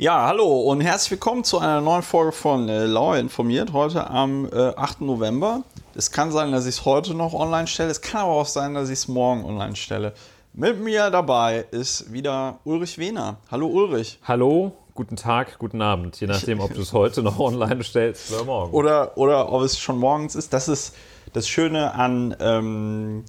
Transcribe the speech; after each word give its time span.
Ja, 0.00 0.28
hallo 0.28 0.60
und 0.60 0.80
herzlich 0.80 1.10
willkommen 1.10 1.42
zu 1.42 1.58
einer 1.58 1.80
neuen 1.80 2.04
Folge 2.04 2.30
von 2.30 2.68
äh, 2.68 2.84
Lauer 2.84 3.16
informiert. 3.16 3.72
Heute 3.72 4.08
am 4.08 4.46
äh, 4.46 4.72
8. 4.76 5.00
November. 5.00 5.64
Es 5.96 6.12
kann 6.12 6.30
sein, 6.30 6.52
dass 6.52 6.66
ich 6.66 6.76
es 6.76 6.84
heute 6.84 7.14
noch 7.14 7.34
online 7.34 7.66
stelle. 7.66 7.90
Es 7.90 8.00
kann 8.00 8.20
aber 8.20 8.34
auch 8.34 8.46
sein, 8.46 8.74
dass 8.74 8.90
ich 8.90 9.00
es 9.00 9.08
morgen 9.08 9.44
online 9.44 9.74
stelle. 9.74 10.12
Mit 10.52 10.78
mir 10.78 11.10
dabei 11.10 11.66
ist 11.72 12.12
wieder 12.12 12.60
Ulrich 12.62 12.98
Wehner. 12.98 13.38
Hallo 13.50 13.66
Ulrich. 13.66 14.20
Hallo, 14.22 14.70
guten 14.94 15.16
Tag, 15.16 15.58
guten 15.58 15.82
Abend. 15.82 16.20
Je 16.20 16.28
nachdem, 16.28 16.60
ob 16.60 16.72
du 16.72 16.80
es 16.82 16.92
heute 16.92 17.24
noch 17.24 17.40
online 17.40 17.82
stellst 17.82 18.32
oder 18.32 18.44
morgen. 18.44 18.72
Oder, 18.74 19.18
oder 19.18 19.52
ob 19.52 19.62
es 19.62 19.80
schon 19.80 19.98
morgens 19.98 20.36
ist. 20.36 20.52
Das 20.52 20.68
ist 20.68 20.94
das 21.32 21.48
Schöne 21.48 21.94
an 21.94 22.36
ähm, 22.38 23.24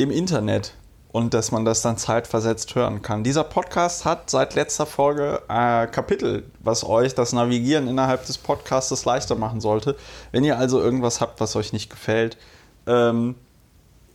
dem 0.00 0.10
Internet 0.10 0.74
und 1.12 1.34
dass 1.34 1.52
man 1.52 1.64
das 1.64 1.82
dann 1.82 1.98
zeitversetzt 1.98 2.74
hören 2.74 3.02
kann. 3.02 3.22
Dieser 3.22 3.44
Podcast 3.44 4.04
hat 4.04 4.30
seit 4.30 4.54
letzter 4.54 4.86
Folge 4.86 5.42
äh, 5.48 5.86
Kapitel, 5.86 6.44
was 6.60 6.84
euch 6.84 7.14
das 7.14 7.32
Navigieren 7.32 7.86
innerhalb 7.86 8.24
des 8.26 8.38
Podcasts 8.38 9.04
leichter 9.04 9.34
machen 9.34 9.60
sollte. 9.60 9.96
Wenn 10.32 10.42
ihr 10.42 10.58
also 10.58 10.80
irgendwas 10.80 11.20
habt, 11.20 11.40
was 11.40 11.54
euch 11.54 11.72
nicht 11.72 11.90
gefällt, 11.90 12.38
ähm, 12.86 13.34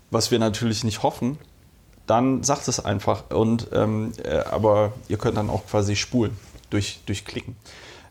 was 0.09 0.31
wir 0.31 0.39
natürlich 0.39 0.83
nicht 0.83 1.03
hoffen, 1.03 1.37
dann 2.07 2.41
sagt 2.43 2.67
es 2.67 2.83
einfach. 2.83 3.23
Und, 3.29 3.67
ähm, 3.73 4.13
äh, 4.23 4.37
aber 4.37 4.93
ihr 5.07 5.17
könnt 5.17 5.37
dann 5.37 5.49
auch 5.49 5.65
quasi 5.67 5.95
spulen 5.95 6.35
durch, 6.69 7.01
durch 7.05 7.25
Klicken. 7.25 7.55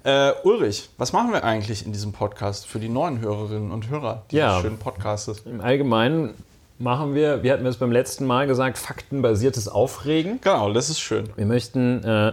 Äh, 0.04 0.32
Ulrich, 0.44 0.90
was 0.98 1.12
machen 1.12 1.32
wir 1.32 1.42
eigentlich 1.42 1.84
in 1.84 1.92
diesem 1.92 2.12
Podcast 2.12 2.66
für 2.66 2.78
die 2.78 2.88
neuen 2.88 3.18
Hörerinnen 3.20 3.72
und 3.72 3.88
Hörer 3.88 4.22
dieses 4.30 4.38
Ja. 4.38 4.60
schönen 4.60 4.78
Podcasts? 4.78 5.42
Im 5.44 5.60
Allgemeinen 5.60 6.34
machen 6.78 7.14
wir, 7.14 7.42
wir 7.42 7.52
hatten 7.52 7.66
es 7.66 7.76
beim 7.76 7.92
letzten 7.92 8.26
Mal 8.26 8.46
gesagt, 8.46 8.78
faktenbasiertes 8.78 9.68
Aufregen. 9.68 10.40
Genau, 10.42 10.72
das 10.72 10.90
ist 10.90 11.00
schön. 11.00 11.28
Wir 11.36 11.46
möchten 11.46 12.04
äh, 12.04 12.32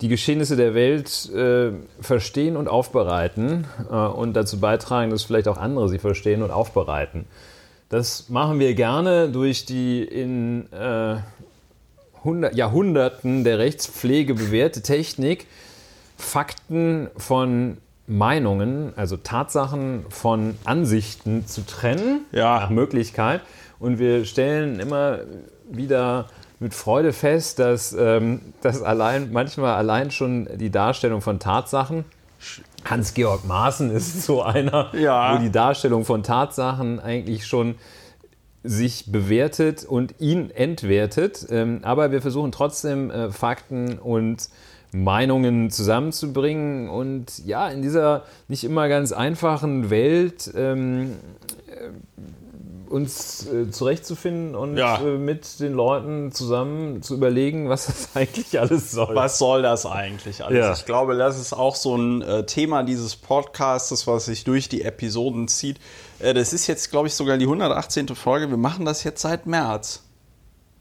die 0.00 0.08
Geschehnisse 0.08 0.56
der 0.56 0.74
Welt 0.74 1.30
äh, 1.32 1.72
verstehen 2.00 2.56
und 2.56 2.68
aufbereiten 2.68 3.66
äh, 3.90 3.94
und 3.94 4.34
dazu 4.34 4.60
beitragen, 4.60 5.10
dass 5.10 5.24
vielleicht 5.24 5.48
auch 5.48 5.58
andere 5.58 5.88
sie 5.88 5.98
verstehen 5.98 6.42
und 6.42 6.50
aufbereiten. 6.50 7.24
Das 7.88 8.28
machen 8.28 8.58
wir 8.58 8.74
gerne 8.74 9.28
durch 9.30 9.64
die 9.64 10.02
in 10.02 10.70
äh, 10.72 11.16
Hundert, 12.24 12.54
Jahrhunderten 12.54 13.44
der 13.44 13.58
Rechtspflege 13.58 14.34
bewährte 14.34 14.82
Technik, 14.82 15.46
Fakten 16.16 17.08
von 17.16 17.78
Meinungen, 18.08 18.92
also 18.96 19.16
Tatsachen 19.16 20.04
von 20.08 20.56
Ansichten 20.64 21.46
zu 21.46 21.64
trennen, 21.64 22.22
Ja. 22.32 22.60
nach 22.60 22.70
Möglichkeit. 22.70 23.40
Und 23.78 23.98
wir 23.98 24.24
stellen 24.24 24.80
immer 24.80 25.20
wieder 25.70 26.26
mit 26.60 26.74
Freude 26.74 27.12
fest, 27.12 27.58
dass, 27.58 27.92
ähm, 27.98 28.40
dass 28.62 28.82
allein, 28.82 29.32
manchmal 29.32 29.74
allein 29.74 30.10
schon 30.10 30.48
die 30.56 30.70
Darstellung 30.70 31.20
von 31.20 31.38
Tatsachen, 31.38 32.04
Hans-Georg 32.84 33.44
Maaßen 33.46 33.90
ist 33.90 34.22
so 34.22 34.42
einer, 34.42 34.94
Ja. 34.94 35.34
wo 35.34 35.42
die 35.42 35.50
Darstellung 35.50 36.04
von 36.04 36.22
Tatsachen 36.22 37.00
eigentlich 37.00 37.46
schon 37.46 37.76
sich 38.64 39.10
bewertet 39.12 39.84
und 39.84 40.14
ihn 40.18 40.50
entwertet. 40.50 41.46
Ähm, 41.50 41.80
aber 41.82 42.10
wir 42.10 42.20
versuchen 42.20 42.50
trotzdem 42.52 43.10
äh, 43.10 43.30
Fakten 43.30 43.98
und 43.98 44.48
Meinungen 44.92 45.70
zusammenzubringen 45.70 46.88
und 46.88 47.44
ja, 47.44 47.68
in 47.68 47.82
dieser 47.82 48.24
nicht 48.48 48.64
immer 48.64 48.88
ganz 48.88 49.12
einfachen 49.12 49.90
Welt 49.90 50.50
ähm, 50.56 51.12
äh, 51.68 51.90
uns 52.90 53.46
äh, 53.46 53.70
zurechtzufinden 53.70 54.54
und 54.54 54.76
Ja. 54.76 54.98
äh, 55.00 55.18
mit 55.18 55.60
den 55.60 55.72
Leuten 55.74 56.32
zusammen 56.32 57.02
zu 57.02 57.14
überlegen, 57.14 57.68
was 57.68 57.86
das 57.86 58.08
eigentlich 58.14 58.58
alles 58.58 58.90
soll. 58.90 59.14
Was 59.14 59.38
soll 59.38 59.62
das 59.62 59.86
eigentlich 59.86 60.44
alles? 60.44 60.58
Ja. 60.58 60.72
Ich 60.72 60.84
glaube, 60.86 61.16
das 61.16 61.38
ist 61.38 61.52
auch 61.52 61.76
so 61.76 61.96
ein 61.96 62.22
äh, 62.22 62.46
Thema 62.46 62.82
dieses 62.82 63.16
Podcasts, 63.16 64.06
was 64.06 64.24
sich 64.26 64.44
durch 64.44 64.68
die 64.68 64.82
Episoden 64.82 65.48
zieht. 65.48 65.78
Äh, 66.18 66.34
das 66.34 66.52
ist 66.52 66.66
jetzt, 66.66 66.90
glaube 66.90 67.08
ich, 67.08 67.14
sogar 67.14 67.36
die 67.38 67.44
118. 67.46 68.08
Folge. 68.08 68.50
Wir 68.50 68.56
machen 68.56 68.84
das 68.84 69.04
jetzt 69.04 69.20
seit 69.22 69.46
März 69.46 70.02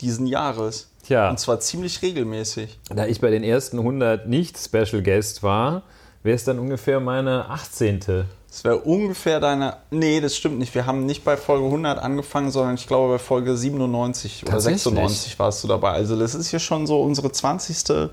diesen 0.01 0.27
Jahres. 0.27 0.89
Tja. 1.05 1.29
Und 1.29 1.39
zwar 1.39 1.59
ziemlich 1.59 2.01
regelmäßig. 2.01 2.77
Da 2.89 3.05
ich 3.07 3.21
bei 3.21 3.29
den 3.31 3.43
ersten 3.43 3.79
100 3.79 4.27
nicht 4.27 4.57
Special 4.57 5.01
Guest 5.01 5.41
war, 5.41 5.83
wäre 6.23 6.35
es 6.35 6.43
dann 6.43 6.59
ungefähr 6.59 6.99
meine 6.99 7.49
18. 7.49 8.25
Das 8.49 8.63
wäre 8.63 8.77
ungefähr 8.77 9.39
deine. 9.39 9.77
Nee, 9.91 10.19
das 10.21 10.35
stimmt 10.35 10.57
nicht. 10.57 10.73
Wir 10.73 10.85
haben 10.85 11.05
nicht 11.05 11.23
bei 11.23 11.37
Folge 11.37 11.65
100 11.65 11.99
angefangen, 11.99 12.49
sondern 12.49 12.75
ich 12.75 12.87
glaube 12.87 13.13
bei 13.13 13.19
Folge 13.19 13.55
97 13.55 14.43
oder 14.43 14.53
Tatsächlich? 14.53 14.83
96 14.83 15.37
warst 15.39 15.63
du 15.63 15.67
dabei. 15.67 15.91
Also, 15.91 16.17
das 16.17 16.33
ist 16.33 16.49
hier 16.49 16.59
schon 16.59 16.87
so 16.87 17.01
unsere 17.01 17.31
20. 17.31 18.09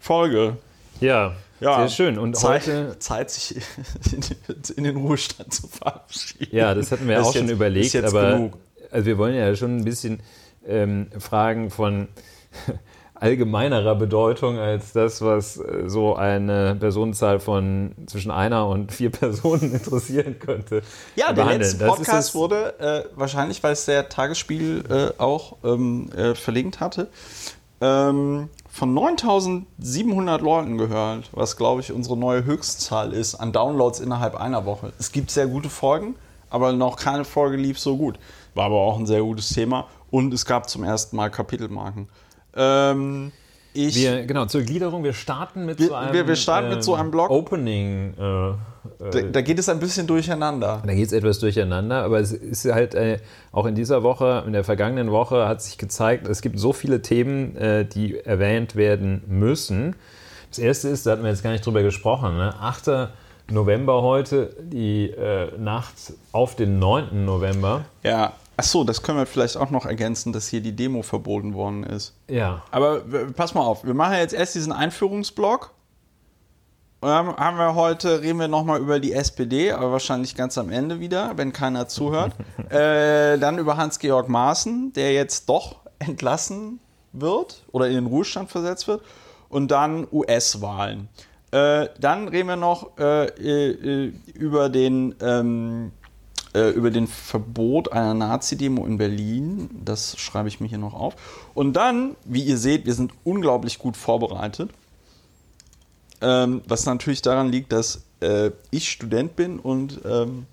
Folge. 0.00 0.56
Ja, 1.00 1.34
Ja, 1.60 1.78
sehr 1.80 1.88
schön. 1.88 2.18
Und 2.18 2.36
Zeit, 2.36 2.62
heute, 2.66 2.98
Zeit, 2.98 3.30
sich 3.30 3.56
in 4.76 4.84
den 4.84 4.96
Ruhestand 4.96 5.52
zu 5.52 5.66
verabschieden. 5.66 6.54
ja, 6.56 6.74
das 6.74 6.92
hatten 6.92 7.08
wir 7.08 7.16
Das 7.16 7.26
auch 7.28 7.32
schon 7.32 7.42
jetzt- 7.42 7.52
überlegt, 7.52 7.86
ist 7.86 7.92
jetzt 7.94 8.14
aber 8.14 8.32
genug. 8.32 8.58
also 8.90 9.06
wir 9.06 9.18
wollen 9.18 9.34
ja 9.34 9.54
schon 9.56 9.78
ein 9.78 9.84
bisschen 9.84 10.20
ähm, 10.66 11.08
Fragen 11.18 11.70
von 11.70 12.08
allgemeinerer 13.24 13.94
Bedeutung 13.94 14.58
als 14.58 14.92
das, 14.92 15.22
was 15.22 15.56
äh, 15.56 15.84
so 15.88 16.14
eine 16.14 16.76
Personenzahl 16.78 17.40
von 17.40 17.92
zwischen 18.06 18.30
einer 18.30 18.66
und 18.68 18.92
vier 18.92 19.10
Personen 19.20 19.72
interessieren 19.72 20.38
könnte. 20.38 20.82
Ja, 21.16 21.28
der 21.32 21.44
behandeln. 21.44 21.60
letzte 21.62 21.78
Das 21.78 21.88
ist 21.92 21.96
Podcast 21.96 22.28
das- 22.28 22.34
wurde 22.34 22.78
äh, 22.78 23.04
wahrscheinlich, 23.16 23.62
weil 23.62 23.72
es 23.72 23.86
der 23.86 24.08
Tagesspiegel 24.08 24.84
äh, 25.16 25.20
auch 25.20 25.56
ähm, 25.64 26.10
äh, 26.16 26.34
verlinkt 26.34 26.80
hatte, 26.80 27.08
ähm, 27.80 28.48
von 28.70 28.92
9700 28.94 30.40
Leuten 30.42 30.78
gehört, 30.78 31.30
was 31.32 31.56
glaube 31.56 31.80
ich 31.80 31.92
unsere 31.92 32.16
neue 32.16 32.44
Höchstzahl 32.44 33.12
ist 33.12 33.34
an 33.36 33.52
Downloads 33.52 34.00
innerhalb 34.00 34.34
einer 34.34 34.64
Woche. 34.66 34.92
Es 34.98 35.12
gibt 35.12 35.30
sehr 35.30 35.46
gute 35.46 35.68
Folgen, 35.70 36.14
aber 36.50 36.72
noch 36.72 36.96
keine 36.96 37.24
Folge 37.24 37.56
lief 37.56 37.78
so 37.78 37.96
gut. 37.96 38.18
War 38.54 38.66
aber 38.66 38.76
auch 38.76 38.98
ein 38.98 39.06
sehr 39.06 39.22
gutes 39.22 39.48
Thema 39.48 39.86
und 40.10 40.32
es 40.34 40.44
gab 40.44 40.68
zum 40.68 40.84
ersten 40.84 41.16
Mal 41.16 41.30
Kapitelmarken. 41.30 42.08
Ähm, 42.56 43.32
ich, 43.76 43.96
Wir, 43.96 44.24
genau, 44.24 44.46
zur 44.46 44.62
Gliederung, 44.62 45.02
wir 45.02 45.12
starten 45.14 45.66
mit 45.66 45.80
Wir- 45.80 45.88
so 45.88 45.94
einem, 45.94 46.12
wir- 46.12 46.28
wir 46.28 46.36
starten 46.36 46.68
mit 46.68 46.84
so 46.84 46.94
einem 46.94 47.10
Blog. 47.10 47.28
Opening. 47.30 48.14
Äh, 48.16 48.52
da, 49.10 49.20
da 49.32 49.40
geht 49.40 49.58
es 49.58 49.68
ein 49.68 49.80
bisschen 49.80 50.06
durcheinander. 50.06 50.82
Da 50.86 50.94
geht 50.94 51.06
es 51.06 51.12
etwas 51.12 51.40
durcheinander, 51.40 52.04
aber 52.04 52.20
es 52.20 52.32
ist 52.32 52.64
halt 52.72 52.94
äh, 52.94 53.18
auch 53.50 53.66
in 53.66 53.74
dieser 53.74 54.02
Woche, 54.04 54.44
in 54.46 54.52
der 54.52 54.62
vergangenen 54.62 55.10
Woche 55.10 55.48
hat 55.48 55.60
sich 55.62 55.76
gezeigt, 55.78 56.28
es 56.28 56.40
gibt 56.42 56.58
so 56.60 56.72
viele 56.72 57.02
Themen, 57.02 57.56
äh, 57.56 57.84
die 57.84 58.20
erwähnt 58.20 58.76
werden 58.76 59.22
müssen. 59.26 59.96
Das 60.50 60.60
erste 60.60 60.88
ist, 60.88 61.04
da 61.06 61.12
hatten 61.12 61.24
wir 61.24 61.30
jetzt 61.30 61.42
gar 61.42 61.50
nicht 61.50 61.66
drüber 61.66 61.82
gesprochen, 61.82 62.36
ne? 62.36 62.54
8. 62.60 63.08
November 63.50 64.02
heute, 64.02 64.54
die 64.62 65.10
äh, 65.10 65.48
Nacht 65.58 65.94
auf 66.32 66.54
den 66.54 66.78
9. 66.78 67.24
November. 67.24 67.84
Ja, 68.04 68.34
ach 68.56 68.64
so, 68.64 68.84
das 68.84 69.02
können 69.02 69.18
wir 69.18 69.26
vielleicht 69.26 69.56
auch 69.56 69.70
noch 69.70 69.86
ergänzen, 69.86 70.32
dass 70.32 70.48
hier 70.48 70.60
die 70.60 70.74
Demo 70.74 71.02
verboten 71.02 71.54
worden 71.54 71.84
ist. 71.84 72.14
Ja. 72.28 72.62
Aber 72.70 73.00
pass 73.36 73.54
mal 73.54 73.62
auf, 73.62 73.84
wir 73.84 73.94
machen 73.94 74.14
jetzt 74.14 74.34
erst 74.34 74.54
diesen 74.54 74.72
Einführungsblock. 74.72 75.72
Und 77.00 77.10
dann 77.10 77.36
haben 77.36 77.58
wir 77.58 77.74
heute, 77.74 78.22
reden 78.22 78.38
wir 78.38 78.48
nochmal 78.48 78.80
über 78.80 78.98
die 78.98 79.12
SPD, 79.12 79.72
aber 79.72 79.92
wahrscheinlich 79.92 80.34
ganz 80.34 80.56
am 80.56 80.70
Ende 80.70 81.00
wieder, 81.00 81.36
wenn 81.36 81.52
keiner 81.52 81.86
zuhört. 81.86 82.32
äh, 82.70 83.38
dann 83.38 83.58
über 83.58 83.76
Hans-Georg 83.76 84.28
Maaßen, 84.28 84.92
der 84.94 85.12
jetzt 85.12 85.48
doch 85.48 85.76
entlassen 85.98 86.80
wird 87.12 87.62
oder 87.72 87.88
in 87.88 87.94
den 87.94 88.06
Ruhestand 88.06 88.50
versetzt 88.50 88.88
wird. 88.88 89.02
Und 89.50 89.70
dann 89.70 90.06
US-Wahlen. 90.10 91.08
Äh, 91.50 91.88
dann 92.00 92.26
reden 92.26 92.48
wir 92.48 92.56
noch 92.56 92.98
äh, 92.98 93.26
äh, 93.26 94.12
über 94.34 94.68
den 94.68 95.14
ähm, 95.20 95.92
äh, 96.54 96.70
über 96.70 96.90
den 96.90 97.06
Verbot 97.06 97.92
einer 97.92 98.14
Nazi-Demo 98.14 98.86
in 98.86 98.96
Berlin. 98.96 99.70
Das 99.84 100.18
schreibe 100.18 100.48
ich 100.48 100.60
mir 100.60 100.68
hier 100.68 100.78
noch 100.78 100.94
auf. 100.94 101.16
Und 101.52 101.74
dann, 101.74 102.16
wie 102.24 102.42
ihr 102.42 102.58
seht, 102.58 102.86
wir 102.86 102.94
sind 102.94 103.12
unglaublich 103.24 103.78
gut 103.78 103.96
vorbereitet. 103.96 104.70
Ähm, 106.20 106.62
was 106.66 106.86
natürlich 106.86 107.22
daran 107.22 107.50
liegt, 107.50 107.72
dass 107.72 108.04
äh, 108.20 108.50
ich 108.70 108.88
Student 108.90 109.36
bin 109.36 109.58
und 109.58 110.00
ähm, 110.04 110.46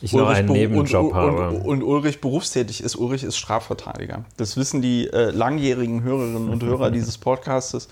Ich 0.00 0.12
noch 0.12 0.28
einen 0.28 0.50
Nebenjob 0.50 1.06
und, 1.06 1.14
habe. 1.14 1.48
Und, 1.48 1.62
und 1.62 1.82
Ulrich 1.82 2.20
berufstätig 2.20 2.82
ist. 2.82 2.96
Ulrich 2.96 3.24
ist 3.24 3.36
Strafverteidiger. 3.36 4.24
Das 4.36 4.56
wissen 4.56 4.80
die 4.80 5.08
äh, 5.08 5.30
langjährigen 5.30 6.02
Hörerinnen 6.04 6.48
und 6.48 6.62
Hörer 6.62 6.90
dieses 6.92 7.18
Podcastes. 7.18 7.88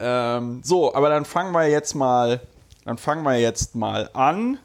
Ähm, 0.00 0.60
so, 0.62 0.94
aber 0.94 1.08
dann 1.08 1.24
fangen 1.24 1.52
wir 1.52 1.68
jetzt 1.68 1.94
mal, 1.94 2.40
dann 2.84 2.98
fangen 2.98 3.22
wir 3.22 3.38
jetzt 3.38 3.74
mal 3.76 4.10
an 4.12 4.58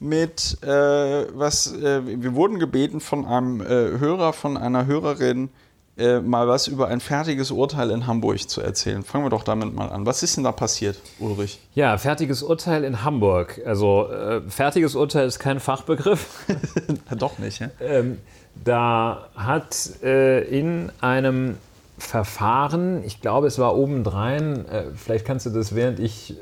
mit 0.00 0.58
äh, 0.62 0.68
was. 0.68 1.74
Äh, 1.74 2.22
wir 2.22 2.34
wurden 2.34 2.58
gebeten 2.58 3.00
von 3.00 3.24
einem 3.24 3.60
äh, 3.60 3.66
Hörer, 3.66 4.32
von 4.32 4.56
einer 4.56 4.86
Hörerin, 4.86 5.50
äh, 5.96 6.20
mal 6.20 6.46
was 6.46 6.68
über 6.68 6.88
ein 6.88 7.00
fertiges 7.00 7.50
Urteil 7.50 7.90
in 7.90 8.06
Hamburg 8.06 8.48
zu 8.48 8.60
erzählen. 8.60 9.02
Fangen 9.02 9.24
wir 9.24 9.30
doch 9.30 9.42
damit 9.42 9.74
mal 9.74 9.90
an. 9.90 10.06
Was 10.06 10.22
ist 10.22 10.36
denn 10.36 10.44
da 10.44 10.52
passiert, 10.52 11.00
Ulrich? 11.18 11.60
Ja, 11.74 11.98
fertiges 11.98 12.42
Urteil 12.42 12.84
in 12.84 13.04
Hamburg. 13.04 13.60
Also 13.66 14.08
äh, 14.08 14.40
fertiges 14.48 14.94
Urteil 14.94 15.26
ist 15.26 15.40
kein 15.40 15.58
Fachbegriff. 15.58 16.46
Doch 17.18 17.38
nicht, 17.38 17.60
ja? 17.60 17.70
Ähm, 17.80 18.18
da 18.64 19.28
hat 19.34 20.02
äh, 20.02 20.44
in 20.44 20.90
einem 21.00 21.58
Verfahren, 21.98 23.02
ich 23.04 23.20
glaube, 23.20 23.48
es 23.48 23.58
war 23.58 23.76
obendrein, 23.76 24.64
vielleicht 24.94 25.24
kannst 25.24 25.46
du 25.46 25.50
das, 25.50 25.74
während 25.74 25.98
ich 25.98 26.36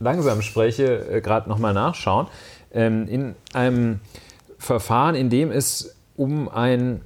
langsam 0.00 0.42
spreche, 0.42 1.08
äh, 1.10 1.20
gerade 1.20 1.48
nochmal 1.48 1.74
nachschauen, 1.74 2.26
in 2.70 3.34
einem 3.52 4.00
Verfahren, 4.58 5.14
in 5.14 5.30
dem 5.30 5.50
es 5.50 5.94
um 6.16 6.48
ein 6.48 7.00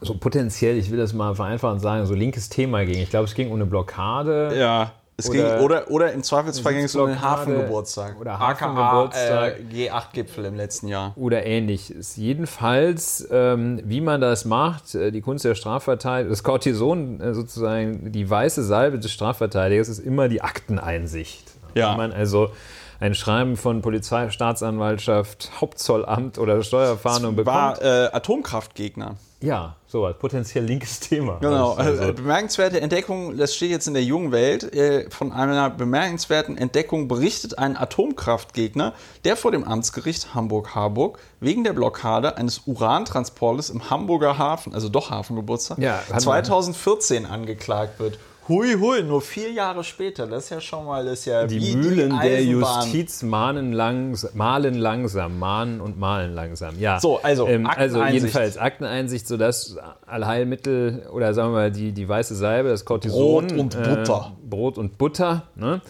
so 0.00 0.14
potenziell, 0.16 0.76
ich 0.76 0.90
will 0.90 0.98
das 0.98 1.12
mal 1.12 1.34
vereinfachen 1.34 1.80
sagen, 1.80 2.06
so 2.06 2.14
linkes 2.14 2.48
Thema 2.48 2.84
ging. 2.84 3.02
Ich 3.02 3.10
glaube, 3.10 3.24
es 3.24 3.34
ging 3.34 3.48
um 3.48 3.54
eine 3.56 3.66
Blockade. 3.66 4.52
Ja. 4.56 4.92
Es 5.16 5.28
Oder- 5.28 5.56
ging, 5.56 5.64
oder, 5.64 5.90
oder 5.90 6.12
im 6.12 6.22
Zweifelsfall 6.22 6.72
ging 6.72 6.84
es 6.84 6.96
um 6.96 7.08
den 7.08 7.20
Hafengeburtstag. 7.20 8.18
oder 8.18 8.38
Hafengeburtstag. 8.38 9.58
Äh, 9.70 9.88
G8-Gipfel 9.90 10.46
im 10.46 10.54
letzten 10.54 10.88
Jahr. 10.88 11.12
oder 11.16 11.44
ähnliches. 11.44 12.16
Jedenfalls, 12.16 13.28
ähm, 13.30 13.82
wie 13.84 14.00
man 14.00 14.22
das 14.22 14.46
macht, 14.46 14.94
äh, 14.94 15.10
die 15.10 15.20
Kunst 15.20 15.44
der 15.44 15.54
Strafverteidigung, 15.54 16.30
das 16.30 16.42
Cortison 16.42 17.20
äh, 17.20 17.34
sozusagen, 17.34 18.12
die 18.12 18.30
weiße 18.30 18.64
Salbe 18.64 18.98
des 18.98 19.10
Strafverteidigers 19.10 19.88
ist 19.90 19.98
immer 19.98 20.28
die 20.28 20.40
Akteneinsicht. 20.40 21.44
Ja. 21.74 21.90
Wenn 21.90 21.98
man 21.98 22.12
also 22.12 22.50
ein 23.00 23.14
Schreiben 23.14 23.56
von 23.56 23.80
Polizei, 23.82 24.30
Staatsanwaltschaft, 24.30 25.50
Hauptzollamt 25.60 26.38
oder 26.38 26.62
Steuerfahndung 26.62 27.34
bekommt. 27.36 27.56
War 27.56 27.82
äh, 27.82 28.10
Atomkraftgegner. 28.12 29.16
ja, 29.40 29.76
sowas, 29.86 30.14
potenziell 30.18 30.64
linkes 30.64 31.00
Thema. 31.00 31.38
Genau. 31.40 31.72
Also, 31.72 32.02
äh, 32.02 32.12
bemerkenswerte 32.12 32.80
Entdeckung, 32.80 33.36
das 33.38 33.54
steht 33.56 33.70
jetzt 33.70 33.88
in 33.88 33.94
der 33.94 34.04
jungen 34.04 34.32
Welt, 34.32 34.74
äh, 34.74 35.08
von 35.10 35.32
einer 35.32 35.70
bemerkenswerten 35.70 36.58
Entdeckung 36.58 37.08
berichtet 37.08 37.58
ein 37.58 37.76
Atomkraftgegner, 37.76 38.92
der 39.24 39.36
vor 39.36 39.50
dem 39.50 39.64
Amtsgericht 39.64 40.34
Hamburg-Harburg 40.34 41.18
wegen 41.40 41.64
der 41.64 41.72
Blockade 41.72 42.36
eines 42.36 42.62
Urantransportes 42.66 43.70
im 43.70 43.88
Hamburger 43.90 44.36
Hafen, 44.36 44.74
also 44.74 44.88
doch 44.90 45.10
Hafengeburtstag, 45.10 45.78
Ja, 45.78 45.94
hat 46.00 46.10
man- 46.10 46.20
2014 46.20 47.24
angeklagt 47.26 47.98
wird. 47.98 48.18
Hui, 48.50 48.74
hui, 48.74 49.04
nur 49.04 49.20
vier 49.20 49.52
Jahre 49.52 49.84
später. 49.84 50.26
Das 50.26 50.44
ist 50.44 50.50
ja 50.50 50.60
schon 50.60 50.84
mal, 50.84 51.04
das 51.04 51.20
ist 51.20 51.26
ja 51.26 51.46
die 51.46 51.60
wie 51.60 51.76
Mühlen 51.76 52.10
der 52.10 52.38
Eisenbahn. 52.38 52.82
Justiz 52.82 53.22
mahnen 53.22 53.72
langs 53.72 54.34
malen 54.34 54.74
langsam, 54.74 55.38
mahnen 55.38 55.80
und 55.80 56.00
malen 56.00 56.34
langsam. 56.34 56.76
Ja. 56.80 56.98
So, 56.98 57.22
also, 57.22 57.46
ähm, 57.46 57.66
also 57.66 58.04
jedenfalls 58.04 58.58
Akteneinsicht, 58.58 59.28
sodass 59.28 59.76
Allheilmittel 60.04 61.06
oder 61.12 61.32
sagen 61.32 61.50
wir 61.50 61.58
mal 61.58 61.70
die, 61.70 61.92
die 61.92 62.08
weiße 62.08 62.34
Salbe, 62.34 62.70
das 62.70 62.84
Cortison, 62.84 63.46
Brot 63.46 63.52
und 63.52 63.76
Butter. 63.76 64.32
Äh, 64.36 64.48
Brot 64.48 64.78
und 64.78 64.98
Butter. 64.98 65.44
Ne? 65.54 65.80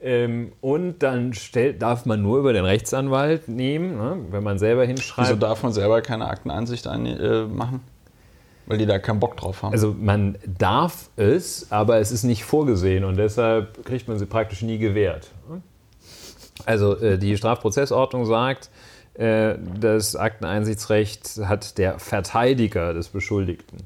Ähm, 0.00 0.52
und 0.62 1.02
dann 1.02 1.34
stellt, 1.34 1.82
darf 1.82 2.06
man 2.06 2.22
nur 2.22 2.38
über 2.38 2.54
den 2.54 2.64
Rechtsanwalt 2.64 3.48
nehmen, 3.48 3.98
ne? 3.98 4.16
wenn 4.30 4.42
man 4.42 4.58
selber 4.58 4.86
hinschreibt. 4.86 5.28
Wieso 5.28 5.38
darf 5.38 5.62
man 5.62 5.74
selber 5.74 6.00
keine 6.00 6.28
Akteneinsicht 6.28 6.86
ein, 6.86 7.04
äh, 7.04 7.44
machen? 7.44 7.82
Weil 8.68 8.78
die 8.78 8.86
da 8.86 8.98
keinen 8.98 9.18
Bock 9.18 9.36
drauf 9.36 9.62
haben. 9.62 9.72
Also 9.72 9.96
man 9.98 10.36
darf 10.46 11.08
es, 11.16 11.72
aber 11.72 11.98
es 11.98 12.12
ist 12.12 12.22
nicht 12.22 12.44
vorgesehen 12.44 13.04
und 13.04 13.16
deshalb 13.16 13.84
kriegt 13.84 14.08
man 14.08 14.18
sie 14.18 14.26
praktisch 14.26 14.62
nie 14.62 14.78
gewährt. 14.78 15.30
Also 16.66 16.96
äh, 16.98 17.18
die 17.18 17.36
Strafprozessordnung 17.36 18.26
sagt, 18.26 18.70
äh, 19.14 19.54
das 19.80 20.16
Akteneinsichtsrecht 20.16 21.40
hat 21.44 21.78
der 21.78 21.98
Verteidiger 21.98 22.92
des 22.92 23.08
Beschuldigten. 23.08 23.78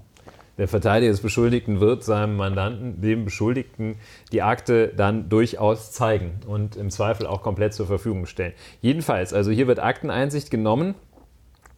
Der 0.59 0.69
Verteidiger 0.69 1.13
des 1.13 1.21
Beschuldigten 1.21 1.81
wird 1.81 2.05
seinem 2.05 2.37
Mandanten, 2.37 3.01
dem 3.01 3.25
Beschuldigten, 3.25 3.97
die 4.33 4.43
Akte 4.43 4.89
dann 4.89 5.29
durchaus 5.29 5.93
zeigen 5.93 6.41
und 6.47 6.77
im 6.77 6.91
Zweifel 6.91 7.27
auch 7.27 7.43
komplett 7.43 7.73
zur 7.73 7.87
Verfügung 7.87 8.27
stellen. 8.27 8.53
Jedenfalls, 8.81 9.33
also 9.33 9.51
hier 9.51 9.67
wird 9.67 9.79
Akteneinsicht 9.79 10.51
genommen 10.51 10.95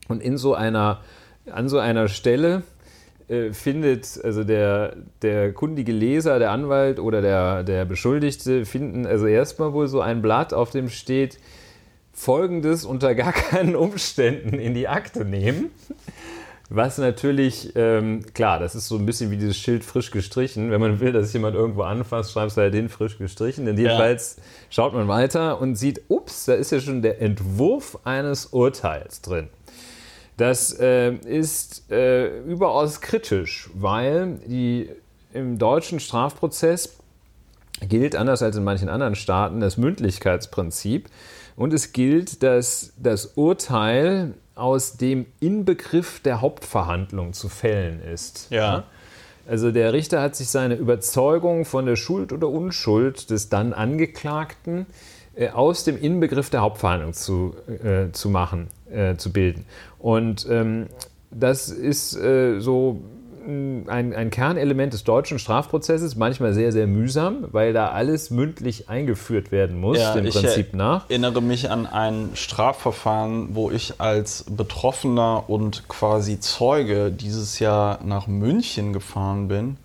und 0.08 0.22
in 0.22 0.36
so 0.36 0.54
einer, 0.54 1.02
an 1.50 1.68
so 1.68 1.78
einer 1.78 2.08
Stelle 2.08 2.62
äh, 3.28 3.52
findet, 3.52 4.20
also 4.22 4.44
der, 4.44 4.96
der 5.22 5.52
kundige 5.52 5.92
Leser, 5.92 6.38
der 6.38 6.50
Anwalt 6.50 6.98
oder 6.98 7.22
der, 7.22 7.62
der 7.62 7.84
Beschuldigte 7.84 8.64
finden 8.66 9.06
also 9.06 9.26
erstmal 9.26 9.72
wohl 9.72 9.88
so 9.88 10.00
ein 10.00 10.22
Blatt, 10.22 10.52
auf 10.52 10.70
dem 10.70 10.88
steht, 10.88 11.38
Folgendes 12.12 12.84
unter 12.84 13.14
gar 13.14 13.32
keinen 13.32 13.76
Umständen 13.76 14.58
in 14.58 14.74
die 14.74 14.88
Akte 14.88 15.24
nehmen. 15.24 15.70
Was 16.70 16.96
natürlich, 16.96 17.72
ähm, 17.76 18.24
klar, 18.32 18.58
das 18.58 18.74
ist 18.74 18.88
so 18.88 18.96
ein 18.96 19.04
bisschen 19.04 19.30
wie 19.30 19.36
dieses 19.36 19.56
Schild 19.56 19.84
frisch 19.84 20.10
gestrichen. 20.10 20.70
Wenn 20.70 20.80
man 20.80 20.98
will, 20.98 21.12
dass 21.12 21.32
jemand 21.32 21.54
irgendwo 21.54 21.82
anfasst, 21.82 22.32
schreibst 22.32 22.56
du 22.56 22.62
halt 22.62 22.72
den 22.72 22.88
frisch 22.88 23.18
gestrichen. 23.18 23.66
Denn 23.66 23.76
jedenfalls 23.76 24.36
schaut 24.70 24.94
man 24.94 25.06
weiter 25.06 25.60
und 25.60 25.76
sieht, 25.76 26.02
ups, 26.08 26.46
da 26.46 26.54
ist 26.54 26.72
ja 26.72 26.80
schon 26.80 27.02
der 27.02 27.20
Entwurf 27.20 27.98
eines 28.04 28.46
Urteils 28.46 29.20
drin. 29.20 29.48
Das 30.36 30.72
äh, 30.78 31.12
ist 31.12 31.90
äh, 31.90 32.40
überaus 32.40 33.00
kritisch, 33.00 33.70
weil 33.74 34.38
die, 34.46 34.90
im 35.32 35.58
deutschen 35.58 36.00
Strafprozess 36.00 36.96
gilt, 37.88 38.16
anders 38.16 38.42
als 38.42 38.56
in 38.56 38.64
manchen 38.64 38.88
anderen 38.88 39.14
Staaten, 39.14 39.60
das 39.60 39.76
Mündlichkeitsprinzip. 39.76 41.08
Und 41.56 41.72
es 41.72 41.92
gilt, 41.92 42.42
dass 42.42 42.92
das 42.96 43.26
Urteil 43.36 44.34
aus 44.56 44.96
dem 44.96 45.26
Inbegriff 45.40 46.20
der 46.20 46.40
Hauptverhandlung 46.40 47.32
zu 47.32 47.48
fällen 47.48 48.02
ist. 48.02 48.48
Ja. 48.50 48.84
Also 49.46 49.70
der 49.70 49.92
Richter 49.92 50.22
hat 50.22 50.34
sich 50.34 50.48
seine 50.48 50.74
Überzeugung 50.74 51.64
von 51.64 51.86
der 51.86 51.96
Schuld 51.96 52.32
oder 52.32 52.48
Unschuld 52.48 53.30
des 53.30 53.50
dann 53.50 53.72
Angeklagten 53.72 54.82
äh, 54.82 55.13
aus 55.52 55.84
dem 55.84 56.00
Inbegriff 56.00 56.50
der 56.50 56.60
Hauptverhandlung 56.60 57.12
zu, 57.12 57.54
äh, 57.82 58.12
zu 58.12 58.28
machen, 58.28 58.68
äh, 58.90 59.16
zu 59.16 59.32
bilden. 59.32 59.66
Und 59.98 60.46
ähm, 60.50 60.86
das 61.30 61.68
ist 61.68 62.16
äh, 62.16 62.60
so 62.60 63.00
ein, 63.46 64.14
ein 64.14 64.30
Kernelement 64.30 64.92
des 64.92 65.04
deutschen 65.04 65.38
Strafprozesses, 65.38 66.16
manchmal 66.16 66.54
sehr, 66.54 66.72
sehr 66.72 66.86
mühsam, 66.86 67.46
weil 67.52 67.72
da 67.72 67.88
alles 67.90 68.30
mündlich 68.30 68.88
eingeführt 68.88 69.52
werden 69.52 69.80
muss, 69.80 69.98
dem 70.14 70.26
ich 70.26 70.34
Prinzip 70.34 70.74
nach. 70.74 71.08
erinnere 71.10 71.42
mich 71.42 71.70
an 71.70 71.86
ein 71.86 72.30
Strafverfahren, 72.34 73.54
wo 73.54 73.70
ich 73.70 74.00
als 74.00 74.44
Betroffener 74.48 75.44
und 75.48 75.88
quasi 75.88 76.40
Zeuge 76.40 77.10
dieses 77.10 77.58
Jahr 77.58 78.00
nach 78.04 78.26
München 78.26 78.92
gefahren 78.92 79.48
bin, 79.48 79.76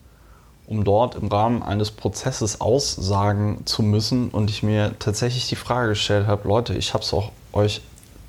um 0.70 0.84
dort 0.84 1.16
im 1.16 1.30
Rahmen 1.30 1.64
eines 1.64 1.90
Prozesses 1.90 2.62
aussagen 2.62 3.62
zu 3.66 3.82
müssen 3.82 4.30
und 4.30 4.52
ich 4.52 4.62
mir 4.62 4.92
tatsächlich 5.00 5.50
die 5.50 5.56
Frage 5.56 5.90
gestellt 5.90 6.28
habe, 6.28 6.48
Leute, 6.48 6.76
ich 6.76 6.94
habe 6.94 7.04
es 7.04 7.12
auch 7.12 7.32
euch 7.54 7.82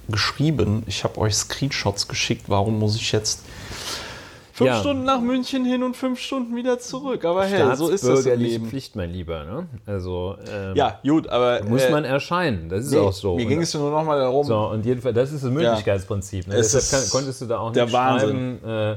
geschrieben, 0.09 0.83
ich 0.87 1.05
habe 1.05 1.19
euch 1.19 1.35
Screenshots 1.35 2.09
geschickt, 2.09 2.45
warum 2.49 2.79
muss 2.79 2.97
ich 2.97 3.13
jetzt 3.13 3.43
fünf 4.55 4.71
Ja. 4.71 4.81
Stunden 4.81 5.05
nach 5.05 5.21
München 5.21 5.67
hin 5.67 5.83
und 5.83 5.99
fünf 5.99 6.19
Stunden 6.19 6.57
wieder 6.57 6.79
zurück? 6.79 7.27
Aber 7.27 7.45
hey, 7.45 7.77
so 7.77 7.89
ist 7.89 8.03
das 8.05 8.09
im 8.09 8.15
Staatsbürgerliche 8.15 8.53
Leben. 8.55 8.67
Pflicht, 8.69 8.97
mein 8.97 9.11
Lieber. 9.11 9.45
Ne? 9.45 9.67
Also 9.85 10.37
ähm, 10.51 10.75
Ja, 10.77 10.99
gut, 11.07 11.29
aber 11.29 11.63
muss 11.65 11.83
äh, 11.83 11.91
man 11.91 12.05
erscheinen. 12.07 12.71
Das 12.71 12.87
ist 12.87 12.93
nee, 12.93 12.99
auch 12.99 13.13
so. 13.13 13.37
Mir 13.37 13.45
ging 13.45 13.61
es 13.61 13.75
nur 13.75 13.91
noch 13.91 14.03
mal 14.05 14.19
darum, 14.19 14.47
So, 14.47 14.57
und 14.69 14.87
jedenfalls, 14.87 15.15
das 15.15 15.31
ist 15.31 15.45
das 15.45 15.51
Mündigkeitsprinzip. 15.51 16.47
Ne? 16.49 16.55
Es 16.57 16.73
Deshalb 16.73 17.03
kann, 17.03 17.11
konntest 17.11 17.43
du 17.43 17.47
da 17.47 17.59
auch 17.59 17.71
der 17.73 17.85
nicht 17.85 17.93
Wahnsinn. 17.93 18.59
schreiben, 18.63 18.95
äh, 18.95 18.97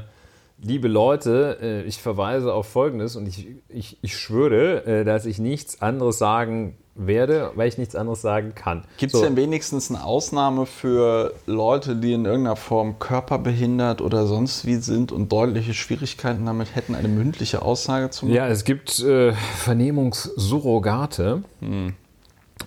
liebe 0.63 0.87
Leute, 0.87 1.57
äh, 1.61 1.81
ich 1.83 2.01
verweise 2.01 2.53
auf 2.53 2.67
Folgendes 2.67 3.15
und 3.15 3.27
ich, 3.27 3.47
ich, 3.69 3.97
ich 4.01 4.17
schwöre, 4.17 4.85
äh, 4.85 5.03
dass 5.03 5.25
ich 5.25 5.39
nichts 5.39 5.81
anderes 5.81 6.17
sagen 6.17 6.77
werde, 6.95 7.51
weil 7.55 7.67
ich 7.67 7.77
nichts 7.77 7.95
anderes 7.95 8.21
sagen 8.21 8.53
kann. 8.55 8.83
Gibt 8.97 9.13
es 9.13 9.19
so, 9.19 9.25
denn 9.25 9.35
wenigstens 9.35 9.89
eine 9.89 10.03
Ausnahme 10.03 10.65
für 10.65 11.33
Leute, 11.47 11.95
die 11.95 12.13
in 12.13 12.25
irgendeiner 12.25 12.55
Form 12.55 12.99
körperbehindert 12.99 14.01
oder 14.01 14.27
sonst 14.27 14.65
wie 14.65 14.75
sind 14.75 15.11
und 15.11 15.31
deutliche 15.31 15.73
Schwierigkeiten 15.73 16.45
damit 16.45 16.75
hätten, 16.75 16.95
eine 16.95 17.07
mündliche 17.07 17.63
Aussage 17.63 18.11
zu 18.11 18.25
machen? 18.25 18.35
Ja, 18.35 18.47
es 18.47 18.63
gibt 18.63 18.99
äh, 18.99 19.33
Vernehmungssurrogate, 19.33 21.43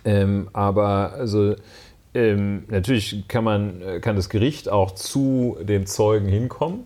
ähm, 0.05 0.49
aber 0.53 1.12
also 1.12 1.55
ähm, 2.12 2.65
natürlich 2.69 3.29
kann 3.29 3.45
man 3.45 3.81
äh, 3.81 4.00
kann 4.00 4.17
das 4.17 4.29
Gericht 4.29 4.69
auch 4.69 4.91
zu 4.91 5.57
dem 5.62 5.87
Zeugen 5.87 6.26
hinkommen 6.26 6.85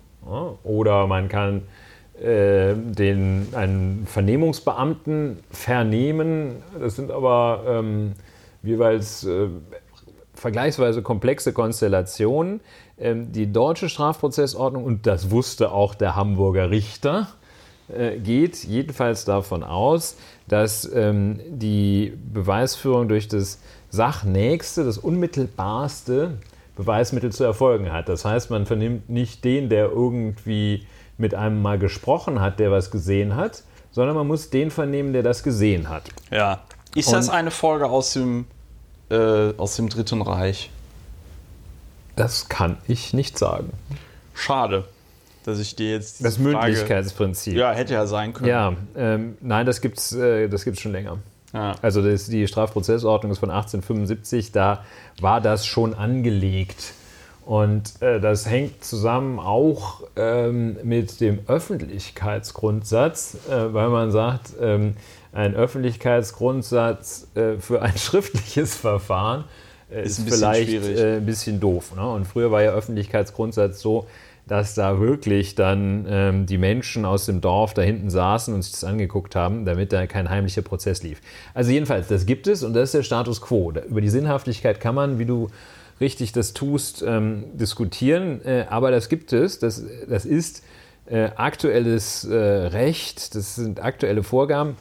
oder 0.63 1.07
man 1.07 1.29
kann 1.29 1.63
äh, 2.21 2.75
den 2.75 3.49
einen 3.55 4.07
Vernehmungsbeamten 4.07 5.39
vernehmen. 5.51 6.57
Das 6.79 6.97
sind 6.97 7.11
aber 7.11 7.65
ähm, 7.67 8.13
jeweils 8.63 9.25
äh, 9.25 9.49
vergleichsweise 10.35 11.03
komplexe 11.03 11.53
Konstellationen. 11.53 12.61
Ähm, 12.99 13.33
die 13.33 13.51
deutsche 13.51 13.89
Strafprozessordnung, 13.89 14.85
und 14.85 15.07
das 15.07 15.31
wusste 15.31 15.73
auch 15.73 15.95
der 15.95 16.17
Hamburger 16.17 16.71
Richter, 16.71 17.29
äh, 17.89 18.19
geht 18.19 18.65
jedenfalls 18.65 19.25
davon 19.25 19.63
aus, 19.63 20.17
dass 20.47 20.91
ähm, 20.93 21.41
die 21.49 22.13
Beweisführung 22.33 23.09
durch 23.09 23.29
das 23.29 23.61
Sachnächste, 23.89 24.85
das 24.85 24.99
unmittelbarste 24.99 26.35
Beweismittel 26.85 27.31
zu 27.33 27.45
erfolgen 27.45 27.93
hat. 27.93 28.09
Das 28.09 28.25
heißt, 28.25 28.51
man 28.51 28.65
vernimmt 28.67 29.09
nicht 29.11 29.45
den, 29.45 29.69
der 29.69 29.87
irgendwie 29.91 30.87
mit 31.19 31.35
einem 31.35 31.61
mal 31.61 31.79
gesprochen 31.79 32.41
hat, 32.41 32.59
der 32.59 32.71
was 32.71 32.91
gesehen 32.91 33.37
hat, 33.37 33.63
sondern 33.93 34.17
man 34.17 34.27
muss 34.27 34.49
den 34.51 34.71
vernehmen, 34.71 35.13
der 35.13 35.23
das 35.23 35.43
gesehen 35.43 35.89
hat. 35.91 36.05
Ja. 36.31 36.61
Ist 36.95 37.13
das 37.13 37.29
Und- 37.29 37.35
eine 37.35 37.51
Folge 37.51 37.87
aus 37.87 38.15
dem, 38.15 38.47
äh, 39.11 39.53
aus 39.59 39.77
dem 39.77 39.89
Dritten 39.91 40.23
Reich? 40.23 40.71
Das 42.17 42.49
kann 42.49 42.79
ich 42.89 43.13
nicht 43.15 43.39
sagen. 43.39 43.71
Schade. 44.35 44.85
dass 45.45 45.59
ich 45.59 45.75
dir 45.75 45.91
jetzt 45.93 46.23
Das 46.23 46.37
Frage- 46.37 46.49
Mündlichkeitsprinzip. 46.51 47.55
Ja, 47.57 47.73
hätte 47.73 47.95
ja 47.95 48.07
sein 48.07 48.35
können. 48.35 48.51
Ja, 48.51 48.75
ähm, 48.95 49.39
nein, 49.41 49.65
das 49.65 49.81
gibt's, 49.81 50.13
äh, 50.13 50.49
das 50.49 50.65
gibt's 50.67 50.83
schon 50.83 50.93
länger. 50.93 51.17
Ja. 51.53 51.75
Also 51.83 52.03
das, 52.03 52.27
die 52.27 52.47
Strafprozessordnung 52.47 53.33
ist 53.33 53.39
von 53.39 53.51
1875, 53.51 54.53
da 54.53 54.85
war 55.21 55.41
das 55.41 55.67
schon 55.67 55.95
angelegt. 55.95 56.95
Und 57.45 58.01
äh, 58.01 58.21
das 58.21 58.49
hängt 58.49 58.85
zusammen 58.85 59.41
auch 59.41 60.03
ähm, 60.15 60.77
mit 60.85 61.21
dem 61.21 61.41
Öffentlichkeitsgrundsatz, 61.49 63.39
äh, 63.49 63.75
weil 63.75 63.89
man 63.89 64.13
sagt, 64.13 64.53
ähm, 64.61 64.95
ein 65.33 65.55
Öffentlichkeitsgrundsatz 65.55 67.29
äh, 67.35 67.57
für 67.59 67.83
ein 67.83 67.97
schriftliches 67.97 68.77
Verfahren 68.77 69.45
äh, 69.91 70.05
Ist 70.05 70.19
ist, 70.19 70.27
ein 70.27 70.33
vielleicht 70.33 70.73
äh, 70.73 71.17
ein 71.17 71.27
bisschen 71.27 71.59
doof. 71.61 71.95
Ne? 71.97 72.09
Und 72.09 72.27
früher 72.27 72.51
war 72.51 72.63
ja 72.63 72.73
Öffentlichkeitsgrundsatz 72.73 73.81
so, 73.81 74.07
dass 74.51 74.75
da 74.75 74.99
wirklich 74.99 75.55
dann 75.55 76.07
ähm, 76.09 76.47
die 76.47 76.59
Menschen 76.59 77.05
aus 77.05 77.25
dem 77.25 77.41
Dorf 77.41 77.73
da 77.73 77.83
hinten 77.83 78.11
saßen 78.11 78.53
und 78.53 78.63
sich 78.63 78.73
das 78.73 78.83
angeguckt 78.83 79.37
haben, 79.37 79.65
damit 79.65 79.93
da 79.93 80.09
kein 80.09 80.29
heimlicher 80.29 80.63
Prozess 80.63 81.05
lief. 81.05 81.21
Also 81.55 81.71
jedenfalls, 81.71 82.09
das 82.09 82.27
gibt 82.27 82.49
es 82.49 82.65
und 82.65 82.75
das 82.75 82.87
ist 82.87 82.95
der 82.95 83.03
Status 83.05 83.41
quo. 83.41 83.73
Über 83.89 84.01
die 84.01 84.09
Sinnhaftigkeit 84.09 84.81
kann 84.81 84.97
man, 84.97 85.21
wie 85.21 85.25
du 85.25 85.51
richtig 86.01 86.33
das 86.33 86.53
tust, 86.53 87.05
ähm, 87.07 87.45
diskutieren, 87.53 88.45
äh, 88.45 88.67
aber 88.69 88.91
das 88.91 89.09
gibt 89.09 89.33
es. 89.33 89.61
Das, 89.61 89.85
das 90.09 90.25
ist 90.25 90.65
äh, 91.07 91.29
aktuelles 91.37 92.25
äh, 92.25 92.35
Recht, 92.35 93.37
das 93.37 93.55
sind 93.55 93.81
aktuelle 93.81 94.25
Vorgaben. 94.25 94.77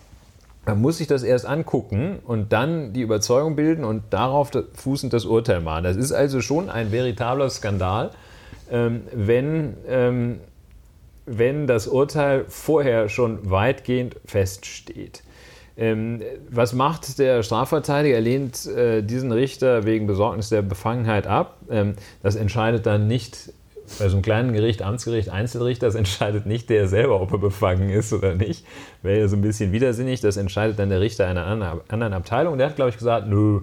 Man 0.65 0.81
muss 0.81 0.97
sich 0.97 1.05
das 1.07 1.21
erst 1.21 1.45
angucken 1.45 2.17
und 2.25 2.53
dann 2.53 2.93
die 2.93 3.01
Überzeugung 3.01 3.55
bilden 3.55 3.83
und 3.83 4.01
darauf 4.09 4.49
da- 4.49 4.63
fußend 4.73 5.13
das 5.13 5.25
Urteil 5.25 5.61
machen. 5.61 5.83
Das 5.83 5.95
ist 5.95 6.11
also 6.11 6.41
schon 6.41 6.71
ein 6.71 6.91
veritabler 6.91 7.51
Skandal, 7.51 8.09
wenn, 8.71 9.77
ähm, 9.87 10.39
wenn 11.25 11.67
das 11.67 11.87
Urteil 11.87 12.45
vorher 12.47 13.09
schon 13.09 13.49
weitgehend 13.49 14.15
feststeht. 14.25 15.23
Ähm, 15.77 16.21
was 16.49 16.73
macht 16.73 17.19
der 17.19 17.41
Strafverteidiger? 17.41 18.15
Er 18.15 18.21
lehnt 18.21 18.65
äh, 18.65 19.01
diesen 19.01 19.31
Richter 19.31 19.85
wegen 19.85 20.07
Besorgnis 20.07 20.49
der 20.49 20.61
Befangenheit 20.61 21.25
ab. 21.25 21.57
Ähm, 21.69 21.93
das 22.21 22.35
entscheidet 22.35 22.85
dann 22.85 23.07
nicht 23.07 23.53
bei 23.97 24.07
so 24.07 24.17
einem 24.17 24.21
kleinen 24.21 24.53
Gericht, 24.53 24.81
Amtsgericht, 24.83 25.29
Einzelrichter, 25.29 25.87
das 25.87 25.95
entscheidet 25.95 26.45
nicht 26.45 26.69
der 26.69 26.87
selber, 26.87 27.21
ob 27.21 27.31
er 27.31 27.39
befangen 27.39 27.89
ist 27.89 28.13
oder 28.13 28.35
nicht. 28.35 28.65
Wäre 29.01 29.21
ja 29.21 29.27
so 29.27 29.35
ein 29.35 29.41
bisschen 29.41 29.71
widersinnig. 29.71 30.21
Das 30.21 30.37
entscheidet 30.37 30.77
dann 30.77 30.89
der 30.89 30.99
Richter 30.99 31.25
einer 31.27 31.45
anderen- 31.45 32.13
Abteilung. 32.13 32.57
Der 32.57 32.67
hat, 32.67 32.75
glaube 32.75 32.89
ich, 32.89 32.97
gesagt, 32.97 33.27
nö. 33.27 33.61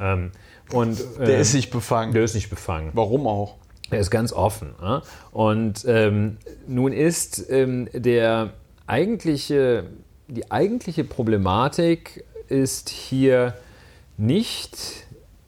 Ähm, 0.00 0.30
und, 0.72 0.98
Der 1.18 1.28
ähm, 1.36 1.40
ist 1.40 1.54
nicht 1.54 1.70
befangen. 1.70 2.12
der 2.12 2.24
ist 2.24 2.34
nicht 2.34 2.50
befangen. 2.50 2.90
Warum 2.92 3.26
auch? 3.26 3.56
Er 3.90 4.00
ist 4.00 4.10
ganz 4.10 4.32
offen. 4.32 4.74
Ja? 4.80 5.02
Und 5.32 5.84
ähm, 5.86 6.38
nun 6.66 6.92
ist 6.92 7.50
ähm, 7.50 7.88
der 7.92 8.50
eigentliche, 8.86 9.84
die 10.28 10.50
eigentliche 10.50 11.04
Problematik 11.04 12.24
ist 12.48 12.88
hier 12.88 13.54
nicht 14.16 14.76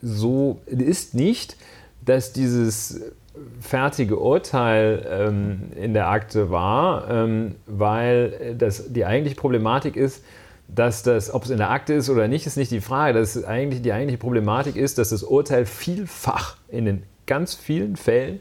so, 0.02 0.60
ist 0.66 1.14
nicht, 1.14 1.56
dass 2.04 2.32
dieses 2.32 3.00
fertige 3.60 4.18
Urteil 4.18 5.06
ähm, 5.08 5.72
in 5.76 5.92
der 5.92 6.08
Akte 6.08 6.50
war, 6.50 7.10
ähm, 7.10 7.56
weil 7.66 8.54
das, 8.58 8.92
die 8.92 9.04
eigentliche 9.04 9.36
Problematik 9.36 9.96
ist, 9.96 10.22
dass 10.68 11.02
das, 11.02 11.32
ob 11.32 11.44
es 11.44 11.50
in 11.50 11.58
der 11.58 11.70
Akte 11.70 11.94
ist 11.94 12.08
oder 12.10 12.28
nicht, 12.28 12.46
ist 12.46 12.56
nicht 12.56 12.70
die 12.70 12.80
Frage. 12.80 13.18
Das 13.18 13.42
eigentlich, 13.44 13.82
die 13.82 13.92
eigentliche 13.92 14.18
Problematik 14.18 14.76
ist, 14.76 14.98
dass 14.98 15.10
das 15.10 15.22
Urteil 15.22 15.64
vielfach 15.66 16.56
in 16.68 16.86
den 16.86 17.02
ganz 17.26 17.54
vielen 17.54 17.96
Fällen 17.96 18.40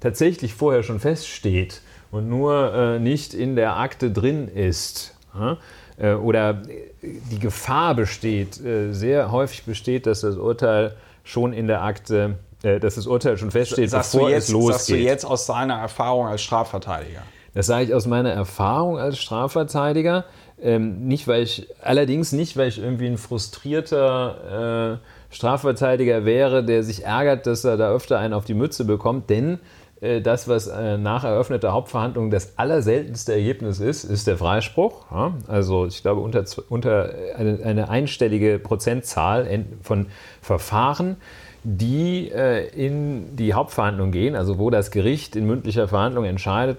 tatsächlich 0.00 0.54
vorher 0.54 0.82
schon 0.82 1.00
feststeht 1.00 1.80
und 2.10 2.28
nur 2.28 2.72
äh, 2.74 2.98
nicht 2.98 3.34
in 3.34 3.56
der 3.56 3.76
Akte 3.76 4.10
drin 4.10 4.48
ist. 4.48 5.14
Ja? 5.34 5.58
Äh, 5.98 6.14
oder 6.14 6.62
die 7.02 7.38
Gefahr 7.38 7.94
besteht, 7.94 8.60
äh, 8.64 8.92
sehr 8.92 9.30
häufig 9.30 9.64
besteht, 9.64 10.06
dass 10.06 10.20
das 10.20 10.36
Urteil 10.36 10.94
schon 11.24 11.52
in 11.52 11.66
der 11.66 11.82
Akte, 11.82 12.38
äh, 12.62 12.78
dass 12.78 12.96
das 12.96 13.06
Urteil 13.06 13.36
schon 13.38 13.50
feststeht, 13.50 13.90
Sagst 13.90 14.12
bevor 14.12 14.30
jetzt, 14.30 14.44
es 14.44 14.50
losgeht. 14.50 14.74
sagst 14.74 14.88
du 14.90 14.96
jetzt 14.96 15.24
aus 15.24 15.46
deiner 15.46 15.78
Erfahrung 15.78 16.26
als 16.26 16.42
Strafverteidiger? 16.42 17.22
Das 17.54 17.66
sage 17.66 17.86
ich 17.86 17.94
aus 17.94 18.06
meiner 18.06 18.30
Erfahrung 18.30 18.98
als 18.98 19.18
Strafverteidiger. 19.18 20.26
Ähm, 20.60 21.06
nicht, 21.06 21.26
weil 21.26 21.42
ich, 21.42 21.68
allerdings 21.82 22.32
nicht, 22.32 22.56
weil 22.56 22.68
ich 22.68 22.78
irgendwie 22.78 23.06
ein 23.06 23.18
frustrierter 23.18 25.00
äh, 25.00 25.06
Strafverteidiger 25.30 26.24
wäre, 26.24 26.64
der 26.64 26.82
sich 26.82 27.04
ärgert, 27.04 27.46
dass 27.46 27.64
er 27.64 27.76
da 27.76 27.90
öfter 27.90 28.18
einen 28.18 28.34
auf 28.34 28.44
die 28.44 28.54
Mütze 28.54 28.84
bekommt, 28.84 29.28
denn 29.30 29.58
äh, 30.00 30.20
das, 30.20 30.48
was 30.48 30.66
äh, 30.66 30.98
nach 30.98 31.24
eröffneter 31.24 31.72
Hauptverhandlung 31.72 32.30
das 32.30 32.58
allerseltenste 32.58 33.32
Ergebnis 33.34 33.80
ist, 33.80 34.04
ist 34.04 34.26
der 34.26 34.36
Freispruch. 34.38 35.04
Ja? 35.10 35.32
Also 35.48 35.86
ich 35.86 36.02
glaube 36.02 36.20
unter, 36.20 36.44
unter 36.68 37.10
eine, 37.36 37.58
eine 37.64 37.88
einstellige 37.88 38.58
Prozentzahl 38.58 39.46
en- 39.46 39.66
von 39.82 40.06
Verfahren, 40.42 41.16
die 41.64 42.30
äh, 42.30 42.68
in 42.68 43.34
die 43.36 43.54
Hauptverhandlung 43.54 44.12
gehen, 44.12 44.36
also 44.36 44.58
wo 44.58 44.70
das 44.70 44.90
Gericht 44.90 45.34
in 45.34 45.46
mündlicher 45.46 45.88
Verhandlung 45.88 46.24
entscheidet, 46.24 46.78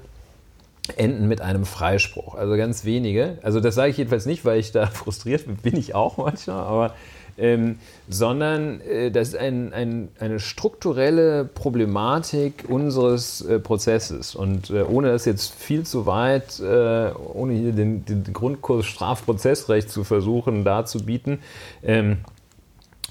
enden 0.95 1.27
mit 1.27 1.41
einem 1.41 1.65
Freispruch. 1.65 2.35
Also 2.35 2.55
ganz 2.55 2.85
wenige. 2.85 3.39
Also 3.41 3.59
das 3.59 3.75
sage 3.75 3.89
ich 3.91 3.97
jedenfalls 3.97 4.25
nicht, 4.25 4.45
weil 4.45 4.59
ich 4.59 4.71
da 4.71 4.85
frustriert 4.87 5.45
bin, 5.45 5.57
bin 5.57 5.75
ich 5.75 5.93
auch 5.95 6.15
manchmal, 6.17 6.61
aber 6.61 6.93
ähm, 7.37 7.79
sondern 8.09 8.81
äh, 8.81 9.11
das 9.11 9.29
ist 9.29 9.37
ein, 9.37 9.73
ein, 9.73 10.09
eine 10.19 10.39
strukturelle 10.39 11.45
Problematik 11.45 12.65
unseres 12.67 13.41
äh, 13.41 13.59
Prozesses. 13.59 14.35
Und 14.35 14.69
äh, 14.69 14.83
ohne 14.83 15.11
das 15.11 15.25
jetzt 15.25 15.53
viel 15.53 15.85
zu 15.85 16.05
weit, 16.05 16.59
äh, 16.59 17.11
ohne 17.11 17.53
hier 17.53 17.73
den, 17.73 18.05
den 18.05 18.23
Grundkurs 18.33 18.85
Strafprozessrecht 18.85 19.89
zu 19.89 20.03
versuchen 20.03 20.63
darzubieten, 20.63 21.39
ähm, 21.83 22.19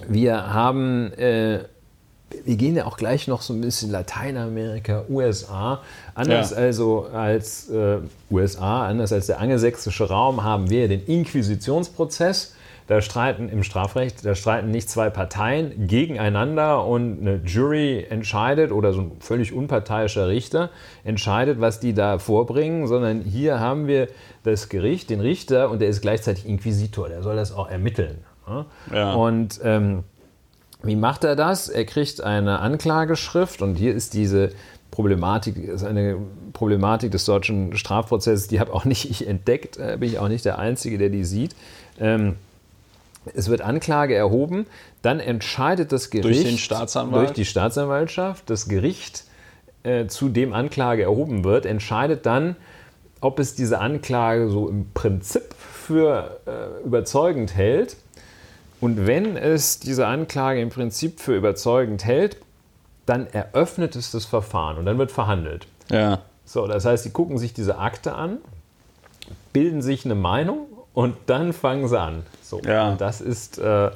wir 0.09 0.53
haben 0.53 1.13
äh, 1.15 1.61
wir 2.45 2.57
gehen 2.57 2.77
ja 2.77 2.87
auch 2.87 2.97
gleich 2.97 3.29
noch 3.29 3.41
so 3.43 3.55
ein 3.55 3.61
bisschen 3.61 3.91
Lateinamerika, 3.91 5.05
USA. 5.09 5.83
Anders 6.15 6.51
Ja. 6.51 6.57
also 6.57 7.07
als 7.13 7.69
äh, 7.71 7.99
USA, 8.31 8.87
anders 8.87 9.13
als 9.13 9.27
der 9.27 9.41
angelsächsische 9.41 10.09
Raum, 10.09 10.43
haben 10.43 10.69
wir 10.69 10.89
den 10.89 11.05
Inquisitionsprozess. 11.07 12.56
Da 12.87 13.01
streiten 13.01 13.49
im 13.49 13.65
Strafrecht, 13.65 14.25
da 14.25 14.37
streiten 14.37 14.71
nicht 14.71 14.89
zwei 14.89 15.11
Parteien 15.11 15.89
gegeneinander 15.89 16.85
und 16.85 17.21
eine 17.21 17.41
Jury 17.45 18.07
entscheidet 18.09 18.71
oder 18.71 18.93
so 18.93 19.01
ein 19.01 19.13
völlig 19.19 19.53
unparteiischer 19.53 20.29
Richter 20.29 20.71
entscheidet, 21.03 21.61
was 21.61 21.81
die 21.81 21.95
da 21.95 22.19
vorbringen, 22.19 22.87
sondern 22.87 23.23
hier 23.23 23.59
haben 23.59 23.89
wir 23.89 24.09
das 24.45 24.69
Gericht, 24.69 25.11
den 25.11 25.21
Richter 25.21 25.69
und 25.71 25.81
der 25.81 25.89
ist 25.89 26.01
gleichzeitig 26.01 26.47
Inquisitor, 26.47 27.09
der 27.09 27.23
soll 27.23 27.35
das 27.35 27.53
auch 27.53 27.69
ermitteln. 27.69 28.19
Ja? 28.47 29.15
Und 29.15 29.61
ähm, 29.65 30.05
wie 30.83 30.97
macht 30.97 31.25
er 31.25 31.35
das? 31.35 31.69
Er 31.69 31.85
kriegt 31.85 32.21
eine 32.21 32.61
Anklageschrift 32.61 33.63
und 33.63 33.75
hier 33.75 33.95
ist 33.95 34.15
diese 34.15 34.51
Problematik, 34.93 35.57
ist 35.57 35.85
eine 35.85 36.17
Problematik 36.53 37.11
des 37.11 37.25
deutschen 37.25 37.77
Strafprozesses, 37.77 38.47
die 38.47 38.61
habe 38.61 38.73
auch 38.73 38.85
nicht 38.85 39.11
ich 39.11 39.27
entdeckt, 39.27 39.77
äh, 39.77 39.97
bin 39.99 40.09
ich 40.09 40.19
auch 40.19 40.29
nicht 40.29 40.45
der 40.45 40.59
Einzige, 40.59 40.99
der 40.99 41.11
die 41.11 41.25
sieht. 41.25 41.57
Ähm, 41.99 42.37
es 43.35 43.49
wird 43.49 43.61
Anklage 43.61 44.15
erhoben, 44.15 44.67
dann 45.03 45.21
entscheidet 45.21 45.93
das 45.93 46.11
Gericht 46.11 46.47
den 46.47 46.59
Staatsanwalt? 46.59 47.29
durch 47.29 47.35
die 47.35 47.45
Staatsanwaltschaft, 47.45 48.49
das 48.51 48.69
Gericht, 48.69 49.25
äh, 49.83 50.07
zu 50.07 50.29
dem 50.29 50.53
Anklage 50.53 51.03
erhoben 51.03 51.45
wird, 51.45 51.67
entscheidet 51.67 52.27
dann, 52.27 52.57
ob 53.21 53.39
es 53.39 53.55
diese 53.55 53.79
Anklage 53.81 54.51
so 54.51 54.69
im 54.69 54.91
Prinzip 54.93 55.55
für 55.55 56.41
äh, 56.47 56.85
überzeugend 56.85 57.55
hält. 57.55 57.97
Und 58.81 59.07
wenn 59.07 59.37
es 59.37 59.81
diese 59.81 60.07
Anklage 60.07 60.61
im 60.61 60.69
Prinzip 60.69 61.21
für 61.21 61.37
überzeugend 61.37 62.05
hält, 62.05 62.37
dann 63.07 63.27
eröffnet 63.29 63.97
es 63.97 64.11
das 64.11 64.25
Verfahren 64.25 64.77
und 64.77 64.87
dann 64.87 64.99
wird 64.99 65.13
verhandelt. 65.13 65.67
Ja. 65.91 66.23
So, 66.45 66.67
das 66.67 66.85
heißt, 66.85 67.05
sie 67.05 67.11
gucken 67.11 67.39
sich 67.39 67.55
diese 67.55 67.79
Akte 67.79 68.15
an, 68.15 68.39
bilden 69.53 69.83
sich 69.83 70.05
eine 70.05 70.15
Meinung 70.15 70.67
und 70.97 71.15
dann 71.27 71.53
fangen 71.53 71.87
sie 71.89 72.01
an. 72.01 72.23
So, 72.41 72.59
Ja. 72.65 72.89
und 72.93 73.01
das 73.03 73.21
ist, 73.21 73.59
äh, 73.59 73.91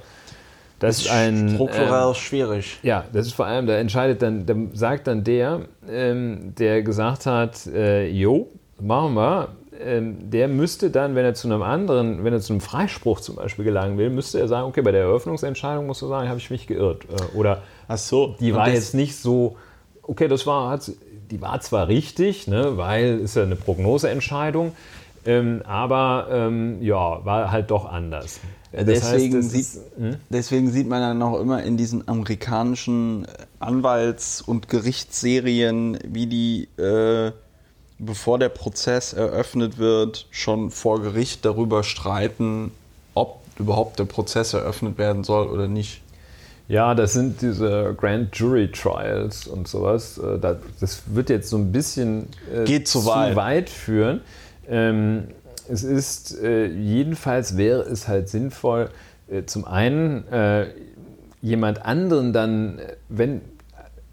das 0.81 0.99
ist 0.99 1.11
ein 1.11 1.49
Strukturell 1.55 2.09
ähm, 2.09 2.15
schwierig. 2.15 2.79
ja, 2.83 3.05
das 3.11 3.27
ist 3.27 3.33
vor 3.33 3.47
allem, 3.47 3.67
da 3.67 3.75
entscheidet 3.79 4.21
dann, 4.21 4.45
da 4.45 4.55
sagt 4.75 5.07
dann 5.07 5.25
der, 5.25 5.63
ähm, 5.89 6.55
der 6.59 6.83
gesagt 6.83 7.25
hat, 7.25 7.67
äh, 7.69 8.07
jo, 8.07 8.49
machen 8.79 9.15
wir, 9.15 9.49
ähm, 9.83 10.31
der 10.31 10.47
müsste 10.49 10.91
dann, 10.91 11.15
wenn 11.15 11.25
er 11.25 11.33
zu 11.33 11.49
einem 11.49 11.63
anderen, 11.63 12.23
wenn 12.23 12.35
er 12.35 12.41
zu 12.41 12.53
einem 12.53 12.61
Freispruch 12.61 13.21
zum 13.21 13.37
Beispiel 13.37 13.65
gelangen 13.65 13.97
will, 13.97 14.11
müsste 14.11 14.39
er 14.39 14.47
sagen, 14.47 14.69
okay, 14.69 14.83
bei 14.83 14.93
der 14.93 15.01
Eröffnungsentscheidung 15.05 15.87
musst 15.87 16.03
du 16.03 16.07
sagen, 16.09 16.29
habe 16.29 16.39
ich 16.39 16.51
mich 16.51 16.67
geirrt. 16.67 17.05
Äh, 17.05 17.35
oder 17.37 17.63
Ach 17.89 17.97
so. 17.97 18.37
die 18.41 18.55
war 18.55 18.69
jetzt 18.69 18.95
nicht 18.95 19.17
so, 19.17 19.57
okay, 20.03 20.29
das 20.29 20.47
war, 20.47 20.79
die 21.31 21.41
war 21.41 21.61
zwar 21.63 21.89
richtig, 21.89 22.47
ne, 22.47 22.77
weil 22.77 23.21
ist 23.21 23.37
ja 23.37 23.43
eine 23.45 23.57
Prognoseentscheidung, 23.57 24.73
ähm, 25.27 25.63
aber 25.67 26.29
ähm, 26.31 26.83
ja, 26.83 27.25
war 27.25 27.51
halt 27.51 27.71
doch 27.71 27.85
anders. 27.91 28.41
Das 28.73 28.85
deswegen, 28.85 29.39
heißt, 29.39 29.51
sieht, 29.51 29.61
ist- 29.61 29.81
hm? 29.99 30.17
deswegen 30.29 30.71
sieht 30.71 30.89
man 30.89 31.01
dann 31.01 31.23
auch 31.23 31.41
immer 31.41 31.63
in 31.65 31.77
diesen 31.77 32.07
amerikanischen 32.09 33.27
Anwalts- 33.59 34.41
und 34.41 34.69
Gerichtsserien, 34.69 35.99
wie 36.07 36.27
die 36.27 36.69
äh, 36.81 37.33
bevor 37.99 38.39
der 38.39 38.49
Prozess 38.49 39.13
eröffnet 39.13 39.77
wird, 39.79 40.27
schon 40.31 40.71
vor 40.71 41.03
Gericht 41.03 41.45
darüber 41.45 41.83
streiten, 41.83 42.71
ob 43.15 43.41
überhaupt 43.59 43.99
der 43.99 44.05
Prozess 44.07 44.55
eröffnet 44.55 44.97
werden 44.99 45.25
soll 45.25 45.49
oder 45.49 45.69
nicht. 45.69 46.01
Ja, 46.69 46.95
das 46.95 47.13
sind 47.15 47.43
diese 47.43 47.95
Grand 47.99 48.35
Jury 48.37 48.71
Trials 48.71 49.49
und 49.49 49.67
sowas. 49.67 50.17
Äh, 50.19 50.39
das 50.81 51.03
wird 51.07 51.29
jetzt 51.29 51.51
so 51.51 51.57
ein 51.59 51.73
bisschen 51.73 52.29
äh, 52.55 52.63
Geht 52.65 52.87
zu, 52.87 53.05
weit. 53.07 53.35
weit 53.35 53.69
führen. 53.69 54.21
Ähm, 54.71 55.25
es 55.69 55.83
ist, 55.83 56.41
äh, 56.43 56.67
jedenfalls 56.67 57.57
wäre 57.57 57.83
es 57.83 58.09
halt 58.09 58.29
sinnvoll, 58.29 58.91
zum 59.47 59.65
einen 59.65 60.25
jemand 61.41 61.87
anderen 61.87 62.33
dann, 62.33 62.81
wenn 63.09 63.43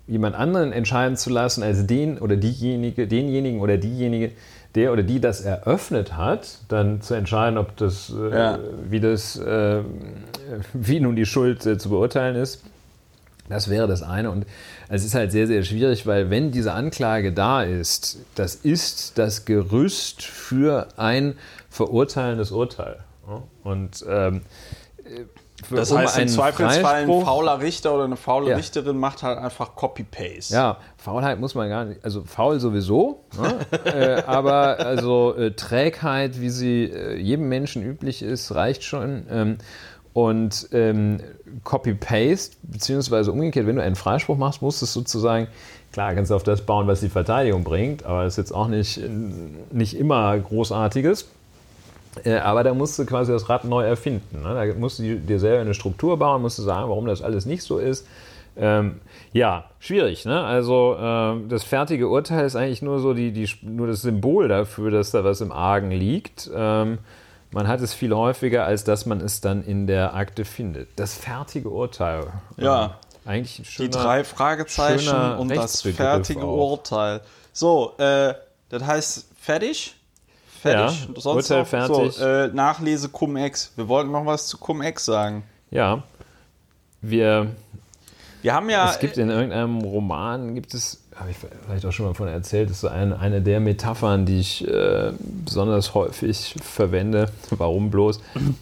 jemand 0.07 0.35
anderen 0.35 0.71
entscheiden 0.71 1.17
zu 1.17 1.29
lassen 1.29 1.63
als 1.63 1.85
den 1.85 2.17
oder 2.17 2.37
diejenige, 2.37 3.07
denjenigen 3.07 3.59
oder 3.59 3.77
diejenige, 3.77 4.31
der 4.75 4.93
oder 4.93 5.03
die 5.03 5.19
das 5.19 5.41
eröffnet 5.41 6.15
hat, 6.15 6.59
dann 6.67 7.01
zu 7.01 7.13
entscheiden, 7.13 7.57
ob 7.57 7.75
das, 7.77 8.13
äh, 8.15 8.29
ja. 8.29 8.59
wie 8.89 8.99
das, 8.99 9.37
äh, 9.37 9.81
wie 10.73 10.99
nun 10.99 11.15
die 11.15 11.25
Schuld 11.25 11.65
äh, 11.65 11.77
zu 11.77 11.89
beurteilen 11.89 12.35
ist. 12.35 12.63
Das 13.49 13.69
wäre 13.69 13.87
das 13.87 14.03
eine. 14.03 14.29
Und 14.29 14.45
es 14.89 15.03
ist 15.03 15.15
halt 15.15 15.31
sehr, 15.31 15.47
sehr 15.47 15.63
schwierig, 15.63 16.07
weil 16.07 16.29
wenn 16.29 16.51
diese 16.51 16.73
Anklage 16.73 17.33
da 17.33 17.63
ist, 17.63 18.19
das 18.35 18.55
ist 18.55 19.17
das 19.17 19.45
Gerüst 19.45 20.23
für 20.23 20.87
ein 20.97 21.35
verurteilendes 21.69 22.51
Urteil. 22.51 22.99
Und 23.63 24.05
ähm, 24.07 24.41
das 25.71 25.91
um 25.91 25.97
heißt, 25.97 26.19
im 26.19 26.27
Zweifelsfall 26.27 27.03
ein 27.03 27.07
fauler 27.07 27.59
Richter 27.59 27.93
oder 27.93 28.05
eine 28.05 28.15
faule 28.15 28.51
ja. 28.51 28.55
Richterin 28.55 28.97
macht 28.97 29.23
halt 29.23 29.39
einfach 29.39 29.75
Copy-Paste. 29.75 30.53
Ja, 30.53 30.77
Faulheit 30.97 31.39
muss 31.39 31.55
man 31.55 31.67
gar 31.67 31.85
nicht, 31.85 32.03
also 32.05 32.23
faul 32.23 32.59
sowieso, 32.59 33.23
ne? 33.37 33.59
äh, 33.85 34.23
aber 34.23 34.79
also 34.79 35.35
äh, 35.35 35.51
Trägheit, 35.51 36.39
wie 36.39 36.49
sie 36.49 36.83
äh, 36.85 37.15
jedem 37.15 37.49
Menschen 37.49 37.83
üblich 37.83 38.21
ist, 38.21 38.53
reicht 38.53 38.83
schon. 38.83 39.25
Ähm, 39.29 39.57
und 40.13 40.69
ähm, 40.71 41.19
Copy-Paste, 41.63 42.57
beziehungsweise 42.63 43.31
umgekehrt, 43.31 43.67
wenn 43.67 43.75
du 43.75 43.83
einen 43.83 43.95
Freispruch 43.95 44.37
machst, 44.37 44.61
musst 44.61 44.81
du 44.81 44.85
sozusagen, 44.85 45.47
klar, 45.91 46.13
kannst 46.13 46.31
du 46.31 46.35
auf 46.35 46.43
das 46.43 46.61
bauen, 46.61 46.87
was 46.87 46.99
die 46.99 47.09
Verteidigung 47.09 47.63
bringt, 47.63 48.05
aber 48.05 48.23
das 48.23 48.33
ist 48.33 48.37
jetzt 48.37 48.51
auch 48.51 48.67
nicht, 48.67 49.01
nicht 49.71 49.97
immer 49.97 50.37
Großartiges. 50.37 51.27
Äh, 52.23 52.37
aber 52.37 52.63
da 52.63 52.73
musst 52.73 52.97
du 52.99 53.05
quasi 53.05 53.31
das 53.31 53.49
Rad 53.49 53.65
neu 53.65 53.83
erfinden. 53.83 54.41
Ne? 54.41 54.53
Da 54.53 54.79
musst 54.79 54.99
du 54.99 55.15
dir 55.17 55.39
selber 55.39 55.61
eine 55.61 55.73
Struktur 55.73 56.17
bauen, 56.17 56.41
musst 56.41 56.57
du 56.57 56.63
sagen, 56.63 56.89
warum 56.89 57.05
das 57.05 57.21
alles 57.21 57.45
nicht 57.45 57.63
so 57.63 57.77
ist. 57.77 58.07
Ähm, 58.59 59.01
ja, 59.33 59.65
schwierig. 59.79 60.25
Ne? 60.25 60.43
Also 60.43 60.95
äh, 60.99 61.47
das 61.47 61.63
fertige 61.63 62.07
Urteil 62.07 62.45
ist 62.45 62.55
eigentlich 62.55 62.81
nur 62.81 62.99
so 62.99 63.13
die, 63.13 63.31
die, 63.31 63.47
nur 63.61 63.87
das 63.87 64.01
Symbol 64.01 64.47
dafür, 64.47 64.89
dass 64.89 65.11
da 65.11 65.23
was 65.23 65.41
im 65.41 65.51
Argen 65.51 65.91
liegt. 65.91 66.49
Ähm, 66.53 66.97
man 67.57 67.67
hat 67.67 67.81
es 67.81 67.91
viel 67.91 68.13
häufiger, 68.13 68.65
als 68.65 68.83
dass 68.83 69.07
man 69.07 69.19
es 69.19 69.41
dann 69.41 69.63
in 69.63 69.87
der 69.87 70.13
Akte 70.13 70.45
findet. 70.45 70.89
Das 70.95 71.15
fertige 71.15 71.69
Urteil. 71.69 72.31
Ja. 72.55 72.99
Äh, 73.25 73.29
eigentlich 73.29 73.67
schöner, 73.67 73.89
Die 73.89 73.97
drei 73.97 74.23
Fragezeichen 74.23 75.37
und 75.37 75.49
das 75.49 75.81
fertige 75.81 76.43
auch. 76.43 76.71
Urteil. 76.71 77.21
So, 77.53 77.95
äh, 77.97 78.35
das 78.69 78.83
heißt 78.83 79.29
fertig? 79.41 79.95
fertig. 80.61 81.07
Ja, 81.07 81.19
Sonst 81.19 81.49
Urteil 81.49 81.65
fertig. 81.65 82.13
So, 82.13 82.23
äh, 82.23 82.49
Nachlese 82.49 83.09
Cum-Ex. 83.09 83.71
Wir 83.75 83.87
wollten 83.87 84.11
noch 84.11 84.27
was 84.27 84.45
zu 84.45 84.59
Cum-Ex 84.59 85.05
sagen. 85.05 85.41
Ja. 85.71 86.03
Wir. 87.01 87.47
Wir 88.43 88.53
haben 88.53 88.69
ja. 88.69 88.87
Es 88.91 88.99
gibt 88.99 89.17
in 89.17 89.31
irgendeinem 89.31 89.81
Roman, 89.81 90.53
gibt 90.53 90.75
es, 90.75 91.06
habe 91.19 91.31
ich 91.31 91.37
vielleicht 91.37 91.85
auch 91.85 91.91
schon 91.91 92.05
mal 92.05 92.13
von 92.13 92.27
erzählt, 92.27 92.69
ist 92.69 92.81
so 92.81 92.87
eine, 92.87 93.19
eine 93.19 93.41
der 93.41 93.59
Metaphern, 93.59 94.25
die 94.25 94.39
ich 94.39 94.67
äh, 94.67 95.11
besonders 95.45 95.93
häufig 95.93 96.55
verwende. 96.61 97.29
Warum 97.49 97.89
bloß? 97.89 98.21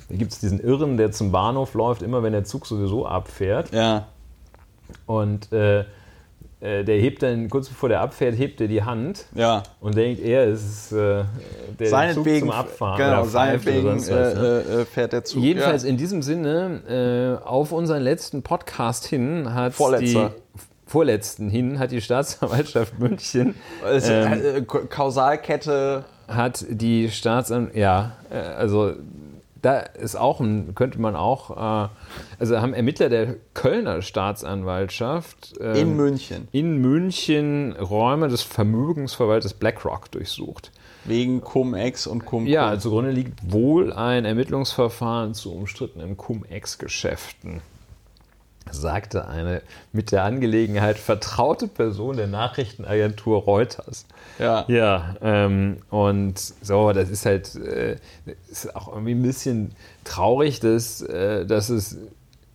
Da 0.09 0.15
gibt 0.15 0.31
es 0.31 0.39
diesen 0.39 0.59
Irren, 0.59 0.97
der 0.97 1.11
zum 1.11 1.31
Bahnhof 1.31 1.73
läuft, 1.73 2.01
immer 2.01 2.23
wenn 2.23 2.31
der 2.31 2.45
Zug 2.45 2.65
sowieso 2.65 3.05
abfährt. 3.05 3.73
Ja. 3.73 4.07
Und 5.05 5.51
äh, 5.51 5.83
äh, 6.61 6.83
der 6.83 6.97
hebt 6.97 7.21
dann, 7.21 7.49
kurz 7.49 7.67
bevor 7.67 7.89
der 7.89 7.99
abfährt, 7.99 8.37
hebt 8.37 8.61
er 8.61 8.67
die 8.67 8.83
Hand 8.83 9.25
ja. 9.35 9.63
und 9.81 9.95
denkt, 9.95 10.21
er 10.21 10.45
ist 10.45 10.93
äh, 10.93 11.23
der 11.77 11.89
seinetwegen, 11.89 12.47
Zug 12.47 12.49
zum 12.49 12.51
Abfahren. 12.51 12.97
Genau, 12.97 13.25
seinetwegen 13.25 13.97
was, 13.97 14.09
ne? 14.09 14.63
Äh, 14.67 14.81
äh, 14.81 14.85
fährt 14.85 15.11
der 15.13 15.25
Zug. 15.25 15.43
Jedenfalls 15.43 15.83
ja. 15.83 15.89
in 15.89 15.97
diesem 15.97 16.21
Sinne, 16.21 17.39
äh, 17.43 17.45
auf 17.45 17.73
unseren 17.73 18.01
letzten 18.01 18.41
Podcast 18.41 19.05
hin 19.05 19.53
hat 19.53 19.73
Vorletzter. 19.73 20.29
die 20.29 20.44
vorletzten 20.95 21.49
hin 21.49 21.77
hat 21.77 21.91
die 21.91 21.99
Staatsanwaltschaft 21.99 22.97
München 22.99 23.55
ähm, 23.85 24.65
Kausalkette 24.65 26.05
hat 26.29 26.65
die 26.69 27.09
Staatsanwaltschaft 27.09 27.77
ja 27.77 28.13
also 28.57 28.93
da 29.65 29.79
ist 29.79 30.15
auch 30.15 30.41
ein, 30.41 30.75
könnte 30.75 31.01
man 31.01 31.15
auch, 31.15 31.49
äh, 31.49 31.89
also 32.37 32.61
haben 32.61 32.75
Ermittler 32.75 33.09
der 33.09 33.35
Kölner 33.55 34.03
Staatsanwaltschaft 34.03 35.55
ähm, 35.59 35.75
in 35.75 35.95
München 35.95 36.47
in 36.51 36.77
München 36.77 37.73
Räume 37.73 38.27
des 38.27 38.43
Vermögensverwalters 38.43 39.55
BlackRock 39.55 40.11
durchsucht. 40.11 40.71
Wegen 41.03 41.41
Cum-Ex 41.41 42.05
und 42.05 42.25
Cum-Cum. 42.25 42.47
Ja, 42.47 42.77
zugrunde 42.79 43.11
liegt 43.11 43.51
wohl 43.51 43.91
ein 43.91 44.25
Ermittlungsverfahren 44.25 45.33
zu 45.33 45.51
umstrittenen 45.51 46.15
Cum-Ex-Geschäften 46.15 47.61
sagte 48.71 49.27
eine 49.27 49.61
mit 49.93 50.11
der 50.11 50.23
Angelegenheit 50.23 50.97
vertraute 50.97 51.67
Person 51.67 52.17
der 52.17 52.27
Nachrichtenagentur 52.27 53.43
Reuters. 53.43 54.05
Ja. 54.39 54.65
Ja, 54.67 55.15
ähm, 55.21 55.77
und 55.89 56.37
so, 56.37 56.91
das 56.91 57.09
ist 57.09 57.25
halt 57.25 57.55
äh, 57.55 57.97
ist 58.49 58.75
auch 58.75 58.89
irgendwie 58.89 59.13
ein 59.13 59.21
bisschen 59.21 59.71
traurig, 60.03 60.59
dass, 60.59 61.01
äh, 61.01 61.45
dass 61.45 61.69
es 61.69 61.97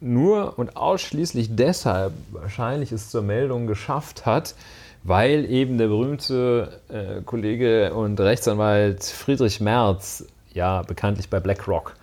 nur 0.01 0.59
und 0.59 0.77
ausschließlich 0.77 1.55
deshalb 1.57 2.13
wahrscheinlich 2.33 2.93
es 2.93 3.11
zur 3.11 3.23
Meldung 3.23 3.67
geschafft 3.67 4.25
hat, 4.27 4.55
weil 5.03 5.51
eben 5.51 5.79
der 5.79 5.89
berühmte 5.89 6.81
äh, 6.89 7.23
Kollege 7.23 7.95
und 7.95 8.19
Rechtsanwalt 8.19 9.05
Friedrich 9.05 9.61
Merz 9.61 10.25
ja 10.53 10.83
bekanntlich 10.83 11.29
bei 11.31 11.41
BlackRock 11.41 11.95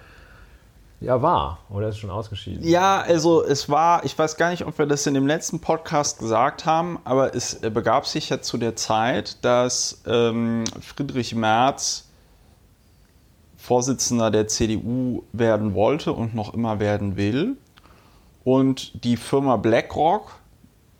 ja, 0.99 1.21
war. 1.21 1.59
Oder 1.69 1.89
ist 1.89 1.99
schon 1.99 2.09
ausgeschieden? 2.09 2.63
Ja, 2.63 3.01
also 3.01 3.43
es 3.43 3.69
war, 3.69 4.03
ich 4.03 4.17
weiß 4.17 4.37
gar 4.37 4.49
nicht, 4.49 4.65
ob 4.65 4.77
wir 4.79 4.87
das 4.87 5.05
in 5.05 5.13
dem 5.13 5.27
letzten 5.27 5.59
Podcast 5.59 6.19
gesagt 6.19 6.65
haben, 6.65 6.99
aber 7.03 7.35
es 7.35 7.59
begab 7.59 8.07
sich 8.07 8.29
ja 8.29 8.41
zu 8.41 8.57
der 8.57 8.75
Zeit, 8.75 9.43
dass 9.45 10.01
ähm, 10.07 10.63
Friedrich 10.81 11.35
Merz 11.35 12.05
Vorsitzender 13.57 14.31
der 14.31 14.47
CDU 14.47 15.23
werden 15.33 15.73
wollte 15.73 16.13
und 16.13 16.33
noch 16.33 16.53
immer 16.53 16.79
werden 16.79 17.17
will. 17.17 17.57
Und 18.45 19.03
die 19.03 19.17
Firma 19.17 19.57
BlackRock, 19.57 20.31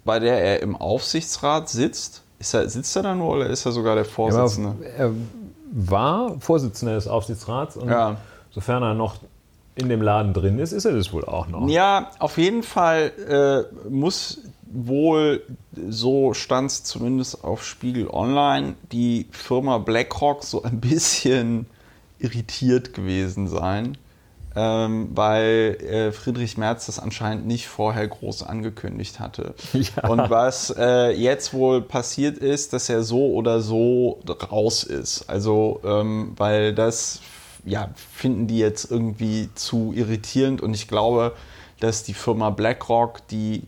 bei 0.04 0.20
der 0.20 0.44
er 0.44 0.62
im 0.62 0.76
Aufsichtsrat 0.76 1.70
sitzt, 1.70 2.24
ist 2.40 2.54
er, 2.54 2.70
sitzt 2.70 2.94
er 2.98 3.04
da 3.04 3.16
nur 3.16 3.36
oder 3.36 3.48
ist 3.48 3.66
er 3.66 3.72
sogar 3.72 3.96
der 3.96 4.04
Vorsitzende? 4.04 4.76
Ja, 4.84 5.06
er 5.06 5.12
war 5.72 6.36
Vorsitzender 6.40 6.96
des 6.96 7.08
Aufsichtsrats 7.08 7.78
und 7.78 7.90
ja. 7.90 8.18
sofern 8.52 8.84
er 8.84 8.94
noch 8.94 9.16
in 9.78 9.90
dem 9.90 10.02
Laden 10.02 10.34
drin 10.34 10.60
ist, 10.60 10.72
ist 10.72 10.86
er 10.86 10.94
das 10.94 11.14
wohl 11.14 11.26
auch 11.26 11.48
noch. 11.48 11.68
Ja, 11.70 12.12
auf 12.20 12.38
jeden 12.38 12.64
Fall 12.64 13.70
äh, 13.76 13.90
muss 13.90 14.42
wohl, 14.72 15.44
so 15.90 16.34
stand 16.34 16.72
es 16.72 16.84
zumindest 16.84 17.44
auf 17.44 17.66
Spiegel 17.66 18.10
Online, 18.10 18.76
die 18.92 19.28
Firma 19.32 19.78
BlackRock 19.78 20.44
so 20.44 20.64
ein 20.64 20.80
bisschen 20.80 21.68
irritiert 22.20 22.94
gewesen 22.94 23.48
sein, 23.48 23.98
ähm, 24.56 25.10
weil 25.14 25.78
äh, 25.82 26.12
Friedrich 26.12 26.58
Merz 26.58 26.88
das 26.88 27.00
anscheinend 27.00 27.46
nicht 27.46 27.68
vorher 27.68 28.08
groß 28.08 28.44
angekündigt 28.44 29.20
hatte. 29.20 29.54
Ja. 29.74 30.10
Und 30.10 30.30
was 30.30 30.74
äh, 30.78 31.12
jetzt 31.12 31.54
wohl 31.54 31.82
passiert 31.82 32.38
ist, 32.38 32.74
dass 32.74 32.90
er 32.90 33.04
so 33.04 33.34
oder 33.34 33.62
so 33.62 34.20
raus 34.52 34.84
ist. 34.84 35.30
Also, 35.30 35.80
ähm, 35.86 36.34
weil 36.36 36.74
das 36.74 37.22
ja, 37.68 37.90
finden 37.96 38.48
die 38.48 38.58
jetzt 38.58 38.90
irgendwie 38.90 39.50
zu 39.54 39.94
irritierend 39.94 40.62
und 40.62 40.74
ich 40.74 40.88
glaube, 40.88 41.36
dass 41.80 42.04
die 42.04 42.14
Firma 42.14 42.50
BlackRock, 42.50 43.28
die 43.28 43.64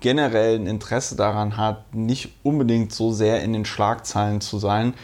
generell 0.00 0.56
ein 0.56 0.66
Interesse 0.66 1.16
daran 1.16 1.56
hat, 1.56 1.94
nicht 1.94 2.30
unbedingt 2.42 2.92
so 2.92 3.12
sehr 3.12 3.42
in 3.42 3.52
den 3.52 3.64
Schlagzeilen 3.64 4.40
zu 4.40 4.58
sein, 4.58 4.94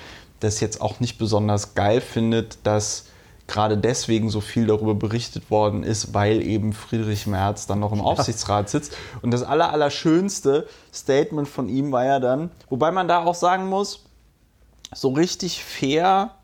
das 0.41 0.61
jetzt 0.61 0.81
auch 0.81 1.01
nicht 1.01 1.19
besonders 1.19 1.75
geil 1.75 2.01
findet, 2.01 2.59
dass 2.65 3.07
gerade 3.47 3.77
deswegen 3.77 4.31
so 4.31 4.41
viel 4.41 4.67
darüber 4.67 4.95
berichtet 4.95 5.51
worden 5.51 5.83
ist, 5.83 6.15
weil 6.15 6.43
eben 6.43 6.73
Friedrich 6.73 7.27
Merz 7.27 7.67
dann 7.67 7.81
noch 7.81 7.93
im 7.93 8.01
Aufsichtsrat 8.01 8.71
sitzt. 8.71 8.97
Und 9.21 9.31
das 9.31 9.43
allerallerschönste 9.43 10.67
Statement 10.93 11.49
von 11.49 11.69
ihm 11.69 11.93
war 11.93 12.05
ja 12.05 12.19
dann, 12.19 12.51
wobei 12.71 12.91
man 12.93 13.09
da 13.09 13.25
auch 13.25 13.35
sagen 13.35 13.69
muss, 13.69 14.05
so 14.95 15.11
richtig 15.11 15.63
fair 15.65 16.35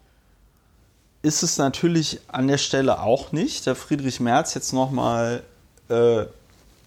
ist 1.22 1.42
es 1.42 1.58
natürlich 1.58 2.20
an 2.28 2.48
der 2.48 2.58
Stelle 2.58 3.02
auch 3.02 3.32
nicht, 3.32 3.66
der 3.66 3.74
Friedrich 3.74 4.20
Merz 4.20 4.54
jetzt 4.54 4.72
nochmal 4.72 5.42
äh, 5.88 6.24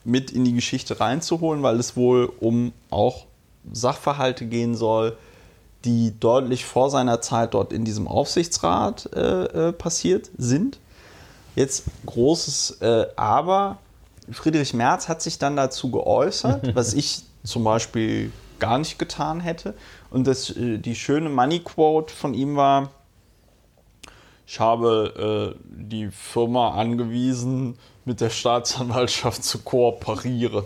mit 0.04 0.32
in 0.32 0.46
die 0.46 0.54
Geschichte 0.54 1.00
reinzuholen, 1.00 1.64
weil 1.64 1.80
es 1.80 1.96
wohl 1.96 2.32
um 2.40 2.74
auch 2.90 3.26
Sachverhalte 3.72 4.46
gehen 4.46 4.76
soll, 4.76 5.18
die 5.86 6.14
deutlich 6.20 6.66
vor 6.66 6.90
seiner 6.90 7.22
Zeit 7.22 7.54
dort 7.54 7.74
in 7.74 7.86
diesem 7.86 8.08
Aufsichtsrat 8.08 9.10
äh, 9.14 9.70
äh, 9.70 9.74
passiert 9.74 10.30
sind. 10.38 10.80
Jetzt 11.56 11.84
großes 12.06 12.82
äh, 12.82 13.08
Aber. 13.16 13.78
Friedrich 14.32 14.74
Merz 14.74 15.10
hat 15.10 15.22
sich 15.22 15.40
dann 15.40 15.56
dazu 15.56 15.92
geäußert, 15.92 16.76
was 16.76 16.94
ich 16.94 17.24
zum 17.44 17.64
Beispiel 17.64 18.32
gar 18.60 18.78
nicht 18.78 18.98
getan 19.00 19.42
hätte. 19.42 19.74
Und 20.10 20.28
das, 20.28 20.52
äh, 20.52 20.78
die 20.78 20.96
schöne 20.96 21.30
Money 21.30 21.60
Quote 21.60 22.14
von 22.14 22.34
ihm 22.34 22.56
war, 22.56 22.92
ich 24.52 24.60
habe 24.60 25.56
äh, 25.56 25.64
die 25.64 26.10
Firma 26.10 26.72
angewiesen, 26.72 27.78
mit 28.04 28.20
der 28.20 28.30
Staatsanwaltschaft 28.30 29.46
zu 29.46 29.60
kooperieren. 29.60 30.66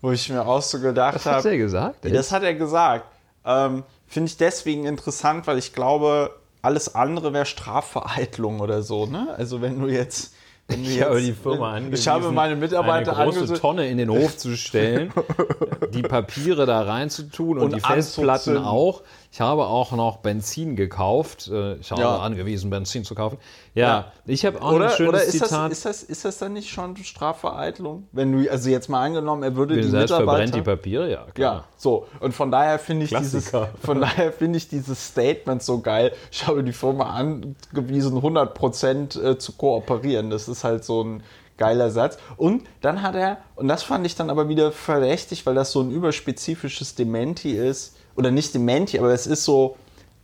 Wo 0.00 0.10
ich 0.10 0.28
mir 0.30 0.44
auch 0.44 0.62
so 0.62 0.80
gedacht 0.80 1.24
habe. 1.26 1.36
Das 1.36 1.44
hat 1.44 1.44
er 1.44 1.56
gesagt? 1.56 2.04
Das 2.04 2.32
hat 2.32 2.42
er 2.42 2.54
gesagt. 2.54 3.04
Ähm, 3.44 3.84
Finde 4.08 4.30
ich 4.30 4.36
deswegen 4.36 4.84
interessant, 4.84 5.46
weil 5.46 5.58
ich 5.58 5.72
glaube, 5.72 6.34
alles 6.60 6.96
andere 6.96 7.32
wäre 7.32 7.46
Strafvereitlung 7.46 8.58
oder 8.58 8.82
so. 8.82 9.06
Ne? 9.06 9.32
Also 9.36 9.62
wenn 9.62 9.78
du 9.78 9.86
jetzt 9.86 10.34
wenn 10.66 10.84
ich 10.84 11.00
habe 11.00 11.20
die 11.20 11.32
Firma 11.32 11.74
angewiesen, 11.74 12.00
ich 12.00 12.08
habe 12.08 12.32
meine 12.32 12.56
Mitarbeiter 12.56 13.16
eine 13.16 13.30
große 13.30 13.54
Tonne 13.54 13.88
in 13.88 13.98
den 13.98 14.10
Hof 14.10 14.36
zu 14.36 14.56
stellen, 14.56 15.12
die 15.94 16.02
Papiere 16.02 16.66
da 16.66 16.82
reinzutun 16.82 17.58
und, 17.58 17.64
und 17.64 17.76
die 17.76 17.80
Festplatten 17.80 18.56
auch. 18.56 19.02
Ich 19.32 19.40
habe 19.40 19.66
auch 19.66 19.92
noch 19.92 20.16
Benzin 20.16 20.74
gekauft. 20.74 21.48
Äh, 21.52 21.76
ich 21.76 21.92
habe 21.92 22.00
ja. 22.02 22.18
angewiesen, 22.18 22.68
Benzin 22.68 23.04
zu 23.04 23.14
kaufen. 23.14 23.38
Ja, 23.74 23.86
ja. 23.86 24.12
ich 24.26 24.44
habe 24.44 24.60
auch 24.60 24.72
oder, 24.72 24.90
ein 24.90 24.96
schönes 24.96 25.08
oder 25.08 25.22
ist 25.22 25.32
Zitat. 25.32 25.70
Das, 25.70 25.78
ist, 25.78 25.84
das, 25.84 26.02
ist 26.02 26.24
das 26.24 26.38
dann 26.38 26.52
nicht 26.52 26.68
schon 26.68 26.96
Strafvereitlung? 26.96 28.08
Wenn 28.10 28.32
du, 28.32 28.50
also 28.50 28.68
jetzt 28.70 28.88
mal 28.88 29.04
angenommen, 29.04 29.44
er 29.44 29.54
würde 29.54 29.76
Wenn 29.76 29.82
die 29.82 29.88
selbst 29.88 30.10
Mitarbeiter... 30.10 30.38
verbrennt 30.38 30.54
die 30.56 30.62
Papiere, 30.62 31.10
ja, 31.10 31.26
klar. 31.32 31.54
Ja, 31.54 31.64
so. 31.76 32.08
Und 32.18 32.34
von 32.34 32.50
daher 32.50 32.80
finde 32.80 33.04
ich, 33.04 33.10
dieses, 33.10 33.52
von 33.82 34.00
daher 34.00 34.32
finde 34.32 34.56
ich 34.56 34.68
dieses 34.68 35.06
Statement 35.06 35.62
so 35.62 35.80
geil. 35.80 36.12
Ich 36.32 36.44
habe 36.48 36.64
die 36.64 36.72
Firma 36.72 37.10
angewiesen, 37.10 38.18
100% 38.18 39.22
äh, 39.22 39.38
zu 39.38 39.52
kooperieren. 39.52 40.30
Das 40.30 40.48
ist 40.48 40.64
halt 40.64 40.84
so 40.84 41.04
ein 41.04 41.22
geiler 41.56 41.90
Satz. 41.90 42.18
Und 42.36 42.64
dann 42.80 43.02
hat 43.02 43.14
er, 43.14 43.38
und 43.54 43.68
das 43.68 43.84
fand 43.84 44.04
ich 44.06 44.16
dann 44.16 44.28
aber 44.28 44.48
wieder 44.48 44.72
verdächtig, 44.72 45.46
weil 45.46 45.54
das 45.54 45.70
so 45.70 45.80
ein 45.82 45.92
überspezifisches 45.92 46.96
Dementi 46.96 47.52
ist, 47.52 47.96
oder 48.16 48.30
nicht 48.30 48.54
Dementi, 48.54 48.98
aber 48.98 49.12
es 49.12 49.26
ist 49.26 49.44
so, 49.44 49.76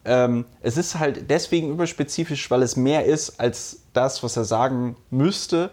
ähm, 0.05 0.44
es 0.61 0.77
ist 0.77 0.99
halt 0.99 1.31
deswegen 1.31 1.70
überspezifisch, 1.70 2.51
weil 2.51 2.62
es 2.62 2.77
mehr 2.77 3.05
ist 3.05 3.40
als 3.40 3.81
das, 3.92 4.22
was 4.22 4.37
er 4.37 4.44
sagen 4.44 4.96
müsste. 5.11 5.70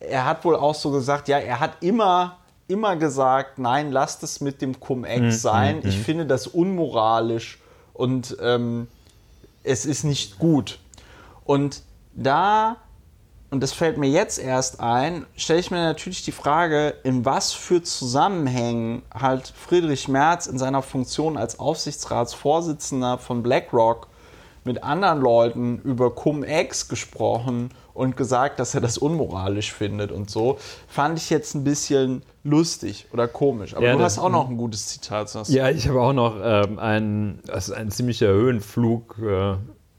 Er 0.00 0.26
hat 0.26 0.44
wohl 0.44 0.56
auch 0.56 0.74
so 0.74 0.90
gesagt, 0.90 1.28
ja, 1.28 1.38
er 1.38 1.60
hat 1.60 1.82
immer, 1.82 2.38
immer 2.68 2.96
gesagt, 2.96 3.58
nein, 3.58 3.90
lasst 3.90 4.22
es 4.22 4.40
mit 4.40 4.60
dem 4.60 4.78
Cum-Ex 4.78 5.20
mhm, 5.20 5.30
sein. 5.30 5.78
Ich 5.84 5.98
mhm. 5.98 6.02
finde 6.02 6.26
das 6.26 6.46
unmoralisch 6.46 7.58
und 7.94 8.36
ähm, 8.40 8.88
es 9.62 9.86
ist 9.86 10.04
nicht 10.04 10.38
gut. 10.38 10.78
Und 11.44 11.82
da 12.12 12.76
und 13.54 13.60
das 13.60 13.72
fällt 13.72 13.98
mir 13.98 14.08
jetzt 14.08 14.40
erst 14.40 14.80
ein, 14.80 15.26
stelle 15.36 15.60
ich 15.60 15.70
mir 15.70 15.76
natürlich 15.76 16.24
die 16.24 16.32
Frage, 16.32 16.94
in 17.04 17.24
was 17.24 17.52
für 17.52 17.84
Zusammenhängen 17.84 19.02
halt 19.14 19.46
Friedrich 19.56 20.08
Merz 20.08 20.48
in 20.48 20.58
seiner 20.58 20.82
Funktion 20.82 21.36
als 21.36 21.60
Aufsichtsratsvorsitzender 21.60 23.16
von 23.16 23.44
BlackRock 23.44 24.08
mit 24.64 24.82
anderen 24.82 25.20
Leuten 25.20 25.78
über 25.84 26.12
Cum-Ex 26.12 26.88
gesprochen 26.88 27.70
und 27.92 28.16
gesagt, 28.16 28.58
dass 28.58 28.74
er 28.74 28.80
das 28.80 28.98
unmoralisch 28.98 29.72
findet 29.72 30.10
und 30.10 30.30
so, 30.30 30.58
fand 30.88 31.16
ich 31.16 31.30
jetzt 31.30 31.54
ein 31.54 31.62
bisschen 31.62 32.24
lustig 32.42 33.06
oder 33.12 33.28
komisch. 33.28 33.76
Aber 33.76 33.86
ja, 33.86 33.94
du 33.94 34.02
hast 34.02 34.18
auch 34.18 34.30
noch 34.30 34.50
ein 34.50 34.56
gutes 34.56 34.88
Zitat. 34.88 35.32
Ja, 35.46 35.70
ich 35.70 35.86
habe 35.86 36.02
auch 36.02 36.12
noch 36.12 36.34
ähm, 36.42 36.80
einen, 36.80 37.40
also 37.46 37.72
ein 37.72 37.92
ziemlicher 37.92 38.26
Höhenflug 38.26 39.16
äh, 39.22 39.54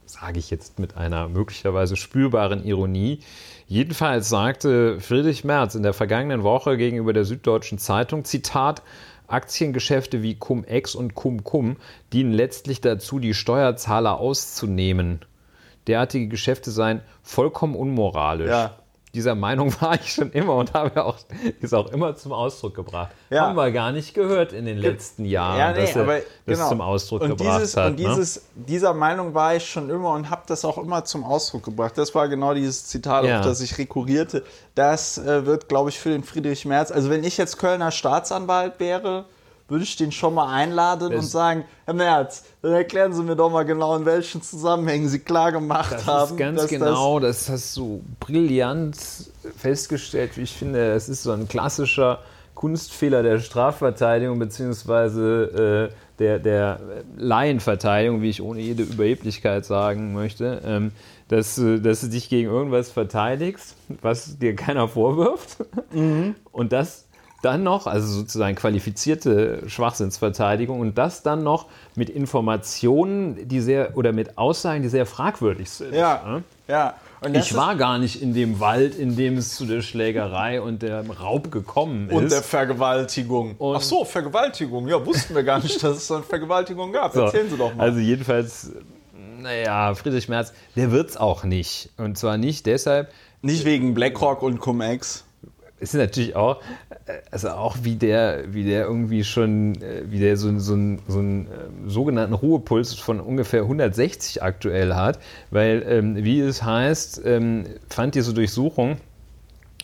sage 0.06 0.38
ich 0.38 0.50
jetzt 0.50 0.78
mit 0.78 0.96
einer 0.96 1.28
möglicherweise 1.28 1.96
spürbaren 1.96 2.64
Ironie. 2.64 3.20
Jedenfalls 3.66 4.28
sagte 4.28 5.00
Friedrich 5.00 5.44
Merz 5.44 5.74
in 5.74 5.82
der 5.82 5.92
vergangenen 5.92 6.42
Woche 6.42 6.76
gegenüber 6.76 7.12
der 7.12 7.24
Süddeutschen 7.24 7.78
Zeitung, 7.78 8.24
Zitat, 8.24 8.82
Aktiengeschäfte 9.26 10.22
wie 10.22 10.36
Cum-Ex 10.36 10.94
und 10.94 11.14
Cum-Cum 11.14 11.76
dienen 12.12 12.32
letztlich 12.32 12.80
dazu, 12.80 13.18
die 13.18 13.34
Steuerzahler 13.34 14.20
auszunehmen. 14.20 15.20
Derartige 15.88 16.28
Geschäfte 16.28 16.70
seien 16.70 17.00
vollkommen 17.22 17.74
unmoralisch. 17.74 18.50
Ja 18.50 18.76
dieser 19.16 19.34
Meinung 19.34 19.74
war 19.80 19.94
ich 19.94 20.12
schon 20.12 20.30
immer 20.30 20.54
und 20.54 20.74
habe 20.74 21.04
auch, 21.04 21.16
ist 21.60 21.74
auch 21.74 21.90
immer 21.90 22.14
zum 22.14 22.32
Ausdruck 22.32 22.74
gebracht. 22.74 23.10
Ja. 23.30 23.46
Haben 23.46 23.56
wir 23.56 23.72
gar 23.72 23.90
nicht 23.90 24.14
gehört 24.14 24.52
in 24.52 24.66
den 24.66 24.76
letzten 24.76 25.24
Jahren, 25.24 25.58
ja, 25.58 25.72
nee, 25.72 25.80
dass 25.80 25.96
er 25.96 26.02
aber, 26.02 26.16
das 26.16 26.58
genau. 26.58 26.68
zum 26.68 26.80
Ausdruck 26.80 27.22
und 27.22 27.30
gebracht 27.30 27.60
dieses, 27.60 27.76
hat. 27.76 27.90
Und 27.90 27.98
ne? 27.98 28.08
dieses, 28.08 28.36
ne? 28.36 28.42
dieser 28.68 28.94
Meinung 28.94 29.34
war 29.34 29.56
ich 29.56 29.68
schon 29.68 29.90
immer 29.90 30.12
und 30.12 30.30
habe 30.30 30.42
das 30.46 30.64
auch 30.64 30.78
immer 30.78 31.04
zum 31.04 31.24
Ausdruck 31.24 31.64
gebracht. 31.64 31.96
Das 31.96 32.14
war 32.14 32.28
genau 32.28 32.54
dieses 32.54 32.86
Zitat, 32.86 33.24
ja. 33.24 33.40
auf 33.40 33.46
das 33.46 33.60
ich 33.60 33.76
rekurrierte. 33.78 34.44
Das 34.74 35.18
äh, 35.18 35.46
wird, 35.46 35.68
glaube 35.68 35.90
ich, 35.90 35.98
für 35.98 36.10
den 36.10 36.22
Friedrich 36.22 36.66
Merz, 36.66 36.92
also 36.92 37.10
wenn 37.10 37.24
ich 37.24 37.38
jetzt 37.38 37.58
Kölner 37.58 37.90
Staatsanwalt 37.90 38.78
wäre, 38.78 39.24
würde 39.68 39.84
ich 39.84 39.96
den 39.96 40.12
schon 40.12 40.34
mal 40.34 40.52
einladen 40.52 41.12
es 41.12 41.18
und 41.18 41.26
sagen, 41.26 41.64
Herr 41.84 41.94
Merz, 41.94 42.44
dann 42.62 42.72
erklären 42.72 43.12
Sie 43.12 43.22
mir 43.22 43.36
doch 43.36 43.50
mal 43.50 43.64
genau, 43.64 43.96
in 43.96 44.04
welchen 44.04 44.42
Zusammenhängen 44.42 45.08
Sie 45.08 45.18
klar 45.18 45.52
gemacht 45.52 45.92
das 45.92 46.06
haben. 46.06 46.30
Ist 46.32 46.36
ganz 46.36 46.66
genau, 46.68 47.20
das, 47.20 47.46
das 47.46 47.50
hast 47.50 47.76
du 47.76 48.02
brillant 48.20 48.96
festgestellt. 49.56 50.36
Ich 50.36 50.52
finde, 50.52 50.92
es 50.92 51.08
ist 51.08 51.22
so 51.22 51.32
ein 51.32 51.48
klassischer 51.48 52.20
Kunstfehler 52.54 53.22
der 53.22 53.38
Strafverteidigung 53.38 54.38
beziehungsweise 54.38 55.90
äh, 55.92 55.94
der, 56.18 56.38
der 56.38 56.80
Laienverteidigung, 57.16 58.22
wie 58.22 58.30
ich 58.30 58.42
ohne 58.42 58.60
jede 58.60 58.82
Überheblichkeit 58.82 59.66
sagen 59.66 60.14
möchte, 60.14 60.62
ähm, 60.64 60.92
dass, 61.28 61.58
äh, 61.58 61.78
dass 61.80 62.00
du 62.00 62.08
dich 62.08 62.28
gegen 62.28 62.48
irgendwas 62.48 62.90
verteidigst, 62.90 63.76
was 64.00 64.38
dir 64.38 64.56
keiner 64.56 64.88
vorwirft 64.88 65.58
mhm. 65.92 66.34
und 66.50 66.72
das 66.72 67.05
dann 67.42 67.62
noch, 67.62 67.86
also 67.86 68.06
sozusagen 68.06 68.56
qualifizierte 68.56 69.62
Schwachsinnsverteidigung 69.68 70.80
und 70.80 70.96
das 70.96 71.22
dann 71.22 71.42
noch 71.42 71.66
mit 71.94 72.10
Informationen, 72.10 73.48
die 73.48 73.60
sehr 73.60 73.96
oder 73.96 74.12
mit 74.12 74.38
Aussagen, 74.38 74.82
die 74.82 74.88
sehr 74.88 75.06
fragwürdig 75.06 75.70
sind. 75.70 75.94
Ja, 75.94 76.42
ja. 76.66 76.94
ich 77.32 77.54
war 77.54 77.76
gar 77.76 77.98
nicht 77.98 78.22
in 78.22 78.34
dem 78.34 78.58
Wald, 78.58 78.96
in 78.96 79.16
dem 79.16 79.36
es 79.36 79.54
zu 79.54 79.66
der 79.66 79.82
Schlägerei 79.82 80.60
und 80.60 80.82
dem 80.82 81.10
Raub 81.10 81.50
gekommen 81.50 82.08
ist. 82.08 82.16
Und 82.16 82.32
der 82.32 82.42
Vergewaltigung. 82.42 83.56
Und 83.58 83.76
Ach 83.76 83.82
so, 83.82 84.04
Vergewaltigung. 84.04 84.88
Ja, 84.88 85.04
wussten 85.04 85.34
wir 85.34 85.42
gar 85.42 85.62
nicht, 85.62 85.82
dass 85.82 85.98
es 85.98 86.06
so 86.06 86.14
eine 86.14 86.24
Vergewaltigung 86.24 86.92
gab. 86.92 87.12
So, 87.12 87.22
Erzählen 87.22 87.50
Sie 87.50 87.56
doch 87.56 87.74
mal. 87.74 87.84
Also 87.84 87.98
jedenfalls, 88.00 88.72
naja, 89.38 89.94
Friedrich 89.94 90.28
Merz, 90.28 90.52
der 90.74 90.90
wird 90.90 91.10
es 91.10 91.16
auch 91.16 91.44
nicht. 91.44 91.90
Und 91.98 92.16
zwar 92.16 92.38
nicht 92.38 92.66
deshalb. 92.66 93.12
Nicht 93.42 93.64
wegen 93.64 93.94
BlackRock 93.94 94.42
und 94.42 94.58
Cum-Ex 94.58 95.26
ist 95.78 95.94
natürlich 95.94 96.36
auch, 96.36 96.60
also 97.30 97.50
auch 97.50 97.76
wie 97.82 97.96
der, 97.96 98.52
wie 98.52 98.64
der 98.64 98.84
irgendwie 98.84 99.24
schon, 99.24 99.80
äh, 99.80 100.02
wie 100.06 100.18
der 100.18 100.36
so, 100.36 100.58
so, 100.58 100.74
einen, 100.74 101.00
so 101.06 101.18
einen 101.18 101.46
äh, 101.46 101.50
sogenannten 101.88 102.34
Ruhepuls 102.34 102.94
von 102.94 103.20
ungefähr 103.20 103.62
160 103.62 104.42
aktuell 104.42 104.94
hat, 104.94 105.18
weil, 105.50 105.84
ähm, 105.88 106.16
wie 106.16 106.40
es 106.40 106.62
heißt, 106.62 107.22
ähm, 107.24 107.64
fand 107.88 108.14
diese 108.14 108.34
Durchsuchung 108.34 108.96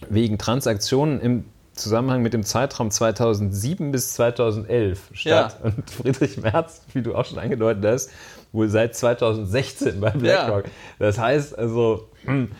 wegen 0.08 0.38
Transaktionen 0.38 1.20
im 1.20 1.44
Zusammenhang 1.74 2.22
mit 2.22 2.34
dem 2.34 2.42
Zeitraum 2.42 2.90
2007 2.90 3.92
bis 3.92 4.12
2011 4.14 5.00
statt. 5.14 5.56
Ja. 5.62 5.70
Und 5.70 5.90
Friedrich 5.90 6.36
Merz, 6.38 6.82
wie 6.92 7.02
du 7.02 7.14
auch 7.14 7.24
schon 7.24 7.38
angedeutet 7.38 7.84
hast, 7.84 8.10
wohl 8.52 8.68
seit 8.68 8.94
2016 8.94 10.00
bei 10.00 10.10
BlackRock. 10.10 10.64
Ja. 10.64 10.70
Das 10.98 11.18
heißt 11.18 11.58
also, 11.58 12.08
hm, 12.24 12.50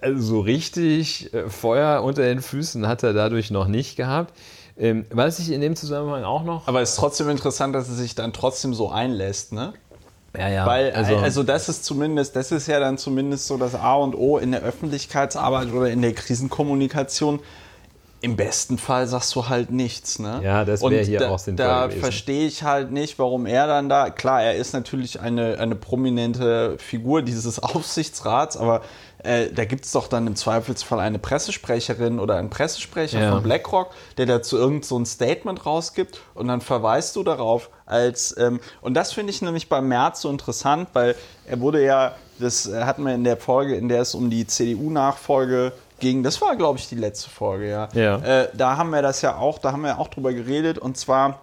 also 0.00 0.22
so 0.22 0.40
richtig 0.40 1.32
äh, 1.34 1.48
Feuer 1.48 2.02
unter 2.02 2.22
den 2.22 2.40
Füßen 2.40 2.86
hat 2.86 3.02
er 3.02 3.12
dadurch 3.12 3.50
noch 3.50 3.68
nicht 3.68 3.96
gehabt. 3.96 4.34
Ähm, 4.78 5.06
was 5.10 5.40
ich 5.40 5.50
in 5.50 5.60
dem 5.60 5.74
Zusammenhang 5.74 6.24
auch 6.24 6.44
noch. 6.44 6.68
Aber 6.68 6.80
es 6.80 6.90
ist 6.90 6.96
trotzdem 6.96 7.28
interessant, 7.30 7.74
dass 7.74 7.88
er 7.88 7.94
sich 7.94 8.14
dann 8.14 8.32
trotzdem 8.32 8.74
so 8.74 8.90
einlässt, 8.90 9.52
ne? 9.52 9.72
Ja, 10.36 10.48
ja. 10.48 10.66
Weil, 10.66 10.92
also, 10.92 11.16
also 11.16 11.42
das 11.42 11.68
ist 11.68 11.84
zumindest, 11.84 12.36
das 12.36 12.52
ist 12.52 12.68
ja 12.68 12.78
dann 12.78 12.96
zumindest 12.96 13.46
so 13.46 13.56
das 13.56 13.74
A 13.74 13.94
und 13.94 14.14
O 14.14 14.38
in 14.38 14.52
der 14.52 14.62
Öffentlichkeitsarbeit 14.62 15.72
oder 15.72 15.88
in 15.90 16.02
der 16.02 16.12
Krisenkommunikation. 16.12 17.40
Im 18.20 18.34
besten 18.34 18.78
Fall 18.78 19.06
sagst 19.06 19.34
du 19.36 19.48
halt 19.48 19.70
nichts, 19.70 20.18
ne? 20.18 20.40
Ja, 20.42 20.64
das 20.64 20.82
wäre 20.82 21.04
hier 21.04 21.20
da, 21.20 21.30
auch 21.30 21.38
sinnvoll 21.38 21.66
Da 21.66 21.88
verstehe 21.88 22.48
ich 22.48 22.64
halt 22.64 22.90
nicht, 22.90 23.18
warum 23.20 23.46
er 23.46 23.68
dann 23.68 23.88
da, 23.88 24.10
klar, 24.10 24.42
er 24.42 24.56
ist 24.56 24.72
natürlich 24.72 25.20
eine, 25.20 25.58
eine 25.60 25.76
prominente 25.76 26.76
Figur 26.78 27.22
dieses 27.22 27.60
Aufsichtsrats, 27.62 28.56
aber 28.56 28.82
äh, 29.24 29.50
da 29.52 29.64
gibt 29.64 29.84
es 29.84 29.92
doch 29.92 30.06
dann 30.06 30.26
im 30.26 30.36
Zweifelsfall 30.36 31.00
eine 31.00 31.18
Pressesprecherin 31.18 32.20
oder 32.20 32.36
einen 32.36 32.50
Pressesprecher 32.50 33.20
ja. 33.20 33.32
von 33.32 33.42
BlackRock, 33.42 33.90
der 34.16 34.26
dazu 34.26 34.56
irgend 34.56 34.84
so 34.84 34.98
ein 34.98 35.06
Statement 35.06 35.66
rausgibt 35.66 36.20
und 36.34 36.48
dann 36.48 36.60
verweist 36.60 37.16
du 37.16 37.24
darauf 37.24 37.70
als, 37.86 38.36
ähm, 38.38 38.60
und 38.80 38.94
das 38.94 39.12
finde 39.12 39.30
ich 39.30 39.42
nämlich 39.42 39.68
beim 39.68 39.88
März 39.88 40.20
so 40.20 40.30
interessant, 40.30 40.90
weil 40.92 41.16
er 41.46 41.60
wurde 41.60 41.84
ja, 41.84 42.14
das 42.38 42.70
hatten 42.72 43.02
wir 43.02 43.14
in 43.14 43.24
der 43.24 43.36
Folge, 43.36 43.74
in 43.74 43.88
der 43.88 44.02
es 44.02 44.14
um 44.14 44.30
die 44.30 44.46
CDU-Nachfolge 44.46 45.72
ging, 45.98 46.22
das 46.22 46.40
war 46.40 46.54
glaube 46.54 46.78
ich 46.78 46.88
die 46.88 46.94
letzte 46.94 47.28
Folge, 47.28 47.68
ja. 47.68 47.88
ja. 47.94 48.18
Äh, 48.18 48.48
da 48.54 48.76
haben 48.76 48.90
wir 48.90 49.02
das 49.02 49.22
ja 49.22 49.36
auch, 49.36 49.58
da 49.58 49.72
haben 49.72 49.82
wir 49.82 49.98
auch 49.98 50.08
drüber 50.08 50.32
geredet 50.32 50.78
und 50.78 50.96
zwar 50.96 51.40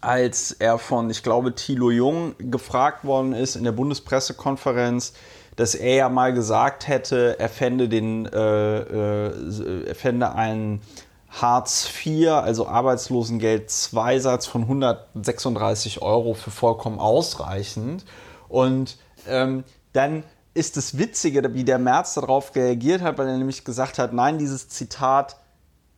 als 0.00 0.52
er 0.52 0.78
von, 0.78 1.10
ich 1.10 1.22
glaube, 1.22 1.54
Thilo 1.54 1.90
Jung 1.90 2.34
gefragt 2.38 3.04
worden 3.04 3.32
ist 3.32 3.56
in 3.56 3.64
der 3.64 3.72
Bundespressekonferenz, 3.72 5.12
dass 5.58 5.74
er 5.74 5.96
ja 5.96 6.08
mal 6.08 6.32
gesagt 6.32 6.86
hätte, 6.86 7.36
er 7.40 7.48
fände, 7.48 7.88
den, 7.88 8.26
äh, 8.26 8.78
äh, 8.78 9.88
er 9.88 9.94
fände 9.96 10.32
einen 10.32 10.80
Hartz 11.28 11.90
IV, 12.06 12.28
also 12.28 12.68
Arbeitslosengeld 12.68 13.64
II-Satz 13.92 14.46
von 14.46 14.62
136 14.62 16.00
Euro 16.00 16.34
für 16.34 16.52
vollkommen 16.52 17.00
ausreichend. 17.00 18.04
Und 18.48 18.98
ähm, 19.26 19.64
dann 19.92 20.22
ist 20.54 20.76
das 20.76 20.96
Witzige, 20.96 21.52
wie 21.54 21.64
der 21.64 21.80
Merz 21.80 22.14
darauf 22.14 22.54
reagiert 22.54 23.02
hat, 23.02 23.18
weil 23.18 23.26
er 23.26 23.36
nämlich 23.36 23.64
gesagt 23.64 23.98
hat, 23.98 24.12
nein, 24.12 24.38
dieses 24.38 24.68
Zitat 24.68 25.40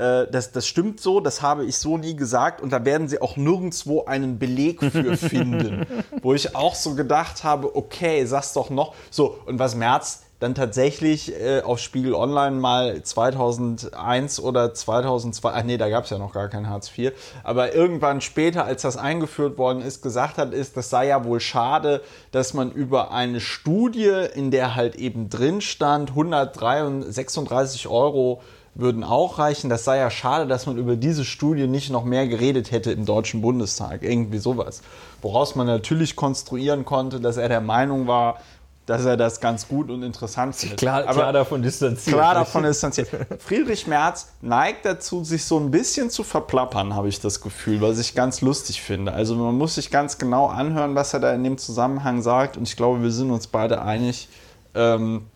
äh, 0.00 0.30
das, 0.30 0.52
das 0.52 0.66
stimmt 0.66 1.00
so, 1.00 1.20
das 1.20 1.42
habe 1.42 1.64
ich 1.64 1.76
so 1.76 1.98
nie 1.98 2.16
gesagt 2.16 2.60
und 2.60 2.72
da 2.72 2.84
werden 2.84 3.08
sie 3.08 3.20
auch 3.20 3.36
nirgendwo 3.36 4.04
einen 4.04 4.38
Beleg 4.38 4.80
für 4.80 5.16
finden. 5.16 5.86
Wo 6.22 6.34
ich 6.34 6.56
auch 6.56 6.74
so 6.74 6.94
gedacht 6.94 7.44
habe, 7.44 7.76
okay, 7.76 8.24
sag's 8.24 8.52
doch 8.54 8.70
noch. 8.70 8.94
So, 9.10 9.38
und 9.46 9.58
was 9.58 9.74
Merz 9.74 10.22
dann 10.40 10.54
tatsächlich 10.54 11.38
äh, 11.38 11.60
auf 11.60 11.78
Spiegel 11.80 12.14
Online 12.14 12.56
mal 12.56 13.02
2001 13.02 14.40
oder 14.40 14.72
2002, 14.72 15.52
ach 15.52 15.62
nee, 15.64 15.76
da 15.76 15.90
gab 15.90 16.04
es 16.04 16.10
ja 16.10 16.16
noch 16.16 16.32
gar 16.32 16.48
kein 16.48 16.68
Hartz 16.68 16.90
IV, 16.96 17.12
aber 17.44 17.74
irgendwann 17.74 18.22
später, 18.22 18.64
als 18.64 18.80
das 18.80 18.96
eingeführt 18.96 19.58
worden 19.58 19.82
ist, 19.82 20.02
gesagt 20.02 20.38
hat, 20.38 20.54
ist, 20.54 20.78
das 20.78 20.88
sei 20.88 21.08
ja 21.08 21.24
wohl 21.24 21.40
schade, 21.40 22.00
dass 22.32 22.54
man 22.54 22.72
über 22.72 23.12
eine 23.12 23.40
Studie, 23.40 24.28
in 24.34 24.50
der 24.50 24.74
halt 24.74 24.96
eben 24.96 25.28
drin 25.28 25.60
stand, 25.60 26.10
136 26.10 27.86
Euro 27.88 28.40
würden 28.74 29.04
auch 29.04 29.38
reichen. 29.38 29.68
Das 29.68 29.84
sei 29.84 29.98
ja 29.98 30.10
schade, 30.10 30.46
dass 30.46 30.66
man 30.66 30.76
über 30.76 30.96
diese 30.96 31.24
Studie 31.24 31.66
nicht 31.66 31.90
noch 31.90 32.04
mehr 32.04 32.28
geredet 32.28 32.70
hätte 32.70 32.92
im 32.92 33.04
Deutschen 33.04 33.40
Bundestag. 33.40 34.02
Irgendwie 34.02 34.38
sowas. 34.38 34.82
Woraus 35.22 35.54
man 35.54 35.66
natürlich 35.66 36.16
konstruieren 36.16 36.84
konnte, 36.84 37.20
dass 37.20 37.36
er 37.36 37.48
der 37.48 37.60
Meinung 37.60 38.06
war, 38.06 38.38
dass 38.86 39.04
er 39.04 39.16
das 39.16 39.40
ganz 39.40 39.68
gut 39.68 39.88
und 39.88 40.02
interessant 40.02 40.56
findet. 40.56 40.78
Klar, 40.78 41.04
Aber 41.04 41.12
klar 41.12 41.32
davon 41.32 41.62
distanziert. 41.62 42.16
Klar 42.16 42.34
davon 42.34 42.64
distanziert. 42.64 43.08
Friedrich 43.38 43.86
Merz 43.86 44.32
neigt 44.40 44.84
dazu, 44.84 45.22
sich 45.22 45.44
so 45.44 45.58
ein 45.58 45.70
bisschen 45.70 46.10
zu 46.10 46.24
verplappern, 46.24 46.94
habe 46.94 47.08
ich 47.08 47.20
das 47.20 47.40
Gefühl, 47.40 47.80
was 47.80 47.98
ich 48.00 48.16
ganz 48.16 48.40
lustig 48.40 48.82
finde. 48.82 49.12
Also 49.12 49.36
man 49.36 49.56
muss 49.56 49.76
sich 49.76 49.90
ganz 49.90 50.18
genau 50.18 50.46
anhören, 50.46 50.96
was 50.96 51.14
er 51.14 51.20
da 51.20 51.32
in 51.32 51.44
dem 51.44 51.56
Zusammenhang 51.56 52.20
sagt. 52.22 52.56
Und 52.56 52.64
ich 52.64 52.76
glaube, 52.76 53.02
wir 53.02 53.12
sind 53.12 53.30
uns 53.30 53.46
beide 53.46 53.82
einig. 53.82 54.28
Ähm, 54.74 55.26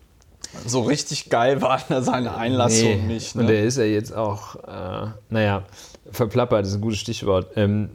so 0.65 0.81
richtig 0.81 1.29
geil 1.29 1.61
war 1.61 1.79
seine 2.01 2.35
Einlassung 2.35 3.07
nee. 3.07 3.13
nicht. 3.13 3.35
Ne? 3.35 3.41
Und 3.41 3.47
der 3.47 3.63
ist 3.63 3.77
ja 3.77 3.83
jetzt 3.83 4.15
auch, 4.15 4.55
äh, 4.55 5.07
naja, 5.29 5.63
verplappert 6.11 6.65
ist 6.65 6.75
ein 6.75 6.81
gutes 6.81 6.99
Stichwort. 6.99 7.51
Ähm, 7.55 7.89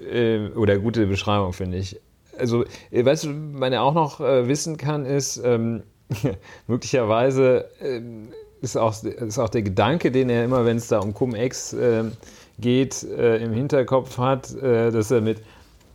äh, 0.00 0.48
oder 0.48 0.78
gute 0.78 1.06
Beschreibung, 1.06 1.52
finde 1.52 1.78
ich. 1.78 2.00
Also, 2.38 2.64
äh, 2.90 3.04
weißt 3.04 3.24
du, 3.24 3.28
man 3.28 3.72
ja 3.72 3.82
auch 3.82 3.94
noch 3.94 4.20
äh, 4.20 4.48
wissen 4.48 4.76
kann, 4.76 5.04
ist, 5.04 5.40
ähm, 5.44 5.82
möglicherweise 6.66 7.66
ähm, 7.80 8.28
ist, 8.60 8.76
auch, 8.76 9.02
ist 9.02 9.38
auch 9.38 9.48
der 9.48 9.62
Gedanke, 9.62 10.10
den 10.10 10.30
er 10.30 10.44
immer, 10.44 10.64
wenn 10.64 10.76
es 10.76 10.88
da 10.88 10.98
um 10.98 11.14
Cum-Ex 11.14 11.74
ähm, 11.74 12.12
geht, 12.58 13.02
äh, 13.02 13.38
im 13.38 13.52
Hinterkopf 13.52 14.18
hat, 14.18 14.54
äh, 14.54 14.90
dass 14.90 15.10
er 15.10 15.20
mit 15.20 15.38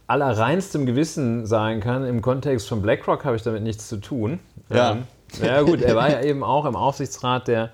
allerreinstem 0.08 0.86
Gewissen 0.86 1.46
sagen 1.46 1.82
kann, 1.82 2.06
im 2.06 2.22
Kontext 2.22 2.68
von 2.68 2.82
BlackRock 2.82 3.26
habe 3.26 3.36
ich 3.36 3.44
damit 3.44 3.64
nichts 3.64 3.88
zu 3.88 3.98
tun. 3.98 4.40
Ja. 4.70 4.94
Ähm, 4.94 5.04
ja, 5.42 5.62
gut, 5.62 5.82
er 5.82 5.96
war 5.96 6.10
ja 6.10 6.22
eben 6.24 6.44
auch 6.44 6.66
im 6.66 6.76
Aufsichtsrat 6.76 7.48
der 7.48 7.72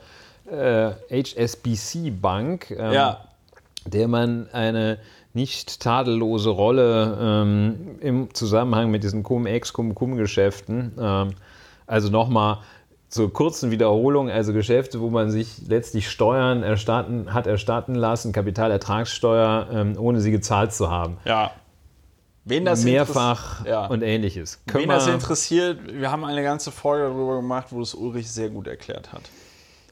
äh, 0.49 0.91
HSBC 1.09 2.11
Bank, 2.21 2.71
ähm, 2.71 2.93
ja. 2.93 3.21
der 3.85 4.07
man 4.07 4.47
eine 4.51 4.99
nicht 5.33 5.79
tadellose 5.79 6.49
Rolle 6.49 7.17
ähm, 7.19 7.95
im 8.01 8.33
Zusammenhang 8.33 8.91
mit 8.91 9.03
diesen 9.03 9.23
Cum-Ex, 9.23 9.73
Cum-Cum-Geschäften, 9.73 10.93
ähm, 10.99 11.29
also 11.87 12.09
nochmal 12.09 12.59
zur 13.09 13.31
kurzen 13.31 13.69
Wiederholung, 13.69 14.29
also 14.29 14.53
Geschäfte, 14.53 14.99
wo 14.99 15.09
man 15.09 15.29
sich 15.29 15.67
letztlich 15.67 16.09
Steuern 16.09 16.63
erstatten, 16.63 17.33
hat 17.33 17.45
erstatten 17.45 17.93
lassen, 17.95 18.31
Kapitalertragssteuer, 18.31 19.67
ähm, 19.71 19.95
ohne 19.99 20.19
sie 20.19 20.31
gezahlt 20.31 20.73
zu 20.73 20.89
haben. 20.89 21.17
Ja. 21.25 21.51
Wen 22.45 22.65
das 22.65 22.83
mehrfach 22.83 23.65
ja. 23.65 23.85
und 23.85 24.01
ähnliches. 24.01 24.59
Können 24.67 24.83
Wen 24.83 24.89
das 24.89 25.07
interessiert, 25.07 25.79
wir 25.93 26.11
haben 26.11 26.25
eine 26.25 26.43
ganze 26.43 26.71
Folge 26.71 27.05
darüber 27.05 27.37
gemacht, 27.37 27.67
wo 27.69 27.81
es 27.81 27.95
Ulrich 27.95 28.29
sehr 28.29 28.49
gut 28.49 28.67
erklärt 28.67 29.13
hat. 29.13 29.21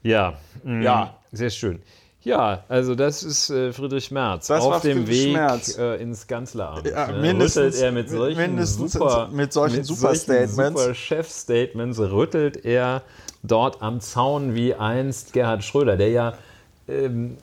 Ja, 0.03 0.33
mh, 0.63 0.83
ja, 0.83 1.15
sehr 1.31 1.49
schön. 1.49 1.81
Ja, 2.23 2.65
also 2.67 2.93
das 2.93 3.23
ist 3.23 3.49
äh, 3.49 3.73
Friedrich 3.73 4.11
Merz 4.11 4.47
das 4.47 4.61
auf 4.63 4.81
dem 4.81 5.07
Weg 5.07 5.35
äh, 5.77 5.95
ins 5.95 6.27
Kanzleramt. 6.27 6.85
Ja, 6.87 7.07
ne? 7.07 7.19
mindestens, 7.19 7.77
rüttelt 7.77 7.83
er 7.83 7.91
mit 7.91 8.09
solchen 8.09 8.65
super, 8.65 9.29
mit 9.31 9.53
solchen 9.53 9.77
mit 9.77 9.85
super 9.85 10.13
Statements, 10.15 10.81
super 10.81 10.93
Chef-Statements 10.93 11.99
rüttelt 11.99 12.63
er 12.63 13.01
dort 13.41 13.81
am 13.81 14.01
Zaun 14.01 14.53
wie 14.53 14.75
einst 14.75 15.33
Gerhard 15.33 15.63
Schröder, 15.63 15.97
der 15.97 16.09
ja 16.09 16.33
ähm, 16.87 17.37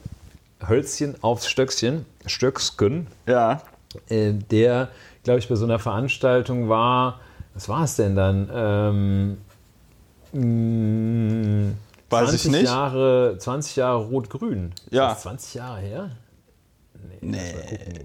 Hölzchen 0.68 1.16
aufs 1.22 1.48
Stöckchen, 1.48 2.04
Stöcksken, 2.26 3.08
ja 3.26 3.62
äh, 4.08 4.32
der, 4.32 4.88
glaube 5.24 5.38
ich, 5.40 5.48
bei 5.48 5.54
so 5.54 5.64
einer 5.64 5.78
Veranstaltung 5.78 6.68
war, 6.68 7.20
was 7.54 7.68
war 7.68 7.84
es 7.84 7.96
denn 7.96 8.14
dann? 8.16 8.48
Ähm, 8.52 9.38
mh, 10.32 11.72
Weiß 12.10 12.32
ich 12.32 12.46
nicht. 12.50 12.64
Jahre, 12.64 13.36
20 13.38 13.76
Jahre 13.76 13.98
Rot-Grün. 14.06 14.72
Ja. 14.90 15.16
20 15.16 15.54
Jahre 15.54 15.80
her? 15.80 16.10
Nee, 17.20 17.38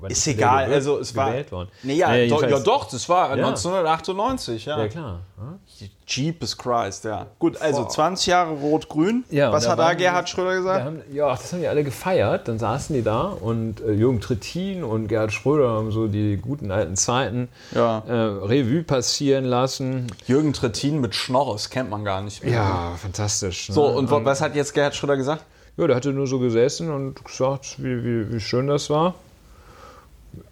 nee 0.02 0.08
ist 0.10 0.28
egal. 0.28 0.66
Gewählt, 0.66 0.76
also 0.76 1.00
es 1.00 1.16
war. 1.16 1.34
Worden. 1.52 1.70
Nee, 1.84 1.96
ja, 1.96 2.12
nee, 2.12 2.28
do, 2.28 2.42
ja 2.42 2.60
doch, 2.60 2.90
das 2.90 3.08
war 3.10 3.30
ja. 3.30 3.46
1998, 3.46 4.66
ja. 4.66 4.80
Ja, 4.80 4.88
klar. 4.88 5.20
Hm? 5.38 5.60
Jeepes 6.06 6.58
Christ, 6.58 7.06
ja. 7.06 7.28
Gut, 7.40 7.62
also 7.62 7.86
20 7.86 8.28
Jahre 8.28 8.52
Rot-Grün. 8.52 9.24
Ja, 9.30 9.52
Was 9.52 9.68
hat 9.68 9.80
da 9.80 9.94
Gerhard 9.94 10.28
Schröder 10.30 10.56
gesagt? 10.56 10.86
Haben, 10.86 11.02
ja, 11.12 11.30
das 11.30 11.52
haben 11.54 11.62
die 11.62 11.68
alle 11.68 11.84
gefeiert. 11.84 12.48
Dann 12.48 12.60
saßen 12.60 12.96
die 12.96 13.04
da 13.04 13.24
und 13.24 13.80
äh, 13.82 13.94
Jürgen 13.94 14.20
Trittin 14.20 14.84
und 14.84 15.08
Gerhard 15.08 15.32
Schröder 15.32 15.70
haben 15.70 15.92
so 15.92 16.08
die 16.08 16.38
guten 16.38 16.72
alten 16.72 16.96
Zeiten 16.96 17.48
ja. 17.74 18.04
äh, 18.08 18.12
Revue 18.12 18.84
passieren 18.84 19.46
lassen. 19.46 20.08
Jürgen 20.28 20.54
Trittin 20.54 21.00
mit 21.00 21.16
Schnorres 21.16 21.70
kennt 21.70 21.90
man 21.90 22.04
gar 22.04 22.22
nicht 22.22 22.44
mehr. 22.44 22.54
Ja, 22.54 22.94
fantastisch. 23.02 23.70
Ne? 23.70 23.76
So, 23.76 23.86
und, 23.86 24.12
und 24.12 24.26
was 24.26 24.42
hat 24.42 24.56
jetzt 24.56 24.74
Gerhard 24.74 24.96
Schröder 24.96 25.18
gesagt? 25.18 25.44
Ja, 25.78 25.88
der 25.88 25.96
hatte 25.96 26.14
nur 26.14 26.28
so 26.28 26.40
gesessen 26.40 26.92
und 26.92 27.26
gesagt, 27.26 27.84
wie, 27.84 28.04
wie, 28.04 28.32
wie 28.32 28.40
schön 28.40 28.68
das 28.68 28.90
war. 28.90 29.16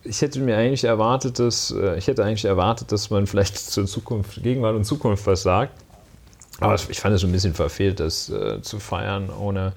Ich 0.03 0.21
hätte 0.21 0.39
mir 0.39 0.57
eigentlich 0.57 0.83
erwartet, 0.83 1.39
dass 1.39 1.71
äh, 1.71 1.97
ich 1.97 2.07
hätte 2.07 2.23
eigentlich 2.23 2.45
erwartet, 2.45 2.91
dass 2.91 3.09
man 3.09 3.27
vielleicht 3.27 3.57
zur 3.71 3.85
Zukunft, 3.85 4.41
Gegenwart 4.41 4.75
und 4.75 4.85
Zukunft 4.85 5.25
was 5.27 5.43
sagt. 5.43 5.73
Aber 6.59 6.75
ich 6.75 6.99
fand 6.99 7.15
es 7.15 7.23
ein 7.23 7.31
bisschen 7.31 7.53
verfehlt, 7.53 7.99
das 7.99 8.29
äh, 8.29 8.61
zu 8.61 8.79
feiern, 8.79 9.29
ohne, 9.29 9.73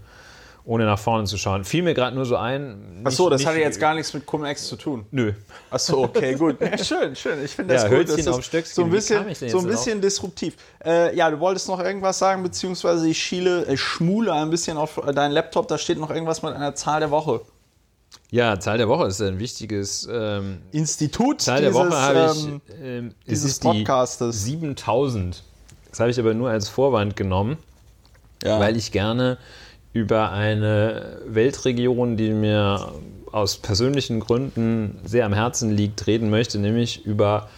ohne 0.66 0.84
nach 0.86 0.98
vorne 0.98 1.24
zu 1.26 1.36
schauen. 1.36 1.64
Fiel 1.64 1.82
mir 1.82 1.92
gerade 1.94 2.16
nur 2.16 2.24
so 2.24 2.36
ein. 2.36 2.96
Nicht, 2.96 3.06
Ach 3.06 3.10
so, 3.10 3.28
das 3.28 3.40
nicht, 3.40 3.48
hatte 3.48 3.58
jetzt 3.58 3.78
gar 3.78 3.94
nichts 3.94 4.14
mit 4.14 4.24
Cum-Ex 4.24 4.66
zu 4.66 4.76
tun. 4.76 5.04
Nö. 5.10 5.32
Ach 5.70 5.78
so, 5.78 6.04
okay, 6.04 6.34
gut. 6.34 6.56
Ja, 6.60 6.78
schön, 6.78 7.14
schön. 7.14 7.44
Ich 7.44 7.50
finde 7.52 7.74
das 7.74 7.82
ja, 7.82 7.88
gut. 7.88 7.98
Hölzchen 7.98 8.24
das 8.24 8.28
auf 8.28 8.44
Stöckchen. 8.44 8.74
so 8.74 8.82
ein 8.84 8.90
bisschen, 8.90 9.34
so 9.50 9.58
ein 9.58 9.66
bisschen 9.66 10.00
disruptiv. 10.00 10.56
Äh, 10.84 11.14
ja, 11.16 11.30
du 11.30 11.38
wolltest 11.38 11.68
noch 11.68 11.80
irgendwas 11.80 12.18
sagen, 12.18 12.42
beziehungsweise 12.42 13.06
ich 13.08 13.22
schiele, 13.22 13.66
ich 13.70 13.80
schmule 13.80 14.32
ein 14.32 14.48
bisschen 14.50 14.78
auf 14.78 15.00
deinen 15.14 15.32
Laptop. 15.32 15.68
Da 15.68 15.76
steht 15.76 15.98
noch 15.98 16.10
irgendwas 16.10 16.42
mit 16.42 16.54
einer 16.54 16.74
Zahl 16.74 17.00
der 17.00 17.10
Woche. 17.10 17.42
Ja, 18.30 18.58
Zahl 18.58 18.78
der 18.78 18.88
Woche 18.88 19.06
ist 19.06 19.20
ein 19.20 19.38
wichtiges 19.38 20.08
ähm, 20.10 20.62
Institut. 20.72 21.42
Zahl 21.42 21.60
der 21.60 21.70
dieses, 21.70 21.86
Woche 21.86 21.96
habe 22.00 22.32
ich. 22.34 22.46
ähm, 22.46 22.60
Ähm, 22.82 23.14
es 23.26 23.40
dieses 23.40 23.58
Podcastes. 23.58 24.44
7000. 24.44 25.42
Das 25.90 26.00
habe 26.00 26.10
ich 26.10 26.18
aber 26.18 26.32
nur 26.34 26.48
als 26.50 26.68
Vorwand 26.68 27.16
genommen, 27.16 27.58
Ja. 28.42 28.58
weil 28.58 28.76
ich 28.76 28.90
gerne 28.92 29.38
über 29.94 30.32
eine 30.32 31.18
Weltregion, 31.26 32.18
die 32.18 32.30
mir 32.30 32.92
aus 33.32 33.56
persönlichen 33.56 34.20
Gründen 34.20 34.98
sehr 35.04 35.24
am 35.24 35.32
Herzen 35.32 35.70
liegt, 35.70 36.06
reden 36.06 36.30
möchte, 36.30 36.58
nämlich 36.58 37.06
über 37.06 37.48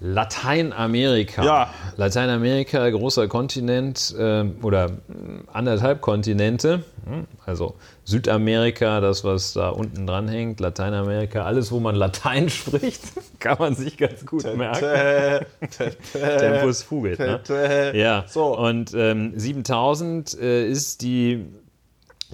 Lateinamerika. 0.00 1.44
Ja. 1.44 1.70
Lateinamerika, 1.96 2.88
großer 2.90 3.28
Kontinent 3.28 4.14
ähm, 4.18 4.56
oder 4.62 4.88
mm, 4.88 5.48
anderthalb 5.52 6.00
Kontinente, 6.00 6.84
hm, 7.04 7.26
also 7.44 7.74
Südamerika, 8.04 9.00
das, 9.00 9.24
was 9.24 9.52
da 9.54 9.70
unten 9.70 10.06
dran 10.06 10.28
hängt, 10.28 10.60
Lateinamerika, 10.60 11.44
alles, 11.44 11.72
wo 11.72 11.80
man 11.80 11.94
Latein 11.94 12.48
spricht, 12.50 13.02
kann 13.40 13.56
man 13.58 13.74
sich 13.74 13.96
ganz 13.96 14.24
gut 14.24 14.44
merken. 14.56 15.46
Tempus 16.12 16.82
fugit. 16.82 17.18
Ne? 17.18 17.92
Ja, 17.94 18.24
So. 18.28 18.56
und 18.56 18.94
ähm, 18.94 19.32
7000 19.36 20.38
äh, 20.40 20.68
ist 20.68 21.02
die 21.02 21.44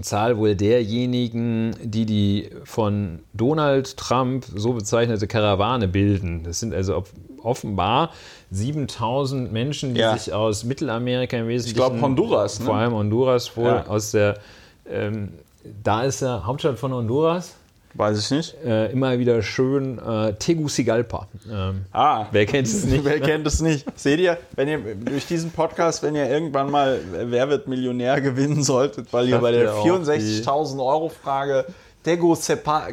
Zahl 0.00 0.38
wohl 0.38 0.57
derjenigen, 0.57 1.76
die 1.83 2.04
die 2.07 2.50
von 2.64 3.20
Donald 3.33 3.96
Trump 3.96 4.44
so 4.54 4.72
bezeichnete 4.72 5.26
Karawane 5.26 5.87
bilden. 5.88 6.42
Das 6.44 6.61
sind 6.61 6.74
also 6.74 6.96
off- 6.96 7.12
offenbar 7.42 8.11
7000 8.50 9.52
Menschen, 9.52 9.94
die 9.94 10.00
Ja. 10.00 10.16
sich 10.16 10.33
aus 10.33 10.64
Mittelamerika 10.64 11.37
im 11.37 11.46
Wesentlichen. 11.48 11.76
glaub, 11.76 12.00
Honduras, 12.00 12.59
ne? 12.61 12.66
Vor 12.66 12.74
allem 12.76 12.92
Honduras 12.94 13.57
wohl 13.57 13.66
Ja. 13.66 13.87
aus 13.87 14.11
der. 14.12 14.38
Ähm, 14.90 15.30
da 15.83 16.02
ist 16.02 16.22
der 16.22 16.44
Hauptstadt 16.46 16.78
von 16.78 16.92
Honduras. 16.92 17.54
Weiß 17.94 18.18
ich 18.18 18.30
nicht. 18.30 18.57
Äh, 18.64 18.90
immer 18.90 19.18
wieder 19.18 19.40
schön 19.42 19.98
äh, 19.98 20.33
Tegucigalpa. 20.35 21.28
Ähm, 21.50 21.87
Ah, 21.92 22.26
wer 22.33 22.44
kennt 22.44 22.66
es 22.66 22.85
nicht? 22.85 23.04
Wer 23.04 23.20
kennt 23.20 23.46
es 23.46 23.61
nicht? 23.61 23.87
Seht 23.98 24.18
ihr, 24.18 24.37
wenn 24.57 24.68
ihr 24.68 24.78
durch 24.96 25.26
diesen 25.26 25.52
Podcast, 25.52 26.02
wenn 26.02 26.16
ihr 26.16 26.28
irgendwann 26.28 26.70
mal 26.70 26.98
Wer 27.12 27.48
wird 27.48 27.68
Millionär 27.68 28.20
gewinnen 28.20 28.62
solltet, 28.62 29.12
weil 29.12 29.28
ihr 29.28 29.38
bei 29.38 29.52
der 29.52 29.62
ihr 29.62 29.74
auch 29.74 29.87
64.000 29.87 30.85
Euro 30.85 31.09
Frage 31.09 31.66
Sepa, 32.35 32.88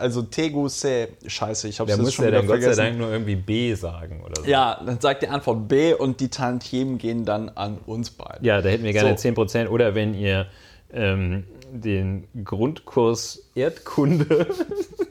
also 0.00 0.22
Tego 0.22 0.68
Se, 0.68 1.08
scheiße, 1.26 1.68
ich 1.68 1.78
hab's 1.78 1.88
Der 1.94 2.02
jetzt 2.02 2.14
schon 2.14 2.24
ja 2.24 2.30
wieder 2.30 2.38
dann 2.38 2.46
Gott 2.46 2.56
sei 2.56 2.62
vergessen. 2.62 2.84
Dank 2.84 2.98
nur 2.98 3.10
irgendwie 3.12 3.36
B 3.36 3.74
sagen 3.74 4.22
oder 4.24 4.42
so. 4.42 4.48
Ja, 4.48 4.80
dann 4.84 4.98
sagt 5.00 5.22
die 5.22 5.28
Antwort 5.28 5.68
B 5.68 5.92
und 5.94 6.20
die 6.20 6.28
Tantiemen 6.28 6.98
gehen 6.98 7.24
dann 7.24 7.50
an 7.50 7.78
uns 7.86 8.10
beide. 8.10 8.44
Ja, 8.44 8.62
da 8.62 8.68
hätten 8.70 8.84
wir 8.84 8.92
gerne 8.92 9.16
So. 9.16 9.28
10%. 9.28 9.68
Oder 9.68 9.94
wenn 9.94 10.14
ihr 10.14 10.46
ähm, 10.92 11.44
den 11.72 12.26
Grundkurs 12.44 13.42
Erdkunde 13.54 14.46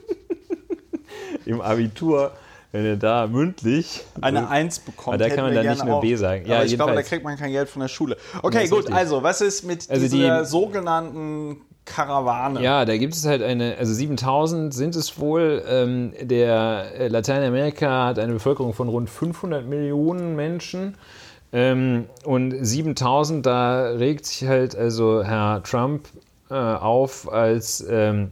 im 1.46 1.60
Abitur, 1.60 2.32
wenn 2.72 2.84
ihr 2.84 2.96
da 2.96 3.26
mündlich 3.26 4.04
Eine 4.20 4.48
Eins 4.48 4.78
bekommt. 4.78 5.14
Aber 5.14 5.18
da 5.18 5.28
kann 5.34 5.44
man 5.44 5.54
dann 5.54 5.66
nicht 5.66 5.84
mehr 5.84 5.94
auch. 5.94 6.00
B 6.00 6.14
sagen. 6.14 6.46
Ja, 6.46 6.56
Aber 6.56 6.64
ich 6.66 6.74
glaube, 6.74 6.94
da 6.94 7.02
kriegt 7.02 7.24
man 7.24 7.36
kein 7.36 7.50
Geld 7.50 7.68
von 7.68 7.80
der 7.80 7.88
Schule. 7.88 8.16
Okay, 8.42 8.68
gut, 8.68 8.78
richtig. 8.80 8.94
also 8.94 9.22
was 9.22 9.40
ist 9.40 9.64
mit 9.64 9.90
Also 9.90 10.08
dieser 10.08 10.40
die- 10.40 10.46
sogenannten 10.46 11.60
Karawane? 11.84 12.62
Ja, 12.62 12.84
da 12.84 12.96
gibt 12.96 13.14
es 13.14 13.26
halt 13.26 13.42
eine, 13.42 13.76
also 13.78 13.92
7000 13.92 14.72
sind 14.72 14.94
es 14.94 15.18
wohl. 15.18 15.64
Ähm, 15.66 16.12
der 16.20 16.92
äh, 16.96 17.08
Lateinamerika 17.08 18.06
hat 18.06 18.18
eine 18.18 18.34
Bevölkerung 18.34 18.74
von 18.74 18.88
rund 18.88 19.10
500 19.10 19.66
Millionen 19.66 20.36
Menschen. 20.36 20.96
Ähm, 21.52 22.04
und 22.24 22.54
7000, 22.64 23.44
da 23.44 23.88
regt 23.90 24.26
sich 24.26 24.46
halt 24.46 24.76
also 24.76 25.24
Herr 25.24 25.64
Trump 25.64 26.06
äh, 26.50 26.54
auf, 26.54 27.30
als, 27.32 27.84
ähm, 27.88 28.30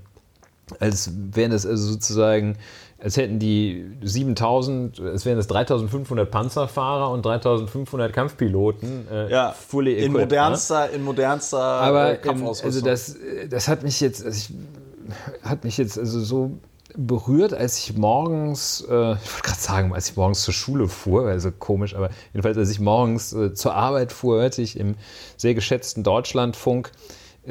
als 0.80 1.10
wären 1.14 1.50
das 1.50 1.64
also 1.66 1.92
sozusagen, 1.92 2.56
als 3.00 3.16
hätten 3.16 3.38
die 3.38 3.86
7000, 4.02 5.00
als 5.00 5.24
wären 5.24 5.36
das 5.36 5.46
3500 5.46 6.30
Panzerfahrer 6.30 7.10
und 7.10 7.24
3500 7.24 8.12
Kampfpiloten. 8.12 9.06
Äh, 9.10 9.30
Ja, 9.30 9.52
fully 9.52 9.92
in 9.92 9.98
equipped, 9.98 10.12
ne? 10.14 10.20
modernster, 10.22 10.90
in 10.90 11.02
modernster 11.04 11.58
Aber 11.58 12.10
äh, 12.10 12.14
ähm, 12.16 12.22
Kampfausrüstung. 12.22 12.66
also 12.66 12.80
das, 12.84 13.16
das 13.48 13.68
hat 13.68 13.82
mich 13.84 14.00
jetzt, 14.00 14.24
also 14.24 14.36
ich, 14.36 15.48
hat 15.48 15.64
mich 15.64 15.78
jetzt 15.78 15.98
also 15.98 16.20
so 16.20 16.58
berührt, 16.96 17.54
als 17.54 17.78
ich 17.78 17.96
morgens, 17.96 18.80
äh, 18.80 18.84
ich 18.84 18.90
wollte 18.90 19.42
gerade 19.42 19.60
sagen, 19.60 19.94
als 19.94 20.10
ich 20.10 20.16
morgens 20.16 20.42
zur 20.42 20.54
Schule 20.54 20.88
fuhr, 20.88 21.28
also 21.28 21.50
komisch, 21.52 21.94
aber 21.94 22.10
jedenfalls, 22.32 22.58
als 22.58 22.70
ich 22.70 22.80
morgens 22.80 23.32
äh, 23.32 23.54
zur 23.54 23.74
Arbeit 23.74 24.10
fuhr, 24.10 24.40
hörte 24.40 24.60
ich 24.62 24.78
im 24.78 24.96
sehr 25.36 25.54
geschätzten 25.54 26.02
Deutschlandfunk 26.02 26.90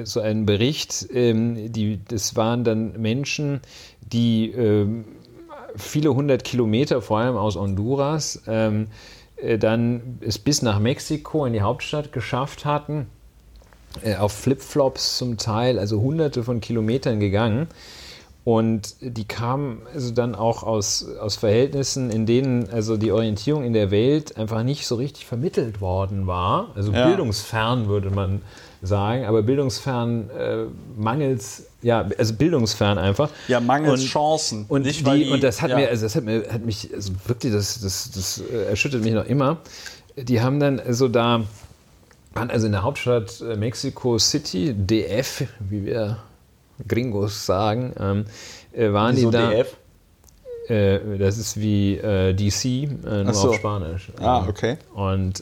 so 0.04 0.20
einen 0.20 0.46
Bericht, 0.46 1.08
ähm, 1.14 1.72
die, 1.72 2.00
das 2.08 2.36
waren 2.36 2.64
dann 2.64 3.00
Menschen, 3.02 3.62
die 4.02 4.52
ähm, 4.52 5.06
viele 5.76 6.14
hundert 6.14 6.44
Kilometer, 6.44 7.02
vor 7.02 7.20
allem 7.20 7.38
aus 7.38 7.56
Honduras, 7.56 8.42
ähm, 8.48 8.88
äh, 9.38 9.58
dann 9.58 10.20
es 10.22 10.38
bis 10.38 10.62
nach 10.62 10.80
Mexiko 10.80 11.46
in 11.46 11.54
die 11.54 11.62
Hauptstadt 11.62 12.12
geschafft 12.12 12.66
hatten 12.66 13.08
äh, 14.04 14.16
auf 14.16 14.32
Flipflops 14.32 15.18
zum 15.18 15.38
Teil, 15.38 15.80
also 15.80 16.02
hunderte 16.02 16.44
von 16.44 16.62
Kilometern 16.62 17.20
gegangen. 17.20 17.68
Und 18.44 18.96
die 19.02 19.26
kamen 19.26 19.82
also 19.94 20.14
dann 20.14 20.34
auch 20.34 20.64
aus, 20.64 21.06
aus 21.20 21.36
Verhältnissen, 21.36 22.10
in 22.10 22.26
denen 22.26 22.70
also 22.70 22.96
die 22.96 23.12
Orientierung 23.12 23.66
in 23.66 23.74
der 23.74 23.92
Welt 23.92 24.38
einfach 24.38 24.64
nicht 24.64 24.88
so 24.88 24.96
richtig 24.96 25.26
vermittelt 25.26 25.82
worden 25.82 26.28
war. 26.28 26.72
Also 26.74 26.94
Ja. 26.94 27.08
bildungsfern 27.08 27.88
würde 27.88 28.10
man 28.10 28.42
sagen, 28.82 29.26
aber 29.26 29.42
bildungsfern 29.44 30.30
äh, 30.30 30.66
mangels, 30.98 31.64
ja, 31.82 32.08
also 32.18 32.34
bildungsfern 32.36 32.98
einfach. 32.98 33.30
ja, 33.48 33.60
mangels 33.60 34.02
Und- 34.02 34.08
Chancen. 34.08 34.66
und, 34.70 34.84
Nicht, 34.86 35.06
die, 35.06 35.24
die- 35.26 35.30
und 35.30 35.42
das 35.44 35.62
hat 35.62 35.72
ja. 35.72 35.78
mir, 35.78 35.90
also 35.90 36.06
das 36.06 36.16
hat 36.16 36.24
mir, 36.24 36.46
hat 36.52 36.64
mich, 36.66 36.90
also 36.94 37.14
wirklich, 37.26 37.52
das, 37.54 37.80
das, 37.82 38.12
das 38.12 38.42
äh, 38.52 38.66
erschüttert 38.70 39.04
mich 39.04 39.14
noch 39.14 39.26
immer. 39.26 39.58
Die 40.16 40.42
haben 40.42 40.60
dann 40.60 40.80
also 40.80 41.08
da, 41.08 41.44
waren 42.34 42.50
also 42.52 42.66
in 42.68 42.72
der 42.72 42.84
Hauptstadt 42.84 43.42
äh, 43.42 43.56
Mexico 43.56 44.18
City, 44.20 44.74
DF, 44.74 45.44
wie 45.60 45.86
wir 45.86 46.18
Gringos 46.88 47.46
sagen, 47.46 47.94
ähm, 48.00 48.26
äh, 48.74 48.92
waren 48.94 49.16
Wieso 49.16 49.32
die 49.32 49.38
da. 49.38 49.50
DF? 49.52 49.78
Äh, 50.70 51.18
das 51.18 51.38
ist 51.38 51.58
wie 51.60 51.96
äh, 51.98 52.34
DC, 52.34 52.90
nur 53.04 53.34
so. 53.34 53.50
auf 53.50 53.56
Spanisch. 53.56 54.12
Ah, 54.20 54.42
Ähm, 54.44 54.50
okay. 54.50 54.78
Und 54.94 55.42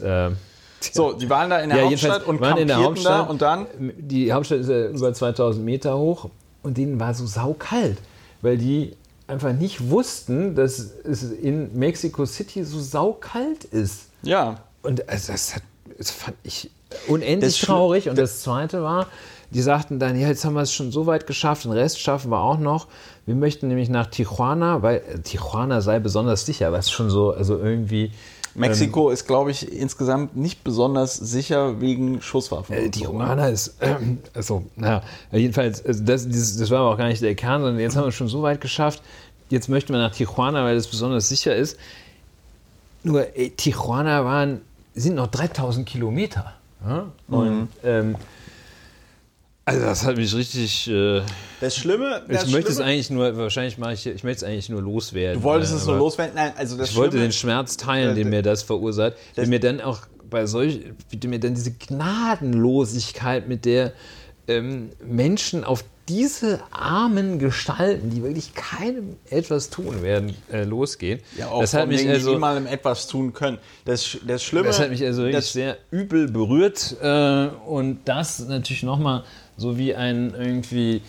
So, 0.94 1.14
die 1.14 1.30
waren 1.30 1.50
da 1.50 1.60
in 1.60 1.70
der 1.70 1.80
ja, 1.80 1.86
Hauptstadt 1.86 2.26
und 2.28 2.40
waren 2.42 2.58
in 2.58 2.68
der 2.68 2.78
Hauptstadt 2.78 3.28
da 3.28 3.32
und 3.32 3.42
dann 3.42 3.68
Die 3.98 4.32
Hauptstadt 4.32 4.60
ist 4.60 4.70
ja 4.70 4.88
über 4.88 5.14
2000 5.14 5.64
Meter 5.64 5.98
hoch 5.98 6.30
und 6.64 6.78
denen 6.78 7.00
war 7.00 7.14
so 7.14 7.26
saukalt, 7.26 7.98
weil 8.42 8.58
die 8.58 8.96
einfach 9.28 9.54
nicht 9.54 9.90
wussten, 9.90 10.56
dass 10.56 10.80
es 10.80 11.24
in 11.24 11.78
Mexico 11.78 12.26
City 12.26 12.64
so 12.64 12.80
saukalt 12.80 13.64
ist. 13.66 14.10
ja, 14.22 14.58
Und 14.84 15.10
also 15.10 15.32
das, 15.32 15.56
hat, 15.56 15.64
das 15.98 16.12
fand 16.12 16.38
ich 16.44 16.70
unendlich 17.08 17.60
Das 17.60 17.68
traurig. 17.68 18.10
Und 18.10 18.18
das 18.18 18.42
Zweite 18.42 18.84
war, 18.84 19.08
die 19.50 19.62
sagten 19.62 20.00
dann, 20.00 20.20
ja, 20.20 20.28
jetzt 20.28 20.46
haben 20.46 20.54
wir 20.54 20.62
es 20.62 20.74
schon 20.74 20.92
so 20.92 21.06
weit 21.08 21.28
geschafft, 21.28 21.66
den 21.66 21.72
Rest 21.72 22.00
schaffen 22.00 22.30
wir 22.30 22.40
auch 22.40 22.60
noch. 22.60 22.88
Wir 23.26 23.36
möchten 23.36 23.68
nämlich 23.68 23.90
nach 23.90 24.08
Tijuana, 24.08 24.82
weil 24.82 24.98
äh, 24.98 25.20
Tijuana 25.20 25.82
sei 25.82 26.00
besonders 26.00 26.46
sicher, 26.46 26.72
was 26.72 26.92
schon 26.92 27.10
so, 27.10 27.32
also 27.32 27.58
irgendwie... 27.58 28.12
Mexiko 28.56 29.10
ist, 29.10 29.28
glaube 29.28 29.52
ich, 29.52 29.72
insgesamt 29.72 30.36
nicht 30.36 30.64
besonders 30.64 31.16
sicher 31.16 31.82
wegen 31.82 32.22
Schusswaffen. 32.22 32.76
Äh, 32.76 32.90
die 32.90 33.00
so, 33.00 33.06
ne? 33.06 33.10
Romana 33.10 33.48
ist, 33.50 33.76
ähm, 33.82 34.20
also, 34.34 34.64
naja, 34.76 35.02
jedenfalls, 35.32 35.86
also 35.86 36.04
das, 36.04 36.28
dieses, 36.28 36.58
das 36.58 36.72
war 36.72 36.80
aber 36.80 36.92
auch 36.94 36.98
gar 36.98 37.08
nicht 37.08 37.22
der 37.22 37.36
Kern, 37.36 37.62
sondern 37.62 37.80
jetzt 37.80 37.96
haben 37.96 38.04
wir 38.04 38.10
es 38.10 38.16
schon 38.16 38.28
so 38.30 38.42
weit 38.42 38.62
geschafft, 38.62 39.02
jetzt 39.50 39.68
möchten 39.70 39.94
wir 39.94 40.00
nach 40.00 40.16
Tijuana, 40.16 40.64
weil 40.64 40.76
es 40.78 40.88
besonders 40.88 41.28
sicher 41.30 41.56
ist. 41.56 41.78
Nur 43.04 43.36
ey, 43.38 43.52
Tijuana 43.52 44.26
waren, 44.26 44.62
sind 44.96 45.16
noch 45.16 45.28
3000 45.28 45.86
Kilometer. 45.88 46.54
Ja? 46.88 47.06
Und 47.28 47.50
Mhm. 47.62 47.68
ähm, 47.84 48.16
also 49.66 49.82
das 49.82 50.04
hat 50.06 50.18
mich 50.18 50.34
richtig. 50.36 50.88
Äh, 50.88 51.22
Das 51.60 51.76
Schlimme, 51.76 52.24
das 52.28 52.44
ich 52.46 52.52
möchte 52.54 52.70
es 52.70 52.76
Schlimme, 52.76 52.92
eigentlich 52.92 53.10
nur, 53.10 53.36
wahrscheinlich 53.38 53.78
mache 53.78 53.94
ich, 53.94 54.06
ich 54.06 54.24
möchte 54.24 54.46
es 54.46 54.50
eigentlich 54.52 54.70
nur 54.70 54.82
loswerden. 54.82 55.40
du 55.40 55.44
wolltest 55.44 55.74
es 55.74 55.86
nur 55.86 55.98
loswerden. 55.98 56.36
Nein, 56.36 56.54
also 56.56 56.78
das 56.78 56.92
ich 56.92 56.96
wollte 56.96 57.14
Schlimme, 57.14 57.28
den 57.28 57.32
Schmerz 57.34 57.76
teilen, 57.78 58.16
den 58.16 58.30
mir 58.30 58.42
das 58.42 58.64
verursacht, 58.64 59.14
das- 59.36 59.44
den 59.46 59.50
mir 59.50 59.60
dann 59.60 59.82
auch 59.82 60.00
bei 60.30 60.46
solch, 60.46 60.82
wie 61.10 61.28
mir 61.28 61.40
dann 61.40 61.56
diese 61.56 61.72
Gnadenlosigkeit, 61.72 63.48
mit 63.48 63.66
der 63.66 63.94
ähm, 64.48 64.90
Menschen 65.04 65.64
auf 65.64 65.84
diese 66.08 66.60
armen 66.72 67.40
Gestalten, 67.40 68.12
die 68.12 68.22
wirklich 68.22 68.54
keinem 68.54 69.16
etwas 69.30 69.72
tun 69.72 70.04
werden, 70.04 70.36
äh, 70.52 70.64
losgehen. 70.64 71.20
ja, 71.38 71.48
auch 71.48 71.62
das 71.62 71.74
hat 71.74 71.88
mich 71.88 71.98
denen, 71.98 72.10
die 72.10 72.16
also, 72.16 72.34
niemandem 72.34 72.68
etwas 72.68 73.08
tun 73.08 73.34
können. 73.34 73.58
Das, 73.86 74.18
das 74.26 74.44
Schlimme, 74.44 74.68
das 74.68 74.80
hat 74.80 74.92
mich 74.92 75.04
also 75.04 75.24
wirklich 75.24 75.46
sehr 75.46 75.78
übel 75.90 76.28
berührt 76.28 76.96
äh, 77.02 77.48
und 77.66 78.02
das 78.06 78.40
natürlich 78.40 78.84
nochmal 78.84 79.24
so 79.58 79.78
wie 79.78 79.96
ein 79.96 80.36
irgendwie 80.38 81.02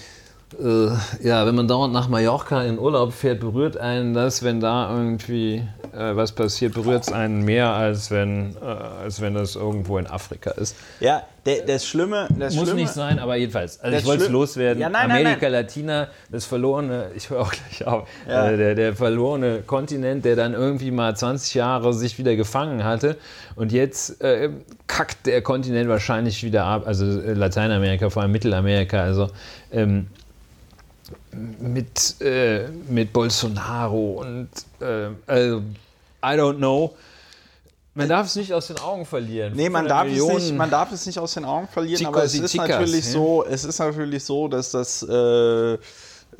ja, 1.23 1.47
wenn 1.47 1.55
man 1.55 1.69
dauernd 1.69 1.93
nach 1.93 2.09
Mallorca 2.09 2.63
in 2.63 2.79
Urlaub 2.79 3.13
fährt, 3.13 3.41
berührt 3.41 3.77
einen 3.77 4.15
das, 4.15 4.43
wenn 4.43 4.61
da 4.61 4.95
irgendwie 4.95 5.63
äh, 5.93 6.17
was 6.17 6.33
passiert, 6.33 6.75
berührt 6.75 7.03
es 7.05 7.13
einen 7.13 7.43
mehr, 7.45 7.71
als 7.71 8.11
wenn, 8.11 8.55
äh, 8.63 8.65
als 8.65 9.21
wenn 9.21 9.35
das 9.35 9.57
irgendwo 9.57 9.99
in 9.99 10.07
Afrika 10.07 10.51
ist. 10.53 10.77
ja, 11.01 11.23
der, 11.45 11.63
das 11.65 11.87
Schlimme, 11.87 12.27
das 12.39 12.55
Muss 12.55 12.65
Schlimme, 12.65 12.81
nicht 12.81 12.93
sein, 12.93 13.19
aber 13.19 13.37
jedenfalls. 13.37 13.79
Also 13.81 13.97
ich 13.97 14.05
wollte 14.05 14.25
es 14.25 14.31
loswerden. 14.31 14.81
Ja, 14.81 14.89
nein, 14.89 15.09
nein, 15.09 15.21
Amerika 15.27 15.47
Latina, 15.49 16.09
das 16.31 16.45
verlorene, 16.45 17.11
ich 17.15 17.31
höre 17.31 17.41
auch 17.41 17.53
gleich 17.53 17.87
auf, 17.87 18.09
Ja. 18.29 18.51
äh, 18.51 18.57
der, 18.57 18.75
der 18.75 18.95
verlorene 18.95 19.63
Kontinent, 19.67 20.25
der 20.25 20.37
dann 20.37 20.55
irgendwie 20.55 20.91
mal 20.91 21.17
20 21.17 21.55
Jahre 21.55 21.95
sich 21.95 22.19
wieder 22.19 22.35
gefangen 22.37 22.83
hatte 22.85 23.17
und 23.55 23.73
jetzt 23.73 24.21
äh, 24.23 24.51
kackt 24.87 25.27
der 25.27 25.41
Kontinent 25.43 25.89
wahrscheinlich 25.89 26.43
wieder 26.43 26.65
ab, 26.65 26.83
also 26.87 27.05
äh, 27.05 27.33
Lateinamerika, 27.35 28.11
vor 28.11 28.23
allem 28.23 28.33
Mittelamerika, 28.33 29.03
also 29.03 29.29
ähm, 29.71 30.09
mit, 31.61 32.21
äh, 32.21 32.69
mit 32.89 33.13
Bolsonaro 33.13 34.23
und 34.23 34.49
äh, 34.81 35.11
also, 35.27 35.59
I 36.23 36.39
don't 36.39 36.57
know. 36.57 36.95
Man 37.95 38.09
darf 38.11 38.27
es 38.27 38.37
nicht 38.37 38.53
aus 38.53 38.67
den 38.67 38.79
Augen 38.79 39.07
verlieren. 39.07 39.55
Nee, 39.57 39.71
man 39.71 39.87
500 39.87 39.91
darf, 39.91 40.07
es 40.07 40.43
nicht, 40.43 40.55
man 40.55 40.71
darf 40.71 40.93
es 40.93 41.07
nicht 41.07 41.19
aus 41.19 41.33
den 41.33 41.47
Augen 41.47 41.67
verlieren, 41.67 41.99
Chicos 41.99 42.15
aber 42.15 42.25
es 42.25 42.35
ist, 42.35 42.53
chicas, 42.53 42.69
natürlich 42.69 43.07
ja. 43.07 43.13
so, 43.13 43.45
es 43.49 43.65
ist 43.65 43.79
natürlich 43.79 44.25
so, 44.25 44.49
dass 44.49 44.71
das 44.71 45.03
äh, 45.03 45.79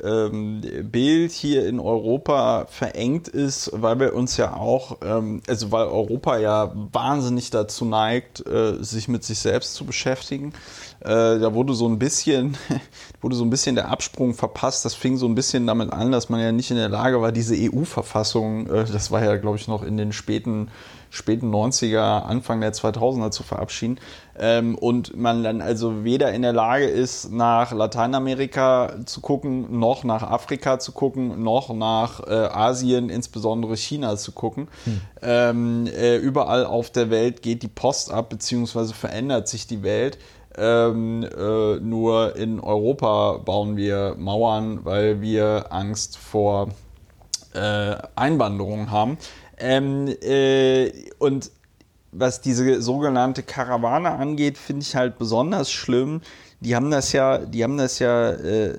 ähm, 0.03 0.61
Bild 0.91 1.31
hier 1.31 1.67
in 1.67 1.79
Europa 1.79 2.67
verengt 2.69 3.27
ist, 3.27 3.71
weil 3.73 3.99
wir 3.99 4.13
uns 4.13 4.37
ja 4.37 4.53
auch, 4.53 4.97
ähm, 5.03 5.41
also 5.47 5.71
weil 5.71 5.87
Europa 5.87 6.37
ja 6.37 6.71
wahnsinnig 6.91 7.49
dazu 7.49 7.85
neigt, 7.85 8.45
äh, 8.45 8.81
sich 8.83 9.07
mit 9.07 9.23
sich 9.23 9.39
selbst 9.39 9.73
zu 9.73 9.85
beschäftigen. 9.85 10.53
Äh, 10.99 11.39
da 11.39 11.53
wurde 11.53 11.73
so 11.73 11.87
ein 11.87 11.99
bisschen, 11.99 12.57
wurde 13.21 13.35
so 13.35 13.43
ein 13.43 13.49
bisschen 13.49 13.75
der 13.75 13.89
Absprung 13.89 14.33
verpasst. 14.33 14.85
Das 14.85 14.93
fing 14.93 15.17
so 15.17 15.27
ein 15.27 15.35
bisschen 15.35 15.67
damit 15.67 15.91
an, 15.91 16.11
dass 16.11 16.29
man 16.29 16.39
ja 16.39 16.51
nicht 16.51 16.71
in 16.71 16.77
der 16.77 16.89
Lage 16.89 17.21
war, 17.21 17.31
diese 17.31 17.55
EU-Verfassung, 17.55 18.67
äh, 18.67 18.85
das 18.85 19.11
war 19.11 19.23
ja, 19.23 19.35
glaube 19.37 19.57
ich, 19.57 19.67
noch 19.67 19.83
in 19.83 19.97
den 19.97 20.13
späten 20.13 20.69
späten 21.09 21.53
90er, 21.53 22.23
Anfang 22.23 22.61
der 22.61 22.73
2000er 22.73 23.31
zu 23.31 23.43
verabschieden. 23.43 23.99
Ähm, 24.39 24.75
und 24.75 25.17
man 25.17 25.43
dann 25.43 25.61
also 25.61 26.03
weder 26.03 26.31
in 26.31 26.43
der 26.43 26.53
Lage 26.53 26.85
ist, 26.85 27.31
nach 27.31 27.71
Lateinamerika 27.71 28.93
zu 29.05 29.21
gucken, 29.21 29.79
noch 29.79 30.03
nach 30.03 30.23
Afrika 30.23 30.77
zu 30.77 30.91
gucken, 30.91 31.43
noch 31.43 31.73
nach 31.73 32.19
äh, 32.27 32.33
Asien, 32.33 33.09
insbesondere 33.09 33.75
China 33.75 34.15
zu 34.15 34.31
gucken. 34.31 34.67
Hm. 34.83 35.01
Ähm, 35.21 35.87
äh, 35.87 36.17
überall 36.17 36.65
auf 36.65 36.91
der 36.91 37.09
Welt 37.09 37.41
geht 37.41 37.63
die 37.63 37.67
Post 37.67 38.11
ab, 38.11 38.29
beziehungsweise 38.29 38.93
verändert 38.93 39.47
sich 39.47 39.65
die 39.65 39.81
Welt. 39.81 40.19
Ähm, 40.55 41.23
äh, 41.23 41.79
nur 41.79 42.35
in 42.35 42.59
Europa 42.59 43.37
bauen 43.37 43.77
wir 43.77 44.15
Mauern, 44.17 44.85
weil 44.85 45.21
wir 45.21 45.67
Angst 45.69 46.17
vor 46.17 46.69
äh, 47.53 47.95
Einwanderung 48.15 48.91
haben. 48.91 49.17
Ähm, 49.59 50.07
äh, 50.21 50.91
und 51.19 51.51
was 52.11 52.41
diese 52.41 52.81
sogenannte 52.81 53.43
Karawane 53.43 54.11
angeht, 54.11 54.57
finde 54.57 54.83
ich 54.83 54.95
halt 54.95 55.17
besonders 55.17 55.71
schlimm. 55.71 56.21
Die 56.59 56.75
haben 56.75 56.89
das 56.89 57.11
ja, 57.11 57.37
die 57.37 57.63
haben 57.63 57.77
das 57.77 57.99
ja 57.99 58.31
äh, 58.31 58.73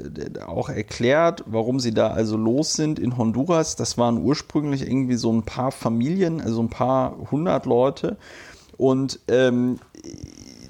auch 0.45 0.69
erklärt, 0.69 1.45
warum 1.47 1.79
sie 1.79 1.95
da 1.95 2.09
also 2.09 2.37
los 2.37 2.73
sind 2.73 2.99
in 2.99 3.17
Honduras. 3.17 3.77
Das 3.77 3.97
waren 3.99 4.19
ursprünglich 4.19 4.83
irgendwie 4.83 5.15
so 5.15 5.33
ein 5.33 5.45
paar 5.45 5.71
Familien, 5.71 6.41
also 6.41 6.61
ein 6.61 6.71
paar 6.71 7.17
hundert 7.31 7.67
Leute. 7.67 8.17
Und 8.77 9.21
ähm, 9.29 9.79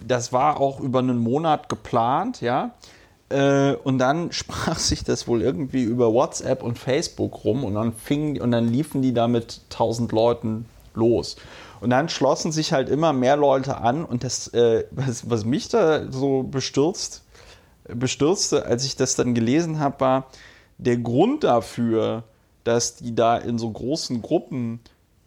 das 0.07 0.33
war 0.33 0.61
auch 0.61 0.81
über 0.81 0.99
einen 0.99 1.19
Monat 1.19 1.69
geplant, 1.69 2.41
ja. 2.41 2.75
Äh, 3.31 3.75
und 3.75 3.99
dann 3.99 4.33
sprach 4.33 4.79
sich 4.79 5.05
das 5.05 5.27
wohl 5.29 5.43
irgendwie 5.43 5.85
über 5.85 6.13
WhatsApp 6.13 6.63
und 6.63 6.79
Facebook 6.79 7.45
rum 7.45 7.65
und 7.65 7.75
dann 7.75 7.93
fingen 7.93 8.41
und 8.41 8.51
dann 8.51 8.69
liefen 8.69 9.01
die 9.01 9.15
da 9.15 9.29
mit 9.29 9.63
tausend 9.71 10.13
Leuten 10.13 10.67
los. 10.95 11.37
Und 11.81 11.91
dann 11.91 12.09
schlossen 12.09 12.53
sich 12.53 12.73
halt 12.73 12.89
immer 12.89 13.13
mehr 13.13 13.37
Leute 13.37 13.79
an 13.79 14.05
und 14.05 14.25
das, 14.25 14.49
äh, 14.49 14.85
was, 14.91 15.29
was, 15.31 15.45
mich 15.45 15.69
da 15.69 16.11
so 16.11 16.43
bestürzt, 16.43 17.25
bestürzte, 17.85 18.67
als 18.67 18.85
ich 18.85 18.97
das 18.97 19.15
dann 19.15 19.35
gelesen 19.35 19.79
habe, 19.79 20.01
war 20.01 20.27
der 20.79 20.97
Grund 20.97 21.45
dafür, 21.45 22.25
dass 22.65 22.97
die 22.97 23.15
da 23.15 23.37
in 23.37 23.59
so 23.59 23.71
großen 23.71 24.23
Gruppen 24.23 24.81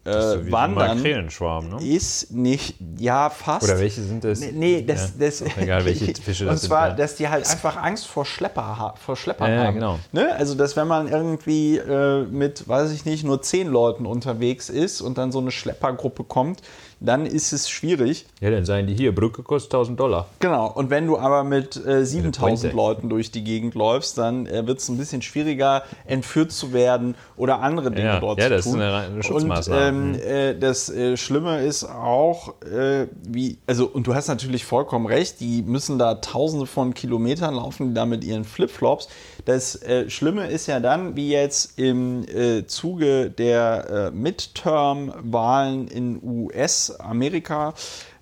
äh, 0.04 0.52
wandern 0.52 1.02
ne? 1.02 1.84
ist 1.84 2.32
nicht, 2.32 2.76
ja, 2.98 3.30
fast. 3.30 3.64
Oder 3.64 3.80
welche 3.80 4.02
sind 4.02 4.24
das? 4.24 4.40
Nee, 4.40 4.52
nee 4.52 4.82
das, 4.82 5.14
ja, 5.20 5.26
das 5.26 5.42
egal, 5.58 5.86
welche 5.86 6.06
Fische 6.22 6.46
das 6.46 6.54
Und 6.64 6.68
zwar, 6.68 6.88
sind, 6.88 6.98
ja. 6.98 7.06
dass 7.06 7.16
die 7.16 7.30
halt 7.30 7.48
einfach 7.48 7.78
Angst 7.78 8.08
vor 8.08 8.26
Schlepper, 8.26 8.96
vor 9.04 9.16
Schlepper 9.16 9.48
ja, 9.48 9.66
haben. 9.66 9.76
Genau. 9.76 10.00
Ne? 10.12 10.34
Also, 10.36 10.56
dass 10.56 10.76
wenn 10.76 10.88
man 10.88 11.08
irgendwie 11.08 11.78
äh, 11.78 12.24
mit, 12.24 12.68
weiß 12.68 12.92
ich 12.92 13.06
nicht, 13.06 13.24
nur 13.24 13.42
zehn 13.44 13.68
Leuten 13.68 14.08
unterwegs 14.08 14.70
ist 14.70 15.02
und 15.02 15.20
dann 15.20 15.32
so 15.32 15.40
eine 15.40 15.52
Schleppergruppe 15.52 16.24
kommt, 16.24 16.62
dann 17.02 17.26
ist 17.26 17.52
es 17.52 17.68
schwierig. 17.68 18.28
Ja, 18.40 18.52
dann 18.52 18.64
sagen 18.64 18.86
die 18.86 18.94
hier, 18.94 19.14
Brücke 19.14 19.42
kostet 19.42 19.74
1000 19.74 20.00
Dollar. 20.00 20.28
Genau, 20.40 20.72
und 20.72 20.92
wenn 20.92 21.08
du 21.08 21.18
aber 21.18 21.44
mit 21.44 21.76
äh, 21.84 22.06
7000 22.06 22.74
Leuten 22.74 23.10
durch 23.10 23.32
die 23.32 23.44
Gegend 23.44 23.74
läufst, 23.74 24.20
dann 24.20 24.46
äh, 24.46 24.68
wird 24.68 24.80
es 24.80 24.88
ein 24.88 24.98
bisschen 24.98 25.24
schwieriger, 25.24 25.84
entführt 26.06 26.52
zu 26.52 26.74
werden 26.74 27.16
oder 27.38 27.62
andere 27.62 27.90
Dinge 27.90 28.08
ja, 28.08 28.20
dort 28.20 28.40
ja, 28.40 28.62
zu 28.62 28.70
tun. 28.70 28.80
Ja, 28.80 29.02
das 29.02 29.10
ist 29.10 29.10
eine, 29.10 29.14
eine 29.14 29.24
Schutzmaßnahme. 29.24 29.88
Und 29.88 30.14
ähm, 30.14 30.22
äh, 30.22 30.56
das 30.56 30.90
äh, 30.90 31.18
Schlimme 31.18 31.64
ist 31.64 31.86
auch, 31.86 32.62
äh, 32.62 33.08
wie, 33.24 33.58
also, 33.66 33.88
und 33.88 34.06
du 34.06 34.14
hast 34.14 34.28
natürlich 34.28 34.64
vollkommen 34.64 35.08
recht, 35.08 35.40
die 35.40 35.64
müssen 35.64 35.98
da 35.98 36.16
tausende 36.16 36.68
von 36.68 36.94
Kilometern 36.94 37.56
laufen, 37.56 37.90
die 37.90 37.94
da 37.96 38.06
mit 38.06 38.24
ihren 38.24 38.44
Flipflops. 38.44 39.10
Das 39.46 39.82
äh, 39.82 40.08
Schlimme 40.08 40.48
ist 40.52 40.68
ja 40.68 40.80
dann, 40.80 41.16
wie 41.16 41.32
jetzt 41.32 41.80
im 41.80 42.26
Zuge 42.68 43.32
der 43.32 44.12
Midterm-Wahlen 44.14 45.88
in 45.88 46.20
US 46.24 46.91
Amerika 47.00 47.74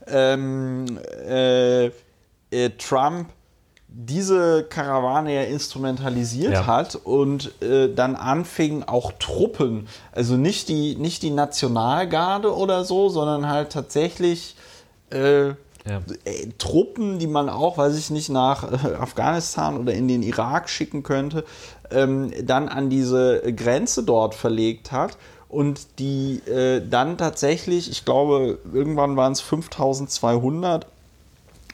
ähm, 0.07 0.99
äh, 1.27 1.85
äh, 1.85 2.69
Trump 2.77 3.29
diese 3.91 4.65
Karawane 4.65 5.33
ja 5.33 5.43
instrumentalisiert 5.43 6.53
ja. 6.53 6.67
hat 6.67 6.95
und 6.95 7.59
äh, 7.61 7.91
dann 7.91 8.15
anfing 8.15 8.83
auch 8.83 9.13
Truppen, 9.17 9.87
also 10.11 10.37
nicht 10.37 10.69
die, 10.69 10.95
nicht 10.95 11.23
die 11.23 11.31
Nationalgarde 11.31 12.55
oder 12.55 12.83
so, 12.83 13.09
sondern 13.09 13.49
halt 13.49 13.71
tatsächlich 13.71 14.55
äh, 15.11 15.47
ja. 15.47 15.55
Äh, 16.25 16.49
Truppen, 16.59 17.17
die 17.17 17.25
man 17.25 17.49
auch, 17.49 17.77
weiß 17.77 17.97
ich 17.97 18.11
nicht, 18.11 18.29
nach 18.29 18.71
äh, 18.71 18.93
Afghanistan 18.93 19.77
oder 19.77 19.93
in 19.93 20.07
den 20.07 20.21
Irak 20.21 20.69
schicken 20.69 21.01
könnte, 21.01 21.43
ähm, 21.89 22.31
dann 22.43 22.69
an 22.69 22.91
diese 22.91 23.41
Grenze 23.55 24.03
dort 24.03 24.35
verlegt 24.35 24.91
hat 24.91 25.17
und 25.49 25.99
die 25.99 26.41
äh, 26.47 26.81
dann 26.87 27.17
tatsächlich, 27.17 27.89
ich 27.89 28.05
glaube, 28.05 28.59
irgendwann 28.71 29.17
waren 29.17 29.33
es 29.33 29.41
5200 29.41 30.85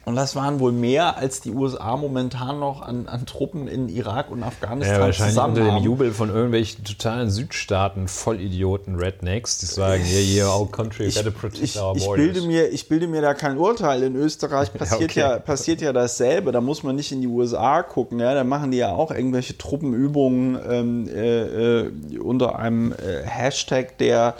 und 0.05 0.15
das 0.15 0.35
waren 0.35 0.59
wohl 0.59 0.71
mehr, 0.71 1.17
als 1.17 1.41
die 1.41 1.51
USA 1.51 1.97
momentan 1.97 2.59
noch 2.59 2.81
an, 2.81 3.07
an 3.07 3.25
Truppen 3.25 3.67
in 3.67 3.89
Irak 3.89 4.29
und 4.29 4.43
Afghanistan 4.43 4.95
ja, 4.99 5.01
wahrscheinlich 5.05 5.33
zusammen 5.35 5.55
unter 5.57 5.71
haben. 5.71 5.81
dem 5.81 5.83
Jubel 5.83 6.11
von 6.11 6.29
irgendwelchen 6.29 6.83
totalen 6.83 7.29
Südstaaten, 7.31 8.07
Vollidioten, 8.07 8.95
Rednecks, 8.95 9.57
die 9.57 9.65
sagen, 9.65 10.03
yeah, 10.05 10.45
yeah, 10.45 10.55
our 10.55 10.69
country, 10.71 11.05
ich, 11.05 11.15
gotta 11.15 11.31
protect 11.31 11.63
ich, 11.63 11.79
our 11.81 11.95
ich 11.95 12.05
borders. 12.05 12.23
bilde, 12.23 12.41
mir, 12.47 12.69
ich 12.69 12.87
bilde 12.87 13.07
mir 13.07 13.21
da 13.21 13.33
kein 13.33 13.57
Urteil. 13.57 14.03
In 14.03 14.15
Österreich 14.15 14.71
passiert, 14.77 15.15
Ja, 15.15 15.25
okay. 15.25 15.33
ja, 15.35 15.39
passiert 15.39 15.81
ja 15.81 15.91
dasselbe. 15.91 16.51
Da 16.51 16.61
muss 16.61 16.83
man 16.83 16.95
nicht 16.95 17.11
in 17.11 17.21
die 17.21 17.27
USA 17.27 17.81
gucken. 17.81 18.19
Ja? 18.19 18.33
Da 18.35 18.43
machen 18.43 18.69
die 18.71 18.77
ja 18.77 18.91
auch 18.91 19.09
irgendwelche 19.11 19.57
Truppenübungen 19.57 20.59
ähm, 20.69 21.07
äh, 21.07 21.79
äh, 21.81 22.19
unter 22.19 22.59
einem 22.59 22.91
äh, 22.93 23.23
Hashtag, 23.25 23.97
der 23.97 24.35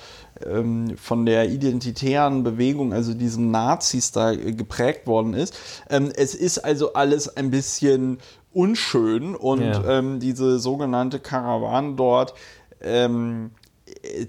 ähm, 0.46 0.96
von 0.98 1.26
der 1.26 1.50
identitären 1.50 2.44
Bewegung, 2.44 2.94
also 2.94 3.14
diesen 3.14 3.52
Nazis 3.52 4.12
da 4.12 4.32
äh, 4.32 4.54
geprägt 4.54 5.08
worden 5.08 5.34
ist. 5.34 5.56
Ähm, 5.90 6.12
es 6.16 6.36
ist 6.36 6.60
also 6.60 6.94
alles 6.94 7.36
ein 7.38 7.52
bisschen 7.52 8.18
unschön 8.54 9.36
und 9.36 9.62
Ja. 9.62 10.00
ähm, 10.00 10.20
diese 10.20 10.60
sogenannte 10.60 11.20
Karawane 11.20 11.96
dort 11.96 12.34
ähm, 12.82 13.52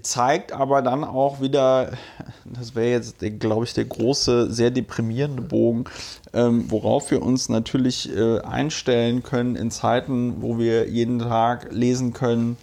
zeigt 0.01 0.51
aber 0.51 0.81
dann 0.81 1.03
auch 1.03 1.41
wieder, 1.41 1.91
das 2.45 2.75
wäre 2.75 2.91
jetzt, 2.91 3.17
glaube 3.39 3.65
ich, 3.65 3.73
der 3.73 3.85
große, 3.85 4.51
sehr 4.51 4.69
deprimierende 4.69 5.41
Bogen, 5.41 5.85
ähm, 6.33 6.65
worauf 6.69 7.09
wir 7.11 7.21
uns 7.21 7.49
natürlich 7.49 8.15
äh, 8.15 8.39
einstellen 8.41 9.23
können 9.23 9.55
in 9.55 9.71
Zeiten, 9.71 10.41
wo 10.41 10.59
wir 10.59 10.89
jeden 10.89 11.19
Tag 11.19 11.71
lesen 11.71 12.13
können, 12.13 12.57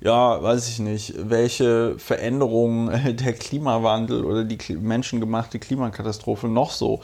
ja, 0.00 0.42
weiß 0.42 0.68
ich 0.68 0.78
nicht, 0.78 1.14
welche 1.18 1.98
Veränderungen 1.98 3.16
der 3.16 3.32
Klimawandel 3.32 4.24
oder 4.24 4.44
die 4.44 4.58
menschengemachte 4.76 5.58
Klimakatastrophe 5.58 6.48
noch 6.48 6.70
so 6.70 7.00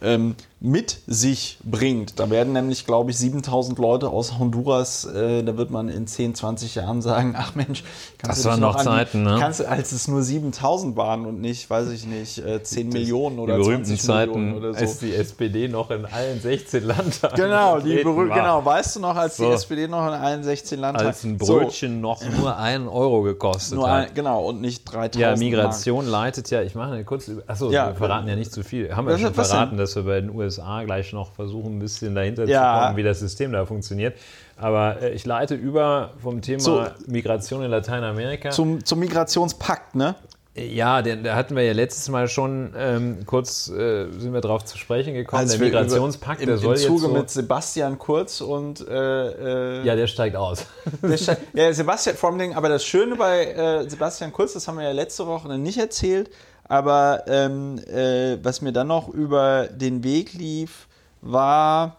ähm, 0.00 0.36
mit 0.60 0.98
sich 1.06 1.58
bringt. 1.62 2.18
Da 2.18 2.30
werden 2.30 2.52
nämlich, 2.52 2.84
glaube 2.84 3.12
ich, 3.12 3.18
7000 3.18 3.78
Leute 3.78 4.08
aus 4.08 4.40
Honduras, 4.40 5.04
äh, 5.04 5.44
da 5.44 5.56
wird 5.56 5.70
man 5.70 5.88
in 5.88 6.08
10, 6.08 6.34
20 6.34 6.74
Jahren 6.74 7.00
sagen, 7.00 7.36
ach 7.38 7.54
Mensch, 7.54 7.84
kannst 8.18 8.38
Das 8.38 8.42
du 8.42 8.48
waren 8.48 8.60
noch 8.60 8.82
Zeiten, 8.82 9.22
ne? 9.22 9.36
Kannst, 9.38 9.64
als 9.64 9.92
es 9.92 10.08
nur 10.08 10.20
7000 10.24 10.96
waren 10.96 11.26
und 11.26 11.40
nicht, 11.40 11.70
weiß 11.70 11.90
ich 11.90 12.06
nicht, 12.06 12.38
äh, 12.38 12.60
10 12.60 12.88
Millionen 12.88 13.38
oder 13.38 13.54
die 13.56 13.62
berühmten 13.62 13.84
20 13.84 14.02
Zeiten, 14.02 14.32
Millionen 14.32 14.54
oder 14.56 14.72
so. 14.74 14.80
als 14.80 14.98
die 14.98 15.14
SPD 15.14 15.68
noch 15.68 15.92
in 15.92 16.04
allen 16.06 16.40
16 16.40 16.82
Landtagen 16.82 17.36
Genau, 17.36 17.78
die 17.78 17.98
berüh- 18.02 18.34
genau, 18.34 18.64
weißt 18.64 18.96
du 18.96 19.00
noch, 19.00 19.14
als 19.14 19.36
So. 19.36 19.44
die 19.46 19.52
SPD 19.52 19.86
noch 19.86 20.08
in 20.08 20.14
allen 20.14 20.42
16 20.42 20.80
Landtagen 20.80 21.06
Als 21.06 21.22
ein 21.22 21.38
So, 21.38 21.58
Brötchen 21.60 22.00
noch 22.00 22.20
nur 22.36 22.56
einen 22.56 22.88
Euro 22.88 23.22
gekostet 23.22 23.76
nur 23.78 23.88
hat. 23.88 24.08
ein, 24.08 24.14
genau, 24.14 24.44
und 24.48 24.60
nicht 24.60 24.84
3000 24.92 25.20
Ja, 25.22 25.28
Mark. 25.28 25.38
Migration 25.38 26.04
leitet 26.08 26.50
ja, 26.50 26.62
ich 26.62 26.74
mache 26.74 26.94
eine 26.94 27.04
kurze, 27.04 27.44
achso, 27.46 27.70
Ja. 27.70 27.90
wir 27.90 27.94
verraten 27.94 28.26
ja 28.26 28.34
nicht 28.34 28.50
zu 28.52 28.64
viel. 28.64 28.96
Haben 28.96 29.06
wir 29.06 29.16
schon 29.18 29.32
verraten, 29.32 29.76
dass 29.76 29.94
wir 29.94 30.02
bei 30.02 30.20
den 30.20 30.30
USA 30.34 30.47
gleich 30.56 31.12
noch 31.12 31.32
versuchen, 31.32 31.76
ein 31.76 31.78
bisschen 31.78 32.14
dahinter 32.14 32.44
Ja. 32.46 32.74
zu 32.80 32.84
kommen, 32.86 32.96
wie 32.96 33.02
das 33.02 33.20
System 33.20 33.52
da 33.52 33.66
funktioniert. 33.66 34.16
Aber 34.56 35.00
äh, 35.02 35.10
ich 35.12 35.24
leite 35.26 35.54
über 35.54 36.10
vom 36.22 36.40
Thema 36.42 36.60
So. 36.60 36.86
Migration 37.06 37.62
in 37.62 37.70
Lateinamerika. 37.70 38.50
Zum, 38.50 38.84
zum 38.84 38.98
Migrationspakt, 38.98 39.94
ne? 39.94 40.14
ja, 40.56 41.02
den, 41.02 41.22
da 41.22 41.36
hatten 41.36 41.54
wir 41.54 41.62
ja 41.62 41.72
letztes 41.72 42.08
Mal 42.08 42.26
schon 42.26 42.72
ähm, 42.76 43.18
kurz, 43.26 43.68
äh, 43.68 44.10
sind 44.10 44.32
wir 44.32 44.40
drauf 44.40 44.64
zu 44.64 44.76
sprechen 44.76 45.14
gekommen. 45.14 45.42
Als 45.42 45.52
der 45.52 45.60
Migrationspakt, 45.60 46.40
über, 46.42 46.46
der 46.46 46.54
im, 46.56 46.60
soll 46.60 46.74
im 46.74 46.80
Zuge 46.80 46.94
jetzt 46.94 47.02
so, 47.02 47.16
mit 47.16 47.30
Sebastian 47.30 47.96
Kurz 47.98 48.40
und 48.40 48.80
äh, 48.88 49.82
äh, 49.82 49.86
Ja, 49.86 49.94
der 49.94 50.08
steigt 50.08 50.34
aus. 50.34 50.66
der 51.00 51.16
Ste- 51.16 51.36
ja, 51.54 51.72
Sebastian 51.72 52.16
vor 52.16 52.32
allem, 52.32 52.52
aber 52.54 52.68
das 52.68 52.84
Schöne 52.84 53.14
bei 53.14 53.44
äh, 53.52 53.88
Sebastian 53.88 54.32
Kurz, 54.32 54.54
das 54.54 54.66
haben 54.66 54.78
wir 54.78 54.84
ja 54.84 54.90
letzte 54.92 55.28
Woche 55.28 55.56
nicht 55.56 55.78
erzählt, 55.78 56.28
aber 56.68 57.24
ähm, 57.26 57.78
äh, 57.86 58.38
was 58.42 58.60
mir 58.60 58.72
dann 58.72 58.88
noch 58.88 59.08
über 59.08 59.68
den 59.68 60.04
Weg 60.04 60.34
lief, 60.34 60.86
war 61.20 61.96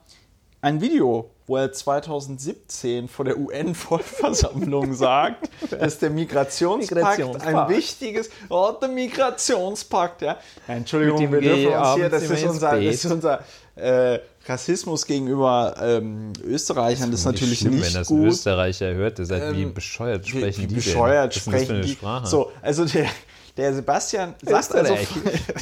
ein 0.62 0.82
Video, 0.82 1.32
wo 1.48 1.58
er 1.58 1.72
2017 1.72 3.08
vor 3.08 3.26
der 3.26 3.38
UN-Vollversammlung 3.38 4.94
sagt, 4.94 5.50
dass 5.72 5.98
der 5.98 6.12
Migrationspakt 6.12 6.96
Migrationspakt. 6.96 7.56
ein 7.56 7.70
wichtiges, 7.70 8.30
oh, 8.50 8.72
der 8.80 8.90
Migrationspakt, 8.90 10.22
ja. 10.22 10.38
ja 10.68 10.74
Entschuldigung, 10.74 11.32
wir 11.32 11.42
dürfen 11.42 11.74
uns 11.74 11.96
hier, 11.96 12.10
das 12.10 12.24
ist 12.24 12.46
unser, 12.46 12.80
das 12.80 13.06
ist 13.06 13.12
unser 13.12 13.44
äh, 13.76 14.20
Rassismus 14.46 15.06
gegenüber 15.06 15.76
ähm, 15.82 16.34
Österreichern, 16.44 17.12
das 17.12 17.22
ist 17.22 17.26
natürlich 17.26 17.60
schlimm, 17.60 17.76
nicht 17.76 17.88
wenn 17.88 17.94
das 17.94 18.08
gut. 18.08 18.28
Österreicher 18.28 18.94
hört, 18.94 19.18
der 19.18 19.26
sagt, 19.26 19.54
wie 19.54 19.64
Ähm, 19.64 19.74
bescheuert 19.74 20.26
wie, 20.26 20.30
sprechen 20.40 20.64
wie 20.64 20.68
die 20.68 20.76
bescheuert 20.76 21.36
denn? 21.36 21.42
Sprechen 21.42 21.76
eine 21.76 21.82
die. 21.82 21.92
Sprache? 21.92 22.28
So, 22.28 22.52
also 22.62 22.86
der, 22.86 23.08
der 23.60 23.74
Sebastian 23.74 24.36
sagt 24.42 24.74
also, 24.76 24.96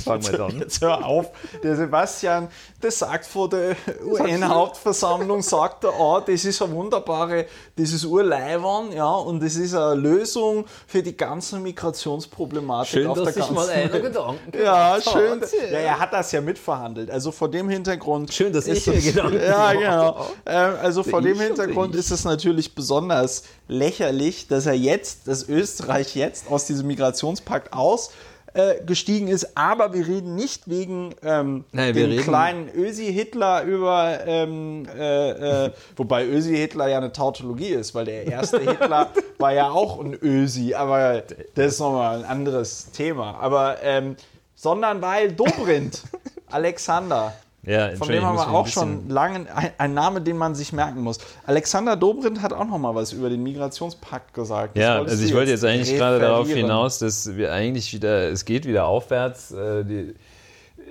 Fangen 0.05 0.23
wir 0.31 0.39
an. 0.39 0.59
jetzt 0.59 0.81
hör 0.81 1.05
auf, 1.05 1.27
der 1.63 1.75
Sebastian, 1.75 2.47
das 2.81 2.99
sagt 2.99 3.25
vor 3.25 3.49
der 3.49 3.75
UN-Hauptversammlung, 4.05 5.41
sagt 5.41 5.83
er, 5.83 5.93
ah, 5.99 6.21
das 6.25 6.45
ist 6.45 6.61
eine 6.61 6.71
wunderbare, 6.73 7.45
das 7.75 7.91
ist 7.91 8.05
Urleiwern, 8.05 8.91
ja, 8.91 9.09
und 9.09 9.41
das 9.43 9.55
ist 9.55 9.73
eine 9.73 9.95
Lösung 9.95 10.65
für 10.85 11.01
die 11.03 11.15
ganze 11.15 11.57
Migrationsproblematik 11.59 12.89
Schön, 12.91 13.07
auf 13.07 13.17
dass 13.17 13.33
der 13.33 13.33
ganzen 13.33 13.53
mal 13.55 13.69
einer 13.69 13.91
Welt. 13.93 14.03
Gedanken 14.03 14.51
Ja, 14.63 14.97
schön. 15.01 15.41
Ja, 15.71 15.77
er 15.79 15.99
hat 15.99 16.13
das 16.13 16.31
ja 16.31 16.41
mitverhandelt. 16.41 17.09
Also 17.11 17.31
vor 17.31 17.49
dem 17.49 17.69
Hintergrund. 17.69 18.33
Schön, 18.33 18.53
dass 18.53 18.67
ist 18.67 18.79
ich 18.79 18.87
mir 18.87 18.93
es- 18.99 19.05
Gedanken 19.05 19.39
Ja, 19.41 19.73
genau. 19.73 20.25
Ähm, 20.45 20.73
also 20.81 21.03
vor 21.03 21.21
dem 21.21 21.33
ich, 21.35 21.41
Hintergrund 21.41 21.93
ich. 21.95 21.99
ist 22.01 22.11
es 22.11 22.23
natürlich 22.23 22.75
besonders 22.75 23.43
lächerlich, 23.67 24.47
dass 24.47 24.65
er 24.65 24.73
jetzt, 24.73 25.27
dass 25.27 25.47
Österreich 25.47 26.15
jetzt 26.15 26.49
aus 26.49 26.65
diesem 26.65 26.87
Migrationspakt 26.87 27.73
ausgestiegen 27.87 29.27
ist. 29.27 29.55
Aber 29.57 29.93
wir 29.93 30.07
reden 30.07 30.35
nicht 30.35 30.67
wegen 30.69 31.13
ähm, 31.23 31.65
Nein, 31.71 31.93
dem 31.93 32.09
reden- 32.09 32.23
kleinen 32.23 32.69
Ösi-Hitler 32.73 33.63
über, 33.63 34.19
ähm, 34.25 34.87
äh, 34.97 35.65
äh, 35.65 35.71
wobei 35.95 36.25
Ösi-Hitler 36.25 36.87
ja 36.87 36.97
eine 36.97 37.11
Tautologie 37.11 37.69
ist, 37.69 37.93
weil 37.95 38.05
der 38.05 38.25
erste 38.27 38.59
Hitler 38.59 39.09
war 39.37 39.53
ja 39.53 39.69
auch 39.69 39.99
ein 39.99 40.17
Ösi, 40.21 40.73
aber 40.73 41.23
das 41.55 41.73
ist 41.73 41.79
nochmal 41.79 42.19
ein 42.19 42.25
anderes 42.25 42.91
Thema. 42.91 43.37
Aber 43.39 43.77
ähm, 43.83 44.15
sondern 44.55 45.01
weil 45.01 45.31
Dobrindt, 45.33 46.01
Alexander, 46.49 47.33
Ja, 47.67 47.93
von 47.97 48.07
dem 48.07 48.23
haben 48.23 48.37
wir 48.37 48.49
auch 48.49 48.65
schon 48.65 49.09
lange, 49.09 49.45
ein, 49.77 49.93
Name, 49.93 50.21
den 50.21 50.37
man 50.37 50.55
sich 50.55 50.71
merken 50.71 51.01
muss. 51.01 51.17
Alexander 51.45 51.97
Dobrindt 51.97 52.41
hat 52.41 52.53
auch 52.53 52.65
noch 52.65 52.77
mal 52.77 52.95
was 52.95 53.11
über 53.11 53.29
den 53.29 53.43
Migrationspakt 53.43 54.33
gesagt. 54.33 54.77
Das 54.77 54.81
Ja, 54.81 55.01
also 55.01 55.25
ich 55.25 55.33
wollte 55.33 55.51
jetzt 55.51 55.65
eigentlich 55.65 55.97
gerade 55.97 56.19
darauf 56.19 56.47
hinaus, 56.47 56.99
dass 56.99 57.35
wir 57.35 57.51
eigentlich 57.51 57.93
wieder, 57.93 58.29
es 58.31 58.45
geht 58.45 58.65
wieder 58.65 58.85
aufwärts. 58.85 59.51
Äh, 59.51 59.83
die, 59.83 60.15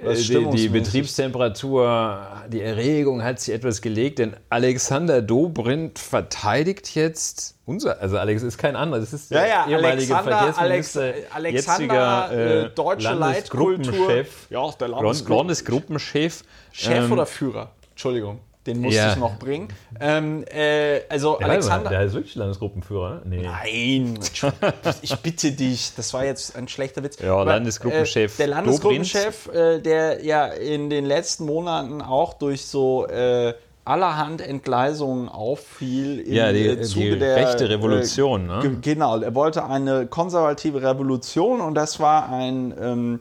die, 0.03 0.09
die 0.17 0.23
stimmungsmäßig. 0.25 0.73
Betriebstemperatur, 0.73 2.27
die 2.49 2.61
Erregung 2.61 3.23
hat 3.23 3.41
sich 3.41 3.55
etwas 3.55 3.81
gelegt, 3.81 4.19
denn 4.19 4.37
Alexander 4.51 5.23
Dobrindt 5.23 5.99
verteidigt 5.99 6.95
jetzt 6.95 7.55
unser, 7.65 8.01
also 8.01 8.17
Alex 8.19 8.43
ist 8.43 8.59
kein 8.59 8.77
anderer, 8.77 9.01
das 9.01 9.13
ist 9.13 9.31
Ja, 9.31 9.41
der 9.41 9.49
ja, 9.49 9.67
ehemalige 9.69 10.17
Alexander, 10.17 10.59
Alex, 10.59 10.97
Alexander, 10.97 11.51
jetziger 11.51 12.65
äh, 12.67 12.71
deutsche 12.75 13.13
Leitkultur. 13.15 13.77
Landesgruppenchef, 13.95 14.47
Ja, 14.51 14.71
der 14.79 14.89
Land- 14.89 15.03
Landesgruppen- 15.03 15.37
Landesgruppenchef. 15.37 16.45
Chef 16.73 17.05
ähm, 17.05 17.13
oder 17.13 17.27
Führer? 17.27 17.71
Entschuldigung, 17.91 18.41
den 18.67 18.81
musste 18.81 18.99
Ja. 19.01 19.12
ich 19.12 19.17
noch 19.19 19.39
bringen. 19.39 19.69
Ähm, 20.01 20.45
äh, 20.53 21.01
also 21.09 21.39
ja, 21.41 21.47
Alexander. 21.47 21.91
Der 21.91 22.03
ist 22.03 22.14
wirklich 22.14 22.35
Landesgruppenführer, 22.35 23.23
ne? 23.25 23.37
Nee. 23.37 23.43
Nein, 23.43 24.19
ich 25.03 25.14
bitte 25.17 25.53
dich, 25.53 25.93
das 25.97 26.12
war 26.14 26.25
jetzt 26.25 26.57
ein 26.57 26.69
schlechter 26.69 27.03
Witz. 27.03 27.19
Ja, 27.21 27.43
Landesgruppenchef 27.43 28.35
Äh, 28.35 28.37
der 28.39 28.47
Landesgruppenchef, 28.49 29.49
äh, 29.53 29.79
der 29.81 30.25
ja 30.25 30.47
in 30.47 30.91
den 30.91 31.05
letzten 31.07 31.47
Monaten 31.47 32.03
auch 32.03 32.35
durch 32.35 32.67
so 32.67 33.07
äh, 33.07 33.55
allerhand 33.85 34.41
Entgleisungen 34.41 35.29
auffiel 35.29 36.19
im 36.21 36.33
Ja, 36.33 36.53
die- 36.53 36.67
äh, 36.67 36.83
Zuge 36.83 37.11
die 37.12 37.19
der 37.21 37.37
rechte 37.37 37.69
Revolution, 37.69 38.47
ne? 38.47 38.59
ge- 38.61 38.77
Genau, 38.83 39.19
er 39.21 39.35
wollte 39.37 39.64
eine 39.64 40.07
konservative 40.07 40.83
Revolution 40.83 41.61
und 41.61 41.75
das 41.75 42.01
war 42.01 42.29
ein 42.29 42.75
ähm, 42.81 43.21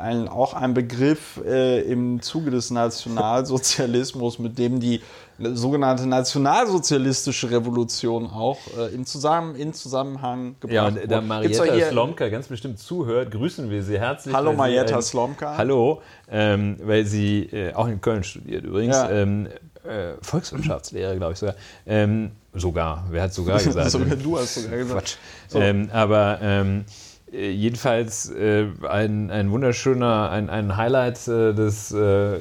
ein, 0.00 0.28
auch 0.28 0.54
ein 0.54 0.74
Begriff 0.74 1.40
äh, 1.44 1.80
im 1.82 2.22
Zuge 2.22 2.50
des 2.50 2.70
Nationalsozialismus, 2.70 4.38
mit 4.38 4.58
dem 4.58 4.80
die 4.80 5.00
sogenannte 5.38 6.06
nationalsozialistische 6.06 7.50
Revolution 7.50 8.26
auch 8.26 8.58
äh, 8.76 8.94
in, 8.94 9.06
Zusammen 9.06 9.54
in 9.56 9.72
Zusammenhang 9.72 10.56
gebracht 10.60 10.74
Ja, 10.74 10.86
und 10.88 11.10
da 11.10 11.20
Marietta 11.20 11.64
Slomka 11.90 12.28
ganz 12.28 12.48
bestimmt 12.48 12.78
zuhört, 12.78 13.30
grüßen 13.30 13.70
wir 13.70 13.82
sie 13.82 13.98
herzlich. 13.98 14.34
Hallo 14.34 14.52
Marietta 14.52 14.96
ein- 14.96 15.02
Slomka. 15.02 15.56
Hallo, 15.56 16.02
ähm, 16.30 16.76
weil 16.82 17.04
sie 17.06 17.44
äh, 17.44 17.72
auch 17.74 17.88
in 17.88 18.00
Köln 18.00 18.22
studiert 18.22 18.64
übrigens. 18.64 18.96
Ja. 18.96 19.10
Ähm, 19.10 19.48
äh, 19.84 20.12
Volkswirtschaftslehre, 20.20 21.16
glaube 21.16 21.32
ich 21.32 21.38
sogar. 21.38 21.54
Ähm, 21.86 22.32
sogar, 22.52 23.04
wer 23.10 23.22
hat 23.22 23.32
sogar 23.32 23.58
gesagt? 23.62 23.90
Sogar 23.90 24.16
du 24.16 24.38
hast 24.38 24.54
sogar 24.56 24.76
gesagt. 24.76 25.18
Quatsch. 25.50 25.62
Ähm, 25.62 25.88
aber 25.90 26.38
ähm, 26.42 26.84
äh, 26.86 27.09
jedenfalls 27.32 28.30
äh, 28.30 28.66
ein, 28.88 29.30
ein 29.30 29.50
wunderschöner, 29.50 30.30
ein, 30.30 30.50
ein 30.50 30.76
Highlight 30.76 31.28
äh, 31.28 31.52
des 31.54 31.92
äh, 31.92 32.34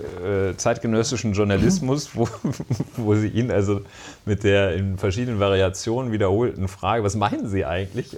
äh, 0.50 0.58
zeitgenössischen 0.58 1.34
Journalismus, 1.34 2.16
wo, 2.16 2.28
wo 2.98 3.16
sie 3.16 3.28
ihn 3.28 3.52
also 3.52 3.82
mit 4.26 4.44
der 4.44 4.74
in 4.76 4.98
verschiedenen 4.98 5.40
Variationen 5.40 6.12
wiederholten 6.12 6.68
Frage, 6.68 7.04
was 7.04 7.16
meinen 7.16 7.48
Sie 7.48 7.66
eigentlich? 7.66 8.18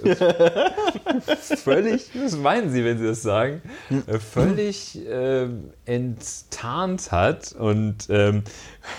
völlig, 1.62 2.10
was 2.14 2.36
meinen 2.36 2.70
Sie, 2.70 2.84
wenn 2.84 2.98
Sie 2.98 3.06
das 3.06 3.22
sagen? 3.22 3.60
Äh, 4.06 4.18
völlig 4.18 4.98
enttarnt 5.84 7.12
hat 7.12 7.52
und 7.52 8.08
ähm, 8.08 8.42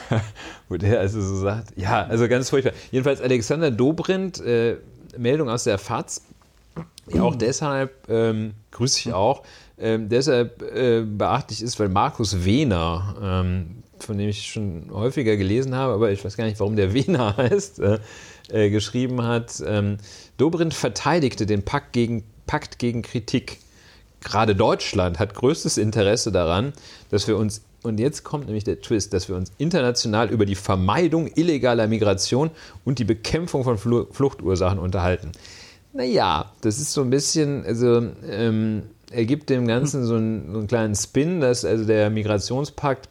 wo 0.69 0.77
der 0.77 0.99
also 0.99 1.21
so 1.21 1.35
sagt, 1.37 1.73
ja, 1.75 2.05
also 2.05 2.27
ganz 2.27 2.49
furchtbar. 2.49 2.73
Jedenfalls 2.91 3.21
Alexander 3.21 3.71
Dobrindt, 3.71 4.39
äh, 4.41 4.77
Meldung 5.17 5.49
aus 5.49 5.63
der 5.63 5.77
FAZ, 5.77 6.21
ja, 7.11 7.21
auch 7.23 7.35
deshalb, 7.35 8.09
ähm, 8.09 8.53
grüße 8.71 8.99
ich 8.99 9.13
auch, 9.13 9.43
ähm, 9.77 10.09
deshalb 10.09 10.61
äh, 10.61 11.01
beachtlich 11.01 11.61
ist, 11.61 11.79
weil 11.79 11.89
Markus 11.89 12.45
Wehner, 12.45 13.15
ähm, 13.21 13.83
von 13.99 14.17
dem 14.17 14.29
ich 14.29 14.51
schon 14.51 14.89
häufiger 14.91 15.35
gelesen 15.37 15.75
habe, 15.75 15.93
aber 15.93 16.11
ich 16.11 16.23
weiß 16.23 16.37
gar 16.37 16.45
nicht, 16.45 16.59
warum 16.59 16.75
der 16.75 16.93
Wehner 16.93 17.35
heißt, 17.37 17.79
äh, 17.79 17.99
äh, 18.49 18.69
geschrieben 18.69 19.23
hat, 19.23 19.63
ähm, 19.65 19.97
Dobrindt 20.37 20.73
verteidigte 20.73 21.45
den 21.45 21.63
Pakt 21.63 21.93
gegen, 21.93 22.23
Pakt 22.45 22.79
gegen 22.79 23.01
Kritik. 23.01 23.59
Gerade 24.21 24.55
Deutschland 24.55 25.19
hat 25.19 25.33
größtes 25.33 25.77
Interesse 25.77 26.31
daran, 26.31 26.73
dass 27.09 27.27
wir 27.27 27.37
uns, 27.37 27.63
und 27.83 27.99
jetzt 27.99 28.23
kommt 28.23 28.45
nämlich 28.45 28.63
der 28.63 28.79
Twist, 28.79 29.13
dass 29.13 29.27
wir 29.27 29.35
uns 29.35 29.51
international 29.57 30.29
über 30.29 30.45
die 30.45 30.55
Vermeidung 30.55 31.29
illegaler 31.35 31.87
Migration 31.87 32.51
und 32.85 32.99
die 32.99 33.03
Bekämpfung 33.03 33.65
von 33.65 33.77
Flu 33.77 34.05
Fluchtursachen 34.11 34.79
unterhalten. 34.79 35.31
Naja, 35.93 36.51
das 36.61 36.79
ist 36.79 36.91
so 36.93 37.01
ein 37.01 37.11
bisschen, 37.11 37.63
also 37.65 38.07
ähm, 38.27 38.83
er 39.11 39.25
gibt 39.25 39.49
dem 39.49 39.67
Ganzen 39.67 40.05
so 40.05 40.15
einen, 40.15 40.51
so 40.51 40.57
einen 40.57 40.67
kleinen 40.67 40.95
Spin, 40.95 41.39
dass 41.39 41.63
also 41.63 41.85
der 41.85 42.09
Migrationspakt, 42.09 43.07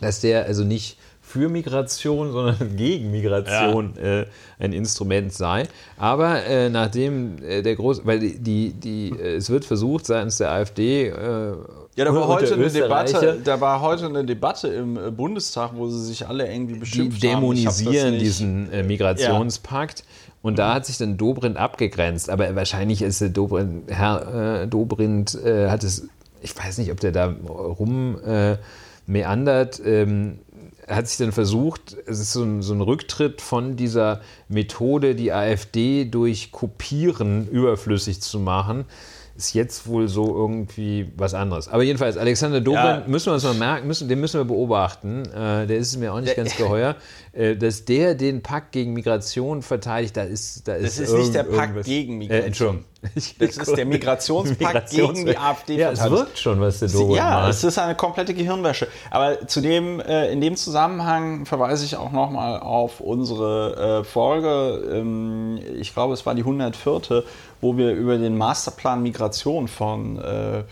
dass 0.00 0.20
der 0.20 0.44
also 0.44 0.64
nicht 0.64 0.98
für 1.34 1.48
Migration, 1.48 2.30
sondern 2.30 2.76
gegen 2.76 3.10
Migration 3.10 3.96
äh, 3.96 4.26
ein 4.60 4.72
Instrument 4.72 5.32
sei. 5.32 5.64
Aber 5.98 6.44
äh, 6.46 6.68
nachdem 6.70 7.42
äh, 7.42 7.60
der 7.60 7.74
große, 7.74 8.02
weil 8.04 8.20
die, 8.20 8.38
die, 8.38 8.72
die, 8.72 9.08
äh, 9.10 9.34
es 9.34 9.50
wird 9.50 9.64
versucht 9.64 10.06
seitens 10.06 10.38
der 10.38 10.52
AfD, 10.52 11.08
äh, 11.08 11.12
Ja, 11.96 12.04
da 12.04 12.14
war, 12.14 12.28
heute 12.28 12.54
eine 12.54 12.70
Debatte, 12.70 13.40
da 13.42 13.60
war 13.60 13.80
heute 13.80 14.06
eine 14.06 14.24
Debatte 14.24 14.68
im 14.68 14.96
äh, 14.96 15.10
Bundestag, 15.10 15.72
wo 15.74 15.88
sie 15.88 16.04
sich 16.04 16.28
alle 16.28 16.46
irgendwie 16.46 16.74
die 16.74 16.78
beschimpft 16.80 17.24
haben. 17.24 17.32
Das 17.64 17.78
dämonisieren 17.78 18.10
nicht- 18.12 18.22
diesen 18.22 18.86
Migrationspakt. 18.86 20.04
Und 20.40 20.58
da 20.60 20.74
hat 20.74 20.86
sich 20.86 20.98
dann 20.98 21.16
Dobrindt 21.16 21.56
abgegrenzt. 21.56 22.30
Aber 22.30 22.54
wahrscheinlich 22.54 23.02
ist 23.02 23.20
Dobrindt, 23.36 23.90
Herr 23.90 24.66
Dobrindt 24.66 25.36
hat 25.44 25.82
es, 25.82 26.06
ich 26.42 26.56
weiß 26.56 26.78
nicht, 26.78 26.92
ob 26.92 27.00
der 27.00 27.10
da 27.12 27.34
rum 27.48 28.18
meandert, 29.06 29.80
ähm, 29.84 30.38
hat 30.88 31.08
sich 31.08 31.18
dann 31.18 31.32
versucht, 31.32 31.96
es 32.06 32.20
ist 32.20 32.32
so 32.32 32.42
ein, 32.42 32.62
so 32.62 32.74
ein 32.74 32.80
Rücktritt 32.80 33.40
von 33.40 33.76
dieser 33.76 34.20
Methode, 34.48 35.14
die 35.14 35.32
AfD 35.32 36.04
durch 36.04 36.52
Kopieren 36.52 37.48
überflüssig 37.48 38.20
zu 38.20 38.38
machen. 38.38 38.84
Ist 39.36 39.52
jetzt 39.54 39.88
wohl 39.88 40.06
so 40.06 40.26
irgendwie 40.34 41.10
was 41.16 41.34
anderes. 41.34 41.66
Aber 41.68 41.82
jedenfalls, 41.82 42.16
Alexander 42.16 42.60
Dobrindt, 42.60 42.84
Ja. 42.84 43.02
müssen 43.08 43.26
wir 43.26 43.32
uns 43.34 43.42
mal 43.42 43.54
merken, 43.54 43.88
müssen, 43.88 44.08
den 44.08 44.20
müssen 44.20 44.38
wir 44.38 44.44
beobachten. 44.44 45.24
Äh, 45.32 45.66
der 45.66 45.76
ist 45.78 45.96
mir 45.96 46.12
auch 46.14 46.20
nicht 46.20 46.36
ganz 46.36 46.56
geheuer. 46.56 46.94
Äh, 47.32 47.56
dass 47.56 47.84
der 47.84 48.14
den 48.14 48.42
Pakt 48.42 48.70
gegen 48.70 48.92
Migration 48.92 49.62
verteidigt, 49.62 50.16
da 50.16 50.22
ist 50.22 50.68
da 50.68 50.74
Das 50.74 50.98
ist, 50.98 51.08
ist 51.10 51.12
nicht 51.14 51.34
der 51.34 51.42
Pakt 51.42 51.84
gegen 51.84 52.18
Migration. 52.18 52.42
Äh, 52.42 52.46
Entschuldigung. 52.46 52.84
Das 53.38 53.58
ist 53.58 53.76
der 53.76 53.84
Migrationspakt 54.24 54.88
gegen 54.90 55.26
die 55.26 55.36
AfD 55.36 55.76
Ja, 55.76 55.90
es 55.90 56.02
wirkt 56.08 56.38
schon, 56.38 56.58
was 56.62 56.78
der 56.78 56.88
Dobrindt 56.88 57.16
Ja, 57.18 57.40
macht. 57.40 57.50
es 57.50 57.62
ist 57.62 57.76
eine 57.78 57.94
komplette 57.96 58.32
Gehirnwäsche. 58.32 58.86
Aber 59.10 59.46
zu 59.46 59.60
dem, 59.60 60.00
äh, 60.00 60.32
in 60.32 60.40
dem 60.40 60.56
Zusammenhang 60.56 61.44
verweise 61.44 61.84
ich 61.84 61.96
auch 61.96 62.12
nochmal 62.12 62.60
auf 62.60 63.00
unsere 63.00 64.00
äh, 64.00 64.04
Folge, 64.04 64.82
ähm, 64.90 65.58
ich 65.78 65.92
glaube, 65.92 66.14
es 66.14 66.24
war 66.24 66.34
die 66.34 66.44
104., 66.44 67.24
wo 67.64 67.78
wir 67.78 67.92
über 67.92 68.18
den 68.18 68.36
Masterplan 68.36 69.02
Migration 69.02 69.68
von 69.68 70.18
äh, 70.18 70.58
äh, 70.58 70.64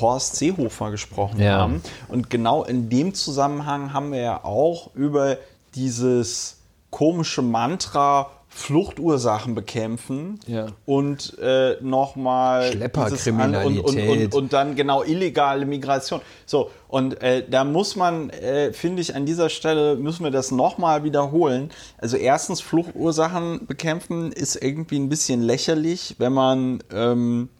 Horst 0.00 0.34
Seehofer 0.36 0.90
gesprochen 0.90 1.40
Ja. 1.40 1.58
haben. 1.60 1.80
Und 2.08 2.30
genau 2.30 2.64
in 2.64 2.88
dem 2.88 3.14
Zusammenhang 3.14 3.92
haben 3.92 4.10
wir 4.10 4.20
ja 4.20 4.44
auch 4.44 4.90
über 4.94 5.36
dieses 5.76 6.58
komische 6.90 7.42
Mantra 7.42 8.30
Fluchtursachen 8.56 9.54
bekämpfen 9.54 10.40
Ja. 10.46 10.68
und 10.86 11.36
äh, 11.38 11.76
nochmal 11.82 12.72
Schlepperkriminalität. 12.72 13.84
und, 13.84 13.98
und, 13.98 14.08
und, 14.08 14.34
und 14.34 14.52
dann 14.54 14.74
genau 14.76 15.02
illegale 15.04 15.66
Migration. 15.66 16.22
So, 16.46 16.70
und 16.88 17.20
äh, 17.22 17.44
da 17.48 17.64
muss 17.64 17.96
man, 17.96 18.30
äh, 18.30 18.72
finde 18.72 19.02
ich, 19.02 19.14
an 19.14 19.26
dieser 19.26 19.50
Stelle 19.50 19.96
müssen 19.96 20.24
wir 20.24 20.30
das 20.30 20.52
nochmal 20.52 21.04
wiederholen. 21.04 21.70
Also 21.98 22.16
erstens, 22.16 22.62
Fluchtursachen 22.62 23.66
bekämpfen 23.66 24.32
ist 24.32 24.56
irgendwie 24.56 24.98
ein 24.98 25.10
bisschen 25.10 25.42
lächerlich, 25.42 26.14
wenn 26.18 26.32
man 26.32 26.82
ähm, 26.90 27.50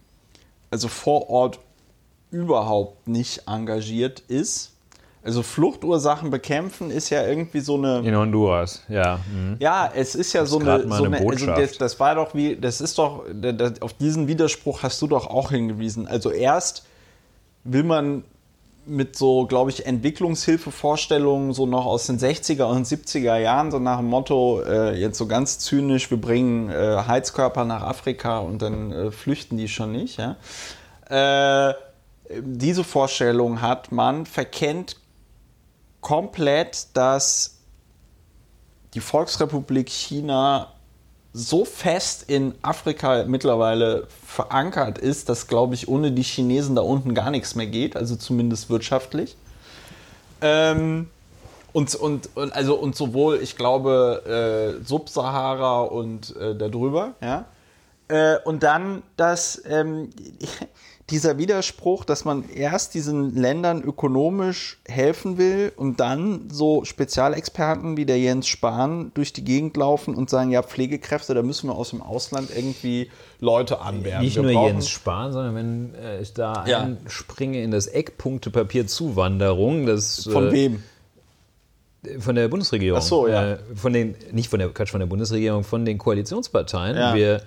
also 0.71 0.89
vor 0.89 1.29
Ort 1.29 1.59
überhaupt 2.31 3.07
nicht 3.07 3.43
engagiert 3.47 4.21
ist. 4.29 4.73
Also 5.27 5.43
Fluchtursachen 5.43 6.31
bekämpfen 6.31 6.93
ist 6.93 7.11
ja 7.11 7.27
irgendwie 7.27 7.59
so 7.59 7.75
eine. 7.75 7.99
In 7.99 8.17
Honduras, 8.17 8.85
ja. 8.89 9.19
Mhm. 9.29 9.57
Ja, 9.59 9.91
es 9.93 10.15
ist 10.15 10.33
ja 10.33 10.47
so 10.47 10.61
eine. 10.61 10.89
So 10.89 11.03
eine, 11.03 11.19
also 11.19 11.47
das, 11.47 11.79
das, 11.79 11.99
war 11.99 12.15
doch 12.15 12.33
wie, 12.33 12.55
das 12.55 12.81
ist 12.81 12.97
doch, 12.97 13.25
das, 13.35 13.83
auf 13.83 13.93
diesen 13.95 14.29
Widerspruch 14.29 14.85
hast 14.85 15.03
du 15.03 15.09
doch 15.09 15.27
auch 15.27 15.51
hingewiesen. 15.51 16.07
Also 16.07 16.31
erst 16.31 16.85
will 17.65 17.83
man 17.83 18.23
mit 18.87 19.17
so, 19.17 19.47
glaube 19.47 19.71
ich, 19.71 19.85
Entwicklungshilfevorstellungen 19.85 21.53
so 21.53 21.67
noch 21.67 21.87
aus 21.87 22.07
den 22.07 22.21
60er 22.21 22.67
und 22.67 22.87
70er 22.87 23.37
Jahren, 23.37 23.73
so 23.73 23.81
nach 23.81 23.99
dem 23.99 24.07
Motto, 24.07 24.63
äh, 24.63 24.97
jetzt 24.97 25.19
so 25.19 25.27
ganz 25.27 25.59
zynisch, 25.59 26.09
wir 26.09 26.21
bringen 26.21 26.71
äh, 26.71 27.03
Heizkörper 27.05 27.65
nach 27.65 27.83
Afrika 27.83 28.39
und 28.39 28.63
dann 28.63 28.93
äh, 28.93 29.11
flüchten 29.11 29.57
die 29.57 29.67
schon 29.67 29.91
nicht. 29.91 30.21
Ja? 30.21 30.37
Äh, 31.11 31.75
diese 32.41 32.85
Vorstellung 32.85 33.61
hat 33.61 33.91
man, 33.91 34.25
verkennt 34.25 34.97
komplett, 36.07 36.87
dass 36.97 37.57
die 38.95 39.01
Volksrepublik 39.01 39.89
China 39.89 40.73
so 41.33 41.65
fest 41.65 42.31
in 42.31 42.55
Afrika 42.63 43.25
mittlerweile 43.27 44.07
verankert 44.25 44.99
ist, 44.99 45.29
dass, 45.29 45.49
glaube 45.49 45.75
ich, 45.75 45.89
ohne 45.89 46.13
die 46.13 46.23
Chinesen 46.23 46.77
da 46.77 46.83
unten 46.83 47.13
gar 47.13 47.33
nichts 47.33 47.57
mehr 47.57 47.67
geht, 47.67 47.97
also 47.97 48.15
zumindest 48.15 48.71
wirtschaftlich. 48.71 49.37
Ähm, 50.43 51.11
und, 51.73 51.93
und, 51.97 52.37
und, 52.37 52.53
also, 52.53 52.77
und 52.77 52.95
sowohl, 52.95 53.41
ich 53.43 53.57
glaube, 53.57 54.79
äh, 54.81 54.85
Subsahara 54.85 55.81
und 55.81 56.37
äh, 56.37 56.55
darüber, 56.55 57.15
ja. 57.21 57.47
Äh, 58.07 58.37
und 58.45 58.63
dann, 58.63 59.03
dass 59.17 59.61
ähm, 59.67 60.11
dieser 61.11 61.39
Widerspruch, 61.39 62.05
dass 62.05 62.25
man 62.25 62.49
erst 62.49 62.95
diesen 62.95 63.37
Ländern 63.37 63.83
ökonomisch 63.83 64.79
helfen 64.89 65.39
will 65.39 65.73
und 65.77 66.01
dann 66.01 66.49
so 66.51 66.85
Spezialexperten 66.85 67.97
wie 67.97 68.07
der 68.07 68.19
Jens 68.19 68.49
Spahn 68.49 69.13
durch 69.15 69.33
die 69.33 69.45
Gegend 69.45 69.77
laufen 69.77 70.17
und 70.17 70.31
sagen, 70.31 70.51
ja, 70.51 70.63
Pflegekräfte, 70.65 71.33
da 71.35 71.43
müssen 71.43 71.69
wir 71.69 71.77
aus 71.77 71.91
dem 71.91 72.03
Ausland 72.03 72.51
irgendwie 72.55 73.09
Leute 73.39 73.81
anwerben. 73.81 74.25
Nicht 74.25 74.37
wir 74.37 74.43
nur 74.43 74.67
Jens 74.67 74.89
Spahn, 74.89 75.33
sondern 75.33 75.55
wenn 75.55 75.95
äh, 75.95 76.21
ich 76.21 76.33
da 76.33 76.65
ja. 76.67 76.81
einspringe 76.81 77.63
in 77.63 77.71
das 77.71 77.87
Eckpunktepapier 77.87 78.89
Zuwanderung, 78.89 79.87
das 79.87 80.25
von 80.25 80.49
äh, 80.49 80.53
wem? 80.53 80.83
Von 82.19 82.35
der 82.35 82.49
Bundesregierung. 82.49 82.99
Ach 82.99 83.05
so, 83.05 83.29
ja. 83.29 83.53
Äh, 83.53 83.59
von 83.77 83.93
den, 83.93 84.17
nicht 84.33 84.49
von 84.49 84.59
der, 84.59 84.71
Quatsch, 84.71 84.91
von 84.91 85.01
der 85.01 85.07
Bundesregierung, 85.07 85.63
von 85.63 85.85
den 85.85 85.99
Koalitionsparteien. 85.99 86.97
Ja. 86.97 87.15
Wir 87.15 87.43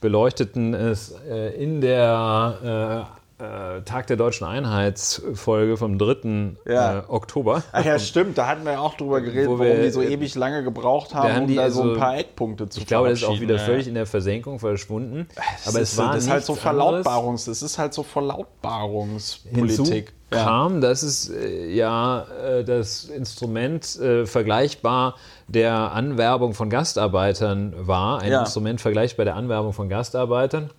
beleuchteten 0.00 0.74
es 0.74 1.14
äh, 1.28 1.62
in 1.62 1.80
der 1.80 3.06
äh, 3.40 3.50
äh, 3.50 3.82
Tag 3.82 4.06
der 4.06 4.16
deutschen 4.16 4.46
Einheitsfolge 4.46 5.76
vom 5.76 5.98
3. 5.98 6.56
Ja. 6.66 7.00
Äh, 7.00 7.02
Oktober. 7.08 7.64
Ach 7.72 7.84
ja, 7.84 7.98
stimmt, 7.98 8.38
da 8.38 8.46
hatten 8.46 8.64
wir 8.64 8.72
ja 8.72 8.78
auch 8.80 8.94
drüber 8.94 9.20
geredet, 9.20 9.48
Wo 9.48 9.58
warum 9.58 9.82
die 9.82 9.90
so 9.90 10.00
ewig 10.02 10.34
lange 10.34 10.62
gebraucht 10.62 11.14
haben, 11.14 11.34
haben 11.34 11.44
um 11.46 11.54
da 11.54 11.62
also, 11.62 11.82
so 11.82 11.92
ein 11.92 11.98
paar 11.98 12.18
Eckpunkte 12.18 12.68
zu 12.68 12.80
Ich 12.80 12.86
glaube, 12.86 13.10
das 13.10 13.20
ist 13.20 13.24
auch 13.24 13.40
wieder 13.40 13.58
völlig 13.58 13.88
in 13.88 13.94
der 13.94 14.04
Versenkung 14.06 14.58
verschwunden. 14.58 15.28
Das 15.34 15.68
Aber 15.68 15.80
ist, 15.80 15.92
es 15.92 15.98
war 15.98 16.14
das 16.14 16.24
ist 16.24 16.30
halt 16.30 16.44
so 16.44 16.54
Verlautbarungs, 16.54 17.46
das 17.46 17.62
ist 17.62 17.78
halt 17.78 17.94
so 17.94 18.02
Verlautbarungspolitik. 18.02 20.12
Ja. 20.32 20.44
kam, 20.44 20.80
dass 20.80 21.02
es 21.02 21.28
äh, 21.28 21.72
ja 21.72 22.24
äh, 22.40 22.62
das 22.62 23.06
Instrument 23.06 23.98
äh, 23.98 24.26
vergleichbar 24.26 25.16
der 25.48 25.90
Anwerbung 25.90 26.54
von 26.54 26.70
Gastarbeitern 26.70 27.74
war, 27.76 28.20
ein 28.20 28.30
ja. 28.30 28.42
Instrument 28.42 28.80
vergleichbar 28.80 29.24
der 29.24 29.34
Anwerbung 29.34 29.72
von 29.72 29.88
Gastarbeitern. 29.88 30.70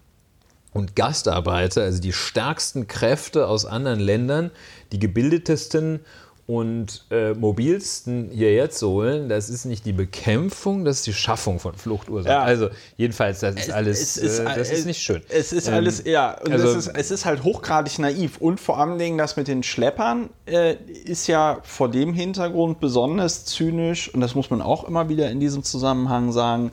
Und 0.73 0.95
Gastarbeiter, 0.95 1.81
also 1.81 2.01
die 2.01 2.13
stärksten 2.13 2.87
Kräfte 2.87 3.47
aus 3.47 3.65
anderen 3.65 3.99
Ländern, 3.99 4.51
die 4.91 4.99
gebildetesten 4.99 5.99
und 6.47 7.05
äh, 7.11 7.33
mobilsten 7.33 8.29
hierher 8.31 8.69
zu 8.69 8.89
holen, 8.89 9.29
das 9.29 9.49
ist 9.49 9.63
nicht 9.63 9.85
die 9.85 9.93
Bekämpfung, 9.93 10.83
das 10.83 10.97
ist 10.97 11.07
die 11.07 11.13
Schaffung 11.13 11.59
von 11.59 11.75
Fluchtursachen. 11.75 12.31
Ja. 12.31 12.43
Also 12.43 12.69
jedenfalls, 12.97 13.39
das 13.39 13.55
ist 13.55 13.71
alles, 13.71 14.01
es 14.01 14.17
ist, 14.17 14.39
äh, 14.39 14.43
das 14.43 14.69
ist 14.69 14.85
nicht 14.85 15.01
schön. 15.01 15.21
Es 15.29 15.53
ist 15.53 15.67
ähm, 15.67 15.75
alles, 15.75 16.03
ja, 16.03 16.37
und 16.43 16.51
also, 16.51 16.69
es, 16.69 16.87
ist, 16.87 16.97
es 16.97 17.11
ist 17.11 17.25
halt 17.25 17.43
hochgradig 17.43 17.99
naiv. 17.99 18.37
Und 18.39 18.59
vor 18.59 18.79
allen 18.79 18.97
Dingen 18.97 19.17
das 19.17 19.37
mit 19.37 19.47
den 19.47 19.63
Schleppern 19.63 20.29
äh, 20.45 20.75
ist 21.05 21.27
ja 21.27 21.59
vor 21.63 21.89
dem 21.89 22.13
Hintergrund 22.13 22.79
besonders 22.81 23.45
zynisch, 23.45 24.13
und 24.13 24.19
das 24.19 24.35
muss 24.35 24.49
man 24.49 24.61
auch 24.61 24.83
immer 24.83 25.07
wieder 25.07 25.31
in 25.31 25.39
diesem 25.39 25.63
Zusammenhang 25.63 26.31
sagen, 26.33 26.71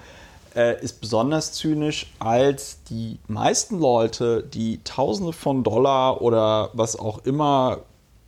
äh, 0.55 0.83
ist 0.83 1.01
besonders 1.01 1.53
zynisch, 1.53 2.13
als 2.19 2.83
die 2.91 3.19
meisten 3.29 3.79
Leute, 3.79 4.43
die 4.43 4.81
Tausende 4.85 5.33
von 5.33 5.63
Dollar 5.63 6.21
oder 6.23 6.71
was 6.73 6.99
auch 6.99 7.25
immer 7.25 7.79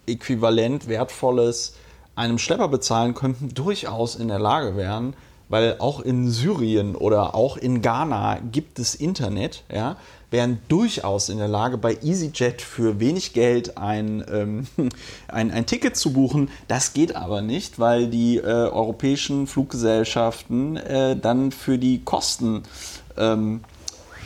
äquivalent 0.06 0.88
wertvolles 0.88 1.74
einem 2.16 2.38
Schlepper 2.38 2.68
bezahlen 2.68 3.14
könnten, 3.14 3.54
durchaus 3.54 4.16
in 4.16 4.28
der 4.28 4.38
Lage 4.38 4.76
wären, 4.76 5.14
weil 5.48 5.76
auch 5.78 6.00
in 6.00 6.30
Syrien 6.30 6.94
oder 6.94 7.34
auch 7.34 7.56
in 7.56 7.82
Ghana 7.82 8.38
gibt 8.52 8.78
es 8.78 8.94
Internet, 8.94 9.64
ja, 9.72 9.96
wären 10.30 10.60
durchaus 10.68 11.28
in 11.28 11.38
der 11.38 11.48
Lage, 11.48 11.76
bei 11.76 11.98
EasyJet 12.02 12.62
für 12.62 13.00
wenig 13.00 13.32
Geld 13.32 13.76
ein, 13.76 14.24
ähm, 14.30 14.66
ein, 15.28 15.50
ein 15.50 15.66
Ticket 15.66 15.96
zu 15.96 16.12
buchen. 16.12 16.50
Das 16.68 16.92
geht 16.92 17.16
aber 17.16 17.42
nicht, 17.42 17.78
weil 17.78 18.06
die 18.06 18.36
äh, 18.36 18.42
europäischen 18.42 19.46
Fluggesellschaften 19.46 20.76
äh, 20.76 21.16
dann 21.16 21.50
für 21.52 21.78
die 21.78 22.02
Kosten 22.04 22.62
ähm, 23.16 23.60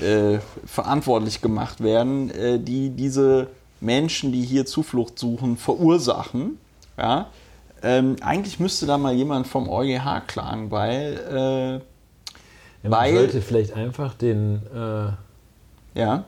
äh, 0.00 0.38
verantwortlich 0.66 1.40
gemacht 1.40 1.82
werden, 1.82 2.30
äh, 2.30 2.58
die 2.58 2.90
diese 2.90 3.48
Menschen, 3.80 4.32
die 4.32 4.42
hier 4.42 4.66
Zuflucht 4.66 5.18
suchen, 5.18 5.56
verursachen. 5.56 6.58
Ja? 6.98 7.30
Ähm, 7.82 8.16
eigentlich 8.22 8.60
müsste 8.60 8.86
da 8.86 8.98
mal 8.98 9.14
jemand 9.14 9.46
vom 9.46 9.68
EuGH 9.68 10.26
klagen, 10.26 10.70
weil. 10.70 11.20
Äh, 11.30 11.72
ja, 12.82 12.90
man 12.90 12.92
weil, 12.92 13.14
sollte 13.14 13.40
vielleicht 13.40 13.74
einfach 13.74 14.14
den. 14.14 14.62
Ja. 15.94 16.24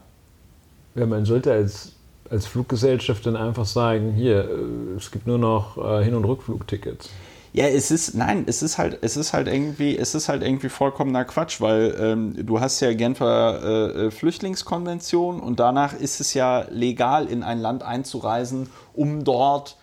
Ja, 0.94 1.06
man 1.06 1.24
sollte 1.24 1.52
als, 1.52 1.92
als 2.30 2.46
Fluggesellschaft 2.46 3.26
dann 3.26 3.36
einfach 3.36 3.66
sagen: 3.66 4.12
hier, 4.14 4.44
äh, 4.44 4.96
es 4.96 5.10
gibt 5.10 5.26
nur 5.26 5.38
noch 5.38 5.76
äh, 5.76 6.04
Hin- 6.04 6.14
und 6.14 6.24
Rückflugtickets. 6.24 7.10
Ja, 7.56 7.64
es 7.68 7.90
ist, 7.90 8.14
nein, 8.14 8.44
es 8.46 8.62
ist 8.62 8.76
halt, 8.76 8.98
es 9.00 9.16
ist 9.16 9.32
halt 9.32 9.48
irgendwie, 9.48 9.96
es 9.96 10.14
ist 10.14 10.28
halt 10.28 10.42
irgendwie 10.42 10.68
vollkommener 10.68 11.24
Quatsch, 11.24 11.62
weil 11.62 11.96
ähm, 11.98 12.34
du 12.44 12.60
hast 12.60 12.80
ja 12.80 12.92
Genfer 12.92 13.62
äh, 13.62 14.06
äh, 14.06 14.10
Flüchtlingskonvention 14.10 15.40
und 15.40 15.58
danach 15.58 15.94
ist 15.94 16.20
es 16.20 16.34
ja 16.34 16.66
legal, 16.68 17.26
in 17.26 17.42
ein 17.42 17.58
Land 17.58 17.82
einzureisen, 17.82 18.68
um 18.92 19.24
dort 19.24 19.78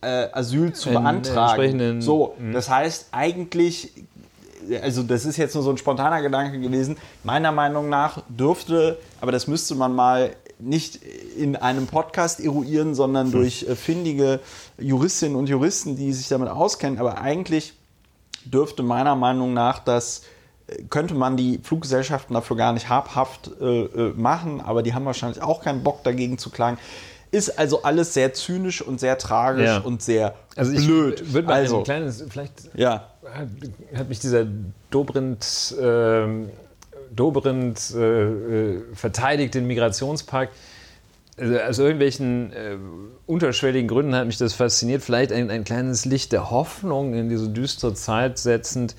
äh, 0.00 0.26
Asyl 0.32 0.72
zu 0.72 0.88
in, 0.88 0.94
beantragen. 0.96 2.02
So, 2.02 2.34
mhm. 2.40 2.52
das 2.52 2.68
heißt 2.68 3.10
eigentlich 3.12 3.92
also 4.82 5.02
das 5.02 5.24
ist 5.24 5.36
jetzt 5.36 5.54
nur 5.54 5.64
so 5.64 5.70
ein 5.70 5.78
spontaner 5.78 6.22
Gedanke 6.22 6.60
gewesen. 6.60 6.96
Meiner 7.24 7.52
Meinung 7.52 7.88
nach 7.88 8.22
dürfte, 8.28 8.98
aber 9.20 9.32
das 9.32 9.46
müsste 9.46 9.74
man 9.74 9.94
mal 9.94 10.34
nicht 10.58 11.00
in 11.36 11.56
einem 11.56 11.86
Podcast 11.86 12.40
eruieren, 12.40 12.94
sondern 12.94 13.26
hm. 13.26 13.32
durch 13.32 13.64
äh, 13.68 13.76
findige 13.76 14.40
Juristinnen 14.78 15.36
und 15.36 15.48
Juristen, 15.48 15.96
die 15.96 16.12
sich 16.12 16.28
damit 16.28 16.48
auskennen. 16.48 16.98
Aber 16.98 17.18
eigentlich 17.18 17.74
dürfte 18.44 18.82
meiner 18.82 19.16
Meinung 19.16 19.52
nach 19.52 19.78
das 19.80 20.22
äh, 20.66 20.82
könnte 20.84 21.14
man 21.14 21.36
die 21.36 21.58
Fluggesellschaften 21.62 22.34
dafür 22.34 22.56
gar 22.56 22.72
nicht 22.72 22.88
habhaft 22.88 23.50
äh, 23.60 23.82
äh, 23.82 24.12
machen, 24.16 24.60
aber 24.60 24.82
die 24.82 24.94
haben 24.94 25.04
wahrscheinlich 25.04 25.42
auch 25.42 25.62
keinen 25.62 25.82
Bock 25.82 26.04
dagegen 26.04 26.38
zu 26.38 26.50
klagen. 26.50 26.78
Ist 27.32 27.58
also 27.58 27.82
alles 27.82 28.14
sehr 28.14 28.32
zynisch 28.32 28.80
und 28.80 29.00
sehr 29.00 29.18
tragisch 29.18 29.66
ja. 29.66 29.78
und 29.78 30.00
sehr 30.00 30.36
also 30.54 30.72
ich 30.72 30.86
blöd. 30.86 31.34
Würde 31.34 31.52
also, 31.52 31.78
ein 31.78 31.84
kleines, 31.84 32.24
vielleicht 32.28 32.70
ja. 32.74 33.08
Hat, 33.32 33.48
hat 33.94 34.08
mich 34.08 34.20
dieser 34.20 34.46
Dobrindt 34.90 35.74
ähm, 35.80 36.50
Dobrindt 37.14 37.94
äh, 37.94 38.24
äh, 38.24 38.82
verteidigt 38.94 39.54
den 39.54 39.66
Migrationspakt. 39.66 40.52
Also 41.38 41.58
aus 41.58 41.78
irgendwelchen 41.78 42.52
äh, 42.52 42.78
unterschwelligen 43.26 43.88
Gründen 43.88 44.14
hat 44.14 44.26
mich 44.26 44.38
das 44.38 44.54
fasziniert. 44.54 45.02
Vielleicht 45.02 45.32
ein, 45.32 45.50
ein 45.50 45.64
kleines 45.64 46.04
Licht 46.04 46.32
der 46.32 46.50
Hoffnung 46.50 47.14
in 47.14 47.28
diese 47.28 47.48
düstere 47.48 47.94
Zeit 47.94 48.38
setzend. 48.38 48.96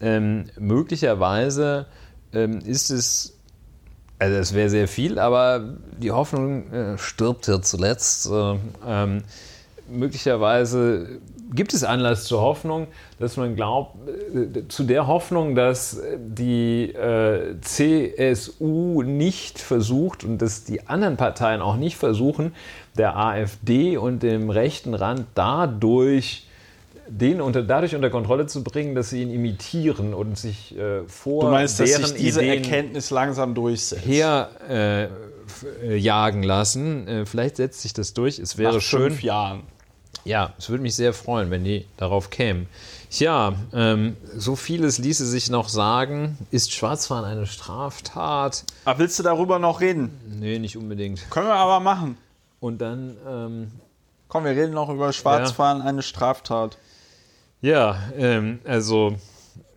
Ähm, 0.00 0.46
möglicherweise 0.58 1.86
ähm, 2.32 2.58
ist 2.60 2.90
es, 2.90 3.38
also 4.18 4.36
es 4.36 4.54
wäre 4.54 4.68
sehr 4.68 4.88
viel, 4.88 5.18
aber 5.18 5.78
die 5.98 6.10
Hoffnung 6.10 6.70
äh, 6.72 6.98
stirbt 6.98 7.46
ja 7.46 7.62
zuletzt. 7.62 8.30
Äh, 8.30 8.56
ähm, 8.86 9.22
möglicherweise 9.90 11.18
gibt 11.52 11.74
es 11.74 11.84
Anlass 11.84 12.24
zur 12.24 12.40
Hoffnung, 12.40 12.88
dass 13.18 13.36
man 13.36 13.56
glaubt, 13.56 13.96
äh, 14.08 14.68
zu 14.68 14.84
der 14.84 15.06
Hoffnung, 15.06 15.54
dass 15.54 16.00
die 16.18 16.92
äh, 16.92 17.56
CSU 17.60 19.02
nicht 19.02 19.58
versucht 19.58 20.24
und 20.24 20.38
dass 20.38 20.64
die 20.64 20.86
anderen 20.88 21.16
Parteien 21.16 21.60
auch 21.60 21.76
nicht 21.76 21.96
versuchen, 21.96 22.52
der 22.96 23.16
AfD 23.16 23.96
und 23.96 24.22
dem 24.22 24.50
rechten 24.50 24.94
Rand 24.94 25.26
dadurch 25.34 26.46
den 27.08 27.40
unter, 27.40 27.62
dadurch 27.62 27.96
unter 27.96 28.08
Kontrolle 28.08 28.46
zu 28.46 28.62
bringen, 28.62 28.94
dass 28.94 29.10
sie 29.10 29.22
ihn 29.22 29.32
imitieren 29.32 30.14
und 30.14 30.38
sich 30.38 30.78
äh, 30.78 31.02
vor 31.08 31.46
du 31.46 31.50
meinst, 31.50 31.80
deren 31.80 32.02
dass 32.02 32.10
sich 32.10 32.20
diese 32.20 32.40
Ideen 32.40 32.62
Erkenntnis 32.62 33.10
langsam 33.10 33.54
durchsetzt. 33.54 34.06
Her, 34.06 34.50
äh, 34.68 35.08
äh, 35.82 35.96
jagen 35.96 36.42
lassen. 36.42 37.08
Äh, 37.08 37.26
vielleicht 37.26 37.56
setzt 37.56 37.82
sich 37.82 37.92
das 37.92 38.14
durch. 38.14 38.38
Es 38.38 38.58
wäre 38.58 38.74
Nach 38.74 38.80
schön. 38.80 39.10
fünf 39.10 39.22
Jahren. 39.22 39.62
Ja, 40.24 40.52
es 40.58 40.68
würde 40.68 40.82
mich 40.82 40.94
sehr 40.94 41.12
freuen, 41.12 41.50
wenn 41.50 41.64
die 41.64 41.86
darauf 41.96 42.30
kämen. 42.30 42.66
Tja, 43.10 43.54
ähm, 43.72 44.16
so 44.36 44.54
vieles 44.54 44.98
ließe 44.98 45.26
sich 45.26 45.50
noch 45.50 45.68
sagen. 45.68 46.38
Ist 46.50 46.72
Schwarzfahren 46.72 47.24
eine 47.24 47.46
Straftat? 47.46 48.64
Aber 48.84 48.98
willst 49.00 49.18
du 49.18 49.22
darüber 49.22 49.58
noch 49.58 49.80
reden? 49.80 50.10
Nee, 50.38 50.58
nicht 50.58 50.76
unbedingt. 50.76 51.28
Können 51.30 51.48
wir 51.48 51.54
aber 51.54 51.80
machen. 51.80 52.16
Und 52.60 52.78
dann, 52.80 53.16
ähm, 53.28 53.70
Komm, 54.28 54.44
wir 54.44 54.52
reden 54.52 54.74
noch 54.74 54.88
über 54.90 55.12
Schwarzfahren, 55.12 55.82
eine 55.82 56.02
Straftat. 56.02 56.78
ja, 57.62 57.98
ähm, 58.16 58.60
also 58.64 59.16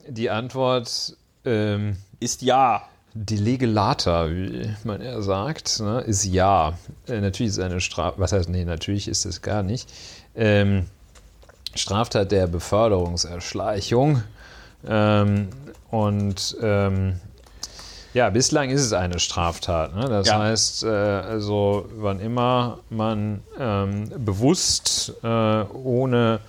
die 0.08 0.30
Antwort, 0.30 1.18
ähm, 1.44 1.98
Ist 2.20 2.44
ja. 2.44 2.84
die 3.16 3.38
Legelata, 3.38 4.30
wie 4.30 4.70
man 4.84 5.02
ja 5.02 5.22
sagt, 5.22 5.80
ne, 5.80 6.02
ist 6.02 6.24
ja. 6.26 6.78
Äh, 7.08 7.20
natürlich 7.22 7.50
ist 7.52 7.58
es 7.58 7.64
eine 7.64 7.82
Straftat, 7.82 8.20
was 8.20 8.32
heißt, 8.32 8.50
nee, 8.50 8.64
natürlich 8.64 9.08
ist 9.08 9.26
es 9.26 9.42
gar 9.42 9.64
nicht. 9.64 9.90
Ähm, 10.36 10.88
Straftat 11.76 12.32
der 12.32 12.48
Beförderungserschleichung. 12.48 14.24
Ähm, 14.88 15.50
und 15.90 16.58
ähm, 16.62 17.20
ja, 18.14 18.30
bislang 18.30 18.70
ist 18.70 18.82
es 18.82 18.94
eine 18.94 19.20
Straftat. 19.20 19.96
Ne? 19.96 20.08
Das 20.08 20.28
Ja. 20.28 20.40
heißt, 20.40 20.84
äh, 20.84 20.88
also 20.88 21.88
wann 21.96 22.20
immer 22.20 22.80
man 22.90 23.42
ähm, 23.60 24.10
bewusst 24.24 25.14
äh, 25.24 25.28
ohne 25.28 26.40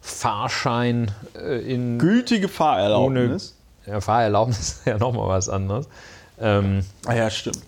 Fahrschein 0.00 1.10
äh, 1.36 1.60
in 1.72 1.98
Gültige 1.98 2.48
Fahrerlaubnis. 2.48 3.54
ja, 3.86 4.00
Fahrerlaubnis 4.00 4.58
ist 4.60 4.86
ja 4.86 4.98
nochmal 4.98 5.28
was 5.28 5.48
anderes. 5.48 5.86
Ähm, 6.40 6.84
Ah 7.06 7.14
ja, 7.14 7.30
stimmt. 7.30 7.60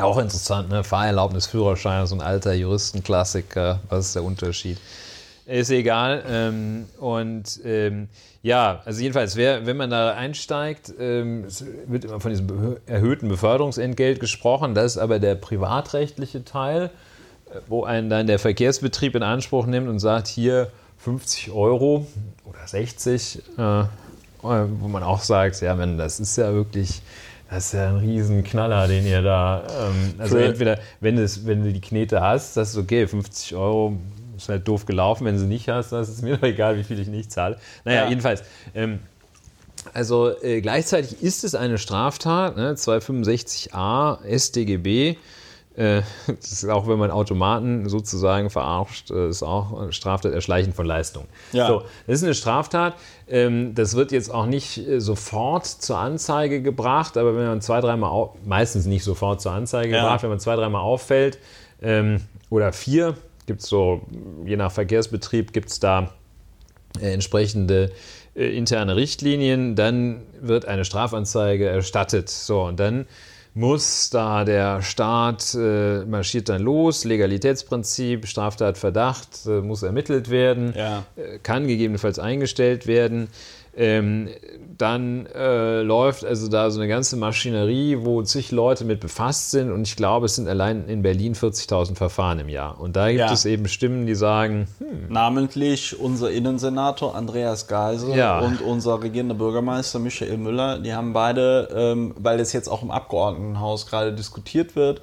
Auch 0.00 0.18
interessant, 0.18 0.68
ne? 0.68 0.84
Fahrerlaubnis, 0.84 1.46
Führerschein, 1.46 2.06
so 2.06 2.14
ein 2.14 2.20
alter 2.20 2.52
Juristenklassiker. 2.52 3.80
Was 3.88 4.06
ist 4.06 4.14
der 4.16 4.24
Unterschied? 4.24 4.78
Ist 5.46 5.70
egal. 5.70 6.24
Ähm, 6.28 6.86
und 6.98 7.60
ähm, 7.64 8.08
ja, 8.42 8.80
also 8.84 9.00
jedenfalls, 9.00 9.36
wer, 9.36 9.66
wenn 9.66 9.76
man 9.76 9.90
da 9.90 10.14
einsteigt, 10.14 10.92
ähm, 10.98 11.46
wird 11.86 12.04
immer 12.04 12.20
von 12.20 12.30
diesem 12.30 12.76
erhöhten 12.86 13.28
Beförderungsentgelt 13.28 14.20
gesprochen. 14.20 14.74
Das 14.74 14.92
ist 14.92 14.98
aber 14.98 15.18
der 15.18 15.34
privatrechtliche 15.34 16.44
Teil, 16.44 16.90
äh, 17.50 17.58
wo 17.68 17.84
einen 17.84 18.10
dann 18.10 18.26
der 18.26 18.38
Verkehrsbetrieb 18.38 19.14
in 19.14 19.22
Anspruch 19.22 19.66
nimmt 19.66 19.88
und 19.88 19.98
sagt, 19.98 20.26
hier 20.26 20.70
50 20.98 21.52
Euro 21.52 22.06
oder 22.44 22.66
60, 22.66 23.42
äh, 23.58 23.80
äh, 23.80 23.86
wo 24.42 24.88
man 24.88 25.02
auch 25.02 25.22
sagt, 25.22 25.60
ja, 25.60 25.74
man, 25.74 25.98
das 25.98 26.20
ist 26.20 26.36
ja 26.36 26.52
wirklich, 26.52 27.02
das 27.50 27.66
ist 27.66 27.72
ja 27.74 27.88
ein 27.88 27.96
Riesenknaller, 27.98 28.88
den 28.88 29.06
ihr 29.06 29.22
da, 29.22 29.62
ähm, 29.88 30.14
also 30.18 30.36
entweder, 30.36 30.78
wenn, 31.00 31.16
es, 31.18 31.46
wenn 31.46 31.62
du 31.64 31.72
die 31.72 31.80
Knete 31.80 32.20
hast, 32.20 32.56
das 32.56 32.70
ist 32.70 32.76
okay, 32.76 33.06
50 33.06 33.54
Euro 33.54 33.96
ist 34.36 34.48
halt 34.48 34.66
doof 34.68 34.84
gelaufen, 34.86 35.24
wenn 35.24 35.34
du 35.34 35.40
sie 35.40 35.46
nicht 35.46 35.68
hast, 35.68 35.92
das 35.92 36.08
ist 36.08 36.22
mir 36.22 36.36
doch 36.38 36.42
egal, 36.42 36.76
wie 36.76 36.84
viel 36.84 36.98
ich 36.98 37.08
nicht 37.08 37.30
zahle. 37.32 37.56
Naja, 37.84 38.04
Ja. 38.04 38.08
jedenfalls, 38.08 38.42
ähm, 38.74 38.98
also 39.94 40.32
äh, 40.42 40.60
gleichzeitig 40.60 41.22
ist 41.22 41.44
es 41.44 41.54
eine 41.54 41.78
Straftat, 41.78 42.56
ne, 42.56 42.74
265a 42.74 44.18
StGB. 44.38 45.16
Äh, 45.76 46.02
das 46.26 46.52
ist 46.52 46.68
auch, 46.68 46.88
wenn 46.88 46.98
man 46.98 47.10
Automaten 47.10 47.88
sozusagen 47.88 48.50
verarscht, 48.50 49.10
äh, 49.10 49.28
ist 49.28 49.42
auch 49.42 49.78
eine 49.78 49.92
Straftat 49.92 50.32
Erschleichen 50.32 50.72
von 50.72 50.86
Leistung. 50.86 51.26
Ja. 51.52 51.66
So, 51.66 51.82
das 52.06 52.16
ist 52.16 52.24
eine 52.24 52.34
Straftat. 52.34 52.94
Ähm, 53.28 53.74
das 53.74 53.94
wird 53.94 54.10
jetzt 54.12 54.32
auch 54.32 54.46
nicht 54.46 54.78
äh, 54.78 55.00
sofort 55.00 55.66
zur 55.66 55.98
Anzeige 55.98 56.62
gebracht, 56.62 57.16
aber 57.16 57.36
wenn 57.36 57.46
man 57.46 57.60
zwei, 57.60 57.80
dreimal, 57.80 58.30
meistens 58.44 58.86
nicht 58.86 59.04
sofort 59.04 59.40
zur 59.40 59.52
Anzeige 59.52 59.94
Ja. 59.94 60.02
gebracht, 60.02 60.22
wenn 60.22 60.30
man 60.30 60.40
zwei, 60.40 60.56
dreimal 60.56 60.80
auffällt 60.80 61.38
ähm, 61.82 62.22
oder 62.48 62.72
vier, 62.72 63.14
gibt 63.46 63.60
es 63.60 63.68
so, 63.68 64.00
je 64.44 64.56
nach 64.56 64.72
Verkehrsbetrieb 64.72 65.52
gibt 65.52 65.68
es 65.68 65.78
da 65.78 66.12
äh, 67.00 67.12
entsprechende 67.12 67.92
äh, 68.34 68.56
interne 68.56 68.96
Richtlinien, 68.96 69.76
dann 69.76 70.22
wird 70.40 70.64
eine 70.64 70.84
Strafanzeige 70.84 71.68
erstattet. 71.68 72.30
So, 72.30 72.62
und 72.62 72.80
dann 72.80 73.06
muss 73.56 74.10
da 74.10 74.44
der 74.44 74.82
Staat 74.82 75.54
äh, 75.54 76.04
marschiert 76.04 76.50
dann 76.50 76.60
los, 76.62 77.04
Legalitätsprinzip, 77.04 78.26
Straftatverdacht 78.26 79.46
äh, 79.46 79.62
muss 79.62 79.82
ermittelt 79.82 80.28
werden, 80.30 80.74
Ja. 80.76 81.04
äh, 81.16 81.38
kann 81.38 81.66
gegebenenfalls 81.66 82.18
eingestellt 82.18 82.86
werden. 82.86 83.28
Ähm, 83.74 84.28
dann 84.78 85.26
äh, 85.26 85.82
läuft 85.82 86.24
also 86.24 86.48
da 86.48 86.70
so 86.70 86.78
eine 86.80 86.88
ganze 86.88 87.16
Maschinerie, 87.16 87.98
wo 88.02 88.22
zig 88.22 88.52
Leute 88.52 88.84
mit 88.84 89.00
befasst 89.00 89.50
sind 89.50 89.70
und 89.72 89.86
ich 89.88 89.96
glaube, 89.96 90.26
es 90.26 90.36
sind 90.36 90.48
allein 90.48 90.88
in 90.88 91.02
Berlin 91.02 91.34
40.000 91.34 91.94
Verfahren 91.96 92.38
im 92.40 92.48
Jahr. 92.48 92.78
Und 92.80 92.96
da 92.96 93.08
gibt 93.08 93.20
Ja. 93.20 93.32
es 93.32 93.44
eben 93.44 93.68
Stimmen, 93.68 94.06
die 94.06 94.14
sagen, 94.14 94.68
hm, 94.78 95.06
Namentlich 95.08 95.98
unser 95.98 96.30
Innensenator 96.30 97.14
Andreas 97.14 97.66
Geisel 97.68 98.14
Ja. 98.16 98.40
und 98.40 98.60
unser 98.60 99.02
regierender 99.02 99.34
Bürgermeister 99.34 99.98
Michael 99.98 100.36
Müller, 100.36 100.78
die 100.78 100.94
haben 100.94 101.12
beide, 101.12 101.68
ähm, 101.74 102.14
weil 102.18 102.38
das 102.38 102.52
jetzt 102.52 102.68
auch 102.68 102.82
im 102.82 102.90
Abgeordnetenhaus 102.90 103.86
gerade 103.86 104.12
diskutiert 104.12 104.76
wird, 104.76 105.00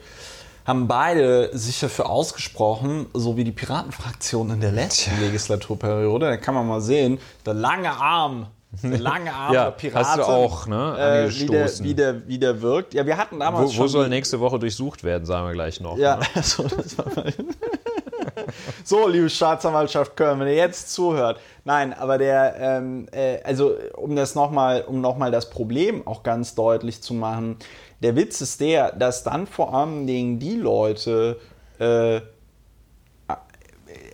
haben 0.65 0.87
beide 0.87 1.49
sich 1.57 1.79
dafür 1.79 2.09
ausgesprochen, 2.09 3.07
so 3.13 3.35
wie 3.37 3.43
die 3.43 3.51
Piratenfraktion 3.51 4.49
in 4.51 4.61
der 4.61 4.71
letzten 4.71 5.19
Legislaturperiode. 5.19 6.27
Da 6.27 6.37
kann 6.37 6.55
man 6.55 6.67
mal 6.67 6.79
sehen, 6.79 7.19
der 7.45 7.53
lange 7.53 7.89
Arm, 7.91 8.47
lange 8.81 9.31
Arm 9.33 9.53
Ja, 9.53 9.71
Piraten. 9.71 10.07
hast 10.07 10.17
du 10.17 10.23
auch, 10.23 10.65
ne, 10.67 10.95
äh, 10.97 11.29
wie, 11.29 11.45
der, 11.45 11.61
angestoßen. 11.61 11.85
wie, 11.85 11.93
der, 11.93 12.27
wie 12.27 12.37
der 12.39 12.61
wirkt. 12.61 12.93
Ja, 12.93 13.05
wir 13.05 13.17
hatten 13.17 13.39
damals 13.39 13.69
wo, 13.69 13.71
schon 13.71 13.83
wo 13.83 13.87
soll 13.87 14.03
die- 14.05 14.09
nächste 14.11 14.39
Woche 14.39 14.57
durchsucht 14.59 15.03
werden, 15.03 15.25
sagen 15.25 15.45
wir 15.47 15.53
gleich 15.53 15.79
noch. 15.79 15.97
ja, 15.97 16.17
Ne? 16.17 16.25
also 16.35 16.63
das 16.63 16.97
war 16.97 17.05
mal 17.15 17.33
So, 18.83 19.07
liebe 19.07 19.29
Staatsanwaltschaft 19.29 20.15
Köln, 20.17 20.39
wenn 20.39 20.47
ihr 20.47 20.55
jetzt 20.55 20.91
zuhört. 20.93 21.39
Nein, 21.65 21.93
aber 21.93 22.17
der, 22.17 22.55
ähm, 22.59 23.07
äh, 23.11 23.37
also 23.43 23.75
um 23.95 24.15
das 24.15 24.35
nochmal, 24.35 24.81
um 24.81 25.01
nochmal 25.01 25.31
das 25.31 25.49
Problem 25.49 26.05
auch 26.07 26.23
ganz 26.23 26.55
deutlich 26.55 27.01
zu 27.01 27.13
machen, 27.13 27.57
der 28.01 28.15
Witz 28.15 28.41
ist 28.41 28.59
der, 28.59 28.91
dass 28.91 29.23
dann 29.23 29.47
vor 29.47 29.73
allen 29.73 30.05
Dingen 30.07 30.39
die 30.39 30.55
Leute 30.55 31.39
äh, 31.79 32.21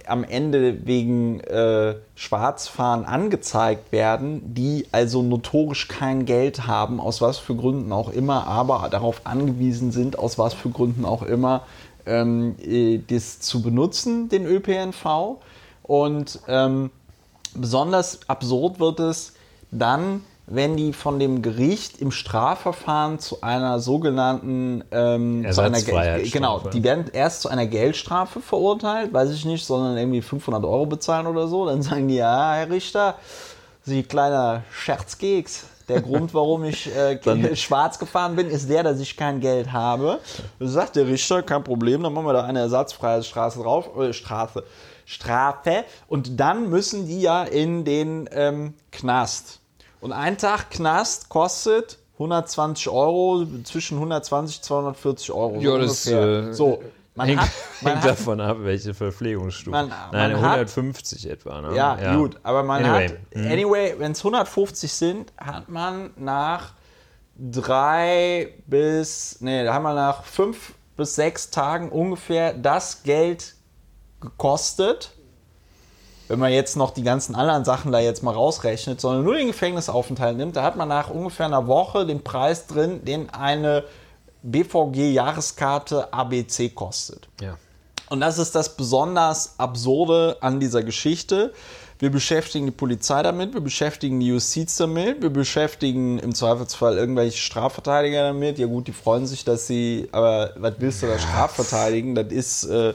am 0.10 0.24
Ende 0.24 0.86
wegen 0.86 1.40
äh, 1.42 1.96
Schwarzfahren 2.16 3.06
angezeigt 3.06 3.92
werden, 3.92 4.54
die 4.54 4.86
also 4.92 5.22
notorisch 5.22 5.88
kein 5.88 6.26
Geld 6.26 6.68
haben, 6.68 7.00
aus 7.00 7.22
was 7.22 7.38
für 7.38 7.56
Gründen 7.56 7.92
auch 7.92 8.10
immer, 8.10 8.48
aber 8.48 8.90
darauf 8.90 9.22
angewiesen 9.26 9.92
sind, 9.92 10.20
aus 10.20 10.38
was 10.38 10.54
für 10.54 10.70
Gründen 10.70 11.06
auch 11.06 11.24
immer, 11.24 11.64
ähm, 12.06 12.56
äh, 12.62 13.00
das 13.08 13.40
zu 13.40 13.62
benutzen, 13.62 14.30
den 14.30 14.46
ÖPNV. 14.46 15.38
Und 15.84 16.40
ähm, 16.48 16.92
besonders 17.56 18.20
absurd 18.28 18.80
wird 18.80 19.00
es 19.00 19.34
dann, 19.72 20.24
wenn 20.50 20.76
die 20.76 20.94
von 20.94 21.20
dem 21.20 21.42
Gericht 21.42 22.02
im 22.02 22.12
Strafverfahren 22.12 23.20
zu 23.20 23.42
einer 23.42 23.80
sogenannten 23.80 24.84
ähm, 24.92 25.46
zu 25.52 25.62
einer 25.62 25.82
genau, 25.82 26.60
die 26.60 26.84
werden 26.84 27.06
erst 27.14 27.42
zu 27.42 27.50
einer 27.50 27.68
Geldstrafe 27.68 28.42
verurteilt, 28.42 29.14
weiß 29.14 29.32
ich 29.32 29.46
nicht, 29.46 29.64
sondern 29.64 29.98
irgendwie 29.98 30.22
500 30.22 30.64
Euro 30.64 30.88
bezahlen 30.88 31.28
oder 31.28 31.48
so. 31.48 31.66
Dann 31.68 31.82
sagen 31.82 32.08
die, 32.08 32.16
ja, 32.16 32.54
Herr 32.54 32.70
Richter, 32.70 33.16
Sie 33.84 34.04
kleiner 34.04 34.64
Scherzkeks. 34.72 35.66
Der 35.88 36.02
Grund, 36.02 36.36
warum 36.36 36.64
ich 36.66 36.96
äh, 36.96 37.56
schwarz 37.56 37.98
gefahren 37.98 38.36
bin, 38.36 38.48
ist 38.48 38.70
der, 38.70 38.84
dass 38.84 39.00
ich 39.00 39.18
kein 39.18 39.40
Geld 39.40 39.72
habe. 39.72 40.20
Da 40.60 40.68
sagt 40.68 40.96
der 40.96 41.08
Richter, 41.08 41.42
kein 41.42 41.64
Problem, 41.64 42.04
dann 42.04 42.14
machen 42.14 42.26
wir 42.26 42.34
da 42.34 42.44
eine 42.44 42.60
Ersatzfreiheitsstraße 42.60 43.60
drauf, 43.60 43.98
äh, 43.98 44.14
Strafe, 44.14 44.64
Strafe. 45.06 45.86
Und 46.08 46.40
dann 46.40 46.70
müssen 46.70 47.08
die 47.08 47.22
ja 47.22 47.44
in 47.44 47.86
den 47.86 48.30
ähm, 48.32 48.76
Knast. 48.92 49.60
Und 50.02 50.12
ein 50.14 50.38
Tag 50.38 50.70
Knast 50.72 51.30
kostet 51.30 51.98
120 52.14 52.90
Euro, 52.90 53.46
zwischen 53.64 53.98
120 53.98 54.58
und 54.58 54.64
240 54.64 55.32
Euro. 55.32 55.60
Ja, 55.60 55.78
das 55.78 56.06
ungefähr. 56.08 56.50
äh, 56.50 56.54
so. 56.54 56.84
Man 57.16 57.28
hängt, 57.28 57.42
hat, 57.42 57.50
man 57.82 57.92
hängt 57.94 58.04
hat 58.04 58.12
davon 58.12 58.40
ab, 58.42 58.58
welche 58.62 58.94
Verpflegungsstufe. 58.94 59.72
Man- 59.72 59.90
Nein, 60.12 60.32
man 60.34 60.42
hat- 60.42 60.52
150 60.52 61.30
etwa. 61.30 61.62
Ne? 61.62 61.76
Ja, 61.76 62.16
gut, 62.16 62.38
aber 62.44 62.64
man 62.64 62.84
Anyway. 62.86 63.10
hat, 63.10 63.18
anyway, 63.52 63.96
wenn 63.98 64.14
es 64.14 64.20
150 64.20 64.92
sind, 64.92 65.34
hat 65.38 65.68
man 65.70 66.12
nach 66.18 66.74
drei 67.38 68.54
bis, 68.68 69.38
nee, 69.42 69.64
da 69.64 69.74
haben 69.74 69.84
wir 69.84 69.94
nach 69.94 70.24
fünf 70.24 70.74
bis 70.98 71.16
sechs 71.16 71.50
Tagen 71.50 71.90
ungefähr 71.90 72.54
das 72.54 73.04
Geld 73.04 73.56
gekostet, 74.22 75.12
wenn 76.30 76.40
man 76.40 76.52
jetzt 76.52 76.78
noch 76.78 76.92
die 76.92 77.02
ganzen 77.02 77.36
anderen 77.36 77.66
Sachen 77.66 77.92
da 77.92 78.00
jetzt 78.00 78.22
mal 78.22 78.34
rausrechnet, 78.34 79.02
sondern 79.02 79.24
nur 79.24 79.36
den 79.36 79.48
Gefängnisaufenthalt 79.48 80.38
nimmt, 80.38 80.56
da 80.56 80.64
hat 80.64 80.76
man 80.76 80.88
nach 80.88 81.10
ungefähr 81.10 81.48
einer 81.48 81.68
Woche 81.68 82.06
den 82.06 82.24
Preis 82.24 82.68
drin, 82.68 83.04
den 83.04 83.32
eine 83.32 83.84
BVG-Jahreskarte 84.44 86.14
ABC 86.14 86.70
kostet. 86.70 87.28
Ja. 87.42 87.58
Und 88.10 88.22
das 88.22 88.38
ist 88.38 88.54
das 88.56 88.78
besonders 88.78 89.56
Absurde 89.58 90.38
an 90.42 90.60
dieser 90.60 90.84
Geschichte. 90.84 91.52
Wir 91.98 92.12
beschäftigen 92.12 92.68
die 92.68 92.72
Polizei 92.72 93.22
damit, 93.24 93.54
wir 93.54 93.62
beschäftigen 93.62 94.20
die 94.20 94.28
Justiz 94.28 94.78
damit, 94.78 95.22
wir 95.22 95.32
beschäftigen 95.32 96.20
im 96.20 96.34
Zweifelsfall 96.34 96.98
irgendwelche 96.98 97.38
Strafverteidiger 97.38 98.24
damit. 98.24 98.58
Ja 98.58 98.68
gut, 98.68 98.88
die 98.88 98.94
freuen 98.94 99.26
sich, 99.26 99.44
dass 99.44 99.68
sie, 99.68 100.08
aber 100.12 100.54
was 100.58 100.76
willst 100.78 101.02
du 101.02 101.08
da 101.08 101.20
strafverteidigen? 101.20 102.16
Das 102.16 102.28
ist, 102.28 102.64
äh, 102.66 102.94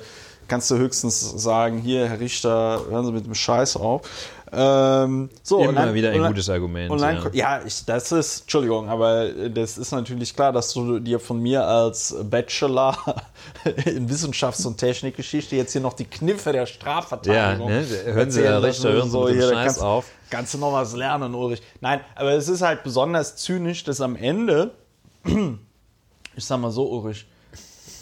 kannst 0.55 0.71
du 0.71 0.77
höchstens 0.77 1.21
sagen, 1.43 1.79
hier, 1.79 2.09
Herr 2.09 2.21
Richter, 2.21 2.81
hören 2.89 3.05
Sie 3.05 3.11
mit 3.11 3.27
dem 3.27 3.35
Scheiß 3.35 3.75
auf. 3.75 4.03
Ähm, 4.53 5.29
so, 5.43 5.65
Immer 5.65 5.73
dann, 5.73 5.95
wieder 5.95 6.11
ein 6.11 6.21
dann, 6.21 6.29
gutes 6.29 6.49
Argument. 6.49 6.89
Dann, 7.01 7.17
ja. 7.33 7.59
ja, 7.59 7.63
ich, 7.67 7.85
das 7.85 8.13
ist, 8.13 8.43
Entschuldigung, 8.43 8.89
aber 8.89 9.31
das 9.49 9.77
ist 9.79 9.91
natürlich 9.91 10.33
klar, 10.33 10.53
dass 10.53 10.73
du 10.73 11.01
dir 11.01 11.19
von 11.19 11.43
mir 11.43 11.67
als 11.67 12.15
Bachelor 12.31 12.97
in 13.85 14.09
Wissenschafts- 14.09 14.65
und 14.65 14.79
Technikgeschichte 14.79 15.57
jetzt 15.57 15.73
hier 15.73 15.81
noch 15.81 15.95
die 15.95 16.05
Kniffe 16.05 16.53
der 16.53 16.61
ja, 16.61 16.67
Strafverteidigung. 16.67 17.69
ne? 17.69 17.85
hören 18.05 18.31
Sie, 18.31 18.45
Herr 18.45 18.63
Richter, 18.63 18.93
hören 18.93 19.11
Sie 19.11 19.19
mit 19.19 19.29
dem 19.31 19.35
hier, 19.35 19.49
da 19.49 19.55
Scheiß 19.55 19.65
kannst, 19.65 19.83
auf. 19.83 20.05
Kannst 20.31 20.55
du 20.55 20.59
noch 20.59 20.73
was 20.73 20.95
lernen, 20.95 21.35
Ulrich? 21.35 21.63
Nein, 21.81 22.01
aber 22.15 22.31
es 22.35 22.49
ist 22.49 22.63
halt 22.63 22.85
besonders 22.85 23.35
zynisch, 23.35 23.83
dass 23.83 24.01
am 24.01 24.15
Ende, 24.15 24.71
ich 25.25 26.45
sag 26.45 26.61
mal 26.61 26.71
so, 26.71 26.89
Ulrich, 26.93 27.27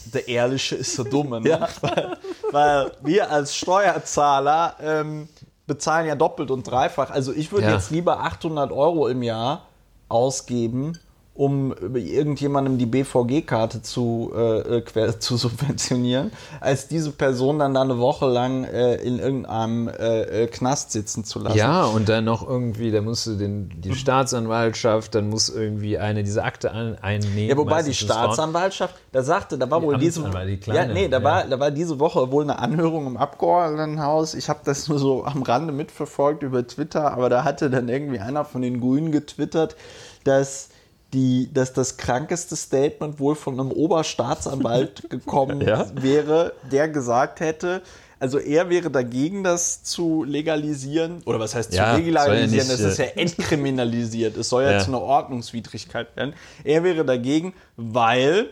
der 0.06 0.28
Ehrliche 0.28 0.76
ist 0.76 0.96
der 0.98 1.04
Dumme. 1.06 1.40
Ne? 1.40 1.68
Weil, 1.80 2.16
weil 2.50 2.92
wir 3.02 3.30
als 3.30 3.54
Steuerzahler 3.56 4.76
ähm, 4.80 5.28
bezahlen 5.66 6.06
ja 6.06 6.14
doppelt 6.14 6.50
und 6.50 6.64
dreifach. 6.64 7.10
Also 7.10 7.32
ich 7.32 7.52
würde 7.52 7.66
Ja. 7.68 7.72
jetzt 7.74 7.90
lieber 7.90 8.20
800 8.20 8.72
Euro 8.72 9.08
im 9.08 9.22
Jahr 9.22 9.62
ausgeben, 10.08 10.98
um 11.34 11.74
irgendjemandem 11.94 12.76
die 12.76 12.84
BVG-Karte 12.84 13.80
zu, 13.80 14.32
äh, 14.36 14.78
äh, 14.78 15.18
zu 15.18 15.38
subventionieren, 15.38 16.30
als 16.60 16.88
diese 16.88 17.10
Person 17.10 17.58
dann 17.58 17.72
da 17.72 17.80
eine 17.80 17.98
Woche 17.98 18.26
lang 18.26 18.64
äh, 18.64 18.96
in 18.96 19.18
irgendeinem 19.18 19.88
äh, 19.88 20.42
äh, 20.42 20.46
Knast 20.48 20.92
sitzen 20.92 21.24
zu 21.24 21.38
lassen. 21.38 21.56
Ja, 21.56 21.84
und 21.84 22.10
dann 22.10 22.26
noch 22.26 22.46
irgendwie, 22.46 22.90
da 22.90 23.00
musst 23.00 23.26
du 23.26 23.36
den, 23.36 23.70
die 23.80 23.94
Staatsanwaltschaft, 23.94 25.14
dann 25.14 25.30
muss 25.30 25.48
irgendwie 25.48 25.96
eine 25.96 26.22
diese 26.22 26.44
Akte 26.44 26.70
an, 26.70 26.98
einnehmen. 27.00 27.48
Ja, 27.48 27.56
wobei 27.56 27.82
die. 27.82 27.94
Staatsanwaltschaft, 27.94 28.94
da 29.12 29.22
sagte, 29.22 29.56
da 29.56 29.70
war 29.70 29.80
Die 29.80 29.86
wohl 29.86 29.98
diese 29.98 30.22
ja, 30.66 30.86
nee, 30.86 31.08
da 31.08 31.18
ja. 31.18 31.24
war 31.24 31.44
da 31.44 31.60
war 31.60 31.70
diese 31.70 31.98
Woche 31.98 32.30
wohl 32.30 32.42
eine 32.42 32.58
Anhörung 32.58 33.06
im 33.06 33.16
Abgeordnetenhaus. 33.16 34.34
Ich 34.34 34.48
habe 34.48 34.60
das 34.64 34.88
nur 34.88 34.98
so 34.98 35.24
am 35.24 35.42
Rande 35.42 35.72
mitverfolgt 35.72 36.42
über 36.42 36.66
Twitter, 36.66 37.12
aber 37.12 37.30
da 37.30 37.44
hatte 37.44 37.70
dann 37.70 37.88
irgendwie 37.88 38.18
einer 38.18 38.44
von 38.44 38.62
den 38.62 38.80
Grünen 38.80 39.12
getwittert, 39.12 39.76
dass 40.24 40.68
die, 41.12 41.52
dass 41.52 41.72
das 41.72 41.96
krankeste 41.98 42.56
Statement 42.56 43.20
wohl 43.20 43.34
von 43.34 43.58
einem 43.60 43.70
Oberstaatsanwalt 43.70 45.04
gekommen 45.10 45.60
Ja? 45.60 45.86
wäre, 45.94 46.54
der 46.70 46.88
gesagt 46.88 47.40
hätte, 47.40 47.82
also 48.18 48.38
er 48.38 48.70
wäre 48.70 48.88
dagegen, 48.90 49.42
das 49.42 49.82
zu 49.82 50.22
legalisieren. 50.22 51.22
Oder 51.26 51.40
was 51.40 51.54
heißt 51.56 51.74
Ja, 51.74 51.96
zu 51.96 52.02
soll 52.02 52.12
ja 52.12 52.20
legalisieren? 52.22 52.50
nicht, 52.50 52.70
das 52.70 52.80
ist 52.80 52.98
ja 52.98 53.06
äh, 53.06 53.20
entkriminalisiert. 53.20 54.36
Es 54.36 54.48
soll 54.48 54.62
ja, 54.62 54.72
Ja. 54.72 54.78
zu 54.78 54.88
einer 54.88 55.00
Ordnungswidrigkeit 55.02 56.14
werden. 56.16 56.32
Er 56.62 56.84
wäre 56.84 57.04
dagegen, 57.04 57.52
weil 57.76 58.48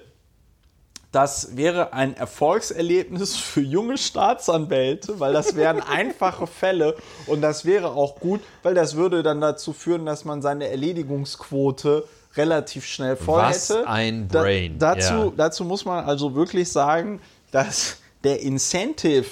das 1.13 1.57
wäre 1.57 1.93
ein 1.93 2.17
Erfolgserlebnis 2.17 3.37
für 3.37 3.61
junge 3.61 3.97
Staatsanwälte, 3.97 5.19
weil 5.19 5.33
das 5.33 5.57
wären 5.57 5.81
einfache 5.89 6.47
Fälle 6.47 6.97
und 7.27 7.41
das 7.41 7.65
wäre 7.65 7.91
auch 7.93 8.21
gut, 8.21 8.41
weil 8.63 8.75
das 8.75 8.97
würde 8.97 9.23
dann 9.23 9.41
dazu 9.41 9.73
führen, 9.73 10.05
dass 10.07 10.25
man 10.25 10.43
seine 10.43 10.69
Erledigungsquote 10.69 12.05
relativ 12.37 12.85
schnell 12.87 13.17
voll 13.17 13.41
Was 13.41 13.71
hätte. 13.71 13.89
ein 13.89 14.29
Brain, 14.29 14.79
Da, 14.79 14.95
dazu, 14.95 15.15
ja. 15.15 15.33
dazu 15.37 15.65
muss 15.65 15.85
man 15.85 16.05
also 16.05 16.35
wirklich 16.35 16.71
sagen, 16.71 17.21
dass 17.51 17.97
der 18.25 18.41
Incentive 18.41 19.27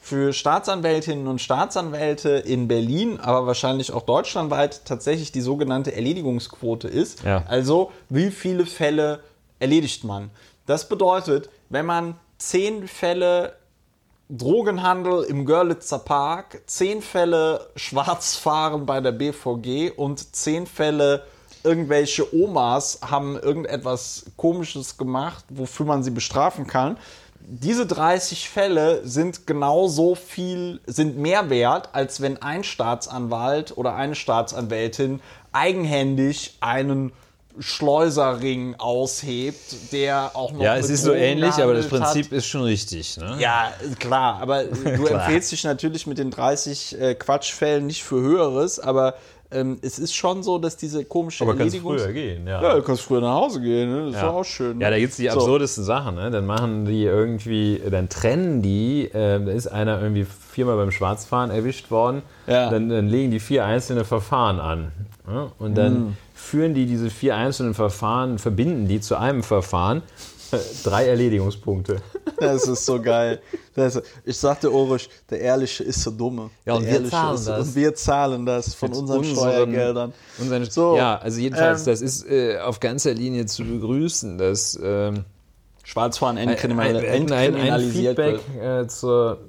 für 0.00 0.32
Staatsanwältinnen 0.34 1.26
und 1.26 1.40
Staatsanwälte 1.40 2.30
in 2.30 2.68
Berlin, 2.68 3.18
aber 3.20 3.46
wahrscheinlich 3.46 3.90
auch 3.90 4.02
deutschlandweit 4.02 4.84
tatsächlich 4.84 5.32
die 5.32 5.40
sogenannte 5.40 5.94
Erledigungsquote 5.94 6.88
ist. 6.88 7.22
Ja. 7.24 7.42
Also 7.48 7.90
wie 8.10 8.30
viele 8.30 8.66
Fälle 8.66 9.20
erledigt 9.58 10.04
man? 10.04 10.30
Das 10.66 10.88
bedeutet, 10.88 11.48
wenn 11.70 11.86
man 11.86 12.16
zehn 12.36 12.86
Fälle 12.86 13.56
Drogenhandel 14.28 15.24
im 15.24 15.46
Görlitzer 15.46 15.98
Park, 15.98 16.62
zehn 16.66 17.02
Fälle 17.02 17.70
Schwarzfahren 17.76 18.86
bei 18.86 19.00
der 19.00 19.12
BVG 19.12 19.90
und 19.96 20.34
zehn 20.34 20.66
Fälle 20.66 21.24
irgendwelche 21.64 22.34
Omas 22.34 23.00
haben 23.02 23.38
irgendetwas 23.38 24.26
Komisches 24.36 24.96
gemacht, 24.96 25.44
wofür 25.48 25.86
man 25.86 26.02
sie 26.02 26.10
bestrafen 26.10 26.66
kann. 26.66 26.96
Diese 27.46 27.84
30 27.86 28.48
Fälle 28.48 29.06
sind 29.06 29.46
genauso 29.46 30.14
viel, 30.14 30.80
sind 30.86 31.18
mehr 31.18 31.50
wert, 31.50 31.90
als 31.92 32.22
wenn 32.22 32.40
ein 32.40 32.64
Staatsanwalt 32.64 33.76
oder 33.76 33.94
eine 33.94 34.14
Staatsanwältin 34.14 35.20
eigenhändig 35.52 36.56
einen 36.60 37.12
Schleuserring 37.58 38.74
aushebt, 38.78 39.92
der 39.92 40.32
auch 40.34 40.52
noch 40.52 40.60
Ja, 40.60 40.76
es 40.76 40.90
ist 40.90 41.02
so 41.02 41.10
Drogen 41.10 41.22
ähnlich, 41.22 41.54
aber 41.54 41.74
das 41.74 41.84
gehandelt 41.84 42.08
hat. 42.08 42.12
Prinzip 42.14 42.32
ist 42.32 42.46
schon 42.46 42.62
richtig. 42.62 43.16
Ne? 43.16 43.36
Ja, 43.38 43.72
klar, 43.98 44.40
aber 44.40 44.64
du 44.64 45.06
empfehlst 45.06 45.52
dich 45.52 45.64
natürlich 45.64 46.06
mit 46.06 46.18
den 46.18 46.30
30 46.30 47.00
äh, 47.00 47.14
Quatschfällen 47.14 47.86
nicht 47.86 48.02
für 48.02 48.20
Höheres, 48.20 48.80
aber 48.80 49.14
ähm, 49.50 49.78
es 49.82 49.98
ist 49.98 50.14
schon 50.14 50.42
so, 50.42 50.58
dass 50.58 50.76
diese 50.76 51.04
komische 51.04 51.44
aber 51.44 51.54
kannst 51.56 51.76
Erledigungs- 51.76 51.98
früher 52.00 52.12
gehen, 52.12 52.46
ja. 52.46 52.62
Ja, 52.62 52.74
du 52.76 52.82
kannst 52.82 53.02
früher 53.02 53.20
nach 53.20 53.34
Hause 53.34 53.60
gehen, 53.60 53.90
ne? 53.90 54.00
das 54.06 54.08
ist 54.10 54.20
Ja. 54.20 54.26
doch 54.28 54.34
auch 54.34 54.44
schön. 54.44 54.80
Ja, 54.80 54.90
da 54.90 54.98
gibt 54.98 55.10
es 55.12 55.16
die 55.16 55.28
So. 55.28 55.34
absurdesten 55.38 55.84
Sachen. 55.84 56.14
Ne? 56.16 56.30
Dann 56.30 56.46
machen 56.46 56.84
die 56.86 57.04
irgendwie, 57.04 57.80
dann 57.90 58.08
trennen 58.08 58.62
die, 58.62 59.04
äh, 59.12 59.44
da 59.44 59.52
ist 59.52 59.66
einer 59.68 60.00
irgendwie 60.02 60.24
viermal 60.24 60.76
beim 60.76 60.90
Schwarzfahren 60.90 61.50
erwischt 61.50 61.90
worden. 61.90 62.22
Ja. 62.46 62.70
Dann, 62.70 62.88
dann 62.88 63.08
legen 63.08 63.30
die 63.30 63.40
vier 63.40 63.64
einzelne 63.64 64.04
Verfahren 64.04 64.58
an. 64.60 64.92
Ne? 65.28 65.50
Und 65.58 65.76
dann 65.76 65.92
Mhm. 65.94 66.16
führen 66.34 66.74
die 66.74 66.86
diese 66.86 67.10
vier 67.10 67.36
einzelnen 67.36 67.74
Verfahren, 67.74 68.38
verbinden 68.38 68.88
die 68.88 69.00
zu 69.00 69.16
einem 69.16 69.42
Verfahren. 69.42 70.02
Drei 70.84 71.06
Erledigungspunkte. 71.06 72.00
Das 72.38 72.66
ist 72.66 72.84
so 72.86 73.00
geil. 73.00 73.40
Ist, 73.76 74.02
ich 74.24 74.36
sagte 74.36 74.70
Ulrich, 74.70 75.08
der 75.30 75.40
Ehrliche 75.40 75.84
ist 75.84 76.04
der 76.04 76.12
Dumme. 76.12 76.50
Ja, 76.64 76.74
und 76.74 76.82
der 76.82 76.88
wir 76.90 76.94
Ehrliche 76.96 77.10
zahlen 77.10 77.34
ist, 77.36 77.48
das. 77.48 77.68
Und 77.68 77.74
wir 77.76 77.94
zahlen 77.94 78.46
das 78.46 78.74
von 78.74 78.92
unseren, 78.92 79.18
unseren- 79.18 79.36
Steuergeldern. 79.36 80.12
Unseren, 80.38 80.64
So, 80.66 80.96
ja, 80.96 81.16
also 81.18 81.40
jedenfalls, 81.40 81.80
ähm, 81.86 81.92
das 81.92 82.00
ist 82.00 82.26
äh, 82.28 82.58
auf 82.58 82.80
ganzer 82.80 83.14
Linie 83.14 83.46
zu 83.46 83.64
begrüßen, 83.64 84.38
dass 84.38 84.78
ähm, 84.82 85.24
Schwarzfahren 85.84 86.36
entkriminal 86.36 86.96
ein, 86.96 86.96
ein, 86.96 87.04
ein 87.04 87.20
entkriminalisiert 87.54 88.16
Feedback 88.16 88.40
wird. 88.58 88.84
äh, 88.84 88.88
zur, 88.88 89.40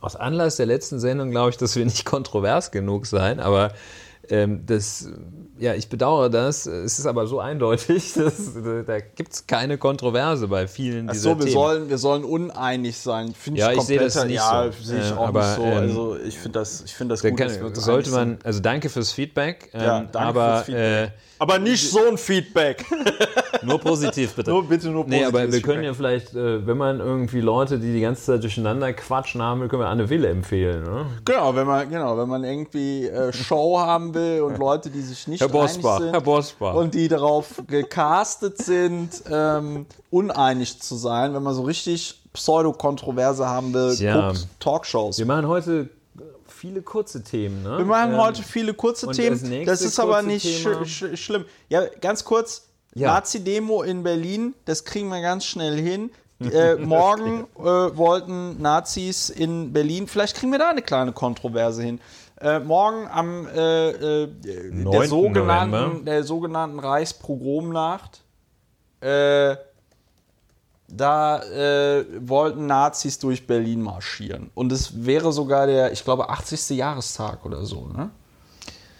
aus 0.00 0.16
Anlass 0.16 0.56
der 0.56 0.66
letzten 0.66 0.98
Sendung 1.00 1.30
glaube 1.30 1.50
ich, 1.50 1.56
dass 1.56 1.76
wir 1.76 1.84
nicht 1.84 2.04
kontrovers 2.04 2.70
genug 2.70 3.06
sein, 3.06 3.40
aber 3.40 3.72
ähm, 4.28 4.62
das, 4.66 5.08
ja, 5.60 5.74
ich 5.74 5.88
bedauere 5.88 6.30
das. 6.30 6.66
Es 6.66 6.98
ist 6.98 7.06
aber 7.06 7.26
so 7.26 7.38
eindeutig, 7.38 8.12
dass, 8.16 8.54
da 8.86 8.98
gibt 9.00 9.32
es 9.32 9.46
keine 9.46 9.76
Kontroverse 9.78 10.48
bei 10.48 10.66
vielen 10.66 11.08
Ach 11.08 11.12
dieser 11.12 11.22
so, 11.30 11.38
wir 11.38 11.44
Themen. 11.44 11.52
sollen, 11.52 11.88
wir 11.90 11.98
sollen 11.98 12.24
uneinig 12.24 12.96
sein. 12.98 13.34
Finde 13.34 13.60
Ja, 13.60 13.70
ich 13.72 13.78
ich 13.78 13.84
sehe 13.84 13.98
das 14.00 14.24
nicht 14.24 14.34
ja, 14.36 14.70
so. 14.72 14.84
sehe 14.84 15.00
ich 15.00 15.12
auch 15.12 15.28
aber, 15.28 15.40
nicht 15.46 15.56
so. 15.56 15.62
ähm, 15.64 15.74
Also 15.76 16.16
ich 16.16 16.38
finde 16.38 16.58
das, 16.58 16.82
ich 16.84 16.94
finde 16.94 17.12
das 17.12 17.22
Da 17.22 17.28
gut, 17.30 17.38
kann, 17.38 17.74
sollte 17.74 18.10
man, 18.10 18.38
also 18.42 18.60
danke 18.60 18.88
fürs 18.88 19.12
Feedback, 19.12 19.70
ähm, 19.74 19.80
Ja, 19.82 20.00
danke 20.00 20.18
aber 20.18 20.54
fürs 20.56 20.64
Feedback. 20.66 21.08
Äh, 21.08 21.10
Aber 21.40 21.58
nicht 21.58 21.90
so 21.90 22.06
ein 22.06 22.18
Feedback. 22.18 22.84
nur 23.62 23.78
positiv 23.78 24.34
bitte. 24.34 24.50
Nur 24.50 24.62
bitte 24.62 24.90
nur 24.90 25.06
Nee, 25.06 25.24
aber 25.24 25.50
wir 25.50 25.62
können 25.62 25.82
ja 25.82 25.94
vielleicht, 25.94 26.34
äh, 26.34 26.66
wenn 26.66 26.76
man 26.76 27.00
irgendwie 27.00 27.40
Leute, 27.40 27.78
die 27.78 27.94
die 27.94 28.02
ganze 28.02 28.26
Zeit 28.26 28.42
durcheinander 28.42 28.92
quatschen 28.92 29.40
haben 29.40 29.62
will, 29.62 29.68
können 29.68 29.80
wir 29.80 29.88
Anne 29.88 30.10
Wille 30.10 30.28
empfehlen. 30.28 30.84
Ne? 30.84 31.06
Genau, 31.24 31.54
wenn 31.56 31.66
man, 31.66 31.88
genau, 31.88 32.18
wenn 32.18 32.28
man 32.28 32.44
irgendwie 32.44 33.06
äh, 33.06 33.32
Show 33.32 33.78
haben 33.78 34.12
will 34.12 34.42
und 34.42 34.58
Leute, 34.58 34.90
die 34.90 35.00
sich 35.00 35.26
nicht 35.28 35.40
Herr 35.40 35.48
Bosbach, 35.48 36.00
sind 36.00 36.12
Herr 36.12 36.20
Bosbach. 36.20 36.74
und 36.74 36.94
die 36.94 37.08
darauf 37.08 37.62
gecastet 37.66 38.58
sind, 38.58 39.22
ähm, 39.30 39.86
uneinig 40.10 40.78
zu 40.82 40.94
sein, 40.96 41.32
wenn 41.32 41.42
man 41.42 41.54
so 41.54 41.62
richtig 41.62 42.20
Pseudokontroverse 42.34 43.48
haben 43.48 43.72
will, 43.72 43.96
Tja. 43.96 44.28
guckt 44.28 44.46
Talkshows. 44.60 45.18
Wir 45.18 45.24
machen 45.24 45.48
heute 45.48 45.88
viele 46.60 46.82
kurze 46.82 47.24
Themen. 47.24 47.62
Ne? 47.62 47.78
Wir 47.78 47.84
machen 47.86 48.12
Ähm, 48.12 48.18
heute 48.20 48.42
viele 48.42 48.74
kurze 48.74 49.10
Themen. 49.10 49.64
das 49.64 49.80
Das 49.80 49.82
ist 49.82 49.98
aber 49.98 50.20
nicht 50.20 50.44
sch 50.44 50.68
sch 50.84 51.18
schlimm. 51.18 51.46
Ja, 51.70 51.86
ganz 52.00 52.22
kurz. 52.24 52.66
Ja. 52.94 53.14
Nazi-Demo 53.14 53.82
in 53.82 54.02
Berlin, 54.02 54.54
das 54.66 54.84
kriegen 54.84 55.08
wir 55.08 55.22
ganz 55.22 55.46
schnell 55.46 55.80
hin. 55.80 56.10
äh, 56.40 56.74
morgen 56.74 57.46
äh, 57.58 57.62
wollten 57.62 58.60
Nazis 58.60 59.30
in 59.30 59.72
Berlin, 59.72 60.06
vielleicht 60.06 60.36
kriegen 60.36 60.52
wir 60.52 60.58
da 60.58 60.70
eine 60.70 60.82
kleine 60.82 61.12
Kontroverse 61.12 61.82
hin. 61.82 62.00
Äh, 62.40 62.58
morgen 62.58 63.06
am 63.08 63.46
äh, 63.46 63.90
äh, 63.90 64.26
der 64.26 64.70
9. 64.72 65.08
sogenannten, 65.08 66.04
der 66.04 66.24
sogenannten 66.24 66.78
Reichspogromnacht. 66.78 68.22
Da 70.92 71.42
äh, 71.42 72.04
wollten 72.20 72.66
Nazis 72.66 73.18
durch 73.18 73.46
Berlin 73.46 73.82
marschieren. 73.82 74.50
Und 74.54 74.72
es 74.72 75.04
wäre 75.04 75.32
sogar 75.32 75.66
der, 75.66 75.92
ich 75.92 76.04
glaube, 76.04 76.28
80. 76.28 76.70
Jahrestag 76.70 77.44
oder 77.44 77.64
so. 77.64 77.86
Ne? 77.86 78.10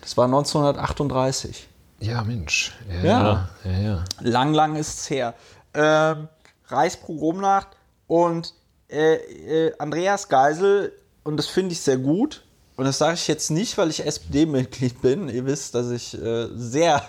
Das 0.01 0.17
war 0.17 0.27
1938. 0.27 1.69
Ja, 2.01 2.23
Mensch. 2.25 2.73
Ja, 2.89 3.05
Ja. 3.05 3.49
ja, 3.65 3.79
ja. 3.79 4.05
Lang, 4.21 4.55
lang 4.55 4.77
ist 4.77 5.01
es 5.01 5.11
her. 5.11 5.35
Ähm, 5.75 6.29
Reichspogromnacht 6.69 7.69
und 8.07 8.55
äh, 8.89 9.15
äh, 9.17 9.73
Andreas 9.79 10.29
Geisel, 10.29 10.93
und 11.25 11.37
das 11.37 11.47
finde 11.47 11.73
ich 11.73 11.81
sehr 11.81 11.99
gut, 11.99 12.45
und 12.77 12.87
das 12.87 12.97
sage 12.97 13.15
ich 13.15 13.29
jetzt 13.29 13.51
nicht, 13.51 13.77
weil 13.77 13.91
ich 13.91 14.07
SPD-Mitglied 14.07 15.03
bin. 15.03 15.29
Ihr 15.29 15.45
wisst, 15.45 15.75
dass 15.75 15.91
ich 15.91 16.15
äh, 16.15 16.49
sehr, 16.55 17.03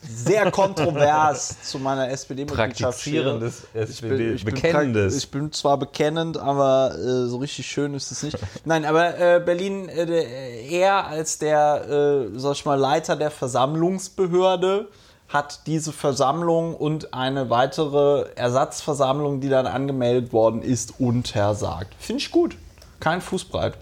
sehr 0.00 0.50
kontrovers 0.50 1.56
zu 1.62 1.78
meiner 1.78 2.10
SPD-Mitgliedschaft 2.10 3.00
stehe. 3.00 3.52
SPD, 3.74 4.32
ich 4.34 4.44
bin, 4.44 4.54
bekennendes. 4.54 5.16
Ich 5.16 5.30
bin 5.30 5.52
zwar 5.52 5.76
bekennend, 5.76 6.38
aber 6.38 6.94
äh, 6.94 7.26
so 7.26 7.38
richtig 7.38 7.66
schön 7.66 7.94
ist 7.94 8.10
es 8.12 8.22
nicht. 8.22 8.38
Nein, 8.64 8.84
aber 8.84 9.18
äh, 9.18 9.40
Berlin, 9.44 9.88
äh, 9.88 10.68
er 10.68 11.06
als 11.06 11.38
der, 11.38 12.28
äh, 12.34 12.38
sag 12.38 12.52
ich 12.52 12.64
mal, 12.64 12.78
Leiter 12.78 13.16
der 13.16 13.30
Versammlungsbehörde 13.30 14.88
hat 15.28 15.66
diese 15.66 15.92
Versammlung 15.92 16.74
und 16.74 17.12
eine 17.12 17.50
weitere 17.50 18.26
Ersatzversammlung, 18.34 19.40
die 19.40 19.48
dann 19.48 19.66
angemeldet 19.66 20.32
worden 20.32 20.62
ist, 20.62 21.00
untersagt. 21.00 21.94
Finde 21.98 22.22
ich 22.22 22.30
gut. 22.30 22.56
Kein 23.00 23.20
Fußbreit. 23.20 23.74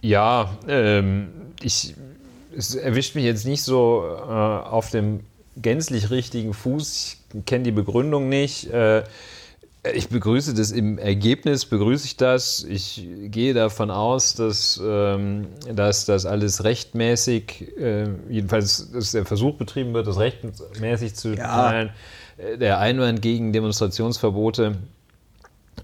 Ja, 0.00 0.50
ähm, 0.66 1.52
ich, 1.60 1.94
es 2.56 2.74
erwischt 2.74 3.14
mich 3.14 3.24
jetzt 3.24 3.46
nicht 3.46 3.62
so 3.62 4.04
äh, 4.06 4.30
auf 4.30 4.90
dem 4.90 5.20
gänzlich 5.56 6.10
richtigen 6.10 6.54
Fuß. 6.54 7.16
Ich 7.34 7.44
kenne 7.46 7.64
die 7.64 7.72
Begründung 7.72 8.28
nicht. 8.28 8.70
Äh, 8.70 9.04
ich 9.94 10.08
begrüße 10.08 10.54
das 10.54 10.70
im 10.70 10.96
Ergebnis, 10.98 11.64
begrüße 11.66 12.06
ich 12.06 12.16
das. 12.16 12.62
Ich 12.62 13.04
gehe 13.24 13.52
davon 13.52 13.90
aus, 13.90 14.34
dass, 14.34 14.80
ähm, 14.84 15.48
dass 15.74 16.04
das 16.04 16.24
alles 16.24 16.62
rechtmäßig, 16.62 17.76
äh, 17.78 18.06
jedenfalls 18.30 18.92
dass 18.92 19.10
der 19.10 19.24
Versuch 19.26 19.56
betrieben 19.56 19.92
wird, 19.92 20.06
das 20.06 20.18
rechtmäßig 20.18 21.16
zu 21.16 21.34
Ja. 21.34 21.70
teilen. 21.70 21.90
Äh, 22.38 22.58
Der 22.58 22.78
Einwand 22.78 23.22
gegen 23.22 23.52
Demonstrationsverbote 23.52 24.76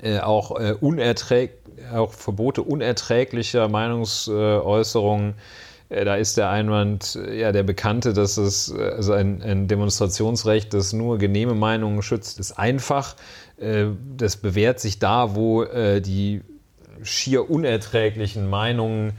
äh, 0.00 0.20
auch, 0.20 0.58
äh, 0.60 0.74
unerträg 0.80 1.50
auch 1.92 2.12
Verbote 2.12 2.62
unerträglicher 2.62 3.68
Meinungsäußerungen. 3.68 5.30
Äh, 5.30 5.34
da 5.88 6.16
ist 6.16 6.36
der 6.36 6.50
Einwand 6.50 7.16
äh, 7.16 7.40
ja 7.40 7.52
der 7.52 7.62
bekannte, 7.62 8.12
dass 8.12 8.36
es 8.36 8.74
äh, 8.76 8.82
also 8.82 9.12
ein, 9.12 9.42
ein 9.42 9.68
Demonstrationsrecht, 9.68 10.74
das 10.74 10.92
nur 10.92 11.18
genehme 11.18 11.54
Meinungen 11.54 12.02
schützt, 12.02 12.38
ist 12.38 12.58
einfach. 12.58 13.16
Äh, 13.56 13.86
das 14.16 14.36
bewährt 14.36 14.80
sich 14.80 14.98
da, 14.98 15.34
wo 15.34 15.62
äh, 15.62 16.00
die 16.00 16.42
schier 17.02 17.50
unerträglichen 17.50 18.48
Meinungen 18.48 19.14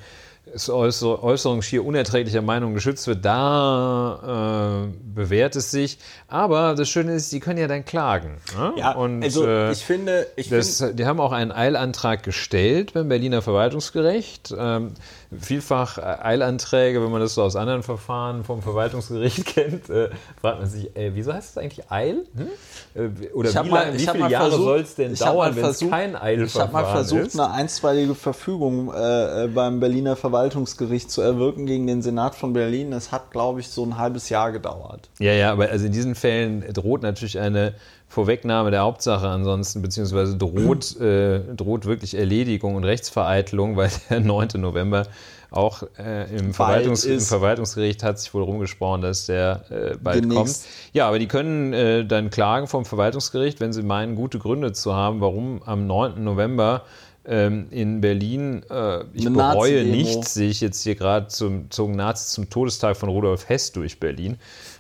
Äußer 0.68 1.24
Äußerung 1.24 1.62
schier 1.62 1.86
unerträglicher 1.86 2.42
Meinung 2.42 2.74
geschützt 2.74 3.08
wird, 3.08 3.24
da 3.24 4.88
äh, 4.88 4.94
bewährt 5.14 5.56
es 5.56 5.72
sich. 5.72 6.00
Aber 6.28 6.76
das 6.76 6.90
Schöne 6.90 7.14
ist, 7.14 7.32
die 7.32 7.40
können 7.40 7.60
ja 7.60 7.68
dann 7.68 7.86
klagen. 7.86 8.38
Ne? 8.58 8.74
Ja, 8.78 8.92
Und, 8.94 9.24
also 9.24 9.46
äh, 9.46 9.72
ich 9.72 9.86
finde, 9.86 10.28
ich 10.36 10.50
das, 10.50 10.78
finde, 10.78 10.96
die 10.96 11.06
haben 11.06 11.20
auch 11.20 11.32
einen 11.32 11.52
Eilantrag 11.52 12.24
gestellt 12.24 12.94
beim 12.94 13.10
Berliner 13.10 13.42
Verwaltungsgericht. 13.42 14.54
Ähm, 14.58 14.94
vielfach 15.38 15.98
äh, 15.98 16.02
Eilanträge, 16.02 17.04
wenn 17.04 17.12
man 17.12 17.22
das 17.22 17.36
so 17.36 17.44
aus 17.44 17.56
anderen 17.56 17.84
Verfahren 17.84 18.44
vom 18.44 18.62
Verwaltungsgericht 18.64 19.46
kennt, 19.54 19.90
äh, 19.90 20.10
fragt 20.42 20.60
man 20.60 20.68
sich, 20.70 20.96
äh, 20.96 21.12
wieso 21.14 21.34
heißt 21.34 21.52
es 21.52 21.58
eigentlich 21.58 21.92
Eil? 21.92 22.26
Hm? 22.36 22.48
Äh, 22.96 23.28
oder 23.34 23.50
Ich 23.50 23.64
wie, 23.64 23.70
mal- 23.70 23.96
ich 23.96 24.08
wie 24.08 24.12
viele 24.12 24.30
Jahre 24.30 24.52
soll 24.52 24.80
es 24.80 24.96
denn 24.96 25.14
ich 25.14 25.20
dauern, 25.20 25.56
wenn 25.56 25.66
es 25.66 25.80
kein 25.80 26.12
ich 26.12 26.22
Eilverfahren 26.22 26.74
habe 26.74 26.84
mal 26.88 26.92
versucht, 26.94 27.28
ist? 27.28 27.40
eine 27.40 27.52
einstweilige 27.54 28.16
Verfügung 28.16 28.92
äh, 28.94 29.44
äh, 29.44 29.48
beim 29.48 29.80
Berliner 29.80 30.16
Verwaltungsgericht 30.16 31.12
zu 31.12 31.22
erwirken 31.22 31.66
gegen 31.68 31.86
den 31.86 32.02
Senat 32.02 32.34
von 32.36 32.54
Berlin. 32.54 32.90
Das 32.92 33.12
hat, 33.12 33.30
glaube 33.32 33.60
ich, 33.60 33.68
so 33.70 33.86
ein 33.86 33.98
halbes 33.98 34.30
Jahr 34.30 34.52
gedauert. 34.52 35.10
Ja, 35.20 35.34
ja, 35.34 35.52
aber 35.52 35.70
also 35.70 35.86
in 35.86 35.92
diesen 35.92 36.16
Fällen 36.16 36.64
droht 36.74 37.04
natürlich 37.04 37.40
eine 37.40 37.76
Vorwegnahme 38.10 38.72
der 38.72 38.82
Hauptsache 38.82 39.28
ansonsten, 39.28 39.82
beziehungsweise 39.82 40.36
droht, 40.36 40.98
äh, 41.00 41.42
droht 41.56 41.86
wirklich 41.86 42.16
Erledigung 42.16 42.76
und 42.76 42.84
Rechtsvereitelung, 42.84 43.78
weil 43.78 43.92
der 44.10 44.20
9. 44.20 44.50
November 44.56 45.06
auch 45.52 45.84
äh, 45.98 46.36
im, 46.36 46.54
Verwaltungs 46.54 47.06
im. 47.06 47.20
Verwaltungsgericht 47.20 48.04
hat 48.04 48.20
sich 48.20 48.34
wohl 48.34 48.44
rumgesprochen, 48.44 49.02
dass 49.02 49.26
der 49.26 49.64
äh, 49.70 49.98
bald 49.98 50.24
Demnächst. 50.24 50.64
kommt. 50.64 50.94
Ja, 50.94 51.08
aber 51.08 51.20
die 51.20 51.28
können 51.28 51.74
äh, 51.74 52.06
dann 52.06 52.30
klagen 52.30 52.68
vom 52.68 52.86
Verwaltungsgericht, 52.86 53.60
wenn 53.60 53.74
sie 53.74 53.84
meinen, 53.84 54.16
gute 54.16 54.40
Gründe 54.40 54.74
zu 54.74 54.94
haben, 54.94 55.22
warum 55.22 55.62
am 55.64 55.88
9. 55.88 56.24
November 56.24 56.84
ähm, 57.26 57.68
in 57.70 58.02
Berlin, 58.02 58.64
äh, 58.70 59.02
ich 59.14 59.26
Eine 59.26 59.36
bereue 59.36 59.84
nichts, 59.86 60.34
sehe 60.34 60.50
ich 60.50 60.62
jetzt 60.62 60.82
hier 60.84 60.96
gerade 60.96 61.28
zum 61.28 61.70
zogen 61.70 61.96
Nazis 61.96 62.32
zum 62.32 62.50
Todestag 62.50 62.98
von 62.98 63.10
Rudolf 63.10 63.50
Hess 63.50 63.72
durch 63.72 64.00
Berlin. 64.00 64.38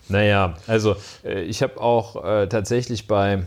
Naja, 0.10 0.56
also 0.68 0.96
äh, 1.24 1.42
ich 1.44 1.64
habe 1.64 1.80
auch 1.80 2.24
äh, 2.24 2.48
tatsächlich 2.48 3.08
bei 3.08 3.46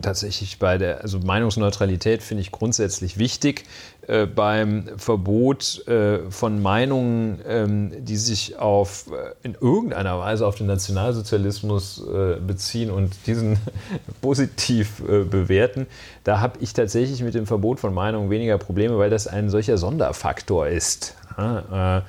tatsächlich 0.00 0.58
bei 0.58 0.78
der, 0.78 1.02
also 1.02 1.18
Meinungsneutralität 1.18 2.22
finde 2.22 2.40
ich 2.40 2.52
grundsätzlich 2.52 3.18
wichtig. 3.18 3.64
Äh, 4.06 4.26
beim 4.26 4.88
Verbot 4.96 5.86
äh, 5.86 6.30
von 6.30 6.62
Meinungen, 6.62 7.40
ähm, 7.46 8.04
die 8.04 8.16
sich 8.16 8.58
auf, 8.58 9.06
äh, 9.12 9.34
in 9.42 9.56
irgendeiner 9.60 10.18
Weise 10.18 10.46
auf 10.46 10.56
den 10.56 10.66
Nationalsozialismus 10.66 12.02
äh, 12.06 12.36
beziehen 12.40 12.90
und 12.90 13.14
diesen 13.26 13.58
positiv 14.20 15.00
äh, 15.00 15.24
bewerten, 15.24 15.86
da 16.24 16.40
habe 16.40 16.58
ich 16.60 16.72
tatsächlich 16.72 17.22
mit 17.22 17.34
dem 17.34 17.46
Verbot 17.46 17.80
von 17.80 17.92
Meinungen 17.92 18.30
weniger 18.30 18.58
Probleme, 18.58 18.98
weil 18.98 19.10
das 19.10 19.26
ein 19.26 19.50
solcher 19.50 19.78
Sonderfaktor 19.78 20.68
ist. 20.68 21.16
Ja, 21.36 22.02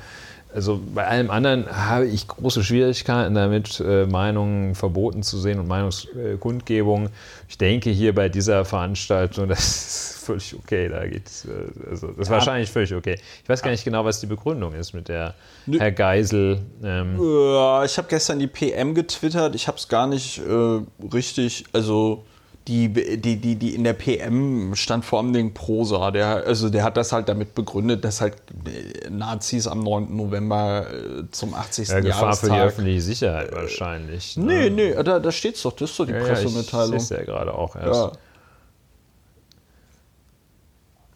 also 0.53 0.79
bei 0.93 1.05
allem 1.07 1.29
anderen 1.31 1.65
habe 1.67 2.05
ich 2.07 2.27
große 2.27 2.63
Schwierigkeiten 2.63 3.33
damit, 3.33 3.79
äh, 3.79 4.05
Meinungen 4.05 4.75
verboten 4.75 5.23
zu 5.23 5.39
sehen 5.39 5.59
und 5.59 5.67
Meinungskundgebung. 5.67 7.09
Ich 7.49 7.57
denke 7.57 7.89
hier 7.89 8.13
bei 8.15 8.29
dieser 8.29 8.65
Veranstaltung, 8.65 9.47
das 9.49 9.59
ist 9.59 10.25
völlig 10.25 10.55
okay. 10.55 10.89
Da 10.89 11.05
geht's, 11.07 11.45
äh, 11.45 11.89
also 11.89 12.07
das 12.07 12.27
ist 12.27 12.29
wahrscheinlich 12.29 12.69
völlig 12.69 12.93
okay. 12.93 13.19
Ich 13.43 13.49
weiß 13.49 13.61
gar 13.61 13.71
nicht 13.71 13.83
genau, 13.83 14.05
was 14.05 14.19
die 14.19 14.27
Begründung 14.27 14.73
ist 14.73 14.93
mit 14.93 15.07
der 15.07 15.35
Herr 15.69 15.91
Geisel. 15.91 16.59
Ähm, 16.83 17.19
Ja, 17.19 17.83
ich 17.83 17.97
habe 17.97 18.07
gestern 18.07 18.39
die 18.39 18.47
PM 18.47 18.93
getwittert. 18.95 19.55
Ich 19.55 19.67
habe 19.67 19.77
es 19.77 19.87
gar 19.87 20.07
nicht 20.07 20.39
äh, 20.39 20.81
richtig, 21.13 21.65
also 21.73 22.23
die, 22.67 22.87
die, 22.89 23.37
die, 23.37 23.55
die 23.57 23.75
in 23.75 23.83
der 23.83 23.93
PM 23.93 24.73
stand 24.75 25.03
vor 25.03 25.19
allem 25.19 25.33
den 25.33 25.53
Prosa. 25.53 26.11
Der, 26.11 26.43
also 26.47 26.69
der 26.69 26.83
hat 26.83 26.95
das 26.95 27.11
halt 27.11 27.27
damit 27.27 27.55
begründet, 27.55 28.05
dass 28.05 28.21
halt 28.21 28.35
äh, 28.65 29.09
Nazis 29.09 29.67
am 29.67 29.79
9. 29.81 30.15
November 30.15 30.87
äh, 30.89 31.23
zum 31.31 31.53
80. 31.53 31.89
ja, 31.89 31.99
Gefahr 31.99 32.33
für 32.35 32.45
die 32.45 32.51
Jahrestag. 32.53 32.67
öffentliche 32.67 33.01
Sicherheit 33.01 33.51
wahrscheinlich. 33.53 34.37
ne? 34.37 34.45
Nee, 34.45 34.69
nee, 34.69 35.03
da, 35.03 35.19
da 35.19 35.31
steht's 35.31 35.61
doch, 35.63 35.73
das 35.73 35.91
ist 35.91 35.99
doch 35.99 36.05
die 36.05 36.11
Ja, 36.13 36.19
ja, 36.19 36.23
ich 36.23 36.29
Pressemitteilung. 36.43 36.99
sehe 36.99 37.17
ja 37.17 37.23
gerade 37.25 37.53
auch 37.53 37.75
erst. 37.75 37.99
Ja. 38.01 38.11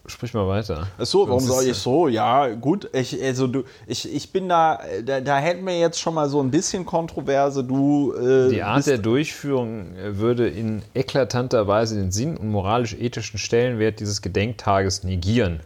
Sprich 0.09 0.33
mal 0.33 0.47
weiter. 0.47 0.87
Ach 0.97 1.05
so, 1.05 1.27
warum 1.27 1.41
soll 1.41 1.65
ich 1.65 1.75
so? 1.75 2.07
Ja, 2.07 2.47
gut. 2.55 2.89
Ich, 2.93 3.21
also 3.21 3.45
du, 3.45 3.63
ich, 3.87 4.13
ich 4.13 4.31
bin 4.31 4.47
da, 4.47 4.79
da, 5.05 5.19
da 5.19 5.37
hätten 5.37 5.65
wir 5.65 5.77
jetzt 5.77 5.99
schon 5.99 6.13
mal 6.13 6.29
so 6.29 6.41
ein 6.41 6.49
bisschen 6.49 6.85
Kontroverse. 6.85 7.63
Du, 7.65 8.13
äh, 8.13 8.49
Die 8.49 8.63
Art 8.63 8.87
der 8.87 8.99
Durchführung 8.99 9.95
äh, 9.97 10.17
würde 10.17 10.47
in 10.47 10.81
eklatanter 10.93 11.67
Weise 11.67 11.95
den 11.95 12.13
Sinn 12.13 12.37
und 12.37 12.49
moralisch-ethischen 12.49 13.37
Stellenwert 13.37 13.99
dieses 13.99 14.21
Gedenktages 14.21 15.03
negieren. 15.03 15.59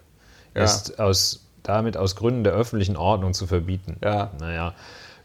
Ja. 0.56 0.64
Ist 0.64 1.00
aus, 1.00 1.42
damit 1.62 1.96
aus 1.96 2.16
Gründen 2.16 2.44
der 2.44 2.54
öffentlichen 2.54 2.98
Ordnung 2.98 3.36
zu 3.36 3.46
verbieten. 3.46 3.98
Ja. 4.04 4.32
Naja. 4.40 4.74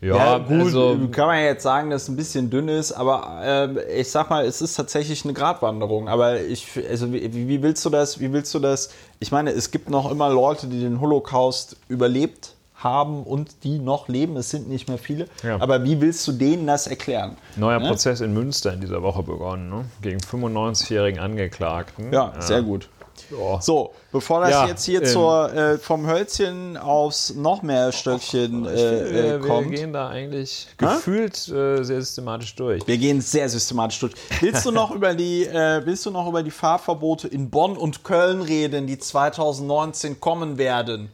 Ja, 0.00 0.16
ja, 0.16 0.38
gut, 0.38 0.66
also, 0.66 0.98
kann 1.10 1.26
man 1.26 1.42
jetzt 1.42 1.62
sagen, 1.62 1.90
dass 1.90 2.02
es 2.02 2.08
ein 2.08 2.16
bisschen 2.16 2.50
dünn 2.50 2.68
ist, 2.68 2.92
aber 2.92 3.40
äh, 3.42 4.00
ich 4.00 4.10
sag 4.10 4.28
mal, 4.30 4.44
es 4.44 4.60
ist 4.60 4.74
tatsächlich 4.74 5.24
eine 5.24 5.32
Gratwanderung. 5.32 6.08
Aber 6.08 6.40
ich, 6.40 6.68
also 6.88 7.12
wie, 7.12 7.32
wie 7.32 7.62
willst 7.62 7.84
du 7.84 7.90
das, 7.90 8.20
wie 8.20 8.32
willst 8.32 8.54
du 8.54 8.58
das? 8.58 8.90
Ich 9.20 9.32
meine, 9.32 9.50
es 9.50 9.70
gibt 9.70 9.88
noch 9.88 10.10
immer 10.10 10.28
Leute, 10.30 10.66
die 10.66 10.80
den 10.80 11.00
Holocaust 11.00 11.76
überlebt 11.88 12.56
haben 12.76 13.22
und 13.22 13.64
die 13.64 13.78
noch 13.78 14.08
leben. 14.08 14.36
Es 14.36 14.50
sind 14.50 14.68
nicht 14.68 14.88
mehr 14.88 14.98
viele. 14.98 15.26
Ja. 15.42 15.60
Aber 15.60 15.82
wie 15.84 16.00
willst 16.00 16.26
du 16.28 16.32
denen 16.32 16.66
das 16.66 16.86
erklären? 16.86 17.36
neuer 17.56 17.80
ne? 17.80 17.88
Prozess 17.88 18.20
in 18.20 18.34
Münster 18.34 18.72
in 18.72 18.80
dieser 18.80 19.02
Woche 19.02 19.22
begonnen, 19.22 19.70
ne? 19.70 19.84
gegen 20.02 20.18
95-jährigen 20.18 21.18
Angeklagten. 21.18 22.12
Ja, 22.12 22.34
sehr 22.38 22.62
gut. 22.62 22.88
Ja. 23.30 23.60
So, 23.60 23.92
bevor 24.12 24.40
das 24.40 24.50
Ja, 24.50 24.66
jetzt 24.66 24.84
hier 24.84 25.02
ähm, 25.02 25.08
zur, 25.08 25.52
äh, 25.52 25.78
vom 25.78 26.06
Hölzchen 26.06 26.76
aufs 26.76 27.34
noch 27.34 27.62
mehr 27.62 27.92
Stöckchen 27.92 28.64
Ich 28.64 28.80
äh, 28.80 29.36
äh, 29.36 29.38
kommt. 29.40 29.70
wir 29.70 29.78
gehen 29.78 29.92
da 29.92 30.08
eigentlich 30.08 30.68
gefühlt 30.76 31.34
äh, 31.48 31.82
sehr 31.82 32.00
systematisch 32.00 32.54
durch. 32.54 32.86
Wir 32.86 32.98
gehen 32.98 33.20
sehr 33.20 33.48
systematisch 33.48 33.98
durch. 34.00 34.12
Willst 34.40 34.64
du 34.64 34.70
noch 34.70 34.90
über 34.94 35.14
die, 35.14 35.44
äh, 35.44 35.82
willst 35.84 36.06
du 36.06 36.10
noch 36.10 36.28
über 36.28 36.42
die 36.42 36.50
Fahrverbote 36.50 37.28
in 37.28 37.50
Bonn 37.50 37.76
und 37.76 38.04
Köln 38.04 38.42
reden, 38.42 38.86
die 38.86 38.98
2019 38.98 40.20
kommen 40.20 40.58
werden? 40.58 41.08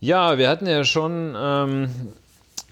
Ja, 0.00 0.38
wir 0.38 0.48
hatten 0.48 0.66
ja 0.66 0.84
schon 0.84 1.34
ähm, 1.36 1.90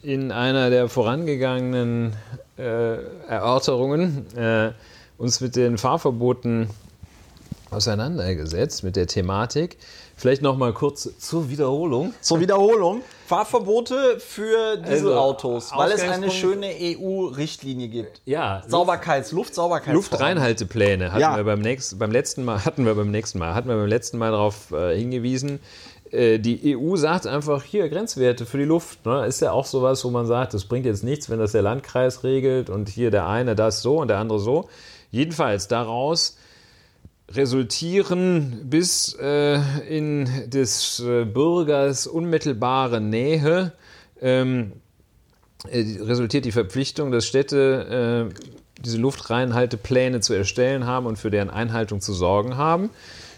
in 0.03 0.30
einer 0.32 0.70
der 0.70 0.88
vorangegangenen 0.88 2.14
äh, 2.57 2.97
Erörterungen 3.28 4.26
uns 5.18 5.40
mit 5.40 5.57
den 5.57 5.78
Fahrverboten 5.78 6.68
auseinandergesetzt, 7.70 8.84
mit 8.84 8.96
der 8.96 9.06
Thematik. 9.06 9.78
Vielleicht 10.16 10.40
noch 10.40 10.56
mal 10.56 10.72
kurz 10.72 11.10
zur 11.18 11.50
Wiederholung. 11.50 12.14
Zur 12.20 12.40
Wiederholung. 12.40 13.02
Fahrverbote 13.26 14.18
für 14.18 14.78
Dieselautos, 14.78 15.72
Also, 15.72 15.82
weil 15.82 15.92
es 15.92 16.02
eine 16.02 16.30
schöne 16.30 16.68
EU-Richtlinie 16.80 17.88
gibt. 17.88 18.22
Ja, 18.24 18.62
Sauberkeits-, 18.68 19.32
Luftsauberkeitsverordnung. 19.34 19.94
Luftreinhaltepläne 19.94 21.10
hatten 21.12 21.20
Ja. 21.20 21.36
wir 21.36 21.44
beim 21.44 21.60
nächsten, 21.60 21.98
beim 21.98 22.10
letzten 22.12 22.44
Mal 22.44 22.64
hatten 22.64 22.86
wir 22.86 22.94
beim 22.94 23.10
nächsten 23.10 23.38
Mal 23.38 23.54
hatten 23.54 23.68
wir 23.68 23.76
beim 23.76 23.88
letzten 23.88 24.18
Mal 24.18 24.30
darauf 24.30 24.70
äh, 24.72 24.96
hingewiesen. 24.96 25.60
Äh, 26.12 26.38
die 26.38 26.76
EU 26.78 26.96
sagt 26.96 27.26
einfach 27.26 27.62
hier 27.62 27.88
Grenzwerte 27.88 28.46
für 28.46 28.58
die 28.58 28.64
Luft. 28.64 29.04
Ne? 29.04 29.26
Ist 29.26 29.40
ja 29.42 29.52
auch 29.52 29.66
sowas, 29.66 30.04
wo 30.04 30.10
man 30.10 30.26
sagt, 30.26 30.54
das 30.54 30.64
bringt 30.64 30.86
jetzt 30.86 31.04
nichts, 31.04 31.28
wenn 31.28 31.40
das 31.40 31.52
der 31.52 31.62
Landkreis 31.62 32.24
regelt 32.24 32.70
und 32.70 32.88
hier 32.88 33.10
der 33.10 33.26
eine 33.26 33.54
das 33.54 33.82
so 33.82 33.98
und 33.98 34.08
der 34.08 34.18
andere 34.18 34.38
so. 34.38 34.68
Jedenfalls 35.10 35.68
daraus 35.68 36.36
resultieren 37.30 38.62
bis 38.64 39.14
äh, 39.20 39.58
in 39.88 40.28
des 40.48 41.00
äh, 41.00 41.24
Bürgers 41.24 42.06
unmittelbare 42.06 43.00
Nähe 43.00 43.72
ähm, 44.20 44.72
äh, 45.68 45.84
resultiert 46.02 46.44
die 46.44 46.52
Verpflichtung, 46.52 47.10
dass 47.10 47.26
Städte 47.26 48.30
äh, 48.32 48.34
diese 48.84 48.98
Luftreinhaltepläne 48.98 50.20
zu 50.20 50.34
erstellen 50.34 50.86
haben 50.86 51.06
und 51.06 51.18
für 51.18 51.30
deren 51.30 51.50
Einhaltung 51.50 52.00
zu 52.00 52.12
sorgen 52.12 52.56
haben. 52.56 52.90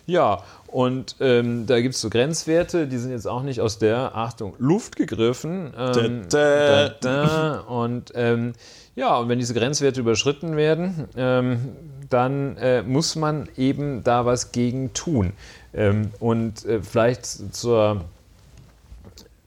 Ja, 0.07 0.43
und 0.67 1.17
ähm, 1.21 1.67
da 1.67 1.81
gibt 1.81 1.95
es 1.95 2.01
so 2.01 2.11
Grenzwerte, 2.11 2.87
die 2.87 2.99
sind 2.99 3.11
jetzt 3.11 3.27
auch 3.27 3.43
nicht 3.43 3.61
aus 3.61 3.79
der, 3.79 4.17
Achtung, 4.17 4.55
Luft 4.59 4.97
gegriffen. 4.97 5.73
Ähm, 5.79 6.23
Da, 6.29 6.89
da. 6.89 6.95
da, 7.01 7.61
und 7.61 8.13
ähm, 8.15 8.53
ja, 8.95 9.17
und 9.17 9.29
wenn 9.29 9.39
diese 9.39 9.55
Grenzwerte 9.55 10.01
überschritten 10.01 10.57
werden, 10.57 11.09
ähm, 11.17 11.77
dann 12.11 12.57
äh, 12.57 12.83
muss 12.83 13.17
man 13.17 13.49
eben 13.57 14.03
da 14.05 14.27
was 14.27 14.53
gegen 14.53 14.93
tun. 14.93 15.33
Ähm, 15.75 16.11
und 16.21 16.65
äh, 16.65 16.83
vielleicht 16.83 17.55
zur 17.55 18.05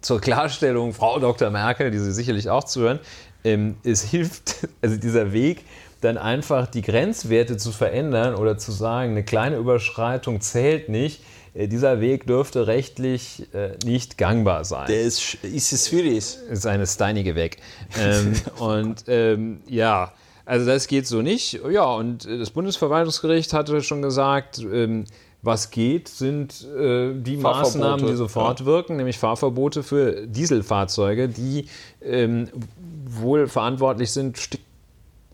zur 0.01 0.20
Klarstellung, 0.20 0.93
Frau 0.93 1.20
Dr. 1.20 1.51
Merkel, 1.51 1.91
die 1.91 1.99
Sie 1.99 2.12
sicherlich 2.12 2.49
auch 2.49 2.64
zuhören, 2.64 2.99
ähm, 3.43 3.76
es 3.84 4.01
hilft, 4.03 4.68
also 4.82 4.97
dieser 4.97 5.32
Weg, 5.32 5.64
dann 6.01 6.18
einfach 6.18 6.68
die 6.68 6.82
Grenzwerte 6.82 7.57
zu 7.57 7.72
verändern 7.72 8.36
oder 8.36 8.57
zu 8.57 8.72
sagen, 8.72 9.12
eine 9.12 9.24
kleine 9.24 9.57
Überschreitung 9.57 10.41
zählt 10.41 10.89
nicht. 10.89 11.22
Äh, 11.53 11.68
dieser 11.68 12.01
Weg 12.01 12.26
dürfte 12.26 12.66
rechtlich 12.66 13.53
äh, 13.53 13.74
nicht 13.86 14.18
gangbar 14.18 14.66
sein 14.66 14.88
Der 14.88 15.01
ist, 15.01 15.36
ist 15.43 15.72
es 15.72 15.89
schwierig. 15.89 16.38
ist 16.49 16.66
eine 16.66 16.88
steinige 16.88 17.36
weg. 17.36 17.57
Ähm, 17.99 18.34
und 18.57 19.03
ähm, 19.07 19.62
ja, 19.68 20.14
also 20.45 20.65
das 20.65 20.87
geht 20.87 21.07
so 21.07 21.21
nicht. 21.21 21.59
Ja, 21.69 21.85
und 21.85 22.25
äh, 22.25 22.37
das 22.37 22.49
Bundesverwaltungsgericht 22.51 23.53
hatte 23.53 23.81
schon 23.81 24.01
gesagt, 24.01 24.59
ähm, 24.59 25.05
was 25.41 25.71
geht, 25.71 26.07
sind 26.07 26.65
äh, 26.65 27.13
die 27.15 27.37
Maßnahmen, 27.37 28.05
die 28.05 28.15
sofort 28.15 28.65
wirken, 28.65 28.97
nämlich 28.97 29.17
Fahrverbote 29.17 29.81
für 29.81 30.27
Dieselfahrzeuge, 30.27 31.29
die 31.29 31.67
ähm, 32.01 32.49
wohl 33.05 33.47
verantwortlich 33.47 34.11
sind, 34.11 34.37